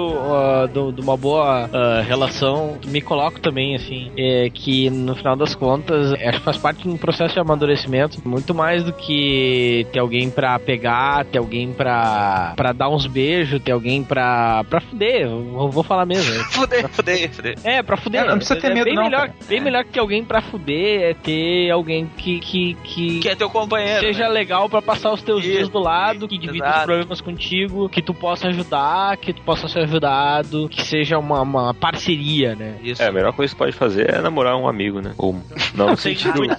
do- 0.73 0.93
de 0.93 1.01
uma 1.01 1.17
boa 1.17 1.69
ah, 1.73 2.03
relação. 2.03 2.79
Me 2.87 3.01
coloco 3.01 3.41
também, 3.41 3.75
assim, 3.75 4.11
é 4.17 4.51
que 4.51 4.91
no 4.91 5.15
final 5.17 5.35
das 5.37 5.55
contas, 5.55 6.13
acho 6.13 6.39
que 6.39 6.45
faz 6.45 6.59
parte 6.59 6.83
de 6.83 6.89
um 6.89 6.97
processo 6.97 7.35
de 7.35 7.41
amadurecimento, 7.41 8.21
muito 8.25 8.55
mais 8.55 8.85
do 8.85 8.93
que 8.93 9.87
ter 9.93 9.99
alguém 9.99 10.31
pra 10.31 10.59
pegar, 10.65 11.25
ter 11.27 11.39
alguém 11.39 11.73
pra, 11.73 12.53
pra 12.57 12.73
dar 12.73 12.89
uns 12.89 13.07
beijos, 13.07 13.61
ter 13.63 13.73
alguém 13.73 14.03
pra, 14.03 14.65
pra 14.65 14.81
fuder, 14.81 15.23
eu 15.23 15.69
vou 15.71 15.83
falar 15.83 16.07
mesmo. 16.07 16.33
Fuder, 16.55 16.89
fuder, 16.89 17.31
fuder. 17.31 17.59
É, 17.65 17.83
pra 17.83 17.97
fuder. 17.97 18.23
É, 18.23 18.29
não 18.29 18.37
precisa 18.37 18.61
ter 18.61 18.71
É 18.71 18.75
medo, 18.75 18.85
bem 18.85 18.95
não, 18.95 19.05
Melhor, 19.05 19.31
bem 19.49 19.61
melhor 19.61 19.85
que 19.85 19.99
alguém 19.99 20.25
pra 20.25 20.41
fuder 20.41 21.03
é 21.11 21.15
ter 21.15 21.71
alguém 21.71 22.07
que, 22.17 22.39
que, 22.41 22.75
que, 22.85 23.19
Que 23.21 23.29
é 23.29 23.35
teu 23.37 23.51
companheiro. 23.51 24.01
seja 24.01 24.25
né? 24.25 24.29
legal 24.29 24.69
pra 24.69 24.81
passar 24.81 25.13
os 25.13 25.23
teus 25.23 25.45
Isso. 25.45 25.53
dias 25.53 25.69
do 25.69 25.79
lado, 25.79 26.27
que 26.29 26.39
divida 26.39 26.65
Exato. 26.65 26.79
os 26.81 26.85
problemas 26.85 27.21
contigo, 27.21 27.89
que 27.89 28.01
tu 28.03 28.15
possa 28.15 28.49
ajudar, 28.49 29.17
que 29.17 29.33
tu 29.33 29.43
possa 29.43 29.69
ser 29.69 29.81
ajudado, 29.81 30.69
que 30.69 30.83
seja 30.83 31.19
uma, 31.19 31.43
uma 31.43 31.75
parceria, 31.75 32.55
né? 32.55 32.77
Isso. 32.83 33.03
É, 33.03 33.07
a 33.09 33.13
melhor 33.13 33.33
coisa 33.33 33.53
que 33.53 33.59
você 33.59 33.65
pode 33.65 33.77
fazer 33.77 34.15
é 34.15 34.21
namorar 34.21 34.57
um 34.57 34.69
amigo, 34.69 35.01
né? 35.01 35.13
Ou 35.19 35.35
não 35.75 35.89
no 35.91 35.97
Tem, 35.97 36.15
sentido. 36.15 36.39
muito- 36.39 36.55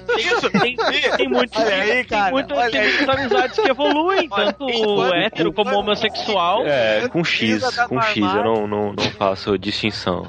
tem, 0.59 0.75
tem, 0.75 1.01
tem 1.17 1.29
muitos, 1.29 1.57
Olha 1.61 1.75
aí, 1.75 2.03
cara, 2.03 2.23
tem, 2.25 2.33
muito, 2.33 2.53
olha 2.53 2.69
tem 2.71 2.79
aí. 2.81 2.93
muitas 2.97 3.09
amizades 3.17 3.59
que 3.59 3.69
evoluem, 3.69 3.94
tanto 4.29 4.69
enquanto- 4.69 5.13
hétero 5.13 5.53
como 5.53 5.75
homossexual. 5.77 6.65
É, 6.65 7.07
com 7.07 7.23
X, 7.23 7.63
com 7.87 8.01
X, 8.01 8.17
eu 8.17 8.43
não, 8.43 8.67
não, 8.67 8.93
não 8.93 9.03
faço 9.11 9.57
distinção. 9.57 10.27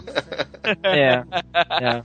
É. 0.83 1.23
É. 1.71 2.03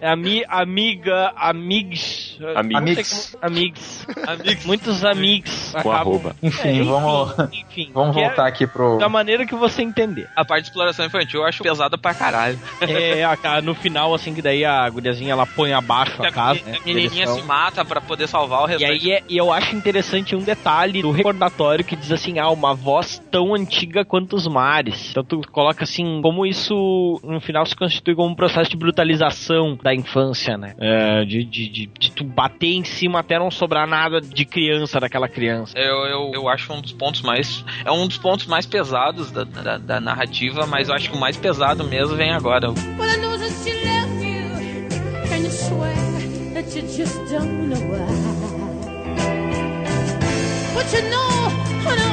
é 0.00 0.08
ami, 0.08 0.44
amiga, 0.48 1.32
amigs. 1.36 1.80
Amigos. 1.80 2.29
Amigos. 2.56 3.36
Amigos. 3.40 4.06
Amigos. 4.26 4.64
Muitos 4.66 5.04
amigos. 5.04 5.72
Com 5.82 5.92
arroba. 5.92 6.36
Enfim, 6.42 6.80
É, 6.80 6.82
vamos, 6.84 7.34
enfim, 7.52 7.90
vamos 7.92 8.16
é 8.16 8.20
voltar 8.26 8.46
aqui 8.46 8.66
pro. 8.66 8.98
Da 8.98 9.08
maneira 9.08 9.46
que 9.46 9.54
você 9.54 9.82
entender. 9.82 10.28
A 10.36 10.44
parte 10.44 10.62
de 10.64 10.68
exploração 10.70 11.04
infantil 11.06 11.40
eu 11.40 11.46
acho 11.46 11.62
pesada 11.62 11.96
pra 11.98 12.14
caralho. 12.14 12.58
É, 12.80 13.24
a- 13.24 13.60
no 13.62 13.74
final, 13.74 14.14
assim, 14.14 14.34
que 14.34 14.42
daí 14.42 14.64
a 14.64 14.88
guriazinha 14.88 15.32
ela 15.32 15.46
põe 15.46 15.72
abaixo 15.72 16.22
a 16.22 16.30
casa, 16.30 16.60
né? 16.64 16.78
a 16.82 16.86
menininha 16.86 17.22
Eles 17.24 17.30
se 17.34 17.42
mata 17.42 17.84
pra 17.84 18.00
poder 18.00 18.26
salvar 18.28 18.62
o 18.62 18.66
E 18.66 18.70
restante. 18.72 18.90
aí 18.92 19.10
é- 19.12 19.22
e 19.28 19.36
eu 19.36 19.52
acho 19.52 19.74
interessante 19.76 20.34
um 20.34 20.40
detalhe 20.40 21.02
do 21.02 21.10
recordatório 21.10 21.84
que 21.84 21.96
diz 21.96 22.10
assim, 22.12 22.38
ah, 22.38 22.48
uma 22.50 22.74
voz 22.74 23.22
tão 23.30 23.54
antiga 23.54 24.04
quanto 24.04 24.36
os 24.36 24.46
mares. 24.46 25.10
Então 25.10 25.22
tu 25.24 25.40
coloca 25.50 25.84
assim, 25.84 26.20
como 26.22 26.44
isso 26.46 27.20
no 27.22 27.40
final 27.40 27.64
se 27.66 27.76
constitui 27.76 28.14
como 28.14 28.28
um 28.30 28.34
processo 28.34 28.70
de 28.70 28.76
brutalização 28.76 29.78
da 29.82 29.94
infância, 29.94 30.56
né? 30.56 30.74
É, 30.78 31.24
de, 31.24 31.44
de, 31.44 31.68
de, 31.68 31.86
de 31.86 32.10
tu 32.12 32.24
bater 32.30 32.72
em 32.74 32.84
cima 32.84 33.20
até 33.20 33.38
não 33.38 33.50
sobrar 33.50 33.86
nada 33.86 34.20
de 34.20 34.44
criança 34.44 35.00
daquela 35.00 35.28
criança. 35.28 35.78
Eu, 35.78 36.06
eu, 36.06 36.30
eu 36.34 36.48
acho 36.48 36.72
um 36.72 36.80
dos 36.80 36.92
pontos 36.92 37.22
mais. 37.22 37.64
É 37.84 37.90
um 37.90 38.06
dos 38.06 38.18
pontos 38.18 38.46
mais 38.46 38.66
pesados 38.66 39.30
da, 39.30 39.44
da, 39.44 39.78
da 39.78 40.00
narrativa, 40.00 40.66
mas 40.66 40.88
eu 40.88 40.94
acho 40.94 41.10
que 41.10 41.16
o 41.16 41.20
mais 41.20 41.36
pesado 41.36 41.84
mesmo 41.84 42.16
vem 42.16 42.32
agora. 42.32 42.70
Well, 51.82 52.09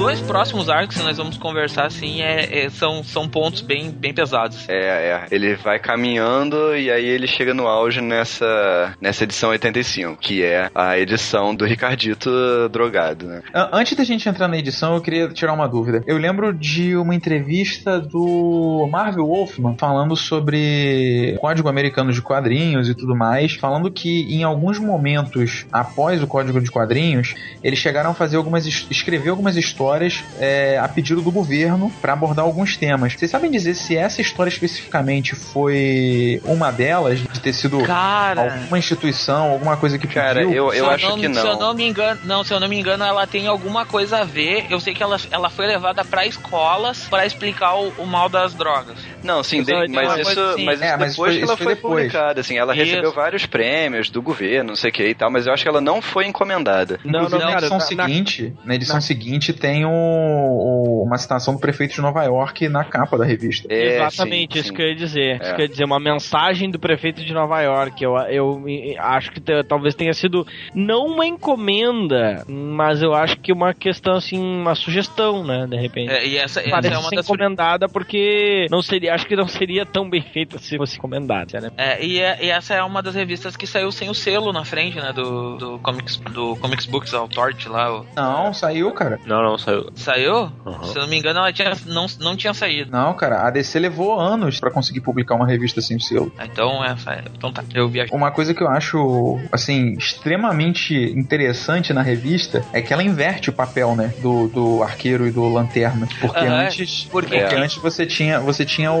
dois 0.00 0.18
próximos 0.22 0.70
arcos 0.70 0.96
que 0.96 1.02
nós 1.02 1.18
vamos 1.18 1.36
conversar, 1.36 1.84
assim, 1.84 2.22
é, 2.22 2.64
é- 2.64 2.70
são, 2.70 3.04
são 3.04 3.28
pontos 3.28 3.60
bem, 3.60 3.90
bem 3.90 4.14
pesados. 4.14 4.66
É, 4.66 4.74
é. 4.78 5.26
Ele 5.30 5.54
vai 5.56 5.78
caminhando 5.78 6.74
e 6.74 6.90
aí 6.90 7.04
ele 7.04 7.26
chega 7.26 7.52
no 7.52 7.66
auge 7.66 8.00
nessa, 8.00 8.94
nessa 8.98 9.24
edição 9.24 9.50
85, 9.50 10.16
que 10.18 10.42
é 10.42 10.70
a 10.74 10.98
edição 10.98 11.54
do 11.54 11.66
Ricardito 11.66 12.30
drogado, 12.70 13.26
né? 13.26 13.42
An- 13.54 13.68
Antes 13.74 13.94
da 13.94 14.02
gente 14.02 14.26
entrar 14.26 14.48
na 14.48 14.56
edição, 14.56 14.94
eu 14.94 15.02
queria 15.02 15.28
tirar 15.28 15.52
uma 15.52 15.68
dúvida. 15.68 16.02
Eu 16.06 16.16
lembro 16.16 16.54
de 16.54 16.96
uma 16.96 17.14
entrevista 17.14 18.00
do 18.00 18.88
Marvel 18.90 19.26
Wolfman 19.26 19.76
falando 19.78 20.16
sobre 20.16 21.36
código 21.40 21.68
americano 21.68 22.10
de 22.10 22.22
quadrinhos 22.22 22.88
e 22.88 22.94
tudo 22.94 23.14
mais, 23.14 23.52
falando 23.54 23.90
que 23.90 24.22
em 24.34 24.44
alguns 24.44 24.78
momentos 24.78 25.66
após 25.70 26.22
o 26.22 26.26
código 26.26 26.58
de 26.58 26.70
quadrinhos, 26.70 27.34
eles 27.62 27.78
chegaram 27.78 28.12
a 28.12 28.14
fazer 28.14 28.38
algumas 28.38 28.64
escrever 28.64 29.28
algumas 29.28 29.56
histórias 29.58 29.89
é, 30.38 30.78
a 30.78 30.88
pedido 30.88 31.20
do 31.22 31.30
governo 31.30 31.90
para 32.00 32.12
abordar 32.12 32.44
alguns 32.44 32.76
temas. 32.76 33.14
Vocês 33.14 33.30
sabem 33.30 33.50
dizer 33.50 33.74
se 33.74 33.96
essa 33.96 34.20
história 34.20 34.48
especificamente 34.50 35.34
foi 35.34 36.40
uma 36.44 36.70
delas 36.70 37.18
de 37.20 37.40
ter 37.40 37.52
sido 37.52 37.82
Cara. 37.82 38.42
alguma 38.54 38.78
instituição, 38.78 39.50
alguma 39.50 39.76
coisa 39.76 39.98
que 39.98 40.06
Cara, 40.06 40.40
pediu? 40.40 40.52
eu, 40.66 40.70
Se 40.72 40.78
eu 40.78 40.90
acho 40.90 41.08
não, 41.08 41.18
que 41.18 41.34
Se 41.34 41.40
eu 41.40 41.44
não. 41.52 41.58
não 41.60 41.74
me 41.74 41.86
engano, 41.88 42.20
não, 42.24 42.44
se 42.44 42.52
eu 42.52 42.60
não 42.60 42.68
me 42.68 42.78
engano, 42.78 43.04
ela 43.04 43.26
tem 43.26 43.46
alguma 43.46 43.84
coisa 43.86 44.18
a 44.18 44.24
ver. 44.24 44.66
Eu 44.70 44.80
sei 44.80 44.94
que 44.94 45.02
ela, 45.02 45.16
ela 45.30 45.50
foi 45.50 45.66
levada 45.66 46.04
pra 46.04 46.26
escolas 46.26 47.06
pra 47.08 47.24
explicar 47.26 47.74
o, 47.76 47.88
o 47.98 48.06
mal 48.06 48.28
das 48.28 48.54
drogas. 48.54 48.96
Não, 49.22 49.42
sim, 49.42 49.58
Eu 49.58 49.64
de- 49.64 49.70
só- 49.72 49.80
tem 49.82 49.90
mas 49.90 50.18
isso, 50.28 50.40
assim. 50.40 50.64
mas 50.64 50.74
isso 50.80 50.84
É, 50.84 50.96
mas 50.96 51.10
depois 51.12 51.16
foi- 51.32 51.36
que 51.38 51.44
ela 51.44 51.56
foi 51.56 51.64
foi, 51.66 51.74
depois. 51.74 51.94
publicada, 52.06 52.40
assim, 52.40 52.56
ela 52.58 52.74
Isso. 52.74 52.84
recebeu 52.84 53.12
vários 53.12 53.46
prêmios 53.46 54.10
do 54.10 54.20
governo, 54.22 54.70
não 54.70 54.76
sei 54.76 54.90
o 54.90 54.92
que 54.92 55.06
e 55.08 55.14
tal, 55.14 55.30
mas 55.30 55.46
eu 55.46 55.52
acho 55.52 55.62
que 55.62 55.68
ela 55.68 55.80
não 55.80 56.00
foi 56.02 56.26
encomendada. 56.26 56.98
Não, 57.04 57.20
Inclusive, 57.24 57.38
não, 57.40 57.46
na 57.46 57.52
cara, 57.54 57.66
edição 57.66 57.78
na- 57.78 57.84
seguinte, 58.06 58.52
na, 58.64 58.74
edição 58.74 59.00
seguinte 59.00 59.52
tem 59.52 59.79
o, 59.84 59.90
o- 59.92 61.02
uma 61.04 61.18
citação 61.18 61.54
do 61.54 61.60
prefeito 61.60 61.94
de 61.94 62.00
Nova 62.00 62.22
York 62.24 62.68
na 62.68 62.84
capa 62.84 63.16
da 63.18 63.24
revista. 63.24 63.66
É, 63.72 63.96
Exatamente, 63.96 64.54
sim, 64.54 64.58
isso 64.60 64.68
sim. 64.68 64.74
que 64.74 64.82
eu 64.82 64.88
ia 64.88 64.94
dizer. 64.96 65.36
Isso 65.40 65.50
É. 65.50 65.54
que 65.54 65.60
eu 65.60 65.64
ia 65.64 65.68
dizer, 65.68 65.84
uma 65.84 66.00
mensagem 66.00 66.70
do 66.70 66.78
prefeito 66.78 67.24
de 67.24 67.32
Nova 67.32 67.60
York. 67.60 68.02
Eu, 68.02 68.16
eu 68.28 68.62
acho 68.98 69.30
que 69.32 69.40
talvez 69.64 69.94
tenha 69.94 70.12
sido 70.14 70.46
não 70.74 71.06
uma 71.06 71.26
encomenda, 71.26 72.44
mas 72.48 73.02
eu 73.02 73.14
acho 73.14 73.36
que 73.38 73.52
uma 73.52 73.72
questão 73.74 74.14
assim, 74.14 74.38
uma 74.38 74.74
sugestão, 74.74 75.44
né, 75.44 75.66
de 75.68 75.76
repente. 75.76 76.10
É, 76.12 76.26
e 76.26 76.36
essa, 76.36 76.60
essa 76.60 76.70
Parece 76.70 76.94
é 76.94 76.98
uma 76.98 77.08
ser 77.08 77.16
das 77.16 77.24
encomendada 77.26 77.88
porque 77.88 78.66
não 78.70 78.82
seria, 78.82 79.14
acho 79.14 79.26
que 79.26 79.36
não 79.36 79.48
seria 79.48 79.84
tão 79.86 80.08
bem 80.08 80.22
feita 80.22 80.58
se 80.58 80.76
fosse 80.76 80.96
encomendada, 80.96 81.60
né? 81.60 81.70
É, 81.76 82.04
e, 82.04 82.20
é- 82.20 82.38
e 82.42 82.50
essa 82.50 82.74
é 82.74 82.82
uma 82.82 83.02
das 83.02 83.14
revistas 83.14 83.56
que 83.56 83.66
saiu 83.66 83.90
sem 83.92 84.08
o 84.08 84.14
selo 84.14 84.52
na 84.52 84.64
frente, 84.64 84.96
né? 84.96 85.12
Do, 85.12 85.56
do 85.56 85.78
Comics, 85.80 86.16
do 86.16 86.56
Comics 86.56 86.86
Books 86.86 87.14
Authority 87.14 87.68
lá. 87.68 88.00
o- 88.00 88.06
Não, 88.16 88.52
saiu, 88.52 88.90
cara. 88.92 89.18
Não, 89.26 89.42
não, 89.42 89.58
saiu. 89.58 89.69
Saiu? 89.94 90.50
Uhum. 90.64 90.84
Se 90.84 90.96
eu 90.98 91.02
não 91.02 91.08
me 91.08 91.16
engano, 91.18 91.38
ela 91.40 91.52
tinha, 91.52 91.72
não, 91.86 92.06
não 92.20 92.36
tinha 92.36 92.52
saído. 92.54 92.90
Não, 92.90 93.12
cara, 93.14 93.46
a 93.46 93.50
DC 93.50 93.78
levou 93.78 94.18
anos 94.18 94.58
pra 94.60 94.70
conseguir 94.70 95.00
publicar 95.00 95.34
uma 95.34 95.46
revista 95.46 95.80
sem 95.80 95.96
o 95.96 96.00
selo. 96.00 96.32
Ah, 96.38 96.46
Então, 96.46 96.84
é- 96.84 96.94
então 97.36 97.52
tá. 97.52 97.62
Eu 97.74 97.88
viajei. 97.88 98.16
Uma 98.16 98.30
coisa 98.30 98.52
que 98.54 98.62
eu 98.62 98.68
acho, 98.68 99.38
assim, 99.52 99.94
extremamente 99.98 100.94
interessante 100.94 101.92
na 101.92 102.02
revista 102.02 102.64
é 102.72 102.80
que 102.80 102.92
ela 102.92 103.02
inverte 103.02 103.50
o 103.50 103.52
papel, 103.52 103.94
né, 103.96 104.12
do, 104.18 104.48
do 104.48 104.82
arqueiro 104.82 105.26
e 105.26 105.30
do 105.30 105.48
lanterna. 105.48 106.08
Porque 106.20 106.38
Aham, 106.38 106.60
antes, 106.66 107.08
porque- 107.10 107.38
porque 107.38 107.54
antes 107.56 107.76
você 107.76 108.06
tinha, 108.06 108.40
você 108.40 108.64
tinha 108.64 108.92
o, 108.92 109.00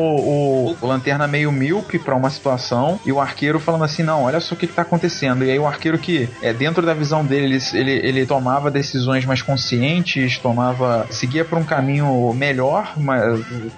o, 0.70 0.76
o 0.80 0.86
lanterna 0.86 1.26
meio 1.26 1.50
míope 1.52 1.98
pra 1.98 2.14
uma 2.16 2.30
situação 2.30 2.98
e 3.04 3.12
o 3.12 3.20
arqueiro 3.20 3.58
falando 3.60 3.84
assim, 3.84 4.02
não, 4.02 4.24
olha 4.24 4.40
só 4.40 4.54
o 4.54 4.58
que, 4.58 4.66
que 4.66 4.72
tá 4.74 4.82
acontecendo. 4.82 5.44
E 5.44 5.50
aí 5.50 5.58
o 5.58 5.66
arqueiro 5.66 5.98
que, 5.98 6.28
é, 6.42 6.52
dentro 6.52 6.84
da 6.84 6.94
visão 6.94 7.24
dele, 7.24 7.44
ele, 7.46 7.58
ele, 7.74 8.08
ele 8.08 8.26
tomava 8.26 8.70
decisões 8.70 9.24
mais 9.24 9.42
conscientes, 9.42 10.38
tomava, 10.38 10.59
seguia 11.10 11.44
por 11.44 11.58
um 11.58 11.64
caminho 11.64 12.32
melhor, 12.34 12.94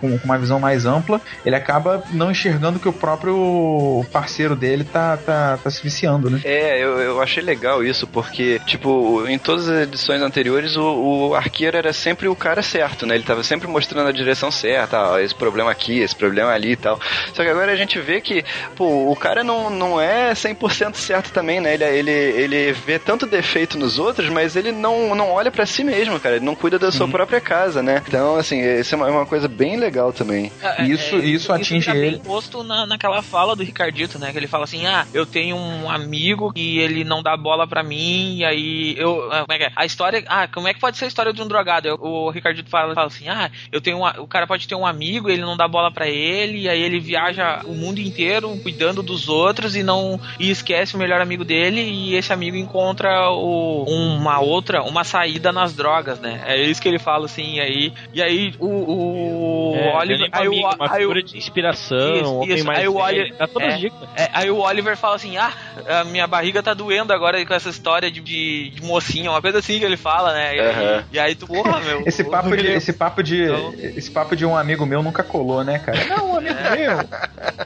com, 0.01 0.19
com 0.19 0.25
uma 0.25 0.39
visão 0.39 0.59
mais 0.59 0.87
ampla, 0.87 1.21
ele 1.45 1.57
acaba 1.57 2.03
não 2.13 2.31
enxergando 2.31 2.79
que 2.79 2.89
o 2.89 2.93
próprio 2.93 4.05
parceiro 4.13 4.55
dele 4.55 4.85
tá, 4.85 5.17
tá, 5.17 5.59
tá 5.63 5.71
se 5.71 5.83
viciando, 5.83 6.31
né? 6.31 6.41
É, 6.45 6.83
eu, 6.83 6.99
eu 6.99 7.21
achei 7.21 7.43
legal 7.43 7.85
isso, 7.85 8.07
porque, 8.07 8.61
tipo, 8.67 9.27
em 9.27 9.39
todas 9.39 9.69
as 9.69 9.83
edições 9.83 10.23
anteriores, 10.23 10.77
o, 10.77 11.29
o 11.29 11.35
arqueiro 11.35 11.77
era 11.77 11.93
sempre 11.93 12.29
o 12.29 12.37
cara 12.37 12.63
certo, 12.63 13.07
né? 13.07 13.15
Ele 13.15 13.25
tava 13.25 13.43
sempre 13.43 13.69
mostrando 13.69 14.09
a 14.09 14.13
direção 14.13 14.51
certa, 14.51 15.13
ó, 15.13 15.19
esse 15.19 15.35
problema 15.35 15.71
aqui, 15.71 16.01
esse 16.01 16.15
problema 16.15 16.51
ali 16.53 16.73
e 16.73 16.77
tal. 16.77 17.01
Só 17.33 17.43
que 17.43 17.49
agora 17.49 17.73
a 17.73 17.77
gente 17.77 17.99
vê 18.01 18.21
que, 18.21 18.45
pô, 18.77 19.11
o 19.11 19.17
cara 19.17 19.43
não, 19.43 19.71
não 19.71 20.01
é 20.01 20.33
100% 20.33 20.95
certo 20.95 21.33
também, 21.33 21.61
né? 21.61 21.75
Ele, 21.75 21.85
ele, 21.85 22.11
ele 22.11 22.73
vê 22.73 22.99
tanto 22.99 23.27
defeito 23.27 23.79
nos 23.79 23.99
outros, 23.99 24.29
mas 24.29 24.57
ele 24.57 24.73
não, 24.73 25.15
não 25.15 25.31
olha 25.31 25.51
pra 25.51 25.67
si 25.67 25.85
mesmo, 25.85 26.19
cara. 26.21 26.37
Ele 26.37 26.45
não 26.45 26.55
cuida 26.55 26.72
da 26.79 26.91
sua 26.93 27.09
própria 27.09 27.41
casa, 27.41 27.83
né? 27.83 28.03
Então, 28.07 28.37
assim, 28.37 28.61
isso 28.61 28.95
é 28.95 28.99
uma, 28.99 29.09
é 29.09 29.11
uma 29.11 29.27
coisa 29.27 29.49
bem 29.49 29.77
legal 29.77 30.13
também. 30.13 30.53
É, 30.63 30.85
Isso- 30.85 31.17
isso 31.17 31.53
atinge 31.53 31.87
fica 31.91 31.97
ele. 31.97 32.19
posto 32.19 32.63
na, 32.63 32.87
naquela 32.87 33.23
fala 33.23 33.55
do 33.57 33.63
Ricardito, 33.63 34.19
né? 34.19 34.33
Que 34.33 34.39
ele 34.39 34.47
fala 34.47 34.65
assim: 34.65 34.87
ah, 34.87 35.07
eu 35.13 35.25
tenho 35.27 35.57
um 35.57 35.91
amigo 35.91 36.53
e 36.57 36.79
ele 36.79 37.05
não 37.05 37.23
dá 37.23 37.37
bola 37.37 37.67
pra 37.67 37.83
mim, 37.83 38.37
e 38.39 38.45
aí 38.45 38.95
eu. 38.99 39.31
ah, 39.33 39.41
Como 39.41 39.53
é 39.53 39.59
que 39.59 39.65
é? 39.65 39.73
A 39.77 39.85
história. 39.85 40.25
Ah, 40.29 40.47
como 40.49 40.69
é 40.69 40.75
que 40.75 40.81
pode 40.81 40.97
ser 40.97 41.05
a 41.05 41.09
história 41.09 41.33
de 41.33 41.43
um 41.43 41.47
drogado? 41.49 41.89
Eu- 41.89 41.99
o 42.01 42.31
Ricardito 42.31 42.69
fala, 42.71 42.95
fala 42.95 43.07
assim: 43.09 43.29
ah, 43.29 43.51
eu 43.71 43.81
tenho 43.81 43.99
um, 43.99 44.07
o 44.23 44.27
cara 44.27 44.47
pode 44.47 44.67
ter 44.69 44.75
um 44.75 44.87
amigo, 44.87 45.29
ele 45.31 45.43
não 45.43 45.57
dá 45.57 45.67
bola 45.69 45.91
pra 45.91 46.09
ele, 46.09 46.63
e 46.63 46.69
aí 46.69 46.81
ele 46.83 47.01
viaja 47.01 47.61
o 47.65 47.75
mundo 47.75 48.01
inteiro 48.01 48.57
cuidando 48.63 49.03
dos 49.03 49.29
outros 49.29 49.75
e 49.77 49.83
não. 49.83 50.21
e 50.39 50.51
esquece 50.51 50.95
o 50.95 50.99
melhor 50.99 51.21
amigo 51.21 51.45
dele, 51.45 51.81
e 51.81 52.15
esse 52.15 52.33
amigo 52.33 52.57
encontra 52.57 53.31
o, 53.31 53.85
uma 53.89 54.41
outra, 54.41 54.83
uma 54.83 55.05
saída 55.05 55.53
nas 55.53 55.75
drogas, 55.75 56.19
né? 56.21 56.43
É 56.47 56.61
isso 56.65 56.81
que 56.81 56.89
ele 56.89 56.99
fala 56.99 57.27
assim, 57.27 57.55
e 57.57 57.61
aí. 57.61 57.93
E 58.13 58.23
aí 58.23 58.55
o, 58.59 58.67
o 58.67 59.75
É, 59.77 59.97
Oliver. 59.97 60.29
um 60.29 60.31
aí 60.33 60.49
o- 60.49 60.51
amigo, 60.53 60.67
uma 60.67 60.77
aí 60.81 60.89
o- 61.05 61.09
figura 61.09 61.23
de 61.23 61.37
inspiração, 61.39 62.17
Isso, 62.17 62.35
homem 62.37 62.55
isso. 62.57 62.67
mais 62.67 62.79
Aí 62.79 62.89
o 62.89 62.97
Oliver- 62.97 63.35
dá 63.39 63.47
todas 63.47 63.69
é. 63.69 63.75
as 63.75 63.81
dicas. 63.81 64.09
É, 64.17 64.29
aí 64.33 64.51
o 64.51 64.59
Oliver 64.59 64.97
fala 64.97 65.17
assim: 65.17 65.37
Ah, 65.37 65.53
a 66.01 66.05
minha 66.05 66.27
barriga 66.27 66.63
tá 66.63 66.75
doendo 66.75 67.13
agora 67.13 67.45
com 67.45 67.55
essa 67.55 67.69
história 67.71 68.11
de, 68.11 68.21
de, 68.21 68.71
de 68.71 68.83
mocinha, 68.83 69.31
uma 69.31 69.41
coisa 69.43 69.59
assim 69.59 69.79
que 69.79 69.85
ele 69.85 69.97
fala, 69.97 70.33
né? 70.33 70.57
E, 70.57 70.61
Aham. 70.61 71.05
e 71.13 71.19
aí 71.19 71.35
tu, 71.35 71.47
porra, 71.47 71.81
meu. 71.81 72.03
Esse 72.07 72.25
papo, 72.25 72.57
de, 72.57 72.67
esse, 72.73 72.93
papo 72.93 73.23
de, 73.23 73.45
Então- 73.45 73.75
esse 73.79 74.11
papo 74.11 74.37
de 74.37 74.45
um 74.45 74.57
amigo 74.57 74.85
meu 74.87 75.03
nunca 75.03 75.23
colou, 75.23 75.63
né, 75.65 75.79
cara? 75.79 75.99
Não, 76.07 76.33
um 76.33 76.37
amigo 76.37 76.55
meu. 76.55 76.99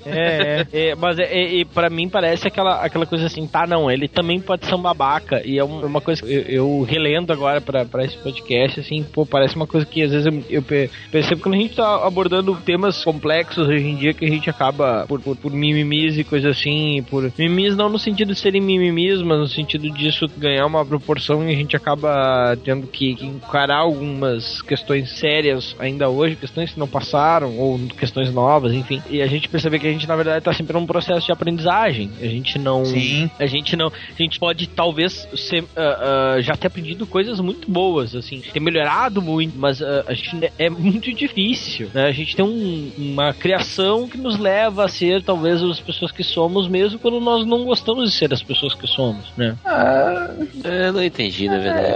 É, 0.05 0.67
é, 0.73 0.89
é, 0.91 0.95
mas 0.95 1.19
é, 1.19 1.25
é, 1.25 1.55
e 1.55 1.65
pra 1.65 1.89
mim 1.91 2.09
parece 2.09 2.47
aquela, 2.47 2.83
aquela 2.85 3.07
coisa 3.07 3.27
assim, 3.27 3.47
tá, 3.47 3.67
não, 3.67 3.91
ele 3.91 4.09
também 4.09 4.41
pode 4.41 4.67
ser 4.67 4.75
um 4.75 4.83
babaca, 4.83 5.43
e 5.45 5.59
é 5.59 5.65
um- 5.65 5.85
uma 5.87 6.01
coisa 6.01 6.23
que 6.23 6.33
eu, 6.33 6.43
eu 6.43 6.83
relendo 6.83 7.33
agora 7.33 7.61
pra, 7.61 7.85
pra 7.85 8.05
esse 8.05 8.17
podcast, 8.19 8.76
assim, 8.81 9.03
pô, 9.03 9.25
parece 9.27 9.57
uma 9.57 9.67
coisa 9.67 9.87
que 9.87 10.03
às 10.03 10.11
vezes 10.11 10.27
eu, 10.27 10.43
eu 10.51 10.63
pe- 10.63 10.91
percebo 11.11 11.37
que 11.37 11.43
quando 11.43 11.55
a 11.55 11.59
gente 11.59 11.75
tá 11.77 12.07
abordando 12.07 12.55
temas 12.65 13.03
complexos 13.05 13.69
hoje 13.69 13.85
em 13.87 13.97
dia, 13.97 14.13
que 14.15 14.25
a 14.25 14.29
gente 14.29 14.49
acaba 14.51 15.05
por, 15.09 15.21
por, 15.21 15.37
por 15.37 15.53
mimimis 15.53 16.19
e 16.19 16.25
coisa 16.25 16.51
assim, 16.51 17.05
por 17.09 17.33
mimimis 17.39 17.77
não 17.77 17.89
no 17.89 17.99
sentido 17.99 18.33
de 18.33 18.39
serem 18.39 18.61
mimimis, 18.61 19.21
mas 19.23 19.39
no 19.39 19.47
sentido 19.49 19.89
disso 19.91 20.27
ganhar 20.37 20.67
uma 20.67 20.85
proporção 20.85 21.49
e 21.49 21.53
a 21.53 21.57
gente 21.57 21.77
acaba 21.77 22.57
tendo 22.65 22.87
que, 22.87 23.15
que 23.15 23.27
encarar 23.27 23.79
algumas 23.79 24.63
questões 24.63 25.11
sérias 25.19 25.75
ainda 25.79 26.09
hoje, 26.09 26.37
questões 26.37 26.73
que 26.73 26.79
não 26.79 26.89
passaram, 26.89 27.57
ou 27.59 27.79
questões 27.99 28.33
novas, 28.33 28.73
enfim, 28.73 29.03
e 29.09 29.23
a 29.23 29.27
gente 29.27 29.49
perceber 29.49 29.79
que 29.79 29.87
a 29.87 29.93
gente 29.93 30.07
na 30.09 30.17
verdade 30.17 30.45
tá 30.45 30.53
sempre 30.53 30.73
num 30.75 30.87
processo 30.87 31.27
de 31.27 31.33
aprendizagem, 31.33 32.11
a 32.21 32.27
gente 32.27 32.59
não 32.59 32.85
Sim. 32.85 33.31
a 33.39 33.47
gente 33.47 33.77
não. 33.77 33.87
A 33.89 34.23
gente 34.23 34.39
pode 34.39 34.67
talvez 34.69 35.29
ser, 35.35 35.65
ah, 35.77 36.35
ah, 36.37 36.41
já 36.41 36.57
ter 36.57 36.67
aprendido 36.67 37.07
coisas 37.07 37.41
muito 37.41 37.71
boas, 37.71 38.15
assim, 38.15 38.41
ter 38.41 38.61
melhorado 38.67 39.23
muito, 39.23 39.57
mas 39.59 39.81
ah, 39.81 40.05
a 40.07 40.15
gente 40.15 40.53
é 40.59 40.69
muito 40.69 41.13
difícil 41.15 41.89
né? 41.95 42.07
A 42.07 42.13
gente 42.13 42.35
tem 42.35 42.45
um- 42.45 42.91
uma 42.99 43.33
criação 43.33 44.09
que 44.09 44.19
nos 44.19 44.39
leva 44.39 44.85
a 44.85 44.89
ser 44.89 45.23
talvez 45.23 45.63
as 45.63 45.79
pessoas 45.81 46.11
que 46.13 46.23
somos, 46.25 46.69
mesmo 46.69 46.99
quando 46.99 47.21
nós 47.21 47.47
não 47.47 47.65
gostamos 47.65 48.11
de 48.11 48.17
ser 48.17 48.33
as 48.33 48.43
pessoas 48.43 48.75
que 48.75 48.87
somos, 48.87 49.25
né? 49.37 49.57
Ah, 49.65 50.29
É, 50.65 50.91
não 50.91 51.03
entendi, 51.03 51.49
na 51.49 51.59
verdade. 51.59 51.87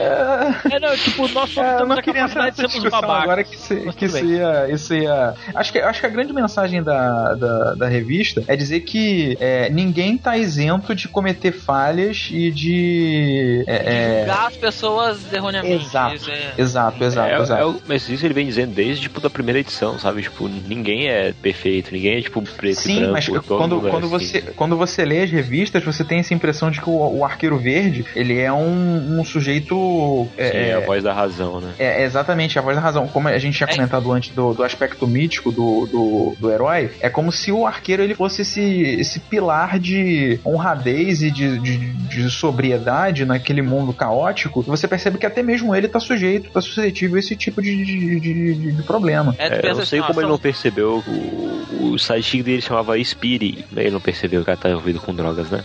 É, 0.74 0.78
não, 0.80 0.96
tipo, 0.96 1.26
nós 1.28 1.50
só 1.50 1.62
É, 1.62 1.74
eu 1.74 1.78
temos 1.78 1.98
a 1.98 2.02
capacidade 2.02 2.56
de 2.56 2.70
sermos 2.70 2.90
babacas. 2.90 3.22
agora 3.22 3.44
que, 3.44 3.54
isso, 3.56 3.74
Mas 3.86 3.94
que 3.94 4.04
isso, 4.06 4.24
ia, 4.24 4.68
isso 4.70 4.94
ia. 4.94 5.34
Acho 5.54 5.72
que, 5.72 5.78
acho 5.78 6.00
que 6.00 6.06
a 6.06 6.10
grande 6.10 6.32
mensagem 6.32 6.82
da, 6.82 7.34
da, 7.34 7.74
da 7.74 7.88
revista 7.88 8.42
é 8.46 8.54
dizer 8.56 8.80
que 8.80 9.36
é, 9.40 9.68
ninguém 9.70 10.16
tá 10.16 10.36
isento 10.36 10.94
de 10.94 11.08
cometer 11.08 11.52
falhas 11.52 12.28
e 12.30 12.50
de. 12.50 13.64
É, 13.66 13.74
é, 13.74 14.18
Julgar 14.20 14.46
as 14.48 14.56
pessoas 14.56 15.32
erroneamente. 15.32 15.84
Exato. 15.84 16.14
Isso 16.16 16.30
é- 16.30 16.52
exato, 16.60 17.02
exato, 17.04 17.28
É, 17.30 17.40
exato. 17.40 17.62
é 17.62 17.66
o- 17.66 17.80
mas 17.86 18.08
isso 18.08 18.24
ele 18.24 18.34
vem 18.34 18.46
dizendo 18.46 18.74
desde 18.74 19.02
tipo, 19.02 19.20
da 19.20 19.30
primeira 19.30 19.58
edição, 19.60 19.98
sabe? 19.98 20.22
Tipo, 20.22 20.48
ninguém 20.48 21.08
é 21.08 21.32
perfeito, 21.32 21.92
ninguém 21.92 22.18
é 22.18 22.22
tipo 22.22 22.42
preto 22.42 22.78
e 22.78 22.82
Sim, 22.82 22.96
branco. 22.98 23.12
mas 23.12 23.28
quando, 23.28 23.86
é 23.86 23.90
quando, 23.90 24.06
assim. 24.06 24.26
você, 24.26 24.40
quando 24.54 24.76
você 24.76 25.04
lê 25.04 25.22
as 25.22 25.30
revistas, 25.30 25.82
você 25.84 26.04
tem 26.04 26.18
essa 26.20 26.34
impressão 26.34 26.70
de 26.70 26.80
que 26.80 26.88
o, 26.88 27.18
o 27.18 27.24
Arqueiro 27.24 27.58
Verde 27.58 28.04
ele 28.14 28.38
é 28.38 28.52
um, 28.52 29.18
um 29.20 29.24
sujeito. 29.24 30.28
Sim, 30.36 30.42
É, 30.42 30.68
é 30.70 30.74
a 30.74 30.80
voz 30.80 31.02
da 31.02 31.12
razão, 31.12 31.60
né? 31.60 31.72
É, 31.78 32.02
é 32.02 32.04
exatamente, 32.04 32.58
a 32.58 32.62
voz 32.62 32.76
da 32.76 32.82
razão. 32.82 33.06
Como 33.08 33.28
a 33.28 33.38
gente 33.38 33.56
tinha 33.56 33.68
É. 33.68 33.74
comentado 33.74 34.10
antes 34.12 34.34
do, 34.34 34.52
do 34.54 34.62
aspecto 34.64 35.06
mítico 35.06 35.50
do, 35.52 35.86
do, 35.86 36.36
do 36.38 36.50
herói, 36.50 36.90
é 37.00 37.08
como 37.08 37.30
se 37.32 37.50
o 37.52 37.66
arqueiro 37.66 38.02
ele 38.02 38.14
fosse 38.14 38.42
esse, 38.42 38.60
esse 39.00 39.20
pilar 39.20 39.78
de 39.78 40.38
honradez 40.44 41.22
e 41.22 41.30
de, 41.30 41.58
de, 41.58 41.76
de 41.78 42.30
sobriedade 42.30 43.24
naquele 43.24 43.62
mundo 43.62 43.92
caótico. 43.92 44.62
E 44.66 44.70
você 44.70 44.86
percebe 44.88 45.18
que 45.18 45.26
até 45.26 45.42
mesmo 45.42 45.74
ele 45.74 45.88
tá 45.88 46.00
sujeito, 46.00 46.49
tá 46.52 46.60
suscetível 46.60 47.16
a 47.16 47.20
esse 47.20 47.36
tipo 47.36 47.62
de, 47.62 47.84
de, 47.84 48.20
de, 48.20 48.54
de- 48.54 48.72
de 48.72 48.82
problema. 48.82 49.34
É, 49.38 49.48
É, 49.48 49.60
eu 49.70 49.76
não 49.76 49.86
sei 49.86 49.98
assim, 49.98 50.00
ó, 50.00 50.06
como 50.08 50.20
ele 50.20 50.28
não 50.28 50.38
percebeu. 50.38 51.02
O, 51.06 51.90
o 51.92 51.98
sidekick 51.98 52.42
dele 52.42 52.62
chamava 52.62 52.98
Spiri. 52.98 53.64
Ele 53.76 53.90
não 53.90 54.00
percebeu 54.00 54.42
que 54.44 54.50
ela 54.50 54.56
tá 54.56 54.68
envolvido 54.70 55.00
com 55.00 55.14
drogas, 55.14 55.50
né? 55.50 55.64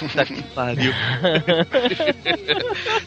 Puta 0.00 0.24
que 0.26 0.42
pariu. 0.54 0.92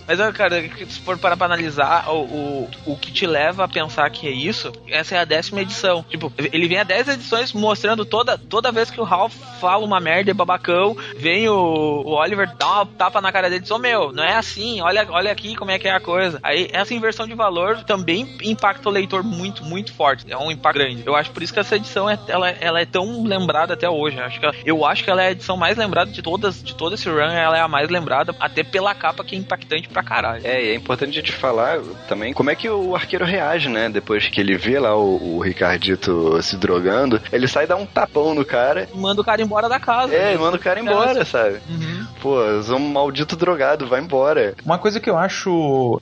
Mas, 0.07 0.19
cara, 0.35 0.61
se 0.87 0.99
for 1.01 1.17
parar 1.17 1.37
pra 1.37 1.45
analisar, 1.45 2.09
o, 2.09 2.21
o, 2.23 2.69
o 2.85 2.97
que 2.97 3.11
te 3.11 3.25
leva 3.27 3.65
a 3.65 3.67
pensar 3.67 4.09
que 4.09 4.27
é 4.27 4.31
isso, 4.31 4.71
essa 4.89 5.15
é 5.15 5.19
a 5.19 5.25
décima 5.25 5.61
edição. 5.61 6.03
Tipo, 6.09 6.31
ele 6.51 6.67
vem 6.67 6.79
a 6.79 6.83
10 6.83 7.09
edições 7.09 7.53
mostrando 7.53 8.05
toda, 8.05 8.37
toda 8.37 8.71
vez 8.71 8.89
que 8.89 8.99
o 8.99 9.03
Ralph 9.03 9.33
fala 9.59 9.85
uma 9.85 9.99
merda, 9.99 10.31
é 10.31 10.33
babacão, 10.33 10.95
vem 11.17 11.47
o, 11.49 11.53
o 11.55 12.09
Oliver, 12.15 12.49
dá 12.57 12.67
uma 12.67 12.85
tapa 12.85 13.21
na 13.21 13.31
cara 13.31 13.49
dele 13.49 13.59
e 13.59 13.61
diz, 13.61 13.71
ô 13.71 13.77
meu, 13.77 14.11
não 14.11 14.23
é 14.23 14.35
assim, 14.35 14.81
olha, 14.81 15.05
olha 15.09 15.31
aqui 15.31 15.55
como 15.55 15.71
é 15.71 15.79
que 15.79 15.87
é 15.87 15.91
a 15.91 15.99
coisa. 15.99 16.39
Aí, 16.43 16.66
essa 16.71 16.93
inversão 16.93 17.27
de 17.27 17.33
valor 17.33 17.83
também 17.83 18.37
impacta 18.43 18.87
o 18.89 18.91
leitor 18.91 19.23
muito, 19.23 19.63
muito 19.63 19.93
forte. 19.93 20.25
É 20.29 20.37
um 20.37 20.51
impacto 20.51 20.77
grande. 20.77 21.03
Eu 21.05 21.15
acho 21.15 21.31
por 21.31 21.41
isso 21.41 21.53
que 21.53 21.59
essa 21.59 21.75
edição 21.75 22.09
é, 22.09 22.19
ela, 22.27 22.49
ela 22.49 22.79
é 22.79 22.85
tão 22.85 23.23
lembrada 23.23 23.73
até 23.73 23.89
hoje. 23.89 24.17
Eu 24.17 24.23
acho 24.23 24.39
que 24.39 24.45
ela, 24.45 24.55
eu 24.65 24.85
acho 24.85 25.03
que 25.03 25.09
ela 25.09 25.23
é 25.23 25.27
a 25.27 25.31
edição 25.31 25.57
mais 25.57 25.77
lembrada 25.77 26.11
de 26.11 26.21
todas, 26.21 26.63
de 26.63 26.75
todo 26.75 26.95
esse 26.95 27.09
run, 27.09 27.31
ela 27.31 27.57
é 27.57 27.61
a 27.61 27.67
mais 27.67 27.89
lembrada, 27.89 28.35
até 28.39 28.63
pela 28.63 28.93
capa 28.93 29.23
que 29.23 29.35
é 29.35 29.39
impactante 29.39 29.87
pra 29.87 30.03
caralho. 30.03 30.45
É, 30.45 30.63
e 30.63 30.69
é 30.69 30.75
importante 30.75 31.11
a 31.11 31.21
gente 31.21 31.31
falar 31.31 31.79
também 32.07 32.33
como 32.33 32.49
é 32.49 32.55
que 32.55 32.69
o 32.69 32.95
arqueiro 32.95 33.25
reage, 33.25 33.69
né? 33.69 33.89
Depois 33.89 34.27
que 34.27 34.39
ele 34.39 34.57
vê 34.57 34.79
lá 34.79 34.95
o, 34.95 35.37
o 35.37 35.39
Ricardito 35.39 36.41
se 36.41 36.57
drogando, 36.57 37.21
ele 37.31 37.47
sai 37.47 37.63
e 37.63 37.67
dá 37.67 37.75
um 37.75 37.85
tapão 37.85 38.33
no 38.33 38.45
cara. 38.45 38.87
E 38.93 38.97
manda 38.97 39.21
o 39.21 39.23
cara 39.23 39.41
embora 39.41 39.67
da 39.67 39.79
casa. 39.79 40.13
É, 40.13 40.31
né? 40.31 40.37
manda 40.37 40.57
o 40.57 40.59
cara 40.59 40.79
embora, 40.79 41.25
sabe? 41.25 41.59
Uhum. 41.69 42.07
Pô, 42.21 42.41
eu 42.41 42.63
sou 42.63 42.77
um 42.77 42.89
maldito 42.89 43.35
drogado, 43.35 43.87
vai 43.87 44.01
embora. 44.01 44.55
Uma 44.65 44.77
coisa 44.77 44.99
que 44.99 45.09
eu 45.09 45.17
acho 45.17 46.01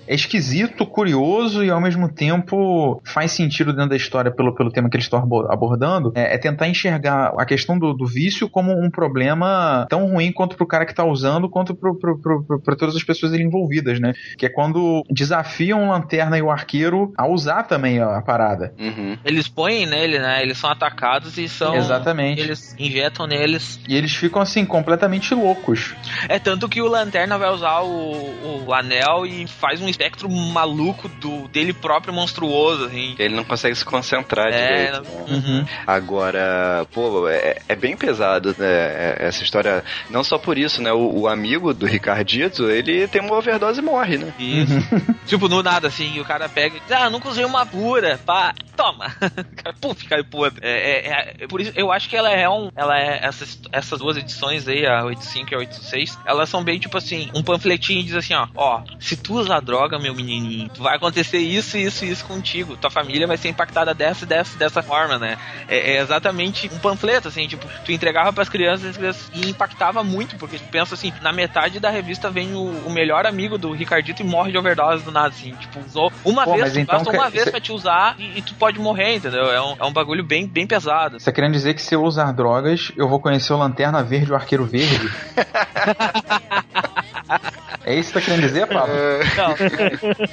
esquisito, 0.55 0.85
curioso 0.85 1.63
e 1.63 1.69
ao 1.69 1.81
mesmo 1.81 2.07
tempo 2.11 3.01
faz 3.03 3.31
sentido 3.31 3.73
dentro 3.73 3.89
da 3.89 3.95
história 3.95 4.31
pelo, 4.31 4.55
pelo 4.55 4.71
tema 4.71 4.89
que 4.89 4.95
eles 4.95 5.05
estão 5.05 5.19
abo- 5.19 5.51
abordando 5.51 6.11
é, 6.15 6.35
é 6.35 6.37
tentar 6.37 6.67
enxergar 6.67 7.33
a 7.37 7.45
questão 7.45 7.77
do, 7.77 7.93
do 7.93 8.05
vício 8.05 8.49
como 8.49 8.71
um 8.71 8.89
problema 8.89 9.85
tão 9.89 10.07
ruim 10.07 10.31
quanto 10.31 10.55
pro 10.55 10.65
cara 10.65 10.85
que 10.85 10.93
tá 10.93 11.03
usando, 11.03 11.49
quanto 11.49 11.75
pro, 11.75 11.97
pro, 11.97 12.19
pro, 12.19 12.61
pra 12.61 12.75
todas 12.75 12.95
as 12.95 13.03
pessoas 13.03 13.33
envolvidas, 13.33 13.99
né? 13.99 14.13
Que 14.37 14.45
é 14.45 14.49
quando 14.49 15.03
desafiam 15.09 15.83
o 15.83 15.89
Lanterna 15.91 16.37
e 16.37 16.41
o 16.41 16.49
Arqueiro 16.49 17.13
a 17.17 17.27
usar 17.27 17.63
também 17.63 17.99
a, 17.99 18.17
a 18.17 18.21
parada. 18.21 18.73
Uhum. 18.79 19.17
Eles 19.25 19.47
põem 19.47 19.85
nele, 19.85 20.19
né? 20.19 20.41
Eles 20.41 20.57
são 20.57 20.69
atacados 20.69 21.37
e 21.37 21.49
são. 21.49 21.75
Exatamente. 21.75 22.41
Eles 22.41 22.75
injetam 22.79 23.27
neles. 23.27 23.79
E 23.87 23.95
eles 23.95 24.15
ficam 24.15 24.41
assim, 24.41 24.65
completamente 24.65 25.33
loucos. 25.33 25.95
É 26.29 26.39
tanto 26.39 26.69
que 26.69 26.81
o 26.81 26.87
Lanterna 26.87 27.37
vai 27.37 27.49
usar 27.51 27.81
o, 27.81 28.65
o 28.65 28.73
anel 28.73 29.25
e 29.25 29.47
faz 29.47 29.81
um 29.81 29.89
espectro 29.89 30.29
maluco 30.51 31.07
do 31.07 31.47
dele 31.47 31.73
próprio 31.73 32.13
monstruoso, 32.13 32.85
assim. 32.85 33.15
Ele 33.19 33.35
não 33.35 33.43
consegue 33.43 33.75
se 33.75 33.83
concentrar 33.85 34.47
É, 34.47 34.91
direito. 34.91 35.01
né? 35.03 35.25
Uhum. 35.27 35.65
Agora, 35.85 36.85
pô, 36.93 37.27
é, 37.27 37.57
é 37.67 37.75
bem 37.75 37.95
pesado, 37.97 38.55
né? 38.57 38.65
é- 38.67 39.15
Essa 39.19 39.43
história. 39.43 39.83
Não 40.09 40.23
só 40.23 40.37
por 40.37 40.57
isso, 40.57 40.81
né? 40.81 40.91
O, 40.91 41.21
o 41.21 41.27
amigo 41.27 41.73
do 41.73 41.85
Ricardito, 41.85 42.69
ele 42.69 43.07
tem 43.07 43.21
uma 43.21 43.35
overdose 43.37 43.79
e 43.79 43.83
morre, 43.83 44.17
né? 44.17 44.33
Isso. 44.39 44.73
tipo, 45.25 45.47
no 45.47 45.61
nada, 45.63 45.87
assim, 45.87 46.19
o 46.19 46.25
cara 46.25 46.47
pega 46.47 46.77
e 46.77 46.79
diz, 46.79 46.91
ah, 46.91 47.09
nunca 47.09 47.29
usei 47.29 47.45
uma 47.45 47.65
pura, 47.65 48.19
pá, 48.25 48.53
toma. 48.75 49.09
Cara, 49.55 49.75
puf, 49.79 50.05
cai 50.07 50.23
podre. 50.23 50.59
É, 50.63 50.71
é, 51.09 51.35
é- 51.39 51.47
por 51.47 51.61
isso, 51.61 51.71
eu 51.75 51.91
acho 51.91 52.09
que 52.09 52.15
ela 52.15 52.29
é 52.29 52.47
um. 52.49 52.69
Ela 52.75 52.99
é. 52.99 53.19
Essas, 53.23 53.59
essas 53.71 53.99
duas 53.99 54.17
edições 54.17 54.67
aí, 54.67 54.85
a 54.85 55.03
85 55.05 55.51
e 55.51 55.55
a 55.55 55.59
86, 55.59 56.19
elas 56.25 56.49
são 56.49 56.63
bem 56.63 56.79
tipo 56.79 56.97
assim, 56.97 57.29
um 57.33 57.41
panfletinho 57.43 58.03
diz 58.03 58.15
assim, 58.15 58.33
ó, 58.33 58.47
ó, 58.55 58.81
se 58.99 59.15
tu 59.17 59.35
usar 59.35 59.59
droga, 59.61 59.97
meu 59.99 60.13
menininho, 60.13 60.69
vai 60.77 60.95
acontecer 60.95 61.37
isso, 61.39 61.77
isso 61.77 62.05
e 62.05 62.11
isso 62.11 62.25
contigo. 62.25 62.75
Tua 62.77 62.89
família 62.89 63.27
vai 63.27 63.37
ser 63.37 63.49
impactada 63.49 63.93
dessa, 63.93 64.25
dessa, 64.25 64.57
dessa 64.57 64.81
forma, 64.83 65.17
né? 65.17 65.37
É, 65.67 65.93
é 65.95 66.01
exatamente 66.01 66.69
um 66.73 66.79
panfleto, 66.79 67.27
assim, 67.27 67.47
tipo, 67.47 67.67
tu 67.83 67.91
entregava 67.91 68.31
pras 68.33 68.49
crianças, 68.49 68.89
as 68.89 68.97
crianças 68.97 69.29
e 69.33 69.49
impactava 69.49 70.03
muito, 70.03 70.35
porque 70.37 70.57
tu 70.57 70.65
pensa 70.65 70.95
assim, 70.95 71.13
na 71.21 71.31
metade 71.31 71.79
da 71.79 71.89
revista 71.89 72.29
vem 72.29 72.53
o, 72.53 72.63
o 72.85 72.89
melhor 72.91 73.25
amigo 73.25 73.57
do 73.57 73.71
Ricardito 73.71 74.21
e 74.21 74.25
morre 74.25 74.51
de 74.51 74.57
overdose 74.57 75.03
do 75.03 75.11
nada, 75.11 75.29
assim, 75.29 75.53
tipo, 75.55 75.79
usou 75.79 76.11
uma 76.23 76.43
Pô, 76.43 76.53
vez, 76.55 76.75
então 76.77 76.95
basta 76.97 77.09
uma 77.11 77.23
quer- 77.25 77.31
vez 77.31 77.49
pra 77.49 77.59
te 77.61 77.71
usar 77.71 78.15
e, 78.17 78.39
e 78.39 78.41
tu 78.41 78.53
pode 78.55 78.64
morrer, 78.73 79.15
entendeu? 79.15 79.51
É 79.51 79.61
um, 79.61 79.75
é 79.79 79.85
um 79.85 79.93
bagulho 79.93 80.23
bem, 80.23 80.47
bem 80.47 80.65
pesado. 80.65 81.19
Você 81.19 81.25
tá 81.25 81.31
querendo 81.31 81.53
dizer 81.53 81.73
que 81.73 81.81
se 81.81 81.93
eu 81.93 82.03
usar 82.03 82.31
drogas, 82.31 82.91
eu 82.97 83.07
vou 83.07 83.19
conhecer 83.19 83.53
o 83.53 83.57
Lanterna 83.57 84.03
Verde 84.03 84.29
e 84.29 84.31
o 84.31 84.35
Arqueiro 84.35 84.65
Verde? 84.65 85.11
é 87.85 87.95
isso 87.95 88.11
que 88.11 88.19
você 88.19 88.25
tá 88.25 88.25
querendo 88.25 88.41
dizer, 88.41 88.67
Pablo? 88.67 88.93
Não. 89.37 89.55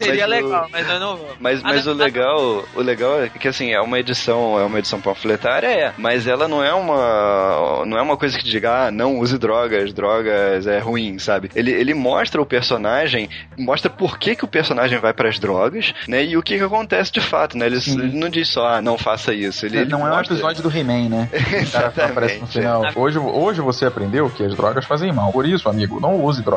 Seria 0.00 0.26
Mas 0.26 0.40
o- 0.40 0.44
legal, 0.46 0.68
mas 0.72 0.88
eu 0.90 1.00
não 1.00 1.16
vou. 1.16 1.28
Mas, 1.38 1.60
Ah, 1.60 1.68
mas 1.68 1.86
na- 1.86 1.92
o 1.92 1.94
legal, 1.94 2.64
o 2.74 2.80
legal 2.80 3.22
é 3.22 3.28
que 3.28 3.46
assim, 3.48 3.72
é 3.72 3.80
uma 3.80 3.98
edição, 3.98 4.58
é 4.58 4.64
uma 4.64 4.78
edição 4.78 5.00
panfletária, 5.00 5.68
é, 5.68 5.92
mas 5.96 6.26
ela 6.26 6.48
não 6.48 6.62
é 6.64 6.72
uma 6.74 7.84
não 7.86 7.96
é 7.98 8.02
uma 8.02 8.16
coisa 8.16 8.36
que 8.38 8.44
diga, 8.44 8.86
ah, 8.86 8.90
não 8.90 9.18
use 9.18 9.38
drogas, 9.38 9.92
drogas 9.92 10.66
é 10.66 10.78
ruim, 10.78 11.18
sabe? 11.18 11.50
Ele, 11.54 11.70
ele 11.70 11.94
mostra 11.94 12.40
o 12.42 12.46
personagem, 12.46 13.28
mostra 13.58 13.88
por 13.90 14.18
que, 14.18 14.34
que 14.34 14.44
o 14.44 14.48
personagem 14.48 14.98
vai 14.98 15.12
para 15.12 15.28
as 15.28 15.38
drogas, 15.38 15.94
né? 16.08 16.24
E 16.24 16.36
o 16.36 16.42
que 16.42 16.58
que 16.58 16.64
acontece 16.64 17.12
de 17.12 17.20
fato, 17.20 17.56
né? 17.56 17.66
Ele, 17.66 17.76
ele 17.76 18.18
não 18.18 18.28
diz 18.28 18.48
só, 18.48 18.66
ah, 18.66 18.82
não 18.82 18.98
faça 18.98 19.32
isso. 19.32 19.64
Ele, 19.66 19.78
ele 19.78 19.90
não 19.90 20.06
é 20.06 20.10
um 20.12 20.16
mostra- 20.16 20.34
episódio 20.34 20.62
do 20.62 20.76
He-Man, 20.76 21.08
né? 21.08 21.28
O 21.64 21.70
cara 21.70 21.88
aparece 21.88 22.38
no 22.40 22.46
final. 22.46 22.82
Hoje, 22.94 23.18
hoje 23.18 23.60
você 23.60 23.86
aprendeu 23.86 24.28
que 24.30 24.42
as 24.44 24.54
drogas 24.54 24.84
fazem 24.84 25.12
mal. 25.12 25.32
Por 25.32 25.46
isso, 25.46 25.68
amigo, 25.68 26.00
não 26.00 26.22
use 26.22 26.42
drogas. 26.42 26.53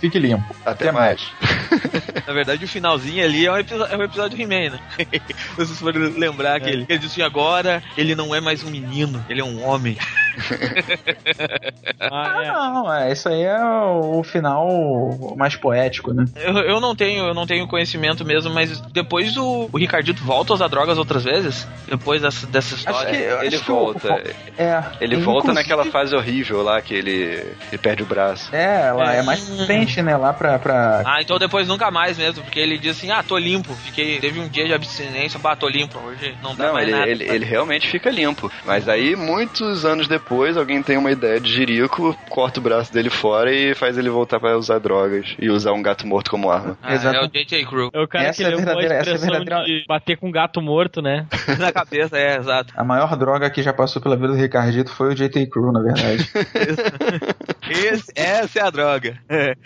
Fique 0.00 0.18
limpo. 0.18 0.54
Até 0.64 0.90
mais. 0.90 1.32
Na 2.26 2.32
verdade, 2.32 2.64
o 2.64 2.68
finalzinho 2.68 3.24
ali 3.24 3.46
é 3.46 3.52
um 3.52 3.58
episódio, 3.58 3.94
é 3.94 3.96
um 3.96 4.02
episódio 4.02 4.36
do 4.36 4.42
He-Man, 4.42 4.70
né? 4.70 4.80
Se 4.96 5.56
vocês 5.56 5.78
forem 5.78 6.02
lembrar 6.18 6.56
aquele. 6.56 6.84
Ele 6.88 6.98
disse 6.98 7.12
assim, 7.12 7.22
agora 7.22 7.82
ele 7.96 8.14
não 8.14 8.34
é 8.34 8.40
mais 8.40 8.62
um 8.62 8.70
menino, 8.70 9.24
ele 9.28 9.40
é 9.40 9.44
um 9.44 9.62
homem. 9.64 9.96
Ah, 12.00 12.42
é. 12.42 12.52
Não, 12.52 12.92
é, 12.94 13.12
isso 13.12 13.28
aí 13.28 13.42
é 13.42 13.58
o 13.64 14.22
final 14.22 15.34
mais 15.36 15.56
poético, 15.56 16.12
né? 16.12 16.24
Eu, 16.36 16.56
eu 16.58 16.80
não 16.80 16.94
tenho, 16.94 17.26
eu 17.26 17.34
não 17.34 17.46
tenho 17.46 17.66
conhecimento 17.66 18.24
mesmo, 18.24 18.52
mas 18.52 18.80
depois 18.92 19.36
o, 19.36 19.68
o 19.72 19.78
Ricardito 19.78 20.22
volta 20.22 20.52
a 20.52 20.54
usar 20.54 20.68
drogas 20.68 20.96
outras 20.98 21.24
vezes? 21.24 21.66
Depois 21.86 22.22
dessa, 22.22 22.46
dessa 22.46 22.74
história. 22.74 23.10
que- 23.10 23.16
eu 23.16 23.42
ele 23.42 23.56
acho 23.56 23.64
que 23.64 23.72
o- 23.72 23.74
volta. 23.74 24.22
É. 24.56 24.82
Ele 25.00 25.16
volta 25.16 25.48
inclusive- 25.50 25.54
naquela 25.54 25.84
fase 25.86 26.14
horrível 26.14 26.62
lá 26.62 26.80
que 26.80 26.94
ele, 26.94 27.44
ele 27.70 27.78
perde 27.80 28.02
o 28.02 28.06
braço. 28.06 28.54
É, 28.54 28.88
ela 28.88 29.14
é, 29.14 29.18
É. 29.18 29.22
mais 29.22 29.40
potente, 29.48 30.00
né? 30.02 30.16
Lá 30.16 30.32
pra. 30.32 30.58
pra... 30.58 31.02
Ah, 31.04 31.20
então 31.20 31.38
depois 31.38 31.66
nunca 31.68 31.90
mais 31.90 32.16
mesmo, 32.16 32.42
porque 32.44 32.60
ele 32.60 32.78
diz 32.78 32.96
assim, 32.96 33.10
ah, 33.10 33.22
tô 33.22 33.36
limpo. 33.36 33.74
Fiquei, 33.74 34.18
teve 34.20 34.40
um 34.40 34.48
dia 34.48 34.66
de 34.66 34.72
abstinência, 34.74 35.38
bah, 35.38 35.56
tô 35.56 35.68
limpo. 35.68 35.98
Hoje 35.98 36.36
não 36.42 36.54
dá 36.54 36.66
Não, 36.68 36.72
mais 36.74 36.88
ele, 36.88 36.96
nada. 36.96 37.10
ele, 37.10 37.24
ele 37.28 37.44
realmente 37.44 37.88
fica 37.88 38.10
limpo. 38.10 38.50
Mas 38.64 38.88
aí, 38.88 39.16
muitos 39.16 39.84
anos 39.84 40.06
depois, 40.08 40.27
alguém 40.56 40.82
tem 40.82 40.96
uma 40.96 41.10
ideia 41.10 41.40
de 41.40 41.50
jirico, 41.52 42.16
corta 42.28 42.60
o 42.60 42.62
braço 42.62 42.92
dele 42.92 43.10
fora 43.10 43.52
e 43.52 43.74
faz 43.74 43.96
ele 43.96 44.10
voltar 44.10 44.38
pra 44.38 44.56
usar 44.56 44.78
drogas 44.78 45.34
e 45.38 45.48
usar 45.48 45.72
um 45.72 45.82
gato 45.82 46.06
morto 46.06 46.30
como 46.30 46.50
arma. 46.50 46.76
Ah, 46.82 46.94
Exato. 46.94 47.16
é 47.16 47.24
o 47.24 47.28
JJ 47.28 47.64
Crew. 47.66 47.90
É 47.92 48.00
o 48.00 48.06
cara 48.08 48.24
Essa 48.24 48.36
que 48.36 48.42
é 48.44 48.46
a 48.52 48.56
levou 48.56 48.80
é 48.80 48.84
expressão 48.86 49.30
verdadeira- 49.30 49.64
de 49.64 49.84
bater 49.88 50.16
com 50.18 50.30
gato 50.30 50.60
morto, 50.60 51.00
né? 51.00 51.26
Na 51.58 51.72
cabeça, 51.72 52.16
é, 52.18 52.36
exato. 52.36 52.72
A 52.76 52.84
maior 52.84 53.16
droga 53.16 53.48
que 53.50 53.62
já 53.62 53.72
passou 53.72 54.00
pela 54.02 54.16
vida 54.16 54.28
do 54.28 54.34
Ricardito 54.34 54.90
foi 54.92 55.08
o 55.08 55.14
JT 55.14 55.46
Crew, 55.46 55.72
na 55.72 55.80
verdade. 55.82 56.28
Esse- 57.70 58.12
essa 58.14 58.58
é 58.58 58.62
a 58.62 58.70
droga. 58.70 59.18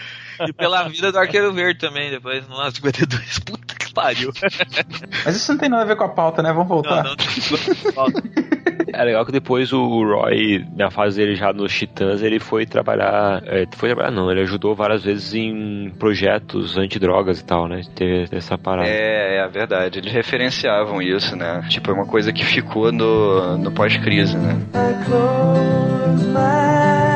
E 0.44 0.52
pela 0.52 0.82
vida 0.88 1.12
do 1.12 1.18
Arqueiro 1.18 1.52
Verde 1.52 1.78
também, 1.78 2.10
depois, 2.10 2.48
no 2.48 2.56
ano 2.56 2.72
52. 2.72 3.38
Puta 3.40 3.74
que 3.92 3.94
pariu. 3.94 4.32
Mas 5.24 5.36
isso 5.36 5.52
não 5.52 5.58
tem 5.58 5.68
nada 5.68 5.82
a 5.82 5.86
ver 5.86 5.96
com 5.96 6.04
a 6.04 6.08
pauta, 6.08 6.42
né? 6.42 6.52
Vamos 6.52 6.68
voltar. 6.68 7.04
Não, 7.04 7.10
não. 7.10 8.42
É 8.94 9.04
legal 9.04 9.24
que 9.24 9.32
depois 9.32 9.72
o 9.72 10.04
Roy, 10.04 10.66
na 10.76 10.90
fase 10.90 11.16
dele 11.16 11.34
já 11.34 11.50
nos 11.50 11.72
Titãs, 11.72 12.22
ele 12.22 12.38
foi 12.38 12.66
trabalhar. 12.66 13.42
é, 13.46 13.66
foi 13.74 13.88
trabalhar, 13.88 14.10
não, 14.10 14.30
ele 14.30 14.42
ajudou 14.42 14.74
várias 14.74 15.02
vezes 15.02 15.32
em 15.32 15.90
projetos 15.98 16.76
antidrogas 16.76 17.40
e 17.40 17.44
tal, 17.44 17.68
né? 17.68 17.80
Teve 17.94 18.28
essa 18.36 18.58
parada. 18.58 18.88
É, 18.88 19.36
é 19.36 19.40
a 19.40 19.48
verdade. 19.48 19.98
Eles 19.98 20.12
referenciavam 20.12 21.00
isso, 21.00 21.34
né? 21.34 21.64
Tipo, 21.70 21.90
é 21.90 21.94
uma 21.94 22.06
coisa 22.06 22.32
que 22.32 22.44
ficou 22.44 22.92
no, 22.92 23.56
no 23.56 23.72
pós-crise, 23.72 24.36
né? 24.36 24.58
I 24.74 25.04
close 25.06 26.26
my 26.26 27.11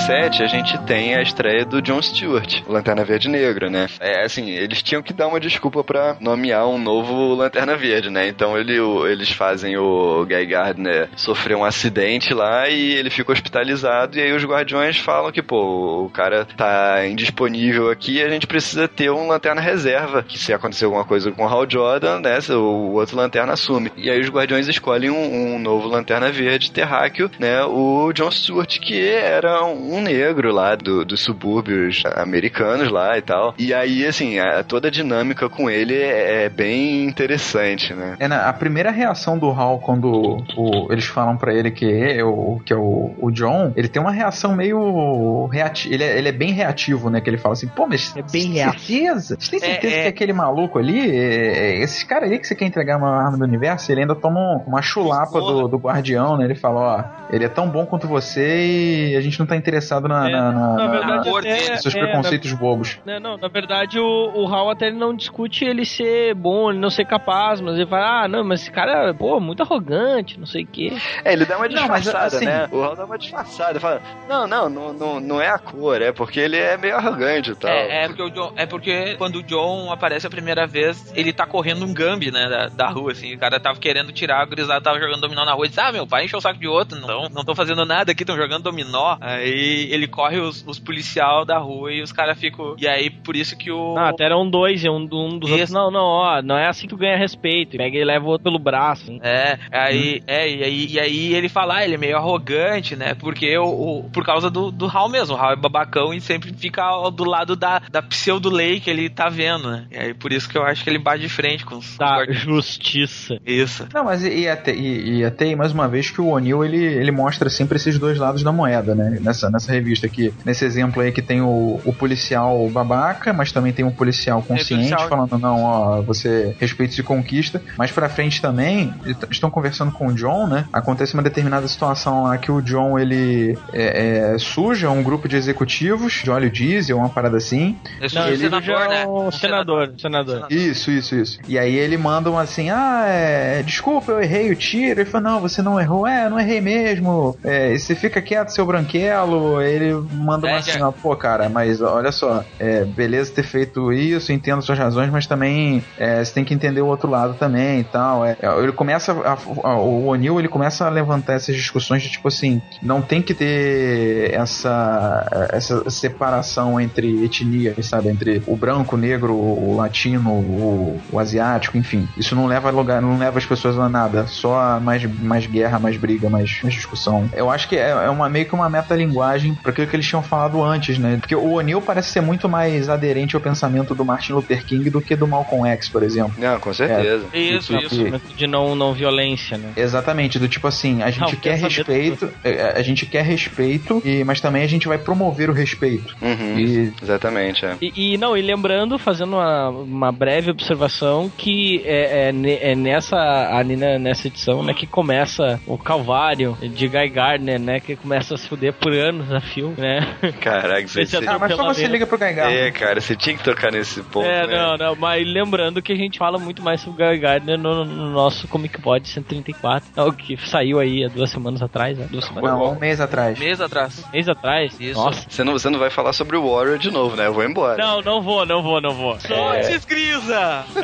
2007, 0.00 0.42
a 0.42 0.46
gente 0.46 0.78
tem 0.90 1.14
a 1.14 1.22
estreia 1.22 1.64
do 1.64 1.80
John 1.80 2.02
Stewart, 2.02 2.62
Lanterna 2.66 3.04
Verde 3.04 3.28
Negro, 3.28 3.70
né? 3.70 3.86
É 4.00 4.24
assim, 4.24 4.50
eles 4.50 4.82
tinham 4.82 5.00
que 5.00 5.12
dar 5.12 5.28
uma 5.28 5.38
desculpa 5.38 5.84
pra 5.84 6.16
nomear 6.18 6.66
um 6.66 6.78
novo 6.78 7.32
Lanterna 7.34 7.76
Verde, 7.76 8.10
né? 8.10 8.26
Então 8.26 8.58
ele, 8.58 8.80
o- 8.80 9.06
eles 9.06 9.30
fazem 9.30 9.76
o 9.76 10.26
Guy 10.26 10.46
Gardner 10.46 11.08
sofrer 11.14 11.56
um 11.56 11.64
acidente 11.64 12.34
lá 12.34 12.68
e 12.68 12.94
ele 12.94 13.08
fica 13.08 13.30
hospitalizado 13.30 14.18
e 14.18 14.20
aí 14.20 14.32
os 14.32 14.42
Guardiões 14.44 14.98
falam 14.98 15.30
que, 15.30 15.40
pô, 15.40 16.02
o 16.06 16.10
cara 16.10 16.44
tá 16.56 17.06
indisponível 17.06 17.88
aqui 17.88 18.20
a 18.20 18.28
gente 18.28 18.48
precisa 18.48 18.88
ter 18.88 19.12
um 19.12 19.28
Lanterna 19.28 19.60
Reserva, 19.60 20.24
que 20.24 20.40
se 20.40 20.52
acontecer 20.52 20.86
alguma 20.86 21.04
coisa 21.04 21.30
com 21.30 21.44
o 21.44 21.48
Hal 21.48 21.70
Jordan, 21.70 22.18
né, 22.18 22.36
o 22.50 22.94
outro 22.94 23.16
Lanterna 23.16 23.52
assume. 23.52 23.92
E 23.96 24.10
aí 24.10 24.18
os 24.18 24.28
Guardiões 24.28 24.66
escolhem 24.66 25.10
um, 25.10 25.54
um 25.54 25.58
novo 25.60 25.86
Lanterna 25.86 26.32
Verde 26.32 26.72
terráqueo, 26.72 27.30
né, 27.38 27.62
o 27.62 28.12
John 28.12 28.30
Stewart, 28.32 28.80
que 28.80 29.08
era 29.08 29.64
um 29.64 30.00
negro 30.00 30.52
lá 30.52 30.79
do, 30.82 31.04
dos 31.04 31.20
subúrbios 31.20 32.02
americanos 32.16 32.90
lá 32.90 33.16
e 33.18 33.22
tal. 33.22 33.54
E 33.58 33.72
aí, 33.74 34.06
assim, 34.06 34.38
a- 34.38 34.62
toda 34.62 34.88
a 34.88 34.90
dinâmica 34.90 35.48
com 35.48 35.68
ele 35.70 35.94
é, 35.94 36.44
é 36.44 36.48
bem 36.48 37.04
interessante, 37.04 37.94
né? 37.94 38.16
É, 38.18 38.28
na- 38.28 38.48
a 38.48 38.52
primeira 38.52 38.90
reação 38.90 39.38
do 39.38 39.50
Hal 39.50 39.78
quando 39.80 40.42
o- 40.56 40.88
eles 40.92 41.06
falam 41.06 41.36
pra 41.36 41.52
ele 41.54 41.70
que 41.70 41.84
é 41.86 42.22
o, 42.24 42.60
que 42.64 42.72
é 42.72 42.76
o, 42.76 43.14
o 43.18 43.30
John, 43.30 43.72
ele 43.76 43.88
tem 43.88 44.00
uma 44.00 44.12
reação 44.12 44.54
meio 44.54 45.46
reativa. 45.46 45.94
Ele 45.94 46.04
é, 46.04 46.18
ele 46.18 46.28
é 46.28 46.32
bem 46.32 46.52
reativo, 46.52 47.10
né? 47.10 47.20
Que 47.20 47.30
ele 47.30 47.38
fala 47.38 47.52
assim, 47.54 47.68
pô, 47.68 47.86
mas 47.86 48.14
É 48.16 48.22
bem 48.22 48.24
você 48.26 48.38
tem 48.38 48.52
reativo. 48.52 48.84
certeza? 48.86 49.36
Você 49.38 49.50
tem 49.50 49.60
certeza 49.60 49.94
É, 49.94 49.98
é. 49.98 50.02
que 50.02 50.08
aquele 50.08 50.32
maluco 50.32 50.78
ali, 50.78 51.10
é, 51.10 51.70
é, 51.76 51.82
esse 51.82 52.04
cara 52.06 52.26
ali 52.26 52.38
que 52.38 52.46
você 52.46 52.54
quer 52.54 52.66
entregar 52.66 52.96
uma 52.98 53.10
arma 53.24 53.36
do 53.38 53.44
universo, 53.44 53.90
ele 53.90 54.02
ainda 54.02 54.14
toma 54.14 54.38
um- 54.40 54.64
uma 54.66 54.82
chulapa 54.82 55.40
do, 55.40 55.68
do 55.68 55.76
guardião, 55.78 56.36
né? 56.36 56.44
Ele 56.44 56.54
fala, 56.54 56.80
ó, 56.80 57.04
ele 57.34 57.44
é 57.44 57.48
tão 57.48 57.68
bom 57.68 57.86
quanto 57.86 58.06
você 58.06 59.10
e 59.12 59.16
a 59.16 59.20
gente 59.20 59.38
não 59.38 59.46
tá 59.46 59.56
interessado 59.56 60.08
na, 60.08 60.28
É, 60.28 60.32
na, 60.32 60.52
na- 60.52 60.69
na 60.76 60.84
na- 60.86 60.90
verdade, 60.90 61.28
cor 61.28 61.40
até- 61.40 61.54
dele, 61.56 61.70
nos 61.70 61.82
seus 61.82 61.94
é, 61.94 62.00
preconceitos 62.00 62.52
bobos. 62.52 62.98
Não, 63.04 63.20
não, 63.20 63.36
na 63.36 63.48
verdade 63.48 63.98
o, 63.98 64.32
o 64.34 64.46
Hal 64.54 64.70
até 64.70 64.86
ele 64.88 64.96
não 64.96 65.14
discute 65.14 65.64
ele 65.64 65.84
ser 65.84 66.34
bom, 66.34 66.70
ele 66.70 66.78
não 66.78 66.90
ser 66.90 67.04
capaz, 67.06 67.60
mas 67.60 67.76
ele 67.76 67.86
fala, 67.86 68.24
ah, 68.24 68.28
não, 68.28 68.44
mas 68.44 68.62
esse 68.62 68.70
cara, 68.70 69.12
pô, 69.14 69.38
muito 69.40 69.62
arrogante, 69.62 70.38
não 70.38 70.46
sei 70.46 70.64
o 70.64 70.66
quê. 70.66 70.92
É, 71.24 71.32
ele 71.32 71.44
dá 71.44 71.56
uma 71.56 71.68
Não, 71.68 71.88
mas, 71.88 72.02
disfarçada, 72.02 72.36
assim- 72.36 72.44
né? 72.46 72.68
O 72.72 72.82
Hal 72.82 72.96
dá 72.96 73.04
uma 73.04 73.18
disfarçada, 73.18 73.80
fala, 73.80 74.00
não, 74.28 74.46
não, 74.46 74.68
não, 74.68 74.92
não, 74.92 75.20
não 75.20 75.40
é 75.40 75.48
a 75.48 75.58
cor, 75.58 76.00
é 76.02 76.12
porque 76.12 76.40
ele 76.40 76.56
é 76.56 76.76
meio 76.76 76.96
arrogante 76.96 77.50
e 77.52 77.54
tal. 77.54 77.70
É, 77.70 78.04
é 78.04 78.06
porque 78.08 78.22
o 78.22 78.30
John, 78.30 78.52
é 78.56 78.66
porque 78.66 79.14
quando 79.16 79.36
o 79.36 79.42
John 79.42 79.90
aparece 79.92 80.26
a 80.26 80.30
primeira 80.30 80.66
vez, 80.66 81.12
ele 81.14 81.32
tá 81.32 81.46
correndo 81.46 81.84
um 81.84 81.92
gambi, 81.92 82.30
né, 82.30 82.48
da, 82.48 82.68
da 82.68 82.88
rua, 82.88 83.12
assim. 83.12 83.34
O 83.34 83.38
cara 83.38 83.58
tava 83.60 83.78
querendo 83.78 84.12
tirar, 84.12 84.40
a 84.40 84.44
gurizada 84.44 84.80
tava 84.80 84.98
jogando 84.98 85.20
dominó 85.20 85.44
na 85.44 85.52
rua. 85.52 85.64
Ele 85.64 85.68
disse, 85.68 85.80
ah, 85.80 85.92
meu 85.92 86.06
pai 86.06 86.24
encheu 86.24 86.38
o 86.38 86.42
saco 86.42 86.58
de 86.58 86.66
outro, 86.68 86.98
não, 87.00 87.28
não 87.28 87.44
tô 87.44 87.54
fazendo 87.54 87.84
nada 87.84 88.12
aqui, 88.12 88.24
tão 88.24 88.36
jogando 88.36 88.62
dominó. 88.64 89.16
Aí 89.20 89.88
ele 89.90 90.06
corre 90.06 90.38
os, 90.38 90.59
os 90.66 90.78
policial 90.78 91.44
da 91.44 91.58
rua 91.58 91.92
e 91.92 92.02
os 92.02 92.12
caras 92.12 92.38
ficam... 92.38 92.74
E 92.78 92.86
aí, 92.86 93.10
por 93.10 93.36
isso 93.36 93.56
que 93.56 93.70
o... 93.70 93.96
Ah, 93.96 94.08
até 94.10 94.24
eram 94.24 94.48
dois, 94.48 94.84
e 94.84 94.88
um, 94.88 94.96
um 95.12 95.38
dos 95.38 95.50
outros, 95.50 95.70
não, 95.70 95.90
não, 95.90 96.04
ó, 96.04 96.42
não 96.42 96.56
é 96.56 96.68
assim 96.68 96.82
que 96.82 96.88
tu 96.88 96.96
ganha 96.96 97.16
respeito. 97.16 97.76
Pega 97.76 97.96
e 97.98 98.04
leva 98.04 98.24
o 98.24 98.28
outro 98.28 98.44
pelo 98.44 98.58
braço, 98.58 99.02
assim. 99.04 99.20
É, 99.22 99.58
aí, 99.72 100.22
é, 100.26 100.48
e 100.48 100.62
aí, 100.64 100.86
e 100.92 101.00
aí 101.00 101.34
ele 101.34 101.48
fala, 101.48 101.76
ah, 101.76 101.84
ele 101.84 101.94
é 101.94 101.98
meio 101.98 102.16
arrogante, 102.16 102.96
né? 102.96 103.14
Porque 103.14 103.56
o, 103.58 103.64
o- 103.64 104.10
por 104.10 104.24
causa 104.24 104.50
do, 104.50 104.70
do 104.70 104.86
Hal 104.86 105.08
mesmo. 105.08 105.34
O 105.36 105.38
Hal 105.38 105.52
é 105.52 105.56
babacão 105.56 106.12
e 106.12 106.20
sempre 106.20 106.52
fica 106.52 106.82
ao- 106.82 107.10
do 107.10 107.24
lado 107.24 107.56
da, 107.56 107.80
da 107.90 108.02
pseudo-lei 108.02 108.80
que 108.80 108.90
ele 108.90 109.08
tá 109.08 109.28
vendo, 109.28 109.70
né? 109.70 109.86
E 109.90 109.96
aí 109.98 110.14
por 110.14 110.32
isso 110.32 110.48
que 110.48 110.56
eu 110.56 110.62
acho 110.62 110.82
que 110.84 110.90
ele 110.90 110.98
bate 110.98 111.22
de 111.22 111.28
frente 111.28 111.64
com 111.64 111.76
os 111.76 111.96
justiça. 112.30 113.38
Isso. 113.46 113.86
Não, 113.92 114.04
mas 114.04 114.24
e, 114.24 114.40
e 114.40 114.48
até, 114.48 114.74
e, 114.74 115.18
e 115.18 115.24
até 115.24 115.44
aí, 115.46 115.56
mais 115.56 115.72
uma 115.72 115.88
vez 115.88 116.10
que 116.10 116.20
o 116.20 116.28
O'Neill 116.28 116.64
ele, 116.64 116.82
ele 116.82 117.10
mostra 117.10 117.48
sempre 117.48 117.76
esses 117.76 117.98
dois 117.98 118.18
lados 118.18 118.42
da 118.42 118.52
moeda, 118.52 118.94
né? 118.94 119.18
Nessa, 119.20 119.50
nessa 119.50 119.72
revista 119.72 120.06
aqui. 120.06 120.32
Nesse 120.44 120.64
exemplo 120.64 121.02
aí 121.02 121.12
que 121.12 121.22
tem 121.22 121.40
o, 121.40 121.80
o 121.84 121.92
policial 121.92 122.68
babaca, 122.70 123.32
mas 123.32 123.52
também 123.52 123.72
tem 123.72 123.84
um 123.84 123.90
policial 123.90 124.42
consciente 124.42 124.88
policial- 124.90 125.08
falando, 125.08 125.38
não, 125.38 125.62
ó, 125.62 126.02
você 126.02 126.54
respeita 126.58 127.00
e 127.00 127.02
conquista. 127.02 127.62
Mais 127.76 127.90
pra 127.90 128.08
frente 128.08 128.40
também, 128.40 128.92
estão 129.30 129.50
conversando 129.50 129.92
com 129.92 130.08
o 130.08 130.14
John, 130.14 130.46
né? 130.46 130.66
Acontece 130.72 131.14
uma 131.14 131.22
determinada 131.22 131.66
situação 131.68 132.24
lá 132.24 132.38
que 132.38 132.50
o 132.50 132.60
John 132.60 132.98
ele 132.98 133.58
é, 133.72 134.32
é, 134.34 134.38
suja 134.38 134.90
um 134.90 135.02
grupo 135.02 135.28
de 135.28 135.36
executivos 135.36 136.20
de 136.24 136.30
óleo 136.30 136.50
diesel, 136.50 136.96
uma 136.98 137.08
parada 137.08 137.36
assim. 137.36 137.76
Não, 138.12 138.22
é 138.22 138.28
ele 138.28 138.38
senador, 138.38 138.62
já 138.62 138.84
é 138.84 138.88
né? 138.88 139.04
o 139.06 139.26
Um 139.28 139.30
senador, 139.30 139.92
senador. 139.98 140.46
Isso, 140.50 140.90
isso, 140.90 141.14
isso. 141.14 141.38
E 141.46 141.58
aí 141.58 141.74
ele 141.74 141.96
manda 141.96 142.30
um 142.30 142.38
assim, 142.38 142.70
ah, 142.70 143.04
é, 143.06 143.62
desculpa, 143.62 144.12
eu 144.12 144.20
errei 144.22 144.50
o 144.50 144.56
tiro. 144.56 145.00
Ele 145.00 145.10
fala, 145.10 145.30
não, 145.30 145.40
você 145.40 145.62
não 145.62 145.80
errou. 145.80 146.06
É, 146.06 146.26
eu 146.26 146.30
não 146.30 146.40
errei 146.40 146.60
mesmo. 146.60 147.36
É, 147.44 147.76
você 147.76 147.94
fica 147.94 148.20
quieto, 148.22 148.48
seu 148.50 148.66
branquelo. 148.66 149.60
Ele 149.60 149.92
manda 150.30 150.46
uma 150.46 150.58
assim, 150.58 150.80
ó, 150.82 150.90
pô, 150.92 151.16
cara, 151.16 151.48
mas 151.48 151.80
olha 151.80 152.12
só, 152.12 152.44
é, 152.58 152.84
beleza 152.84 153.32
ter 153.32 153.42
feito 153.42 153.92
isso, 153.92 154.32
entendo 154.32 154.62
suas 154.62 154.78
razões, 154.78 155.10
mas 155.10 155.26
também 155.26 155.82
é, 155.98 156.24
você 156.24 156.32
tem 156.32 156.44
que 156.44 156.54
entender 156.54 156.80
o 156.80 156.86
outro 156.86 157.10
lado 157.10 157.34
também 157.34 157.80
e 157.80 157.84
tal. 157.84 158.24
É, 158.24 158.36
é, 158.40 158.58
ele 158.62 158.72
começa, 158.72 159.12
a- 159.12 159.36
a- 159.64 159.76
o 159.78 160.06
O'Neill, 160.06 160.38
ele 160.38 160.48
começa 160.48 160.86
a 160.86 160.88
levantar 160.90 161.34
essas 161.34 161.54
discussões 161.56 162.02
de 162.02 162.10
tipo 162.10 162.28
assim, 162.28 162.60
não 162.82 163.00
tem 163.02 163.20
que 163.22 163.34
ter 163.34 164.32
essa, 164.32 165.48
essa 165.52 165.90
separação 165.90 166.80
entre 166.80 167.24
etnias, 167.24 167.86
sabe? 167.86 168.08
Entre 168.10 168.42
o 168.46 168.56
branco, 168.56 168.96
o 168.96 168.98
negro, 168.98 169.34
o 169.34 169.76
latino, 169.76 170.30
o, 170.30 171.00
o 171.12 171.18
asiático, 171.18 171.76
enfim. 171.76 172.06
Isso 172.16 172.34
não 172.34 172.46
leva 172.46 172.68
a 172.68 172.72
lugar, 172.72 173.00
não 173.02 173.18
leva 173.18 173.38
as 173.38 173.46
pessoas 173.46 173.78
a 173.78 173.88
nada. 173.88 174.26
Só 174.26 174.78
mais, 174.80 175.04
mais 175.20 175.46
guerra, 175.46 175.78
mais 175.78 175.96
briga, 175.96 176.28
mais, 176.28 176.60
mais 176.62 176.74
discussão. 176.74 177.28
Eu 177.34 177.50
acho 177.50 177.68
que 177.68 177.76
é, 177.76 177.90
é 177.90 178.10
uma, 178.10 178.28
meio 178.28 178.46
que 178.46 178.54
uma 178.54 178.68
metalinguagem 178.68 179.54
para 179.54 179.70
aquilo 179.72 179.86
que 179.86 179.96
eles 179.96 180.06
tinham 180.06 180.19
falado 180.22 180.62
antes, 180.62 180.98
né? 180.98 181.16
Porque 181.18 181.34
o 181.34 181.52
O'Neill 181.54 181.80
parece 181.80 182.10
ser 182.10 182.20
muito 182.20 182.48
mais 182.48 182.88
aderente 182.88 183.34
ao 183.36 183.42
pensamento 183.42 183.94
do 183.94 184.04
Martin 184.04 184.32
Luther 184.34 184.64
King 184.64 184.88
do 184.90 185.00
que 185.00 185.14
do 185.16 185.26
Malcolm 185.26 185.68
X, 185.70 185.88
por 185.88 186.02
exemplo. 186.02 186.34
Não, 186.38 186.58
com 186.60 186.72
certeza. 186.72 187.26
Isso, 187.32 187.76
Tipo, 187.78 187.94
isso. 187.94 188.20
que- 188.28 188.34
De 188.34 188.46
não, 188.46 188.74
não 188.74 188.92
violência, 188.92 189.56
né? 189.58 189.72
Exatamente, 189.76 190.38
do 190.38 190.48
tipo 190.48 190.66
assim, 190.66 191.02
a 191.02 191.10
gente 191.10 191.20
Não, 191.34 191.40
quer 191.40 191.56
respeito, 191.56 192.30
é, 192.44 192.72
a 192.76 192.82
gente 192.82 193.06
quer 193.06 193.22
respeito, 193.24 194.00
e, 194.04 194.22
mas 194.24 194.40
também 194.40 194.62
a 194.62 194.66
gente 194.66 194.86
vai 194.88 194.98
promover 194.98 195.50
o 195.50 195.52
respeito. 195.52 196.14
Uhum, 196.22 196.58
E 196.58 196.92
Exatamente, 197.02 197.64
é. 197.64 197.76
E, 197.80 198.14
e, 198.14 198.18
não, 198.18 198.36
e 198.36 198.42
lembrando, 198.42 198.98
fazendo 198.98 199.34
uma, 199.36 199.68
uma 199.70 200.12
breve 200.12 200.50
observação, 200.50 201.30
que 201.36 201.82
é, 201.84 202.30
é, 202.30 202.70
é 202.72 202.74
nessa, 202.74 203.16
ali 203.56 203.76
na- 203.76 203.98
nessa 203.98 204.28
edição, 204.28 204.62
né, 204.62 204.74
que 204.74 204.86
começa 204.86 205.60
o 205.66 205.76
calvário 205.78 206.56
de 206.60 206.88
Guy 206.88 207.08
Gardner, 207.08 207.58
né, 207.60 207.80
que 207.80 207.96
começa 207.96 208.36
se 208.36 208.48
fuder 208.48 208.72
por 208.74 208.92
anos 208.92 209.30
a 209.32 209.40
fio, 209.40 209.74
né? 209.76 210.09
Caraca, 210.40 210.86
você, 210.88 211.02
Esse 211.02 211.16
é 211.16 211.20
você- 211.20 211.28
Ah, 211.28 211.38
mas 211.38 211.54
só 211.54 211.64
você 211.64 211.86
liga 211.86 212.06
pro 212.06 212.18
Gaigar. 212.18 212.50
É, 212.52 212.70
cara, 212.70 213.00
você 213.00 213.14
tinha 213.16 213.36
que 213.36 213.42
tocar 213.44 213.70
nesse 213.72 214.02
ponto, 214.02 214.26
É, 214.26 214.46
né? 214.46 214.56
não, 214.56 214.76
não, 214.76 214.96
mas 214.96 215.26
lembrando 215.26 215.80
que 215.82 215.92
a 215.92 215.96
gente 215.96 216.18
fala 216.18 216.38
muito 216.38 216.62
mais 216.62 216.80
sobre 216.80 217.02
o 217.02 217.06
Gary 217.06 217.18
Gardner 217.18 217.58
no, 217.58 217.84
no 217.84 218.10
nosso 218.10 218.46
Comic 218.48 218.80
Pod 218.80 219.06
134, 219.08 219.90
é 219.96 220.02
o 220.02 220.12
que 220.12 220.36
saiu 220.48 220.78
aí 220.78 221.04
há 221.04 221.08
duas 221.08 221.30
semanas 221.30 221.62
atrás, 221.62 221.96
né? 221.98 222.06
Duas 222.10 222.24
semanas, 222.24 222.50
Não, 222.50 222.72
um 222.72 222.78
mês 222.78 223.00
atrás. 223.00 223.38
Mês 223.38 223.60
atrás. 223.60 224.04
mês 224.12 224.28
atrás. 224.28 224.78
Isso. 224.80 224.98
Nossa. 224.98 225.26
Você 225.28 225.44
não, 225.44 225.52
você 225.52 225.70
não 225.70 225.78
vai 225.78 225.90
falar 225.90 226.12
sobre 226.12 226.36
o 226.36 226.50
Warrior 226.50 226.78
de 226.78 226.90
novo, 226.90 227.16
né? 227.16 227.26
Eu 227.26 227.34
vou 227.34 227.44
embora. 227.44 227.76
Não, 227.82 228.00
não 228.02 228.22
vou, 228.22 228.44
não 228.46 228.62
vou, 228.62 228.80
não 228.80 228.90
vou. 228.94 229.18
Sortes, 229.20 229.84
Grisa! 229.84 230.64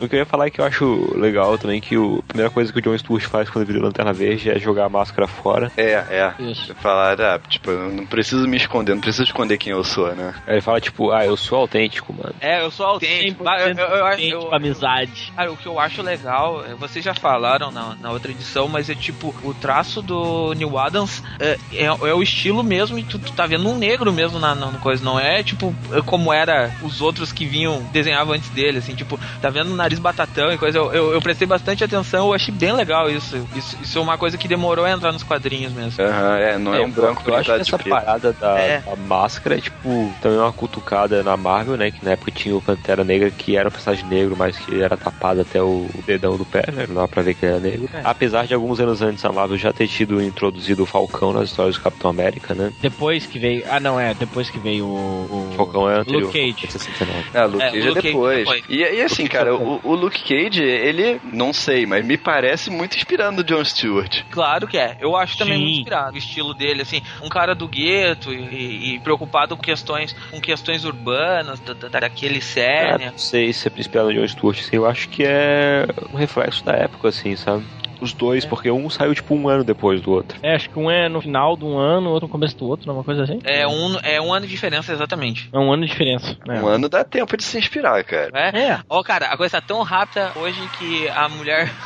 O 0.00 0.08
que 0.08 0.14
eu 0.16 0.20
ia 0.20 0.26
falar 0.26 0.46
é 0.46 0.50
que 0.50 0.60
eu 0.60 0.64
acho 0.64 1.18
legal 1.18 1.56
também 1.58 1.80
que 1.80 1.96
o, 1.96 2.18
a 2.18 2.22
primeira 2.22 2.50
coisa 2.50 2.72
que 2.72 2.78
o 2.78 2.82
John 2.82 2.96
Stewart 2.96 3.24
faz 3.24 3.48
quando 3.50 3.66
vira 3.66 3.80
Lanterna 3.82 4.12
Verde 4.12 4.50
é 4.50 4.58
jogar 4.58 4.84
a 4.86 4.88
máscara 4.88 5.26
fora. 5.26 5.70
É, 5.76 5.92
é. 5.92 6.34
Isso. 6.38 6.74
Falar, 6.76 7.20
ah, 7.20 7.38
tipo, 7.48 7.70
eu 7.70 7.90
não 7.90 8.06
preciso 8.14 8.46
me 8.46 8.56
esconder, 8.56 8.94
não 8.94 9.00
preciso 9.00 9.24
esconder 9.24 9.58
quem 9.58 9.72
eu 9.72 9.82
sou, 9.82 10.14
né? 10.14 10.34
Aí 10.46 10.54
ele 10.54 10.60
fala, 10.60 10.80
tipo, 10.80 11.10
ah, 11.10 11.24
eu 11.26 11.36
sou 11.36 11.58
autêntico, 11.58 12.12
mano. 12.12 12.34
É, 12.40 12.62
eu 12.64 12.70
sou 12.70 12.86
autêntico. 12.86 13.42
100% 13.42 13.46
Ah, 13.46 14.20
Eu, 14.20 14.40
eu, 14.42 14.54
amizade. 14.54 15.32
Cara, 15.34 15.52
o 15.52 15.56
que 15.56 15.66
eu 15.66 15.80
acho 15.80 16.00
legal, 16.02 16.64
é, 16.64 16.74
vocês 16.74 17.04
já 17.04 17.14
falaram 17.14 17.70
na, 17.70 17.96
na 18.00 18.10
outra 18.10 18.30
edição, 18.30 18.68
mas 18.68 18.88
é 18.88 18.94
tipo, 18.94 19.34
o 19.42 19.52
traço 19.52 20.00
do 20.00 20.52
Neil 20.54 20.78
Adams 20.78 21.22
é, 21.40 21.58
é, 21.72 21.84
é 21.84 22.14
o 22.14 22.22
estilo 22.22 22.62
mesmo, 22.62 22.98
e 22.98 23.04
tu, 23.04 23.18
tu 23.18 23.32
tá 23.32 23.46
vendo 23.46 23.68
um 23.68 23.76
negro 23.76 24.12
mesmo 24.12 24.38
na, 24.38 24.54
na 24.54 24.72
coisa, 24.78 25.04
não 25.04 25.18
é 25.18 25.42
tipo 25.42 25.74
é 25.92 26.00
como 26.02 26.32
era 26.32 26.70
os 26.82 27.00
outros 27.00 27.32
que 27.32 27.44
vinham, 27.44 27.82
desenhavam 27.92 28.34
antes 28.34 28.48
dele, 28.50 28.78
assim, 28.78 28.94
tipo, 28.94 29.18
tá 29.40 29.50
vendo 29.50 29.72
o 29.72 29.76
nariz 29.76 29.98
batatão 29.98 30.52
e 30.52 30.58
coisa. 30.58 30.78
Eu, 30.78 30.92
eu, 30.92 31.12
eu 31.12 31.20
prestei 31.20 31.46
bastante 31.46 31.82
atenção, 31.84 32.28
eu 32.28 32.34
achei 32.34 32.54
bem 32.54 32.72
legal 32.72 33.10
isso. 33.10 33.46
Isso, 33.54 33.76
isso 33.82 33.98
é 33.98 34.00
uma 34.00 34.18
coisa 34.18 34.36
que 34.36 34.48
demorou 34.48 34.84
a 34.84 34.90
entrar 34.90 35.12
nos 35.12 35.22
quadrinhos 35.22 35.72
mesmo. 35.72 36.02
Aham, 36.02 36.38
é, 36.38 36.58
não 36.58 36.74
é, 36.74 36.80
um 36.80 36.90
branco 36.90 37.22
eu 37.26 37.34
acho 37.34 37.52
que 37.52 37.58
pintado 37.58 37.64
de 37.64 37.70
preto. 37.70 38.03
Parada 38.04 38.32
da, 38.32 38.58
É. 38.58 38.78
da 38.80 38.96
máscara 38.96 39.56
é, 39.56 39.60
tipo, 39.60 40.12
também 40.20 40.38
uma 40.38 40.52
cutucada 40.52 41.22
na 41.22 41.36
Marvel, 41.36 41.76
né? 41.76 41.90
Que 41.90 42.04
na 42.04 42.12
época 42.12 42.30
tinha 42.30 42.54
o 42.56 42.60
Pantera 42.62 43.02
Negra, 43.04 43.30
que 43.30 43.56
era 43.56 43.68
um 43.68 43.72
personagem 43.72 44.06
negro, 44.06 44.34
mas 44.38 44.56
que 44.58 44.80
era 44.80 44.96
tapado 44.96 45.40
até 45.40 45.62
o 45.62 45.86
dedão 46.06 46.36
do 46.36 46.44
pé, 46.44 46.64
né? 46.72 46.84
Não 46.88 46.94
dava 46.96 47.08
pra 47.08 47.22
ver 47.22 47.34
que 47.34 47.44
ele 47.44 47.52
era 47.54 47.60
negro. 47.60 47.88
É. 47.94 48.00
Apesar 48.04 48.46
de 48.46 48.54
alguns 48.54 48.78
anos 48.80 49.00
antes 49.02 49.24
a 49.24 49.32
Marvel 49.32 49.56
já 49.56 49.72
ter 49.72 49.88
tido 49.88 50.22
introduzido 50.22 50.82
o 50.82 50.86
Falcão 50.86 51.32
nas 51.32 51.48
histórias 51.50 51.76
do 51.76 51.82
Capitão 51.82 52.10
América, 52.10 52.54
né? 52.54 52.72
Depois 52.80 53.26
que 53.26 53.38
veio. 53.38 53.64
Ah, 53.68 53.80
não, 53.80 53.98
é, 53.98 54.14
depois 54.14 54.50
que 54.50 54.58
veio 54.58 54.86
o. 54.86 55.24
O 55.34 55.56
Falcão 55.56 55.88
é 55.90 56.00
anterior. 56.00 56.24
Luke 56.26 56.52
Cage. 56.54 56.72
69. 56.72 57.24
Ah, 57.34 57.44
Luke 57.44 57.62
É, 57.62 57.66
Cage 57.70 57.78
é 57.80 57.88
Luke 57.88 57.94
Cage 58.02 58.08
depois. 58.08 58.38
depois. 58.38 58.64
E, 58.68 58.76
e 58.78 59.02
assim, 59.02 59.26
cara, 59.26 59.54
o, 59.54 59.80
o 59.82 59.94
Luke 59.94 60.22
Cage, 60.22 60.62
ele, 60.62 61.20
não 61.32 61.52
sei, 61.52 61.86
mas 61.86 62.04
me 62.04 62.16
parece 62.16 62.70
muito 62.70 62.96
inspirado 62.96 63.36
no 63.36 63.44
John 63.44 63.64
Stewart. 63.64 64.22
Claro 64.30 64.66
que 64.66 64.76
é. 64.78 64.96
Eu 65.00 65.16
acho 65.16 65.36
também 65.38 65.54
Sim. 65.58 65.62
muito 65.64 65.78
inspirado 65.80 66.14
o 66.14 66.18
estilo 66.18 66.54
dele, 66.54 66.82
assim, 66.82 67.02
um 67.22 67.28
cara 67.28 67.54
do 67.54 67.68
gueto 67.68 67.93
e, 68.32 68.94
e 68.94 68.98
preocupado 69.00 69.56
com 69.56 69.62
questões, 69.62 70.14
com 70.30 70.40
questões 70.40 70.84
urbanas, 70.84 71.60
da, 71.60 71.72
da- 71.74 72.00
daquele 72.00 72.38
É, 72.38 72.40
Sérnia. 72.40 73.10
não 73.12 73.18
sei 73.18 73.52
se 73.52 73.68
é 73.68 73.72
inspirado 73.78 74.10
no 74.12 74.14
John 74.20 74.28
Stewart, 74.28 74.58
assim, 74.60 74.76
eu 74.76 74.86
acho 74.86 75.08
que 75.08 75.22
é 75.24 75.86
um 76.12 76.16
reflexo 76.16 76.64
da 76.64 76.72
época, 76.72 77.08
assim, 77.08 77.36
sabe? 77.36 77.64
Os 78.00 78.12
dois, 78.12 78.44
porque 78.44 78.70
um 78.70 78.90
saiu 78.90 79.14
tipo 79.14 79.34
um 79.34 79.48
ano 79.48 79.62
depois 79.64 80.00
do 80.00 80.10
outro. 80.10 80.38
É, 80.42 80.56
acho 80.56 80.68
que 80.68 80.78
um 80.78 80.90
é 80.90 81.08
no 81.08 81.22
final 81.22 81.56
de 81.56 81.64
um 81.64 81.78
ano, 81.78 82.10
o 82.10 82.12
outro 82.12 82.26
no 82.26 82.32
começo 82.32 82.56
do 82.58 82.66
outro, 82.66 82.86
não 82.86 82.94
é 82.94 82.98
uma 82.98 83.04
coisa 83.04 83.22
assim? 83.22 83.38
É 83.44 83.66
um, 83.66 83.96
é 84.02 84.20
um 84.20 84.34
ano 84.34 84.44
de 84.46 84.52
diferença, 84.52 84.92
exatamente. 84.92 85.48
É 85.52 85.58
um 85.58 85.72
ano 85.72 85.86
de 85.86 85.92
diferença. 85.92 86.36
né? 86.44 86.60
Um 86.60 86.66
ano 86.66 86.88
dá 86.88 87.02
tempo 87.04 87.34
de 87.36 87.44
se 87.44 87.56
inspirar, 87.56 88.02
cara. 88.04 88.30
É? 88.34 88.58
É. 88.72 88.80
Ó, 88.90 89.02
cara, 89.02 89.26
a 89.28 89.36
coisa 89.36 89.58
tá 89.60 89.66
tão 89.66 89.80
rápida 89.82 90.32
hoje 90.36 90.60
que 90.78 91.08
a 91.08 91.28
mulher. 91.28 91.72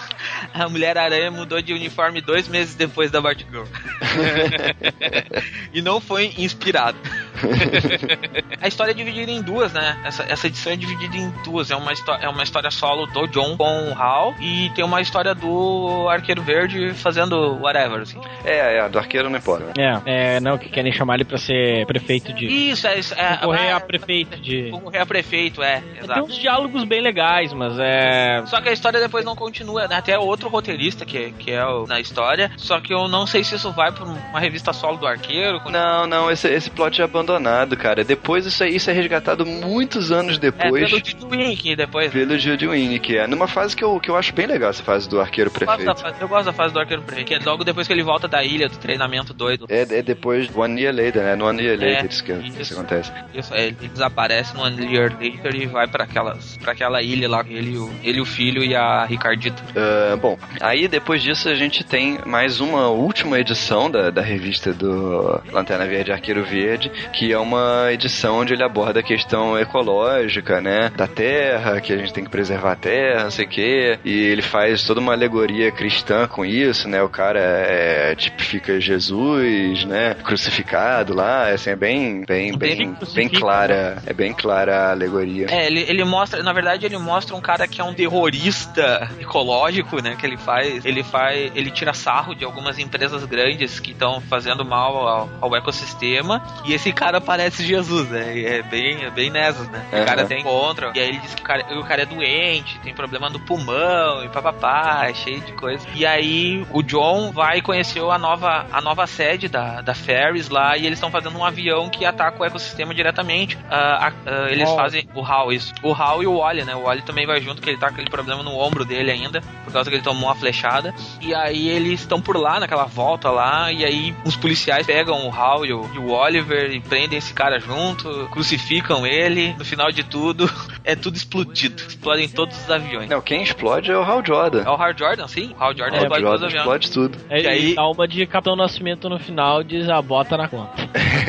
A 0.52 0.68
Mulher 0.68 0.96
Aranha 0.98 1.30
mudou 1.30 1.60
de 1.62 1.72
uniforme 1.72 2.20
dois 2.20 2.48
meses 2.48 2.74
depois 2.74 3.10
da 3.10 3.20
Batgirl. 3.20 3.64
e 5.72 5.82
não 5.82 6.00
foi 6.00 6.32
inspirado. 6.38 6.98
a 8.60 8.68
história 8.68 8.92
é 8.92 8.94
dividida 8.94 9.30
em 9.30 9.42
duas, 9.42 9.72
né? 9.72 9.98
Essa, 10.04 10.22
essa 10.24 10.46
edição 10.46 10.72
é 10.72 10.76
dividida 10.76 11.16
em 11.16 11.30
duas. 11.44 11.70
É 11.70 11.76
uma, 11.76 11.92
é 12.20 12.28
uma 12.28 12.42
história 12.42 12.70
solo 12.70 13.06
do 13.06 13.26
John 13.28 13.56
com 13.56 13.90
o 13.90 13.94
Hal 13.94 14.34
e 14.40 14.70
tem 14.74 14.84
uma 14.84 15.00
história 15.00 15.34
do 15.34 16.08
Arqueiro 16.08 16.42
Verde 16.42 16.92
fazendo 16.94 17.58
whatever, 17.60 18.00
assim. 18.02 18.20
É, 18.44 18.78
é, 18.78 18.88
do 18.88 18.98
arqueiro 18.98 19.28
não 19.30 19.38
importa. 19.38 19.66
né? 19.66 20.02
É, 20.06 20.36
é, 20.36 20.40
não, 20.40 20.58
que 20.58 20.68
querem 20.68 20.92
chamar 20.92 21.14
ele 21.14 21.24
pra 21.24 21.38
ser 21.38 21.86
prefeito 21.86 22.32
de. 22.32 22.46
Isso, 22.46 22.86
é 22.86 22.98
isso. 22.98 23.14
É, 23.14 23.36
Concorrer 23.36 23.62
é, 23.62 23.72
a 23.72 23.80
prefeito 23.80 24.40
de. 24.40 24.70
Concorrer 24.70 25.02
a 25.02 25.06
prefeito, 25.06 25.62
é. 25.62 25.80
Tem 25.80 26.04
Exato. 26.04 26.22
uns 26.22 26.36
diálogos 26.36 26.84
bem 26.84 27.00
legais, 27.00 27.52
mas 27.52 27.78
é. 27.78 28.42
Só 28.46 28.60
que 28.60 28.68
a 28.68 28.72
história 28.72 29.00
depois 29.00 29.24
não 29.24 29.36
continua, 29.36 29.86
né? 29.88 29.96
Até 29.96 30.18
outro 30.18 30.48
roteirista 30.48 31.04
que, 31.04 31.32
que 31.32 31.50
é 31.50 31.64
o, 31.64 31.86
na 31.86 32.00
história. 32.00 32.50
Só 32.56 32.80
que 32.80 32.92
eu 32.92 33.08
não 33.08 33.26
sei 33.26 33.44
se 33.44 33.54
isso 33.54 33.70
vai 33.72 33.92
pra 33.92 34.04
uma 34.04 34.40
revista 34.40 34.72
solo 34.72 34.96
do 34.96 35.06
arqueiro. 35.06 35.60
Não, 35.70 36.06
não, 36.06 36.30
esse, 36.30 36.48
esse 36.48 36.70
plot 36.70 37.00
é 37.00 37.04
abandonado, 37.04 37.27
cara. 37.76 38.04
Depois 38.04 38.46
isso 38.46 38.62
aí 38.64 38.74
isso 38.76 38.90
é 38.90 38.92
resgatado 38.92 39.44
muitos 39.44 40.10
anos 40.12 40.36
É, 40.36 40.40
depois 40.40 40.88
pelo 40.88 41.00
Tito 41.00 41.28
Wink 41.28 41.76
depois. 41.76 42.12
pelo 42.12 42.38
Jude 42.38 42.68
que 43.00 43.16
é 43.16 43.26
numa 43.26 43.46
fase 43.48 43.76
que 43.76 43.82
eu, 43.84 43.98
que 44.00 44.10
eu 44.10 44.16
acho 44.16 44.32
bem 44.32 44.46
legal 44.46 44.70
essa 44.70 44.82
fase 44.82 45.08
do 45.08 45.20
arqueiro 45.20 45.50
Eu 45.50 45.66
gosto, 45.66 45.76
prefeito. 45.76 46.00
fase, 46.00 46.14
eu 46.20 46.28
gosto 46.28 46.44
da 46.46 46.52
fase 46.52 46.72
do 46.74 46.80
arqueiro 46.80 47.02
prefeito, 47.02 47.26
que 47.28 47.34
é 47.34 47.38
logo 47.38 47.64
depois 47.64 47.86
que 47.86 47.92
ele 47.92 48.02
volta 48.02 48.28
da 48.28 48.42
ilha, 48.44 48.68
do 48.68 48.76
treinamento 48.78 49.32
doido. 49.34 49.66
É, 49.68 49.82
é 49.82 50.02
depois 50.02 50.48
do 50.48 50.60
One 50.60 50.80
Year 50.80 50.94
Later, 50.94 51.22
né? 51.22 51.36
No 51.36 51.46
One 51.46 51.62
Year 51.62 51.74
É, 51.82 51.86
Later 51.94 52.10
isso 52.10 52.24
que, 52.24 52.32
isso. 52.32 52.60
isso 52.60 52.74
acontece. 52.74 53.12
Isso, 53.34 53.54
é, 53.54 53.66
ele 53.66 53.88
desaparece 53.92 54.54
no 54.54 54.62
One 54.62 54.94
Year 54.94 55.12
Later 55.20 55.54
e 55.54 55.66
vai 55.66 55.86
pra, 55.86 56.04
aquelas, 56.04 56.56
pra 56.58 56.72
aquela 56.72 57.02
ilha 57.02 57.28
lá, 57.28 57.44
ele, 57.48 57.76
o- 57.76 57.90
ele, 58.02 58.20
o 58.20 58.24
filho 58.24 58.62
e 58.62 58.74
a 58.74 59.04
Ricardita. 59.04 59.62
Ah, 59.76 60.16
bom, 60.16 60.38
aí 60.60 60.88
depois 60.88 61.22
disso 61.22 61.48
a 61.48 61.54
gente 61.54 61.84
tem 61.84 62.18
mais 62.24 62.60
uma 62.60 62.88
última 62.88 63.38
edição 63.38 63.90
da, 63.90 64.10
da 64.10 64.22
revista 64.22 64.72
do 64.72 65.40
Lanterna 65.52 65.86
Verde 65.86 66.12
Arqueiro 66.12 66.44
Verde, 66.44 66.90
que 67.18 67.32
é 67.32 67.38
uma 67.38 67.92
edição 67.92 68.38
onde 68.38 68.52
ele 68.52 68.62
aborda 68.62 69.00
a 69.00 69.02
questão 69.02 69.58
ecológica, 69.58 70.60
né? 70.60 70.88
Da 70.94 71.08
terra, 71.08 71.80
que 71.80 71.92
a 71.92 71.96
gente 71.96 72.12
tem 72.12 72.22
que 72.22 72.30
preservar 72.30 72.72
a 72.72 72.76
terra, 72.76 73.24
não 73.24 73.30
sei 73.32 73.44
o 73.44 73.48
quê. 73.48 73.98
E 74.04 74.12
ele 74.26 74.40
faz 74.40 74.84
toda 74.84 75.00
uma 75.00 75.14
alegoria 75.14 75.72
cristã 75.72 76.28
com 76.28 76.44
isso, 76.44 76.88
né? 76.88 77.02
O 77.02 77.08
cara 77.08 77.40
é, 77.40 78.14
tipifica 78.14 78.80
Jesus, 78.80 79.84
né? 79.84 80.14
Crucificado 80.22 81.12
lá, 81.12 81.48
assim, 81.48 81.70
é 81.70 81.76
bem, 81.76 82.24
bem, 82.24 82.56
bem, 82.56 82.76
Bem 82.76 82.94
crucifica, 82.94 83.40
clara, 83.40 84.02
é 84.06 84.12
bem 84.12 84.32
clara 84.32 84.76
a 84.76 84.90
alegoria. 84.92 85.48
É, 85.50 85.66
ele, 85.66 85.80
ele 85.88 86.04
mostra, 86.04 86.40
na 86.44 86.52
verdade, 86.52 86.86
ele 86.86 86.98
mostra 86.98 87.34
um 87.34 87.40
cara 87.40 87.66
que 87.66 87.80
é 87.80 87.84
um 87.84 87.94
terrorista 87.94 89.10
ecológico, 89.18 90.00
né? 90.00 90.14
Que 90.16 90.24
ele 90.24 90.36
faz, 90.36 90.84
ele 90.84 91.02
faz, 91.02 91.50
ele 91.56 91.72
tira 91.72 91.92
sarro 91.92 92.32
de 92.36 92.44
algumas 92.44 92.78
empresas 92.78 93.24
grandes 93.24 93.80
que 93.80 93.90
estão 93.90 94.20
fazendo 94.20 94.64
mal 94.64 94.96
ao, 94.96 95.30
ao 95.40 95.56
ecossistema. 95.56 96.40
E 96.64 96.72
esse 96.72 96.92
cara 96.92 97.07
parece 97.20 97.64
Jesus, 97.64 98.08
né? 98.10 98.38
É 98.40 98.62
bem, 98.62 99.04
é 99.04 99.10
bem 99.10 99.30
nessas, 99.30 99.68
né? 99.68 99.84
O 99.92 100.04
cara 100.04 100.24
tem 100.26 100.42
contra, 100.42 100.92
e 100.94 101.00
aí 101.00 101.08
ele 101.08 101.18
diz 101.18 101.34
que 101.34 101.40
o 101.40 101.44
cara, 101.44 101.64
o 101.78 101.84
cara 101.84 102.02
é 102.02 102.06
doente, 102.06 102.78
tem 102.80 102.94
problema 102.94 103.28
no 103.30 103.40
pulmão 103.40 104.24
e 104.24 104.28
papapá, 104.28 105.06
é 105.08 105.14
cheio 105.14 105.40
de 105.40 105.52
coisa. 105.52 105.86
E 105.94 106.04
aí 106.06 106.66
o 106.70 106.82
John 106.82 107.32
vai 107.32 107.60
conhecer 107.60 108.00
a 108.02 108.18
nova, 108.18 108.66
a 108.70 108.80
nova 108.80 109.06
sede 109.06 109.48
da, 109.48 109.80
da 109.80 109.94
Ferris 109.94 110.48
lá 110.48 110.76
e 110.76 110.86
eles 110.86 110.98
estão 110.98 111.10
fazendo 111.10 111.36
um 111.38 111.44
avião 111.44 111.88
que 111.88 112.04
ataca 112.04 112.40
o 112.40 112.44
ecossistema 112.44 112.94
diretamente. 112.94 113.58
A- 113.70 114.12
ah, 114.26 114.48
eles 114.50 114.68
Hal. 114.68 114.76
fazem 114.76 115.08
o 115.14 115.24
Hal, 115.24 115.52
isso. 115.52 115.72
O 115.82 115.92
Hal 115.92 116.22
e 116.22 116.26
o 116.26 116.38
Wally, 116.38 116.64
né? 116.64 116.74
O 116.74 116.82
Wally 116.82 117.02
também 117.02 117.26
vai 117.26 117.40
junto, 117.40 117.62
que 117.62 117.70
ele 117.70 117.78
tá 117.78 117.88
com 117.88 117.94
aquele 117.94 118.10
problema 118.10 118.42
no 118.42 118.56
ombro 118.58 118.84
dele 118.84 119.10
ainda, 119.10 119.40
por 119.64 119.72
causa 119.72 119.88
que 119.90 119.96
ele 119.96 120.02
tomou 120.02 120.24
uma 120.28 120.34
flechada. 120.34 120.94
E 121.20 121.34
aí 121.34 121.68
eles 121.68 122.00
estão 122.00 122.20
por 122.20 122.36
lá, 122.36 122.60
naquela 122.60 122.84
volta 122.84 123.30
lá, 123.30 123.72
e 123.72 123.84
aí 123.84 124.14
os 124.24 124.36
policiais 124.36 124.86
pegam 124.86 125.26
o 125.26 125.32
Hal 125.34 125.64
e 125.64 125.72
o, 125.72 125.88
e 125.94 125.98
o 125.98 126.10
Oliver 126.10 126.70
e 126.72 126.80
prendem 126.80 126.97
esse 127.16 127.32
cara 127.32 127.58
junto, 127.58 128.28
crucificam 128.32 129.06
ele. 129.06 129.54
No 129.58 129.64
final 129.64 129.90
de 129.92 130.02
tudo, 130.04 130.50
é 130.84 130.94
tudo 130.96 131.16
explodido. 131.16 131.82
Explodem 131.86 132.28
todos 132.28 132.56
os 132.58 132.70
aviões. 132.70 133.08
Não, 133.08 133.20
quem 133.20 133.42
explode 133.42 133.90
é 133.90 133.96
o 133.96 134.02
Hal 134.02 134.22
Jordan. 134.24 134.62
É 134.64 134.70
o 134.70 134.74
Hal 134.74 134.96
Jordan, 134.96 135.28
sim? 135.28 135.54
O 135.58 135.62
Hal 135.62 135.76
Jordan 135.76 135.96
Hal 135.98 136.02
explode 136.04 136.08
todos 136.08 136.20
Jordan 136.22 136.34
os 136.36 136.42
aviões. 136.44 136.84
explode 136.84 136.90
tudo. 136.92 137.18
É, 137.30 137.42
E 137.42 137.46
aí- 137.48 137.74
dá 137.74 137.86
uma 137.88 138.08
de 138.08 138.26
Capitão 138.26 138.56
Nascimento 138.56 139.08
no 139.08 139.18
final, 139.18 139.62
diz 139.62 139.88
a 139.88 140.00
bota 140.00 140.36
na 140.36 140.48
conta. 140.48 140.72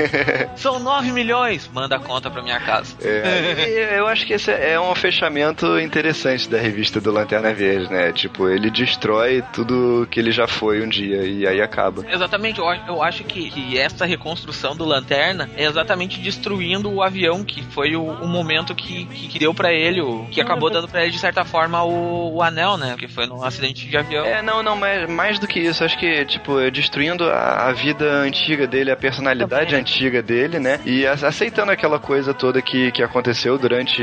São 0.56 0.80
9 0.80 1.12
milhões! 1.12 1.70
Manda 1.74 1.96
a 1.96 2.00
conta 2.00 2.30
pra 2.30 2.42
minha 2.42 2.60
casa. 2.60 2.96
É, 3.02 3.98
eu 4.00 4.08
acho 4.08 4.26
que 4.26 4.34
esse 4.34 4.52
é 4.52 4.80
um 4.80 4.94
fechamento 4.96 5.80
interessante 5.80 6.50
da 6.50 6.58
revista 6.58 7.00
do 7.02 7.12
Lanterna 7.12 7.54
Verde, 7.54 7.92
né? 7.92 8.12
Tipo, 8.12 8.48
ele 8.50 8.70
destrói 8.70 9.44
tudo 9.54 10.08
que 10.10 10.20
ele 10.20 10.32
já 10.32 10.48
foi 10.48 10.82
um 10.84 10.90
dia 10.90 11.24
e 11.24 11.46
aí 11.48 11.62
acaba. 11.62 12.06
Exatamente, 12.10 12.60
eu, 12.60 12.68
acho- 12.70 12.84
eu 12.88 13.02
acho 13.04 13.24
que, 13.24 13.50
que 13.50 13.78
essa 13.78 14.06
reconstrução 14.06 14.76
do 14.76 14.86
Lanterna 14.86 15.50
é 15.56 15.59
exatamente 15.66 16.20
destruindo 16.20 16.92
o 16.92 17.02
avião, 17.04 17.44
que 17.44 17.62
foi 17.64 17.96
o, 17.96 18.04
o 18.04 18.28
momento 18.28 18.74
que, 18.76 19.06
que, 19.06 19.28
que 19.28 19.40
deu 19.40 19.54
pra 19.54 19.72
ele, 19.74 20.02
o, 20.02 20.26
que 20.32 20.40
acabou 20.42 20.70
dando 20.70 20.88
pra 20.88 21.02
ele, 21.04 21.12
de 21.12 21.20
certa 21.20 21.44
forma, 21.44 21.84
o, 21.84 22.36
o 22.36 22.42
anel, 22.42 22.78
né? 22.78 22.96
Que 22.98 23.08
foi 23.08 23.26
num 23.26 23.44
acidente 23.44 23.88
de 23.88 23.98
avião. 23.98 24.26
É, 24.26 24.42
não, 24.42 24.62
não, 24.64 24.76
mas 24.76 25.10
mais 25.10 25.40
do 25.40 25.48
que 25.48 25.60
isso, 25.60 25.84
acho 25.84 25.98
que, 25.98 26.26
tipo, 26.26 26.60
é 26.60 26.70
destruindo 26.72 27.26
a, 27.30 27.68
a 27.70 27.74
vida 27.74 28.06
antiga 28.22 28.66
dele, 28.68 28.92
a 28.92 28.96
personalidade 28.96 29.76
antiga 29.76 30.22
dele, 30.22 30.60
né? 30.60 30.80
E 30.86 31.06
a- 31.06 31.14
aceitando 31.14 31.72
aquela 31.72 32.00
coisa 32.00 32.34
toda 32.34 32.62
que, 32.62 32.92
que 32.92 33.04
aconteceu 33.04 33.58
durante 33.58 34.02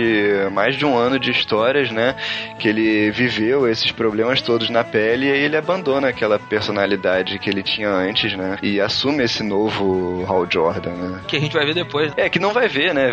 mais 0.53 0.77
de 0.77 0.85
um 0.85 0.97
ano 0.97 1.19
de 1.19 1.31
histórias, 1.31 1.91
né? 1.91 2.15
Que 2.59 2.69
ele 2.69 3.11
viveu 3.11 3.69
esses 3.69 3.91
problemas 3.93 4.41
todos 4.43 4.69
na 4.71 4.85
pele 4.85 5.27
e 5.27 5.33
aí 5.33 5.41
ele 5.41 5.57
abandona 5.57 6.09
aquela 6.09 6.39
personalidade 6.39 7.39
que 7.39 7.49
ele 7.49 7.63
tinha 7.63 7.89
antes, 7.89 8.37
né? 8.37 8.59
E 8.63 8.81
assume 8.81 9.23
esse 9.25 9.43
novo 9.43 10.25
Hal 10.29 10.47
Jordan, 10.51 10.91
né? 10.93 11.21
Que 11.27 11.46
gente 11.47 11.57
vai 11.57 11.67
ver 11.67 11.75
depois. 11.75 12.13
É, 12.17 12.29
que 12.29 12.39
não 12.39 12.53
vai 12.53 12.69
ver, 12.69 12.93
né? 12.95 13.11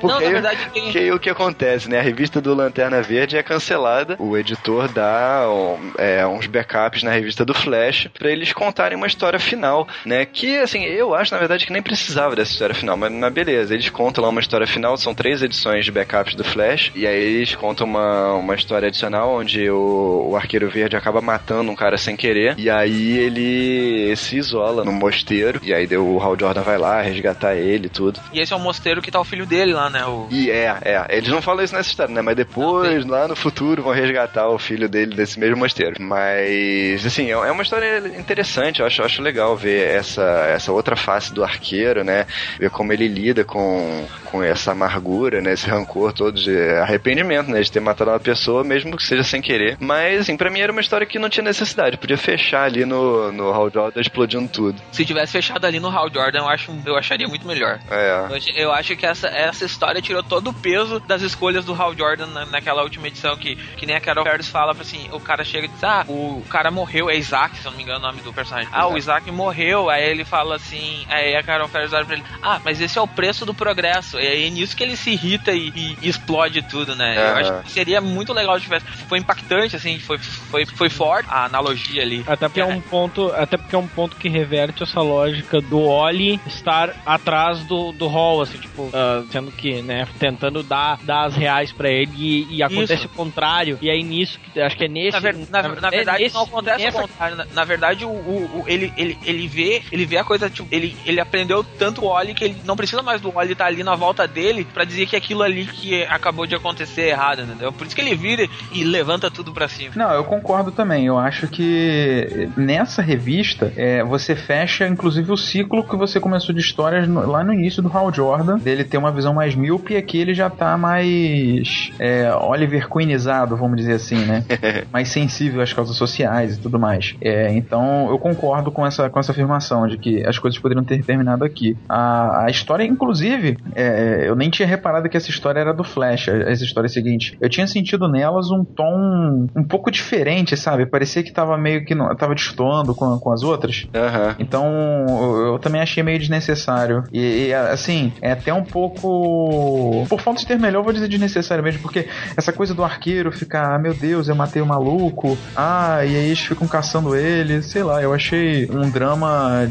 Porque 0.00 0.06
Não, 0.06 0.20
na 0.20 0.26
aí- 0.26 0.32
verdade, 0.32 0.58
tem- 0.72 0.90
que 0.92 0.98
aí 0.98 1.10
o 1.12 1.18
que 1.18 1.30
acontece, 1.30 1.88
né? 1.88 1.98
A 1.98 2.02
revista 2.02 2.40
do 2.40 2.54
Lanterna 2.54 3.00
Verde 3.02 3.36
é 3.36 3.42
cancelada. 3.42 4.16
O 4.18 4.36
editor 4.36 4.88
dá 4.88 5.46
um, 5.48 5.92
é, 5.98 6.26
uns 6.26 6.46
backups 6.46 7.02
na 7.02 7.10
revista 7.10 7.44
do 7.44 7.54
Flash 7.54 8.08
pra 8.18 8.30
eles 8.30 8.52
contarem 8.52 8.96
uma 8.96 9.06
história 9.06 9.38
final, 9.38 9.88
né? 10.04 10.24
Que, 10.24 10.58
assim, 10.58 10.84
eu 10.84 11.14
acho, 11.14 11.32
na 11.32 11.38
verdade, 11.38 11.66
que 11.66 11.72
nem 11.72 11.82
precisava 11.82 12.36
dessa 12.36 12.52
história 12.52 12.74
final, 12.74 12.96
mas, 12.96 13.10
mas 13.12 13.32
beleza. 13.32 13.74
Eles 13.74 13.88
contam 13.90 14.22
lá 14.22 14.30
uma 14.30 14.40
história 14.40 14.66
final, 14.66 14.96
são 14.96 15.14
três 15.14 15.42
edições 15.42 15.84
de 15.84 15.90
backups 15.92 16.34
do 16.34 16.44
Flash, 16.44 16.92
e 16.94 17.06
aí 17.06 17.20
eles 17.36 17.54
contam 17.54 17.86
uma, 17.86 18.34
uma 18.34 18.54
história 18.54 18.88
adicional 18.88 19.34
onde 19.34 19.68
o, 19.70 20.28
o 20.30 20.36
Arqueiro 20.36 20.68
Verde 20.68 20.96
acaba 20.96 21.20
matando 21.20 21.70
um 21.70 21.76
cara 21.76 21.96
sem 21.96 22.16
querer, 22.16 22.54
e 22.58 22.68
aí 22.70 23.16
ele 23.18 24.14
se 24.16 24.36
isola 24.36 24.84
no 24.84 24.92
mosteiro, 24.92 25.60
e 25.62 25.72
aí 25.72 25.86
o 25.96 26.20
Hal 26.20 26.36
Jordan 26.38 26.62
vai 26.62 26.78
lá 26.78 27.00
resgatar 27.18 27.54
ele 27.56 27.86
e 27.86 27.90
tudo. 27.90 28.20
E 28.32 28.40
esse 28.40 28.52
é 28.52 28.56
o 28.56 28.60
mosteiro 28.60 29.02
que 29.02 29.10
tá 29.10 29.20
o 29.20 29.24
filho 29.24 29.44
dele 29.44 29.72
lá, 29.72 29.90
né? 29.90 30.04
O... 30.06 30.28
E 30.30 30.50
é, 30.50 30.76
é. 30.82 31.06
Eles 31.10 31.28
não 31.28 31.42
falam 31.42 31.64
isso 31.64 31.74
nessa 31.74 31.90
história, 31.90 32.14
né? 32.14 32.22
Mas 32.22 32.36
depois, 32.36 33.04
lá 33.04 33.28
no 33.28 33.36
futuro, 33.36 33.82
vão 33.82 33.92
resgatar 33.92 34.48
o 34.48 34.58
filho 34.58 34.88
dele 34.88 35.14
desse 35.14 35.38
mesmo 35.38 35.56
mosteiro. 35.56 36.00
Mas, 36.00 37.04
assim, 37.04 37.30
é 37.30 37.48
é 37.48 37.52
uma 37.52 37.62
história 37.62 37.98
interessante. 38.18 38.80
Eu 38.80 38.86
acho, 38.86 39.00
eu 39.00 39.06
acho 39.06 39.22
legal 39.22 39.56
ver 39.56 39.88
essa, 39.88 40.22
essa 40.48 40.72
outra 40.72 40.96
face 40.96 41.32
do 41.32 41.44
arqueiro, 41.44 42.04
né? 42.04 42.26
Ver 42.58 42.70
como 42.70 42.92
ele 42.92 43.08
lida 43.08 43.44
com, 43.44 44.06
com 44.24 44.42
essa 44.42 44.72
amargura, 44.72 45.40
né? 45.40 45.52
Esse 45.52 45.68
rancor 45.68 46.12
todo 46.12 46.38
de 46.38 46.56
arrependimento, 46.78 47.50
né? 47.50 47.60
De 47.60 47.70
ter 47.70 47.80
matado 47.80 48.10
uma 48.10 48.20
pessoa, 48.20 48.62
mesmo 48.62 48.96
que 48.96 49.02
seja 49.02 49.22
sem 49.22 49.40
querer. 49.40 49.76
Mas, 49.80 50.20
assim, 50.20 50.36
pra 50.36 50.50
mim 50.50 50.60
era 50.60 50.72
uma 50.72 50.80
história 50.80 51.06
que 51.06 51.18
não 51.18 51.28
tinha 51.28 51.44
necessidade. 51.44 51.96
Podia 51.96 52.18
fechar 52.18 52.64
ali 52.64 52.84
no, 52.84 53.32
no 53.32 53.50
Hal 53.52 53.70
Jordan 53.70 54.00
explodindo 54.00 54.48
tudo. 54.48 54.80
Se 54.92 55.04
tivesse 55.04 55.32
fechado 55.32 55.64
ali 55.64 55.80
no 55.80 55.88
Hal 55.88 56.10
Jordan, 56.12 56.40
eu, 56.40 56.48
acho, 56.48 56.72
eu 56.84 56.96
acharia 57.08 57.26
muito 57.28 57.46
melhor. 57.46 57.80
É. 57.90 58.26
Eu 58.28 58.36
acho- 58.36 58.48
Eu 58.58 58.72
acho 58.72 58.96
que 58.96 59.06
essa, 59.06 59.28
essa 59.28 59.64
história 59.64 60.00
tirou 60.02 60.22
todo 60.22 60.48
o 60.50 60.52
peso 60.52 61.00
das 61.00 61.22
escolhas 61.22 61.64
do 61.64 61.72
Hal 61.74 61.94
Jordan 61.96 62.26
na- 62.26 62.46
naquela 62.46 62.82
última 62.82 63.06
edição 63.08 63.36
que, 63.36 63.56
que 63.76 63.86
nem 63.86 63.96
a 63.96 64.00
Carol 64.00 64.24
Ferris 64.24 64.48
fala 64.48 64.72
assim, 64.78 65.08
o 65.12 65.20
cara 65.20 65.44
chega 65.44 65.66
e 65.66 65.68
diz, 65.68 65.82
ah, 65.84 66.04
o 66.08 66.42
cara 66.50 66.70
morreu, 66.70 67.08
é 67.08 67.16
Isaac, 67.16 67.56
se 67.56 67.64
eu 67.66 67.70
não 67.70 67.76
me 67.78 67.84
engano 67.84 67.98
o 68.00 68.02
nome 68.08 68.20
do 68.20 68.32
personagem. 68.32 68.68
Ah, 68.72 68.86
o 68.86 68.96
Isaac 68.98 69.30
morreu, 69.30 69.88
aí 69.88 70.04
ele 70.08 70.24
fala 70.24 70.56
assim, 70.56 71.06
aí 71.08 71.34
a 71.36 71.42
Carol 71.42 71.68
Ferris 71.68 71.92
olha 71.92 72.04
pra 72.04 72.14
ele, 72.14 72.24
ah, 72.42 72.60
mas 72.64 72.80
esse 72.80 72.98
é 72.98 73.00
o 73.00 73.06
preço 73.08 73.46
do 73.46 73.54
progresso. 73.54 74.18
E 74.18 74.26
aí 74.26 74.46
é 74.46 74.50
nisso 74.50 74.76
que 74.76 74.82
ele 74.82 74.96
se 74.96 75.10
irrita 75.10 75.52
e, 75.52 75.72
e 76.02 76.08
explode 76.08 76.62
tudo, 76.62 76.94
né? 76.94 77.16
Eu 77.16 77.22
Aham. 77.22 77.40
acho 77.40 77.62
que 77.64 77.70
seria 77.72 78.00
muito 78.00 78.32
legal 78.32 78.56
se 78.58 78.64
tivesse. 78.64 78.86
Foi 79.08 79.18
impactante, 79.18 79.76
assim, 79.76 79.98
foi, 79.98 80.18
foi, 80.18 80.66
foi 80.66 80.88
forte 80.90 81.28
a 81.30 81.44
analogia 81.44 82.02
ali. 82.02 82.24
Até 82.26 82.48
porque 82.48 82.60
é 82.60 82.64
um 82.64 82.80
ponto, 82.80 83.32
até 83.32 83.56
porque 83.56 83.74
é 83.74 83.78
um 83.78 83.88
ponto 83.88 84.16
que 84.16 84.28
reverte 84.28 84.82
essa 84.82 85.00
lógica 85.00 85.60
do 85.60 85.80
Oli 85.80 86.40
estar 86.46 86.94
atrás 87.04 87.64
do, 87.64 87.92
do 87.92 88.06
Hall, 88.06 88.40
assim, 88.42 88.58
tipo, 88.58 88.90
ah, 88.92 89.24
sendo 89.30 89.50
que, 89.52 89.82
né, 89.82 90.06
tentando 90.18 90.62
dar, 90.62 90.98
dar 91.02 91.26
as 91.26 91.34
reais 91.36 91.72
pra 91.72 91.88
ele 91.90 92.10
e, 92.16 92.56
e 92.56 92.62
acontece 92.62 92.94
Isso. 93.04 93.06
o 93.06 93.16
contrário. 93.16 93.78
E 93.80 93.90
aí 93.90 94.02
nisso, 94.02 94.38
que 94.52 94.60
acho 94.60 94.76
que 94.76 94.84
é 94.84 94.88
nesse. 94.88 95.12
Na, 95.12 95.20
ver- 95.20 95.36
na- 95.50 95.62
na 95.80 95.88
é 95.88 95.90
verdade, 95.90 96.22
nesse- 96.22 96.34
não 96.34 96.42
acontece 96.44 96.84
nessa- 96.84 96.98
o 96.98 97.02
contrário. 97.02 97.36
Na, 97.36 97.46
na 97.54 97.64
verdade, 97.64 98.04
o, 98.04 98.08
o- 98.08 98.60
o- 98.60 98.64
ele, 98.66 98.92
ele, 98.96 99.18
ele 99.24 99.46
vê 99.48 99.82
ele 99.92 100.04
vê 100.06 100.18
a 100.18 100.24
coisa, 100.24 100.48
tipo, 100.50 100.68
ele, 100.70 100.96
ele 101.04 101.20
aprendeu 101.20 101.62
tanto 101.64 102.02
o 102.02 102.06
Oli 102.08 102.34
que 102.34 102.44
ele 102.44 102.56
não 102.64 102.76
precisa 102.76 103.02
mais 103.02 103.20
do 103.20 103.36
Oli 103.36 103.52
estar 103.52 103.66
ali 103.66 103.82
na 103.82 103.94
volta 103.94 104.26
dele 104.26 104.66
pra 104.72 104.84
dizer 104.84 105.06
que 105.06 105.16
aquilo 105.16 105.42
ali 105.42 105.66
que 105.66 106.02
acabou 106.04 106.46
de 106.46 106.54
acontecer 106.54 107.02
é 107.02 107.08
errado, 107.10 107.42
entendeu? 107.42 107.72
Por 107.72 107.86
isso 107.86 107.94
que 107.94 108.00
ele 108.02 108.14
vira 108.14 108.48
e 108.72 108.84
levanta 108.84 109.30
tudo 109.30 109.52
pra 109.52 109.68
cima. 109.68 109.92
Não, 109.96 110.10
eu 110.12 110.24
concordo 110.24 110.70
também. 110.72 111.06
Eu 111.06 111.18
acho 111.18 111.48
que 111.48 112.48
nessa 112.56 113.02
revista 113.02 113.72
é, 113.76 114.02
você 114.04 114.34
fecha, 114.36 114.86
inclusive, 114.86 115.30
o 115.32 115.36
ciclo 115.36 115.84
que 115.86 115.96
você 115.96 116.18
começou 116.20 116.54
de 116.54 116.60
histórias 116.88 117.08
no- 117.08 117.26
lá 117.26 117.44
no 117.44 117.52
início 117.52 117.82
do 117.82 117.88
Hal 117.94 118.12
Jordan, 118.12 118.58
dele 118.58 118.84
ter 118.84 118.96
uma 118.98 119.12
visão 119.12 119.34
mais 119.34 119.54
míope 119.54 119.94
e 119.94 119.96
aqui 119.96 120.18
ele 120.18 120.34
já 120.34 120.48
tá 120.48 120.76
mais 120.76 121.90
é, 121.98 122.32
Oliver 122.34 122.88
Queenizado, 122.88 123.56
vamos 123.56 123.76
dizer 123.76 123.94
assim, 123.94 124.24
né? 124.24 124.44
mais 124.92 125.08
sensível 125.08 125.60
às 125.60 125.72
causas 125.72 125.96
sociais 125.96 126.56
e 126.56 126.60
tudo 126.60 126.78
mais. 126.78 127.14
É, 127.22 127.52
então 127.52 128.08
eu 128.10 128.18
concordo 128.18 128.70
com 128.72 128.86
essa, 128.86 129.08
com 129.10 129.18
essa 129.20 129.32
afirmação 129.32 129.86
de 129.86 129.98
que 129.98 130.26
as 130.26 130.38
coisas 130.38 130.58
poderiam 130.60 130.84
ter 130.84 131.02
terminado 131.04 131.44
aqui. 131.44 131.76
A, 131.88 132.44
a 132.46 132.50
história, 132.50 132.84
inclusive, 132.84 133.56
é, 133.74 134.24
eu 134.28 134.34
nem 134.34 134.50
tinha 134.50 134.66
reparado 134.66 135.08
que 135.08 135.16
essa 135.16 135.30
história 135.30 135.60
era 135.60 135.74
do 135.74 135.84
Flash, 135.84 136.28
essa 136.28 136.64
história 136.64 136.88
seguinte. 136.88 137.36
Eu 137.40 137.48
tinha 137.48 137.66
sentido 137.66 138.08
nelas 138.08 138.50
um 138.50 138.64
tom 138.64 139.46
um 139.56 139.64
pouco 139.64 139.90
diferente, 139.90 140.56
sabe? 140.56 140.86
Parecia 140.86 141.22
que 141.22 141.32
tava 141.32 141.56
meio 141.58 141.84
que 141.84 141.94
não, 141.94 142.14
tava 142.16 142.34
destoando 142.34 142.94
com, 142.94 143.18
com 143.18 143.32
as 143.32 143.42
outras. 143.42 143.86
Aham. 143.94 144.36
Então 144.38 144.66
eu, 145.08 145.52
eu 145.54 145.58
também 145.58 145.80
achei 145.80 146.02
meio 146.02 146.18
desnecessário. 146.18 146.77
E, 147.12 147.48
e, 147.48 147.54
assim, 147.54 148.12
é 148.20 148.32
até 148.32 148.52
um 148.52 148.64
pouco. 148.64 150.06
Por 150.08 150.20
falta 150.20 150.40
de 150.40 150.46
ter 150.46 150.58
melhor, 150.58 150.82
vou 150.82 150.92
dizer 150.92 151.08
desnecessário 151.08 151.62
mesmo, 151.62 151.80
porque 151.80 152.08
essa 152.36 152.52
coisa 152.52 152.74
do 152.74 152.84
arqueiro 152.84 153.32
ficar, 153.32 153.74
ah, 153.74 153.78
meu 153.78 153.94
Deus, 153.94 154.28
eu 154.28 154.34
matei 154.34 154.62
o 154.62 154.66
maluco, 154.66 155.36
ah, 155.56 156.04
e 156.04 156.16
aí 156.16 156.26
eles 156.26 156.40
ficam 156.40 156.66
caçando 156.66 157.14
ele, 157.14 157.62
sei 157.62 157.82
lá, 157.82 158.02
eu 158.02 158.12
achei 158.12 158.68
um 158.70 158.90
drama 158.90 159.68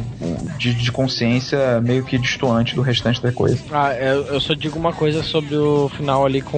de, 0.57 0.73
de 0.73 0.91
consciência 0.91 1.81
meio 1.81 2.03
que 2.03 2.17
destoante 2.17 2.75
do 2.75 2.81
restante 2.81 3.21
da 3.21 3.31
coisa. 3.31 3.57
Ah, 3.71 3.93
eu, 3.93 4.25
eu 4.27 4.39
só 4.39 4.53
digo 4.53 4.77
uma 4.77 4.93
coisa 4.93 5.23
sobre 5.23 5.55
o 5.55 5.89
final 5.89 6.25
ali 6.25 6.41
com 6.41 6.57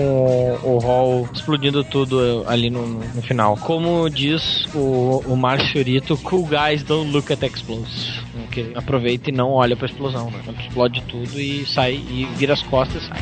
o, 0.64 0.76
o 0.76 0.78
Hall 0.80 1.30
explodindo 1.34 1.84
tudo 1.84 2.44
ali 2.48 2.70
no, 2.70 2.86
no 2.88 3.22
final. 3.22 3.58
Como 3.58 4.10
diz 4.10 4.68
o, 4.74 5.24
o 5.26 5.36
Márcio 5.36 5.72
Fiorito, 5.72 6.18
cool 6.18 6.46
guys 6.46 6.84
don't 6.84 7.12
look 7.12 7.32
at 7.32 7.44
explosions. 7.44 8.20
Que 8.52 8.72
aproveita 8.76 9.30
e 9.30 9.34
não 9.34 9.52
olha 9.52 9.76
pra 9.76 9.86
explosão, 9.86 10.32
né? 10.32 10.39
Quando 10.44 10.60
explode 10.60 11.02
tudo 11.08 11.40
e 11.40 11.66
sai 11.66 11.94
e 11.94 12.28
vira 12.36 12.54
as 12.54 12.64
costas 12.64 13.04
e 13.04 13.08
sai. 13.08 13.20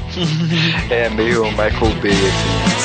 É 0.90 1.10
meio 1.10 1.44
Michael 1.46 1.94
Bay, 2.02 2.12
assim. 2.12 2.78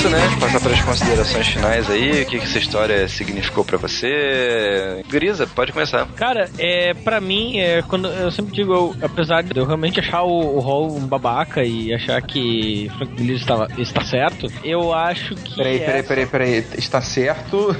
Isso, 0.00 0.08
né? 0.08 0.18
Passar 0.40 0.60
para 0.60 0.72
as 0.72 0.80
considerações 0.80 1.46
finais 1.48 1.90
aí. 1.90 2.22
O 2.22 2.26
que, 2.26 2.38
que 2.38 2.44
essa 2.44 2.58
história 2.58 3.06
significou 3.06 3.64
pra 3.64 3.76
você? 3.76 5.02
Grisa, 5.08 5.46
pode 5.46 5.72
começar. 5.72 6.06
Cara, 6.16 6.48
é, 6.58 6.94
pra 6.94 7.20
mim, 7.20 7.58
é, 7.58 7.82
quando 7.82 8.08
eu 8.08 8.30
sempre 8.30 8.52
digo, 8.52 8.72
eu- 8.72 8.96
apesar 9.02 9.42
de 9.42 9.58
eu 9.58 9.66
realmente 9.66 10.00
achar 10.00 10.22
o, 10.22 10.56
o 10.56 10.60
Hall 10.60 10.90
um 10.96 11.06
babaca 11.06 11.62
e 11.64 11.92
achar 11.92 12.20
que 12.22 12.90
Frank 12.96 13.20
Miller 13.20 13.36
estava, 13.36 13.68
está 13.76 14.02
certo, 14.02 14.46
eu 14.64 14.92
acho 14.94 15.34
que. 15.34 15.56
Peraí, 15.56 15.78
peraí, 15.80 15.98
essa- 15.98 16.08
peraí, 16.08 16.26
peraí. 16.26 16.64
Está 16.78 17.02
certo? 17.02 17.76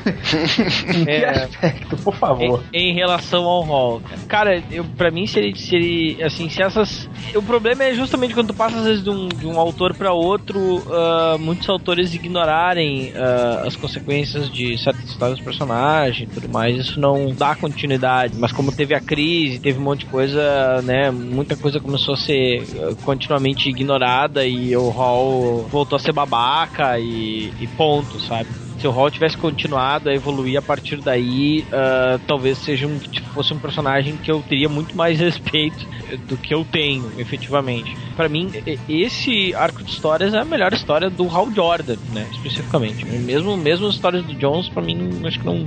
em 0.95 1.05
que 1.07 1.11
É. 1.11 1.29
aspecto, 1.45 1.97
por 1.99 2.15
favor? 2.17 2.63
Em, 2.73 2.91
em 2.91 2.95
relação 2.95 3.45
ao 3.45 3.63
Hall, 3.63 4.03
cara. 4.29 4.63
Eu, 4.71 4.85
pra 4.85 5.11
mim, 5.11 5.27
se 5.27 5.39
ele, 5.39 5.57
se 5.59 5.75
ele, 5.75 6.23
assim, 6.23 6.49
se 6.51 6.63
essas... 6.63 7.09
O 7.35 7.43
problema 7.43 7.85
é 7.85 7.95
justamente 7.95 8.35
quando 8.35 8.49
tu 8.49 8.55
passa, 8.55 8.77
às 8.79 8.85
vezes, 8.85 9.03
de 9.05 9.09
um, 9.11 9.29
de 9.29 9.47
um 9.47 9.59
autor 9.59 9.95
pra 9.95 10.13
outro, 10.13 10.83
ah, 10.91 11.37
muitos 11.39 11.69
autores 11.69 12.10
ignorarem 12.15 12.91
tem 12.91 13.13
ah, 13.17 13.63
as 13.67 13.77
consequências 13.77 14.51
de 14.51 14.77
certas 14.79 15.09
histórias 15.09 15.39
dos 15.39 15.45
personagens 15.45 16.29
e 16.29 16.33
tudo 16.33 16.49
mais, 16.49 16.77
isso 16.77 17.01
não 17.01 17.33
dá 17.33 17.55
continuidade. 17.55 18.37
Mas 18.37 18.53
como 18.53 18.73
teve 18.73 18.95
a 18.95 19.01
crise, 19.01 19.59
teve 19.59 19.79
um 19.79 19.83
monte 19.83 20.01
de 20.01 20.07
coisa, 20.07 20.83
né? 20.83 21.11
Muita 21.11 21.57
coisa 21.57 21.81
começou 21.81 22.15
a 22.15 22.19
ser 22.19 22.65
ah, 22.79 22.95
continuamente 23.05 23.69
ignorada 23.69 24.45
e 24.45 24.77
o 24.77 24.91
Hall 24.91 25.67
voltou 25.71 25.97
a 25.97 26.01
ser 26.01 26.13
babaca 26.13 26.99
e, 26.99 27.53
e 27.61 27.67
ponto, 27.69 28.19
sabe? 28.21 28.49
Se 28.81 28.87
o 28.87 28.91
Hall 28.91 29.11
tivesse 29.11 29.37
continuado 29.37 30.09
a 30.09 30.15
evoluir 30.15 30.59
a 30.59 30.63
partir 30.63 30.97
daí, 30.97 31.65
ah, 31.71 32.19
talvez 32.27 32.57
seja 32.59 32.87
um, 32.87 32.99
tipo, 32.99 33.29
fosse 33.31 33.53
um 33.53 33.59
personagem 33.59 34.17
que 34.17 34.31
eu 34.31 34.43
teria 34.43 34.69
muito 34.69 34.97
mais 34.97 35.21
respeito 35.21 35.87
do 36.27 36.37
que 36.37 36.55
eu 36.55 36.65
tenho, 36.65 37.13
efetivamente. 37.19 37.97
Pra 38.17 38.29
mim, 38.29 38.51
esse 38.89 39.55
arco 39.55 39.83
de 39.83 39.91
histórias 39.91 40.35
é 40.35 40.39
a 40.39 40.45
melhor 40.45 40.73
história 40.73 41.09
do 41.11 41.29
Hal 41.29 41.51
Jordan, 41.53 41.97
né? 42.13 42.27
Especificamente. 42.33 43.05
Mesmo, 43.05 43.57
mesmo 43.57 43.87
as 43.87 43.95
histórias 43.95 44.25
do 44.25 44.35
Jones, 44.35 44.69
pra 44.69 44.83
mim, 44.83 45.21
acho 45.25 45.39
que 45.39 45.47
não 45.47 45.65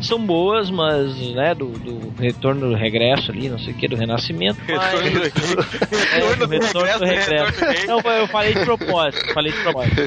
são 0.00 0.18
boas, 0.24 0.70
mas, 0.70 1.16
né, 1.32 1.54
do, 1.54 1.70
do 1.70 2.12
retorno 2.20 2.68
do 2.68 2.74
regresso 2.74 3.30
ali, 3.30 3.48
não 3.48 3.58
sei 3.58 3.72
o 3.72 3.76
que, 3.76 3.88
do 3.88 3.96
renascimento. 3.96 4.60
Mas, 4.68 5.00
é, 5.00 6.36
do 6.36 6.46
retorno 6.46 6.98
do 6.98 7.04
regresso. 7.04 7.86
Não, 7.86 8.00
eu 8.00 8.26
falei 8.28 8.54
de 8.54 8.64
propósito, 8.64 9.32
falei 9.32 9.52
de 9.52 9.58
propósito. 9.62 10.00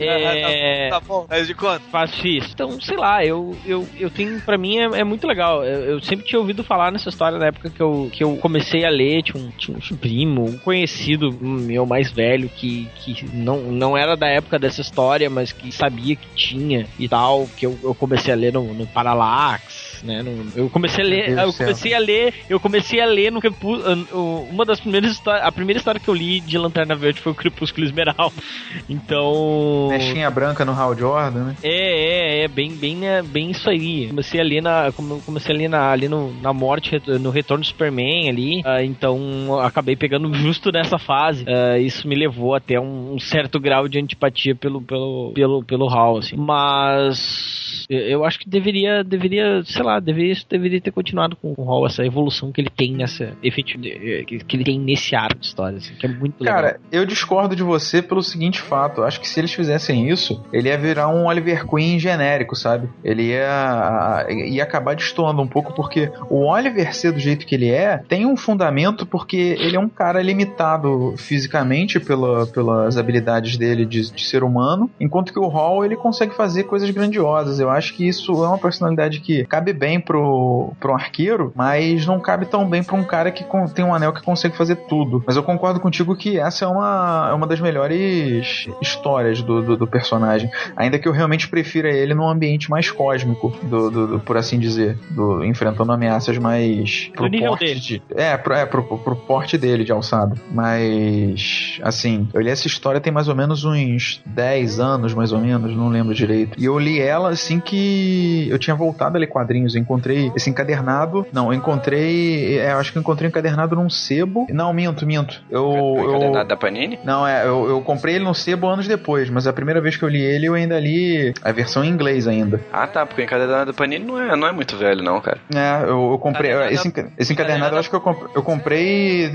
É, 0.00 0.88
Tá 0.90 1.00
bom, 1.00 1.26
mas 1.28 1.46
de 1.46 1.54
quanto? 1.54 1.87
Faz 1.90 2.14
fiz. 2.14 2.50
Então, 2.52 2.80
sei 2.80 2.96
lá, 2.96 3.24
eu, 3.24 3.56
eu, 3.64 3.86
eu 3.98 4.10
tenho, 4.10 4.40
pra 4.40 4.58
mim 4.58 4.78
é, 4.78 5.00
é 5.00 5.04
muito 5.04 5.26
legal. 5.26 5.64
Eu, 5.64 5.84
eu 5.84 6.00
sempre 6.00 6.24
tinha 6.24 6.38
ouvido 6.38 6.62
falar 6.62 6.92
nessa 6.92 7.08
história 7.08 7.38
na 7.38 7.46
época 7.46 7.70
que 7.70 7.80
eu, 7.80 8.10
que 8.12 8.22
eu 8.22 8.36
comecei 8.36 8.84
a 8.84 8.90
ler, 8.90 9.22
tinha 9.22 9.42
um, 9.42 9.50
tinha 9.50 9.76
um 9.76 9.96
primo, 9.96 10.44
um 10.44 10.58
conhecido 10.58 11.32
meu 11.32 11.86
mais 11.86 12.10
velho 12.10 12.48
que, 12.48 12.88
que 12.96 13.26
não, 13.32 13.60
não 13.72 13.96
era 13.96 14.16
da 14.16 14.28
época 14.28 14.58
dessa 14.58 14.80
história, 14.80 15.28
mas 15.28 15.52
que 15.52 15.72
sabia 15.72 16.16
que 16.16 16.28
tinha 16.34 16.86
e 16.98 17.08
tal, 17.08 17.48
que 17.56 17.66
eu, 17.66 17.78
eu 17.82 17.94
comecei 17.94 18.32
a 18.32 18.36
ler 18.36 18.52
no, 18.52 18.74
no 18.74 18.86
Parallax. 18.86 19.77
Né, 20.02 20.22
eu 20.54 20.70
comecei 20.70 21.04
a 21.04 21.06
ler, 21.06 21.38
eu 21.38 21.52
comecei 21.52 21.94
a 21.94 21.98
ler, 21.98 22.34
eu 22.48 22.60
comecei 22.60 23.00
a 23.00 23.06
ler 23.06 23.32
no 23.32 23.38
uh, 23.40 24.48
uma 24.50 24.64
das 24.64 24.80
primeiras 24.80 25.10
histórias, 25.12 25.44
a 25.44 25.50
primeira 25.52 25.78
história 25.78 26.00
que 26.00 26.08
eu 26.08 26.14
li 26.14 26.40
de 26.40 26.56
Lanterna 26.58 26.94
Verde 26.94 27.20
foi 27.20 27.32
o 27.32 27.34
Crepúsculo 27.34 27.84
Esmeral. 27.86 28.32
Então, 28.88 29.88
Mechinha 29.90 30.30
branca 30.30 30.64
no 30.64 30.72
Hal 30.72 30.96
Jordan, 30.96 31.44
né? 31.44 31.56
é, 31.62 32.40
é, 32.40 32.44
é, 32.44 32.48
bem, 32.48 32.74
bem, 32.74 32.96
né, 32.96 33.22
bem 33.22 33.50
isso 33.50 33.68
aí. 33.68 34.08
Comecei 34.08 34.40
ali 34.40 34.60
na, 34.60 34.92
como- 34.92 35.20
comecei 35.22 35.54
ali 35.54 35.68
na, 35.68 35.90
ali 35.90 36.08
no, 36.08 36.32
na 36.40 36.52
morte, 36.52 37.00
no 37.20 37.30
retorno 37.30 37.62
do 37.62 37.66
Superman 37.66 38.28
ali, 38.28 38.62
ah, 38.64 38.82
então 38.82 39.58
acabei 39.60 39.96
pegando 39.96 40.32
justo 40.32 40.70
nessa 40.72 40.98
fase. 40.98 41.44
Ah, 41.46 41.78
isso 41.78 42.06
me 42.08 42.14
levou 42.14 42.54
até 42.54 42.78
um, 42.80 43.14
um 43.14 43.18
certo 43.18 43.58
grau 43.60 43.88
de 43.88 43.98
antipatia 43.98 44.54
pelo, 44.54 44.80
pelo, 44.80 45.32
pelo, 45.34 45.64
pelo 45.64 45.88
Hal, 45.88 46.18
assim. 46.18 46.36
Mas 46.36 47.67
eu- 47.88 48.00
eu 48.00 48.24
acho 48.24 48.38
que 48.38 48.48
deveria, 48.48 49.02
deveria, 49.02 49.62
sei 49.64 49.82
lá, 49.82 49.98
deveria, 50.00 50.34
deveria 50.48 50.80
ter 50.80 50.90
continuado 50.90 51.36
com 51.36 51.54
o 51.56 51.70
Hal, 51.70 51.86
essa 51.86 52.04
evolução 52.04 52.52
que 52.52 52.60
ele 52.60 52.70
tem 52.70 52.92
nessa, 52.94 53.32
efetivo, 53.42 53.82
que 53.82 54.56
ele 54.56 54.64
tem 54.64 54.78
nesse 54.78 55.14
arco 55.14 55.38
de 55.40 55.46
história, 55.46 55.78
assim, 55.78 55.94
que 55.94 56.06
é 56.06 56.08
muito. 56.08 56.44
Cara, 56.44 56.80
eu 56.92 57.04
discordo 57.06 57.54
de 57.56 57.62
você 57.62 58.02
pelo 58.02 58.22
seguinte 58.22 58.60
fato. 58.60 59.02
Acho 59.02 59.20
que 59.20 59.28
se 59.28 59.38
eles 59.40 59.52
fizessem 59.52 60.08
isso, 60.08 60.42
ele 60.52 60.68
ia 60.68 60.78
virar 60.78 61.08
um 61.08 61.26
Oliver 61.26 61.66
Queen 61.66 61.98
genérico, 61.98 62.54
sabe? 62.56 62.88
Ele 63.02 63.28
ia, 63.28 64.26
ia 64.46 64.62
acabar 64.62 64.94
destoando 64.94 65.40
um 65.42 65.46
pouco, 65.48 65.72
porque 65.74 66.10
o 66.30 66.46
Oliver 66.46 66.94
ser 66.94 67.12
do 67.12 67.18
jeito 67.18 67.46
que 67.46 67.54
ele 67.54 67.70
é, 67.70 67.98
tem 68.08 68.26
um 68.26 68.36
fundamento 68.36 69.06
porque 69.06 69.56
ele 69.58 69.76
é 69.76 69.80
um 69.80 69.88
cara 69.88 70.20
limitado 70.22 71.14
fisicamente 71.16 72.00
pela, 72.00 72.46
pelas 72.46 72.96
habilidades 72.96 73.56
dele 73.56 73.84
de, 73.86 74.10
de 74.12 74.24
ser 74.24 74.42
humano, 74.42 74.90
enquanto 75.00 75.32
que 75.32 75.38
o 75.38 75.48
Hall 75.48 75.84
ele 75.84 75.96
consegue 75.96 76.34
fazer 76.34 76.64
coisas 76.64 76.90
grandiosas. 76.90 77.60
Eu 77.60 77.70
acho 77.70 77.77
que 77.80 78.06
isso 78.06 78.32
é 78.44 78.48
uma 78.48 78.58
personalidade 78.58 79.20
que 79.20 79.44
cabe 79.44 79.72
bem 79.72 80.00
pro, 80.00 80.72
pro 80.80 80.92
arqueiro, 80.94 81.52
mas 81.54 82.06
não 82.06 82.18
cabe 82.20 82.46
tão 82.46 82.68
bem 82.68 82.82
pra 82.82 82.96
um 82.96 83.04
cara 83.04 83.30
que 83.30 83.44
tem 83.74 83.84
um 83.84 83.94
anel 83.94 84.12
que 84.12 84.22
consegue 84.22 84.56
fazer 84.56 84.76
tudo. 84.88 85.22
Mas 85.26 85.36
eu 85.36 85.42
concordo 85.42 85.80
contigo 85.80 86.14
que 86.16 86.38
essa 86.38 86.64
é 86.64 86.68
uma, 86.68 87.28
é 87.30 87.34
uma 87.34 87.46
das 87.46 87.60
melhores 87.60 88.68
histórias 88.80 89.42
do, 89.42 89.62
do, 89.62 89.76
do 89.76 89.86
personagem. 89.86 90.50
Ainda 90.76 90.98
que 90.98 91.06
eu 91.08 91.12
realmente 91.12 91.48
prefira 91.48 91.90
ele 91.90 92.14
num 92.14 92.28
ambiente 92.28 92.70
mais 92.70 92.90
cósmico, 92.90 93.52
do, 93.62 93.90
do- 93.90 94.20
por 94.20 94.36
assim 94.36 94.58
dizer, 94.58 94.98
do, 95.10 95.44
enfrentando 95.44 95.92
ameaças 95.92 96.36
mais 96.38 97.10
Do 97.16 97.26
nível 97.26 97.48
porte 97.50 97.64
dele. 97.64 97.80
de- 97.80 98.02
é, 98.14 98.36
pro, 98.36 98.54
é 98.54 98.66
pro, 98.66 98.82
pro 98.82 99.16
porte 99.16 99.56
dele 99.58 99.84
de 99.84 99.92
alçada. 99.92 100.34
Mas, 100.50 101.78
assim, 101.82 102.28
eu 102.32 102.40
li 102.40 102.50
essa 102.50 102.66
história 102.66 103.00
tem 103.00 103.12
mais 103.12 103.28
ou 103.28 103.34
menos 103.34 103.64
uns 103.64 104.20
10 104.26 104.80
anos, 104.80 105.14
mais 105.14 105.32
ou 105.32 105.40
menos, 105.40 105.74
não 105.76 105.88
lembro 105.88 106.14
direito. 106.14 106.58
E 106.58 106.64
eu 106.64 106.78
li 106.78 107.00
ela 107.00 107.30
assim 107.30 107.60
que 107.68 108.48
eu 108.50 108.58
tinha 108.58 108.74
voltado 108.74 109.16
a 109.16 109.20
ler 109.20 109.26
quadrinhos. 109.26 109.74
Eu 109.74 109.80
encontrei 109.82 110.32
esse 110.34 110.48
encadernado. 110.48 111.26
Não, 111.32 111.52
eu 111.52 111.54
encontrei. 111.58 112.58
É, 112.58 112.72
eu 112.72 112.78
acho 112.78 112.92
que 112.92 112.98
eu 112.98 113.00
encontrei 113.00 113.28
encadernado 113.28 113.76
num 113.76 113.90
sebo. 113.90 114.46
Não, 114.50 114.72
minto, 114.72 115.06
minto. 115.06 115.42
Eu. 115.50 115.70
eu 115.98 116.08
Encadernado 116.08 116.48
da 116.48 116.56
Panini? 116.56 116.98
não, 117.04 117.26
é, 117.26 117.46
eu, 117.46 117.68
eu 117.68 117.80
comprei 117.82 118.14
ele 118.16 118.24
no 118.24 118.34
sebo 118.34 118.66
anos 118.68 118.88
depois, 118.88 119.28
mas 119.30 119.46
a 119.46 119.52
primeira 119.52 119.80
vez 119.80 119.96
que 119.96 120.02
eu 120.04 120.08
li 120.08 120.20
ele, 120.22 120.46
eu 120.46 120.54
ainda 120.54 120.78
li 120.80 121.32
a 121.42 121.52
versão 121.52 121.84
em 121.84 121.88
inglês 121.88 122.26
ainda. 122.26 122.60
Ah, 122.72 122.86
tá, 122.86 123.04
porque 123.06 123.20
o 123.22 123.24
encadernado 123.24 123.66
da 123.72 123.76
Panini 123.76 124.04
não 124.04 124.20
é, 124.20 124.34
não 124.36 124.46
é 124.48 124.52
muito 124.52 124.76
velho, 124.76 125.02
não, 125.02 125.20
cara. 125.20 125.38
É, 125.54 125.82
eu, 125.84 126.12
eu 126.12 126.18
comprei. 126.18 126.50
Encadernado- 126.52 126.74
esse, 126.74 127.12
esse 127.18 127.32
encadernado 127.32 127.74
eu 127.74 127.78
acho 127.80 127.90
que 127.90 127.96
eu 127.96 128.00
comprei, 128.00 128.28
eu 128.34 128.42
comprei 128.42 129.30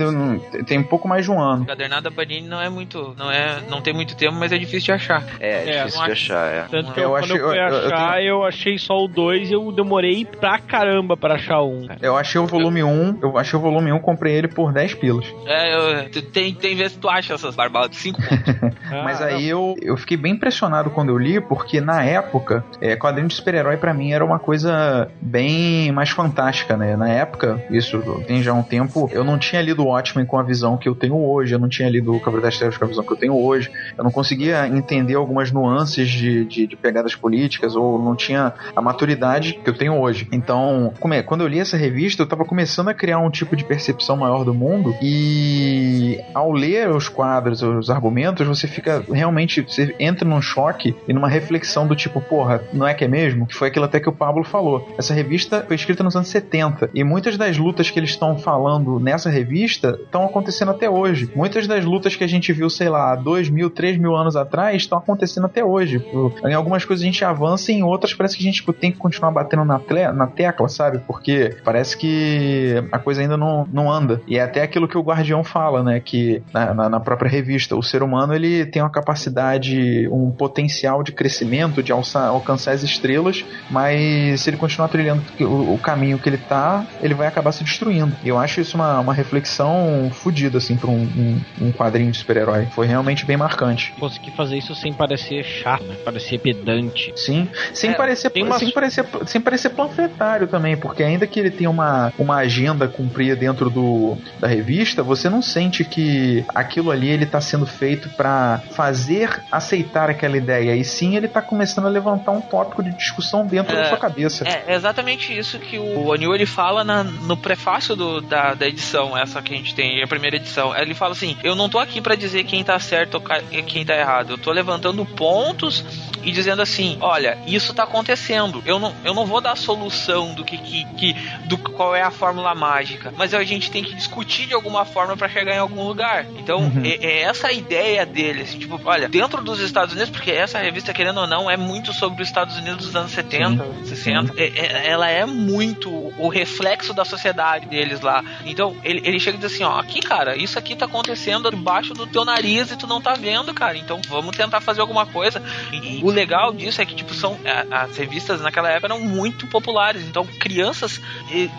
tem 0.66 0.80
um 0.80 0.84
pouco 0.84 1.08
mais 1.08 1.26
de 1.26 1.32
um 1.32 1.40
ano. 1.40 1.66
Cadernada 1.66 2.10
Panini 2.12 2.48
não 2.48 2.62
é 2.62 2.70
muito, 2.70 3.14
não 3.18 3.32
é, 3.32 3.60
não 3.70 3.82
tem 3.82 3.94
muito 3.94 4.16
tempo, 4.16 4.34
mas 4.36 4.52
é 4.52 4.58
difícil 4.58 4.86
de 4.86 4.92
achar. 4.94 5.24
É, 5.40 5.50
é 5.50 5.54
É, 5.54 5.78
difícil 5.80 6.04
de 6.06 6.12
acho- 6.12 6.34
achar, 6.34 6.48
é. 6.54 6.66
Tanto 6.70 6.92
que 6.94 7.00
Eu 7.00 7.04
eu, 7.04 7.16
achei- 7.16 7.38
quando 7.38 7.42
eu 7.42 7.50
fui 7.50 7.58
eu- 7.60 7.64
eu 7.64 7.96
achar, 7.96 8.23
eu, 8.28 8.44
achei 8.44 8.78
só 8.78 9.04
o 9.04 9.08
2 9.08 9.50
e 9.50 9.54
eu 9.54 9.72
demorei 9.72 10.26
pra 10.26 10.58
caramba 10.60 11.16
pra 11.18 11.36
achar 11.36 11.62
um. 11.62 11.88
cara. 11.88 12.00
Eu 12.02 12.16
achei 12.18 12.40
o 12.40 12.46
volume 12.46 12.84
1, 12.84 13.20
eu 13.22 13.38
achei 13.38 13.58
o 13.58 13.62
volume 13.62 13.92
1, 13.92 14.00
comprei 14.00 14.34
ele 14.36 14.48
por 14.48 14.72
10 14.74 14.96
pilas. 14.96 15.26
É, 15.46 15.76
eu, 16.06 16.10
tem, 16.32 16.54
tem 16.54 16.76
vezes 16.76 16.94
que 16.94 17.00
tu 17.00 17.10
acha 17.10 17.34
essas 17.34 17.56
barbadas 17.56 17.92
de 17.92 17.98
5 17.98 18.22
pontos. 18.22 18.74
Mas 19.04 19.22
Ah, 19.22 19.26
aí 19.26 19.48
eu, 19.48 19.76
eu 19.82 19.98
fiquei 19.98 20.18
bem 20.18 20.34
impressionado 20.34 20.90
quando 20.90 21.10
eu 21.10 21.18
li, 21.18 21.40
porque 21.42 21.80
na 21.82 22.04
época, 22.04 22.64
é, 22.82 22.96
quadrinho 22.96 23.28
de 23.28 23.34
super-herói 23.36 23.78
pra 23.78 23.94
mim 23.94 24.12
era 24.12 24.24
uma 24.24 24.40
coisa 24.40 25.10
bem 25.22 25.92
mais 25.92 26.10
fantástica, 26.10 26.76
né? 26.78 26.96
Na 26.96 27.10
época, 27.10 27.64
isso 27.70 28.02
tem 28.28 28.42
já 28.44 28.54
um 28.54 28.64
tempo, 28.64 29.10
eu 29.12 29.24
não 29.24 29.38
tinha 29.38 29.62
lido 29.62 29.84
o 29.84 29.88
Watchmen 29.88 30.26
com 30.26 30.38
a 30.38 30.44
visão 30.44 30.78
que 30.78 30.88
eu 30.88 30.96
tenho 30.96 31.16
hoje, 31.18 31.54
eu 31.54 31.60
não 31.60 31.70
tinha 31.70 31.90
lido 31.90 32.14
o 32.16 32.20
Cavaleiro 32.20 32.44
das 32.44 32.58
Trevas 32.58 32.78
com 32.78 32.86
a 32.86 32.88
visão 32.88 33.04
que 33.04 33.12
eu 33.12 33.18
tenho 33.18 33.36
hoje, 33.38 33.72
eu 33.98 34.04
não 34.04 34.12
conseguia 34.12 34.68
entender 34.68 35.16
algumas 35.16 35.52
nuances 35.52 36.10
de, 36.10 36.46
de, 36.46 36.68
de 36.68 36.76
pegadas 36.76 37.16
políticas, 37.16 37.76
ou 37.76 37.98
não 38.02 38.13
tinha 38.16 38.54
a 38.76 38.82
maturidade 38.82 39.60
que 39.64 39.70
eu 39.70 39.78
tenho 39.78 40.00
hoje. 40.00 40.28
Então, 40.32 40.94
como 41.00 41.14
é, 41.14 41.22
quando 41.22 41.42
eu 41.42 41.48
li 41.48 41.60
essa 41.60 41.78
revista, 41.78 42.22
eu 42.22 42.28
tava 42.28 42.46
começando 42.46 42.90
a 42.90 42.94
criar 42.94 43.20
um 43.20 43.30
tipo 43.30 43.56
de 43.56 43.64
percepção 43.64 44.16
maior 44.18 44.44
do 44.44 44.54
mundo, 44.54 44.96
e 45.02 46.20
ao 46.34 46.52
ler 46.52 46.90
os 46.90 47.10
quadros, 47.10 47.62
os 47.62 47.90
argumentos, 47.90 48.46
você 48.46 48.68
fica 48.68 49.04
realmente, 49.12 49.62
você 49.62 49.96
entra 50.00 50.28
num 50.28 50.42
choque 50.42 50.96
e 51.08 51.14
numa 51.14 51.30
reflexão 51.30 51.88
do 51.88 51.96
tipo, 51.96 52.22
porra, 52.22 52.62
não 52.74 52.88
é 52.88 52.94
que 52.94 53.04
é 53.04 53.08
mesmo? 53.08 53.48
Foi 53.52 53.70
aquilo 53.70 53.86
até 53.86 54.00
que 54.00 54.10
o 54.10 54.14
Pablo 54.14 54.44
falou. 54.44 54.94
Essa 54.98 55.14
revista 55.14 55.64
foi 55.66 55.76
escrita 55.76 56.04
nos 56.04 56.16
anos 56.16 56.28
70 56.28 56.90
e 56.94 57.04
muitas 57.04 57.38
das 57.38 57.58
lutas 57.58 57.90
que 57.90 58.00
eles 58.00 58.12
estão 58.12 58.38
falando 58.38 59.00
nessa 59.00 59.30
revista 59.30 60.00
estão 60.04 60.26
acontecendo 60.26 60.72
até 60.72 60.90
hoje. 60.90 61.32
Muitas 61.36 61.68
das 61.68 61.86
lutas 61.86 62.16
que 62.16 62.24
a 62.24 62.28
gente 62.28 62.52
viu, 62.52 62.70
sei 62.70 62.90
lá, 62.90 63.16
dois 63.16 63.50
mil, 63.50 63.70
três 63.70 63.98
mil 63.98 64.16
anos 64.16 64.36
atrás 64.36 64.82
estão 64.82 64.98
acontecendo 64.98 65.46
até 65.46 65.64
hoje. 65.64 66.04
Em 66.44 66.54
algumas 66.54 66.84
coisas 66.84 67.04
a 67.04 67.06
gente 67.06 67.24
avança, 67.24 67.72
em 67.72 67.84
outras 67.84 68.03
parece 68.12 68.36
que 68.36 68.44
a 68.44 68.46
gente 68.46 68.56
tipo, 68.56 68.74
tem 68.74 68.92
que 68.92 68.98
continuar 68.98 69.32
batendo 69.32 69.64
na, 69.64 69.80
na 70.14 70.28
tecla, 70.28 70.68
sabe? 70.68 71.00
Porque 71.00 71.56
parece 71.64 71.98
que 71.98 72.84
a 72.92 73.00
coisa 73.00 73.22
ainda 73.22 73.38
não, 73.38 73.68
não 73.72 73.92
anda. 73.92 74.22
E 74.28 74.38
é 74.38 74.42
até 74.42 74.62
aquilo 74.62 74.88
que 74.88 74.98
o 74.98 75.02
Guardião 75.04 75.44
fala, 75.44 75.84
né? 75.84 76.00
Que 76.00 76.42
na, 76.54 76.74
na- 76.74 76.90
na 76.90 77.00
própria 77.00 77.30
revista, 77.30 77.76
o 77.76 77.84
ser 77.84 78.04
humano 78.04 78.34
ele 78.34 78.66
tem 78.66 78.82
uma 78.82 78.90
capacidade, 78.90 80.08
um 80.12 80.32
potencial 80.32 81.04
de 81.04 81.12
crescimento, 81.12 81.82
de 81.84 81.92
alcançar 81.92 82.72
as 82.72 82.84
estrelas, 82.84 83.44
mas 83.70 84.42
se 84.42 84.50
ele 84.50 84.58
continuar 84.58 84.88
trilhando 84.90 85.24
o, 85.40 85.74
o 85.74 85.78
caminho 85.78 86.20
que 86.20 86.30
ele 86.30 86.38
tá, 86.38 86.86
ele 87.02 87.14
vai 87.14 87.28
acabar 87.28 87.52
se 87.52 87.64
destruindo. 87.64 88.16
E 88.24 88.30
eu 88.30 88.38
acho 88.38 88.60
isso 88.62 88.76
uma, 88.76 89.00
uma 89.00 89.14
reflexão 89.14 90.10
fodida, 90.12 90.58
assim, 90.58 90.76
pra 90.76 90.90
um, 90.90 91.04
um, 91.04 91.42
um 91.68 91.72
quadrinho 91.72 92.12
de 92.12 92.18
super-herói. 92.18 92.66
Foi 92.72 92.88
realmente 92.88 93.26
bem 93.26 93.38
marcante. 93.38 93.94
Consegui 94.00 94.32
fazer 94.32 94.58
isso 94.58 94.76
sem 94.76 94.94
parecer 94.94 95.44
chato, 95.44 95.84
né? 95.84 95.96
Parecer 96.04 96.40
pedante. 96.40 97.14
Sim, 97.16 97.48
Sem, 97.84 97.92
É, 97.92 97.94
parecer, 97.96 98.32
uma- 98.38 98.58
sem, 98.60 98.72
parecer, 98.72 99.06
sem 99.26 99.42
parecer 99.42 99.70
panfletário 99.72 100.48
também, 100.48 100.78
porque 100.78 101.04
ainda 101.04 101.28
que 101.28 101.40
ele 101.40 101.52
tenha 101.52 101.70
uma, 101.70 102.14
uma 102.18 102.38
agenda 102.38 102.88
cumprir 102.88 103.36
dentro 103.36 103.70
do, 103.70 104.18
da 104.40 104.48
revista, 104.48 105.04
você 105.04 105.30
não 105.30 105.42
sente 105.42 105.84
que 105.84 106.46
aquilo 106.56 106.92
ali 106.92 107.10
ele 107.10 107.26
tá 107.26 107.42
sendo 107.42 107.66
feito 107.66 108.08
pra 108.10 108.62
fazer 108.72 109.42
aceitar 109.52 110.10
aquela 110.10 110.38
ideia, 110.38 110.76
e 110.76 110.84
sim 110.84 111.16
ele 111.16 111.28
tá 111.28 111.42
começando 111.42 111.86
a 111.86 111.90
levantar 111.90 112.32
um 112.32 112.42
tópico 112.42 112.82
de 112.84 112.92
discussão 112.92 113.46
dentro 113.46 113.76
É, 113.76 113.82
da 113.84 113.90
sua 113.90 113.98
cabeça. 113.98 114.48
É 114.48 114.74
exatamente 114.74 115.38
isso 115.38 115.60
que 115.60 115.78
o 115.78 116.08
O'Neill 116.08 116.34
ele 116.36 116.46
fala 116.46 116.84
na- 116.84 117.04
no 117.04 117.36
prefácio 117.36 117.96
do- 117.96 118.22
da, 118.22 118.54
da 118.54 118.66
edição, 118.68 119.18
essa 119.18 119.42
que 119.42 119.54
a 119.54 119.58
gente 119.58 119.76
tem, 119.76 120.02
a 120.04 120.08
primeira 120.08 120.38
edição. 120.38 120.76
Ele 120.78 120.94
fala 120.94 121.12
assim: 121.14 121.36
Eu 121.44 121.56
não 121.56 121.68
tô 121.70 121.80
aqui 121.80 122.00
pra 122.02 122.16
dizer 122.16 122.44
quem 122.46 122.64
tá 122.64 122.80
certo 122.80 123.16
ou 123.16 123.22
quem 123.66 123.86
tá 123.86 123.96
errado. 123.96 124.32
Eu 124.32 124.38
tô 124.38 124.52
levantando 124.52 125.06
pontos 125.06 125.84
e 126.24 126.32
dizendo 126.32 126.62
assim: 126.62 126.98
Olha, 127.02 127.38
isso 127.48 127.73
tá 127.74 127.84
acontecendo. 127.84 128.62
Eu 128.66 128.80
não, 128.80 128.94
eu 129.04 129.14
não 129.14 129.26
vou 129.26 129.42
dar 129.42 129.52
a 129.54 129.56
solução 129.56 130.34
do 130.34 130.44
que, 130.44 130.58
que, 130.58 130.86
que- 130.96 131.14
do 131.46 131.58
qual 131.58 131.96
é 131.96 132.02
a 132.02 132.12
fórmula 132.12 132.54
mágica, 132.56 133.14
mas 133.18 133.34
a 133.34 133.44
gente 133.44 133.70
tem 133.72 133.84
que 133.84 133.94
discutir 133.96 134.46
de 134.48 134.54
alguma 134.54 134.86
forma 134.86 135.16
pra 135.18 135.28
chegar 135.30 135.54
em 135.56 135.60
algum 135.60 135.84
lugar. 135.88 136.26
Então, 136.38 136.60
Uhum. 136.60 136.84
é, 136.86 137.06
é 137.06 137.22
essa 137.24 137.48
a 137.48 137.52
ideia 137.52 138.06
dele, 138.06 138.44
assim, 138.44 138.60
tipo, 138.60 138.80
olha, 138.86 139.08
dentro 139.10 139.42
dos 139.44 139.60
Estados 139.60 139.94
Unidos, 139.94 140.10
porque 140.12 140.32
essa 140.32 140.60
revista, 140.60 140.94
querendo 140.94 141.20
ou 141.20 141.28
não, 141.28 141.50
é 141.50 141.58
muito 141.58 141.94
sobre 141.94 142.22
os 142.22 142.28
Estados 142.28 142.56
Unidos 142.58 142.86
dos 142.86 142.96
anos 142.96 143.12
70, 143.12 143.66
60. 143.86 144.34
É- 144.38 144.48
é- 144.60 144.90
ela 144.90 145.10
é 145.10 145.26
muito 145.26 145.90
o 146.18 146.28
reflexo 146.30 146.94
da 146.94 147.04
sociedade 147.06 147.66
deles 147.68 148.02
lá. 148.02 148.24
Então, 148.46 148.76
ele, 148.84 149.02
ele 149.04 149.20
chega 149.20 149.38
e 149.38 149.40
diz 149.42 149.54
assim, 149.54 149.64
ó, 149.64 149.80
aqui, 149.80 150.00
cara, 150.02 150.36
isso 150.36 150.58
aqui 150.60 150.76
tá 150.76 150.86
acontecendo 150.86 151.50
debaixo 151.50 151.94
do 151.94 152.06
teu 152.08 152.24
nariz 152.26 152.72
e 152.72 152.78
tu 152.78 152.88
não 152.88 153.02
tá 153.02 153.14
vendo, 153.14 153.54
cara. 153.54 153.78
Então, 153.78 154.00
vamos 154.08 154.36
tentar 154.36 154.62
fazer 154.62 154.82
alguma 154.82 155.06
coisa. 155.06 155.42
E, 155.72 156.00
e 156.00 156.04
o 156.04 156.10
legal 156.12 156.54
disso 156.54 156.82
é 156.82 156.86
que, 156.86 156.96
tipo, 156.96 157.14
são 157.14 157.38
as 157.72 157.96
revistas 157.98 158.42
naquela 158.42 158.70
época 158.70 158.88
eram 158.94 159.00
muito 159.00 159.48
populares. 159.48 160.04
Então, 160.04 160.26
crianças 160.40 161.00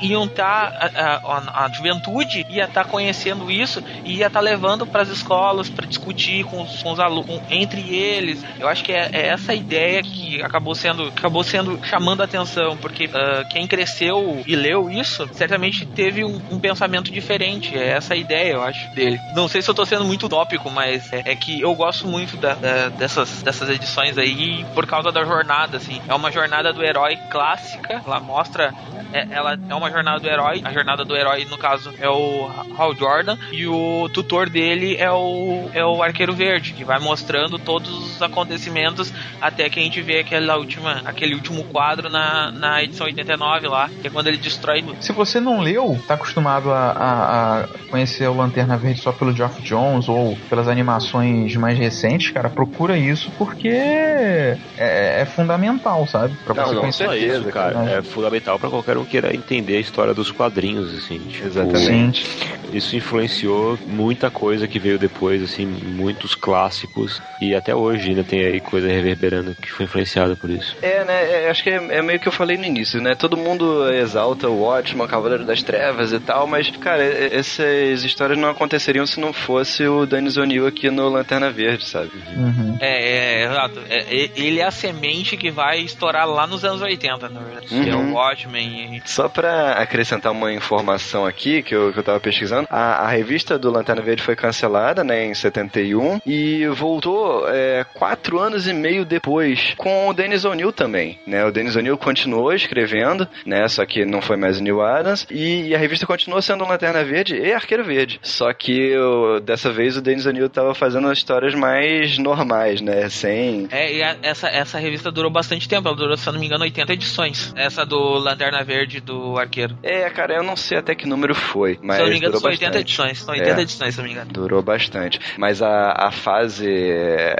iam 0.01 0.25
estar 0.25 0.69
a, 0.79 1.17
a- 1.17 1.65
a 1.65 1.73
juventude 1.73 2.45
ia 2.49 2.65
estar 2.65 2.85
conhecendo 2.85 3.51
isso 3.51 3.83
e 4.05 4.17
ia 4.19 4.27
estar 4.27 4.41
levando 4.41 4.87
para 4.87 5.03
as 5.03 5.09
escolas 5.09 5.69
para 5.69 5.87
discutir 5.87 6.45
com 6.45 6.63
os, 6.63 6.83
com 6.83 6.93
os 6.93 7.01
alunos 7.01 7.41
entre 7.51 7.95
eles. 7.95 8.43
Eu 8.59 8.69
acho 8.69 8.85
que 8.85 8.93
é, 8.93 9.09
é 9.13 9.29
essa 9.29 9.55
ideia 9.55 10.03
que 10.03 10.43
acabou 10.43 10.75
sendo 10.75 11.09
acabou 11.09 11.43
sendo 11.43 11.79
chamando 11.85 12.21
a 12.21 12.25
atenção 12.25 12.77
porque 12.79 13.09
ah, 13.13 13.45
quem 13.51 13.67
cresceu 13.67 14.43
e 14.47 14.55
leu 14.57 14.91
isso 14.91 15.29
certamente 15.33 15.85
teve 15.87 16.25
um, 16.25 16.41
um 16.51 16.59
pensamento 16.61 17.11
diferente. 17.11 17.77
É 17.77 17.91
essa 17.97 18.15
a 18.15 18.17
ideia, 18.17 18.53
eu 18.53 18.63
acho 18.63 18.89
dele. 18.95 19.19
Não 19.35 19.49
sei 19.49 19.63
se 19.63 19.69
eu 19.71 19.75
tô 19.75 19.85
sendo 19.85 20.05
muito 20.05 20.29
tópico, 20.29 20.71
mas 20.71 21.13
é, 21.13 21.23
é 21.25 21.37
que 21.37 21.61
eu 21.61 21.75
gosto 21.75 22.07
muito 22.07 22.37
da- 22.37 22.55
da- 22.55 22.89
dessas 22.91 23.43
dessas 23.43 23.69
edições 23.71 24.17
aí 24.19 24.65
por 24.75 24.87
causa 24.87 25.11
da 25.11 25.25
jornada, 25.25 25.77
assim. 25.77 25.94
É 26.09 26.15
uma 26.15 26.31
jornada 26.33 26.73
do 26.73 26.83
herói 26.85 27.17
clássica. 27.31 28.03
Ela 28.07 28.21
mostra 28.21 28.73
é, 29.13 29.27
ela 29.31 29.57
é 29.69 29.75
uma 29.75 29.91
jornada 29.91 30.19
do 30.21 30.29
herói. 30.29 30.61
A 30.65 30.73
jornada 30.73 31.05
do 31.05 31.17
herói, 31.17 31.45
no 31.49 31.57
caso, 31.57 31.93
é 32.01 32.09
o 32.09 32.51
Hal 32.77 32.95
Jordan. 32.97 33.37
E 33.53 33.67
o 33.67 34.09
tutor 34.13 34.49
dele 34.51 34.97
é 34.97 35.11
o, 35.11 35.69
é 35.73 35.85
o 35.85 36.03
Arqueiro 36.03 36.33
Verde, 36.33 36.73
que 36.73 36.85
vai 36.85 36.99
mostrando 36.99 37.59
todos 37.59 37.89
os 37.91 38.23
acontecimentos 38.23 39.13
até 39.41 39.69
que 39.71 39.79
a 39.79 39.83
gente 39.83 40.01
vê 40.03 40.19
aquela 40.21 40.57
última, 40.57 41.03
aquele 41.05 41.35
último 41.35 41.63
quadro 41.65 42.09
na, 42.11 42.51
na 42.51 42.83
edição 42.83 43.07
89 43.07 43.69
lá, 43.69 43.89
que 44.01 44.09
é 44.09 44.11
quando 44.11 44.27
ele 44.27 44.37
destrói. 44.37 44.85
Se 45.01 45.13
você 45.13 45.39
não 45.41 45.61
leu, 45.61 45.97
tá 46.09 46.15
acostumado 46.15 46.73
a, 46.73 46.91
a- 46.91 47.61
a 47.65 47.69
conhecer 47.91 48.27
o 48.29 48.35
Lanterna 48.37 48.77
Verde 48.77 49.01
só 49.01 49.13
pelo 49.13 49.33
Geoff 49.33 49.63
Jones 49.63 50.09
ou 50.09 50.37
pelas 50.51 50.67
animações 50.67 51.55
mais 51.57 51.79
recentes, 51.79 52.31
cara, 52.33 52.51
procura 52.51 52.99
isso 52.99 53.31
porque 53.39 53.69
é, 53.69 54.59
é 54.77 55.25
fundamental, 55.25 55.84
sabe? 56.07 56.35
Pra 56.45 56.55
Não, 56.55 56.65
você 56.67 56.75
não, 56.75 56.81
conhecer 56.81 57.05
Só 57.05 57.11
certeza, 57.13 57.39
isso, 57.41 57.49
cara. 57.51 57.75
cara. 57.75 57.91
É 57.91 58.03
fundamental 58.03 58.59
pra 58.59 58.71
qualquer 58.71 58.97
um 58.97 59.05
queira 59.05 59.35
entender 59.35 59.77
a 59.77 59.81
história 59.81 60.15
dos 60.15 60.31
quadrinhos, 60.31 60.95
assim. 60.97 61.19
Tipo, 61.19 61.47
Exatamente. 61.47 62.27
Isso 62.73 62.97
influenciou 62.97 63.79
muita 63.87 64.31
coisa 64.31 64.67
que 64.67 64.79
veio 64.79 64.99
depois, 64.99 65.43
assim, 65.43 65.67
muitos 65.67 66.35
clássicos. 66.35 67.21
E 67.41 67.55
até 67.55 67.75
hoje 67.75 68.09
ainda 68.11 68.25
tem 68.25 68.45
aí 68.45 68.61
coisa 68.61 68.89
reverberando 68.89 69.55
que 69.55 69.71
foi 69.71 69.85
influenciada 69.85 70.35
por 70.35 70.51
isso. 70.51 70.77
É, 70.83 71.05
né? 71.05 71.45
é, 71.45 71.51
acho 71.51 71.63
que 71.63 71.71
é, 71.71 71.77
é 71.77 72.03
meio 72.03 72.19
que 72.19 72.27
eu 72.27 72.33
falei 72.33 72.57
no 72.57 72.65
início, 72.65 73.01
né? 73.01 73.15
Todo 73.15 73.37
mundo 73.37 73.89
exalta 73.93 74.49
o 74.49 74.63
Watchman, 74.63 75.07
Cavaleiro 75.07 75.45
das 75.45 75.63
Trevas 75.63 76.13
e 76.13 76.19
tal, 76.19 76.47
mas, 76.47 76.69
cara, 76.79 77.03
essas 77.05 78.03
histórias 78.03 78.39
não 78.39 78.49
aconteceriam 78.49 79.07
se 79.07 79.21
não 79.21 79.33
fosse 79.33 79.87
o 79.87 80.07
Dennis 80.07 80.37
O'Neill 80.37 80.67
aqui 80.67 80.91
no 80.91 81.09
Lanterna 81.09 81.51
Verde, 81.51 81.85
sabe? 81.85 82.11
Uhum. 82.37 82.77
É, 82.81 83.43
é, 83.43 83.45
exato. 83.45 83.81
É, 83.89 83.99
é- 84.25 84.31
ele 84.37 84.61
é 84.61 84.65
a 84.65 84.71
semente 84.71 85.37
que 85.37 85.51
vai 85.51 85.74
estourar 85.77 86.29
lá 86.29 86.47
nos 86.47 86.65
anos 86.65 86.81
80, 86.83 87.29
na 87.29 87.41
verdade. 87.41 87.67
Que 87.69 87.89
é 87.91 87.95
Uhum. 87.95 88.13
o 88.13 88.15
Watchmen. 88.15 88.97
e- 88.97 89.03
Só 89.09 89.29
pra 89.29 89.73
acrescentar 89.73 90.33
uma 90.33 90.53
informação 90.53 91.27
aqui 91.27 91.63
que 91.63 91.75
eu, 91.75 91.93
que 91.93 91.99
eu 91.99 92.03
tava 92.03 92.21
pesquisando, 92.21 92.67
a, 92.71 93.05
a 93.05 93.09
revista 93.09 93.59
do 93.59 93.71
Lanterna 93.71 94.03
Verde 94.03 94.23
foi 94.23 94.37
cancelada, 94.37 95.03
né, 95.05 95.25
em 95.27 95.35
71 95.35 96.21
e 96.27 96.67
voltou 96.69 97.45
é, 97.49 97.85
quatro 97.95 98.39
anos 98.39 98.67
e 98.69 98.73
meio 98.73 99.05
depois 99.05 99.75
com 99.77 100.09
o 100.09 100.13
Dennis 100.15 100.45
O'Neill 100.45 100.73
também, 100.73 101.19
né? 101.27 101.45
O 101.45 101.51
Dennis 101.51 101.77
O'Neill 101.77 101.97
continuou 101.99 102.53
escrevendo, 102.53 103.27
né, 103.47 103.67
só 103.69 103.85
que 103.87 104.05
não 104.05 104.21
foi 104.23 104.37
mais 104.37 104.59
o 104.59 104.63
Neil 104.63 104.81
Adams 104.83 105.27
e, 105.31 105.69
e 105.69 105.75
a 105.75 105.79
revista 105.79 106.07
continuou 106.07 106.41
sendo 106.43 106.65
Lanterna 106.67 107.05
Verde 107.05 107.37
e 107.37 107.53
Arqueiro 107.53 107.85
Verde. 107.85 108.19
Só 108.23 108.53
que 108.53 108.97
o- 108.97 109.41
dessa 109.41 109.71
vez 109.73 109.97
o 109.97 110.03
Dennis 110.03 110.27
O'Neill 110.27 110.49
tava 110.49 110.75
fazendo 110.75 111.09
as 111.09 111.19
histórias 111.19 111.55
mais 111.55 112.19
normais, 112.19 112.81
né, 112.81 113.09
sem 113.09 113.69
É, 113.71 113.93
e 113.93 114.03
a- 114.03 114.17
essa, 114.23 114.49
essa 114.49 114.79
revista 114.79 115.11
durou 115.11 115.31
bastante 115.31 115.64
tempo, 115.69 115.89
ela 115.89 115.97
durou, 115.97 116.17
se 116.17 116.29
eu 116.29 116.33
não 116.33 116.41
me 116.41 116.47
engano, 116.47 116.65
80 116.65 116.93
edições. 116.93 117.53
Essa 117.57 117.85
do 117.85 117.99
Lanterna 118.19 118.63
Verde 118.65 119.01
do 119.01 119.39
Arqueiro. 119.39 119.77
É, 119.83 120.09
cara, 120.11 120.35
eu 120.37 120.43
não 120.43 120.57
sei 120.57 120.79
até 120.79 120.95
que 120.95 121.07
número 121.07 121.35
foi, 121.35 121.79
mas 121.83 121.97
se 121.97 122.03
eu 122.03 122.07
não 122.07 122.13
me 122.13 122.19
engano, 122.19 122.39
são 122.39 122.51
80 122.51 122.67
bastante. 122.67 122.81
edições. 122.83 123.19
São 123.21 123.35
80 123.35 123.51
É. 123.59 123.63
edições, 123.63 123.95
se 123.95 124.01
eu 124.01 124.03
não 124.03 124.09
me 124.09 124.15
engano. 124.15 124.33
Durou 124.33 124.63
bastante. 124.63 125.21
Mas 125.39 125.61
a, 125.63 125.93
a 125.93 126.11
fase 126.11 126.69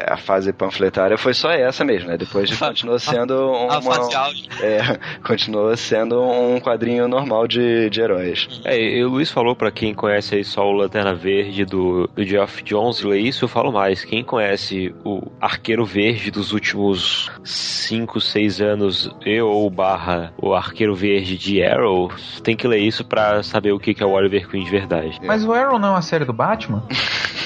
a 0.07 0.17
fase 0.17 0.53
panfletária 0.53 1.17
foi 1.19 1.35
só 1.35 1.51
essa 1.51 1.85
mesmo, 1.85 2.09
né? 2.11 2.17
Depois 2.17 2.51
Fa- 2.51 2.69
continuou 2.75 2.99
sendo 2.99 3.35
A 3.35 3.79
uma, 3.79 3.83
fase 3.83 4.15
áudio. 4.15 4.45
é, 4.63 4.81
continuou 5.27 5.77
sendo 5.77 6.21
um 6.23 6.61
quadrinho 6.61 7.09
normal 7.09 7.47
de, 7.47 7.89
de 7.91 8.01
heróis. 8.01 8.49
É, 8.65 8.77
e 8.79 9.05
o 9.05 9.09
Luiz 9.09 9.31
falou 9.31 9.55
pra 9.57 9.71
quem 9.71 9.95
conhece 9.95 10.35
aí 10.37 10.45
só 10.45 10.63
o 10.65 10.73
Lanterna 10.73 11.15
Verde 11.15 11.65
do, 11.65 12.09
do 12.09 12.25
Geoff 12.25 12.63
Jones 12.63 13.03
ler 13.03 13.21
isso, 13.21 13.45
eu 13.45 13.49
falo 13.49 13.73
mais. 13.73 14.05
Quem 14.05 14.23
conhece 14.25 14.95
o 15.05 15.31
Arqueiro 15.41 15.85
Verde 15.85 16.31
dos 16.31 16.53
últimos 16.53 17.31
5, 18.15 18.21
6 18.21 18.61
anos, 18.61 19.11
eu 19.25 19.49
ou 19.49 19.69
barra 19.71 20.33
o 20.37 20.55
Arqueiro 20.55 20.95
Verde 20.95 21.37
de 21.37 21.63
Arrow, 21.63 22.11
tem 22.43 22.57
que 22.57 22.67
ler 22.69 22.79
isso 22.79 23.05
pra 23.05 23.43
saber 23.43 23.73
o 23.73 23.79
que 23.79 23.95
que 23.95 24.03
é 24.03 24.07
o 24.07 24.11
Oliver 24.11 24.49
Queen 24.49 24.65
de 24.65 24.71
verdade. 24.71 25.19
Mas 25.25 25.45
o 25.45 25.53
Arrow 25.53 25.79
não 25.79 25.89
é 25.89 25.93
uma 25.93 26.03
série 26.03 26.25
do 26.25 26.33
Batman? 26.33 26.83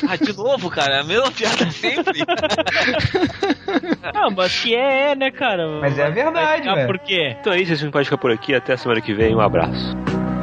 Ah, 0.08 0.16
de 0.16 0.36
novo, 0.36 0.70
cara, 0.70 1.00
a 1.00 1.04
mesma 1.04 1.30
piada 1.30 1.70
sempre. 1.70 2.20
Não, 4.14 4.30
mas 4.30 4.52
se 4.52 4.74
é, 4.74 5.10
é, 5.10 5.14
né, 5.14 5.30
cara? 5.30 5.80
Mas 5.80 5.98
é 5.98 6.06
a 6.06 6.10
verdade, 6.10 6.68
velho. 6.68 6.86
Por 6.86 6.98
quê? 7.00 7.36
Então 7.40 7.52
é 7.52 7.60
isso, 7.60 7.72
a 7.72 7.76
gente 7.76 7.90
pode 7.90 8.04
ficar 8.04 8.18
por 8.18 8.30
aqui. 8.30 8.54
Até 8.54 8.74
a 8.74 8.76
semana 8.76 9.00
que 9.00 9.12
vem. 9.12 9.34
Um 9.34 9.40
abraço. 9.40 9.96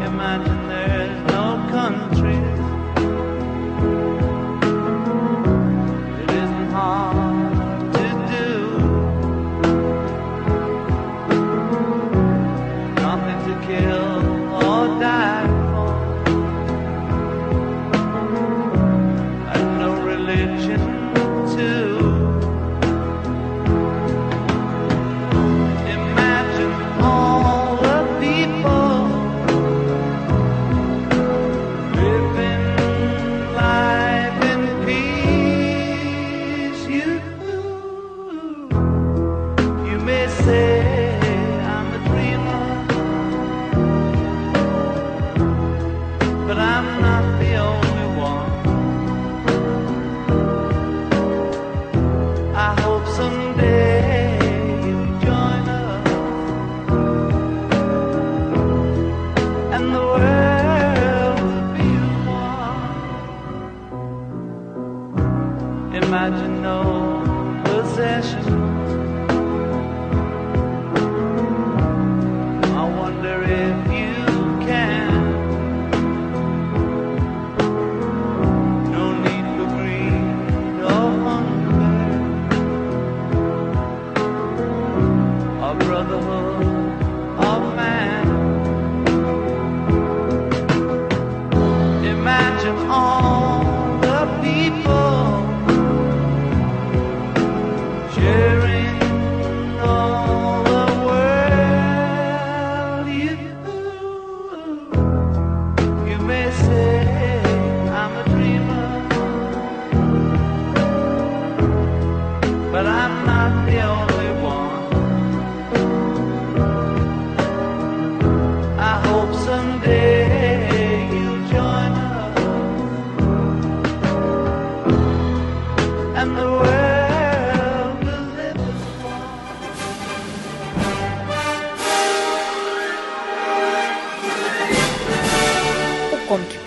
Imagine 0.06 0.56
there's 0.68 1.10
no 1.34 1.72
country. 1.72 2.25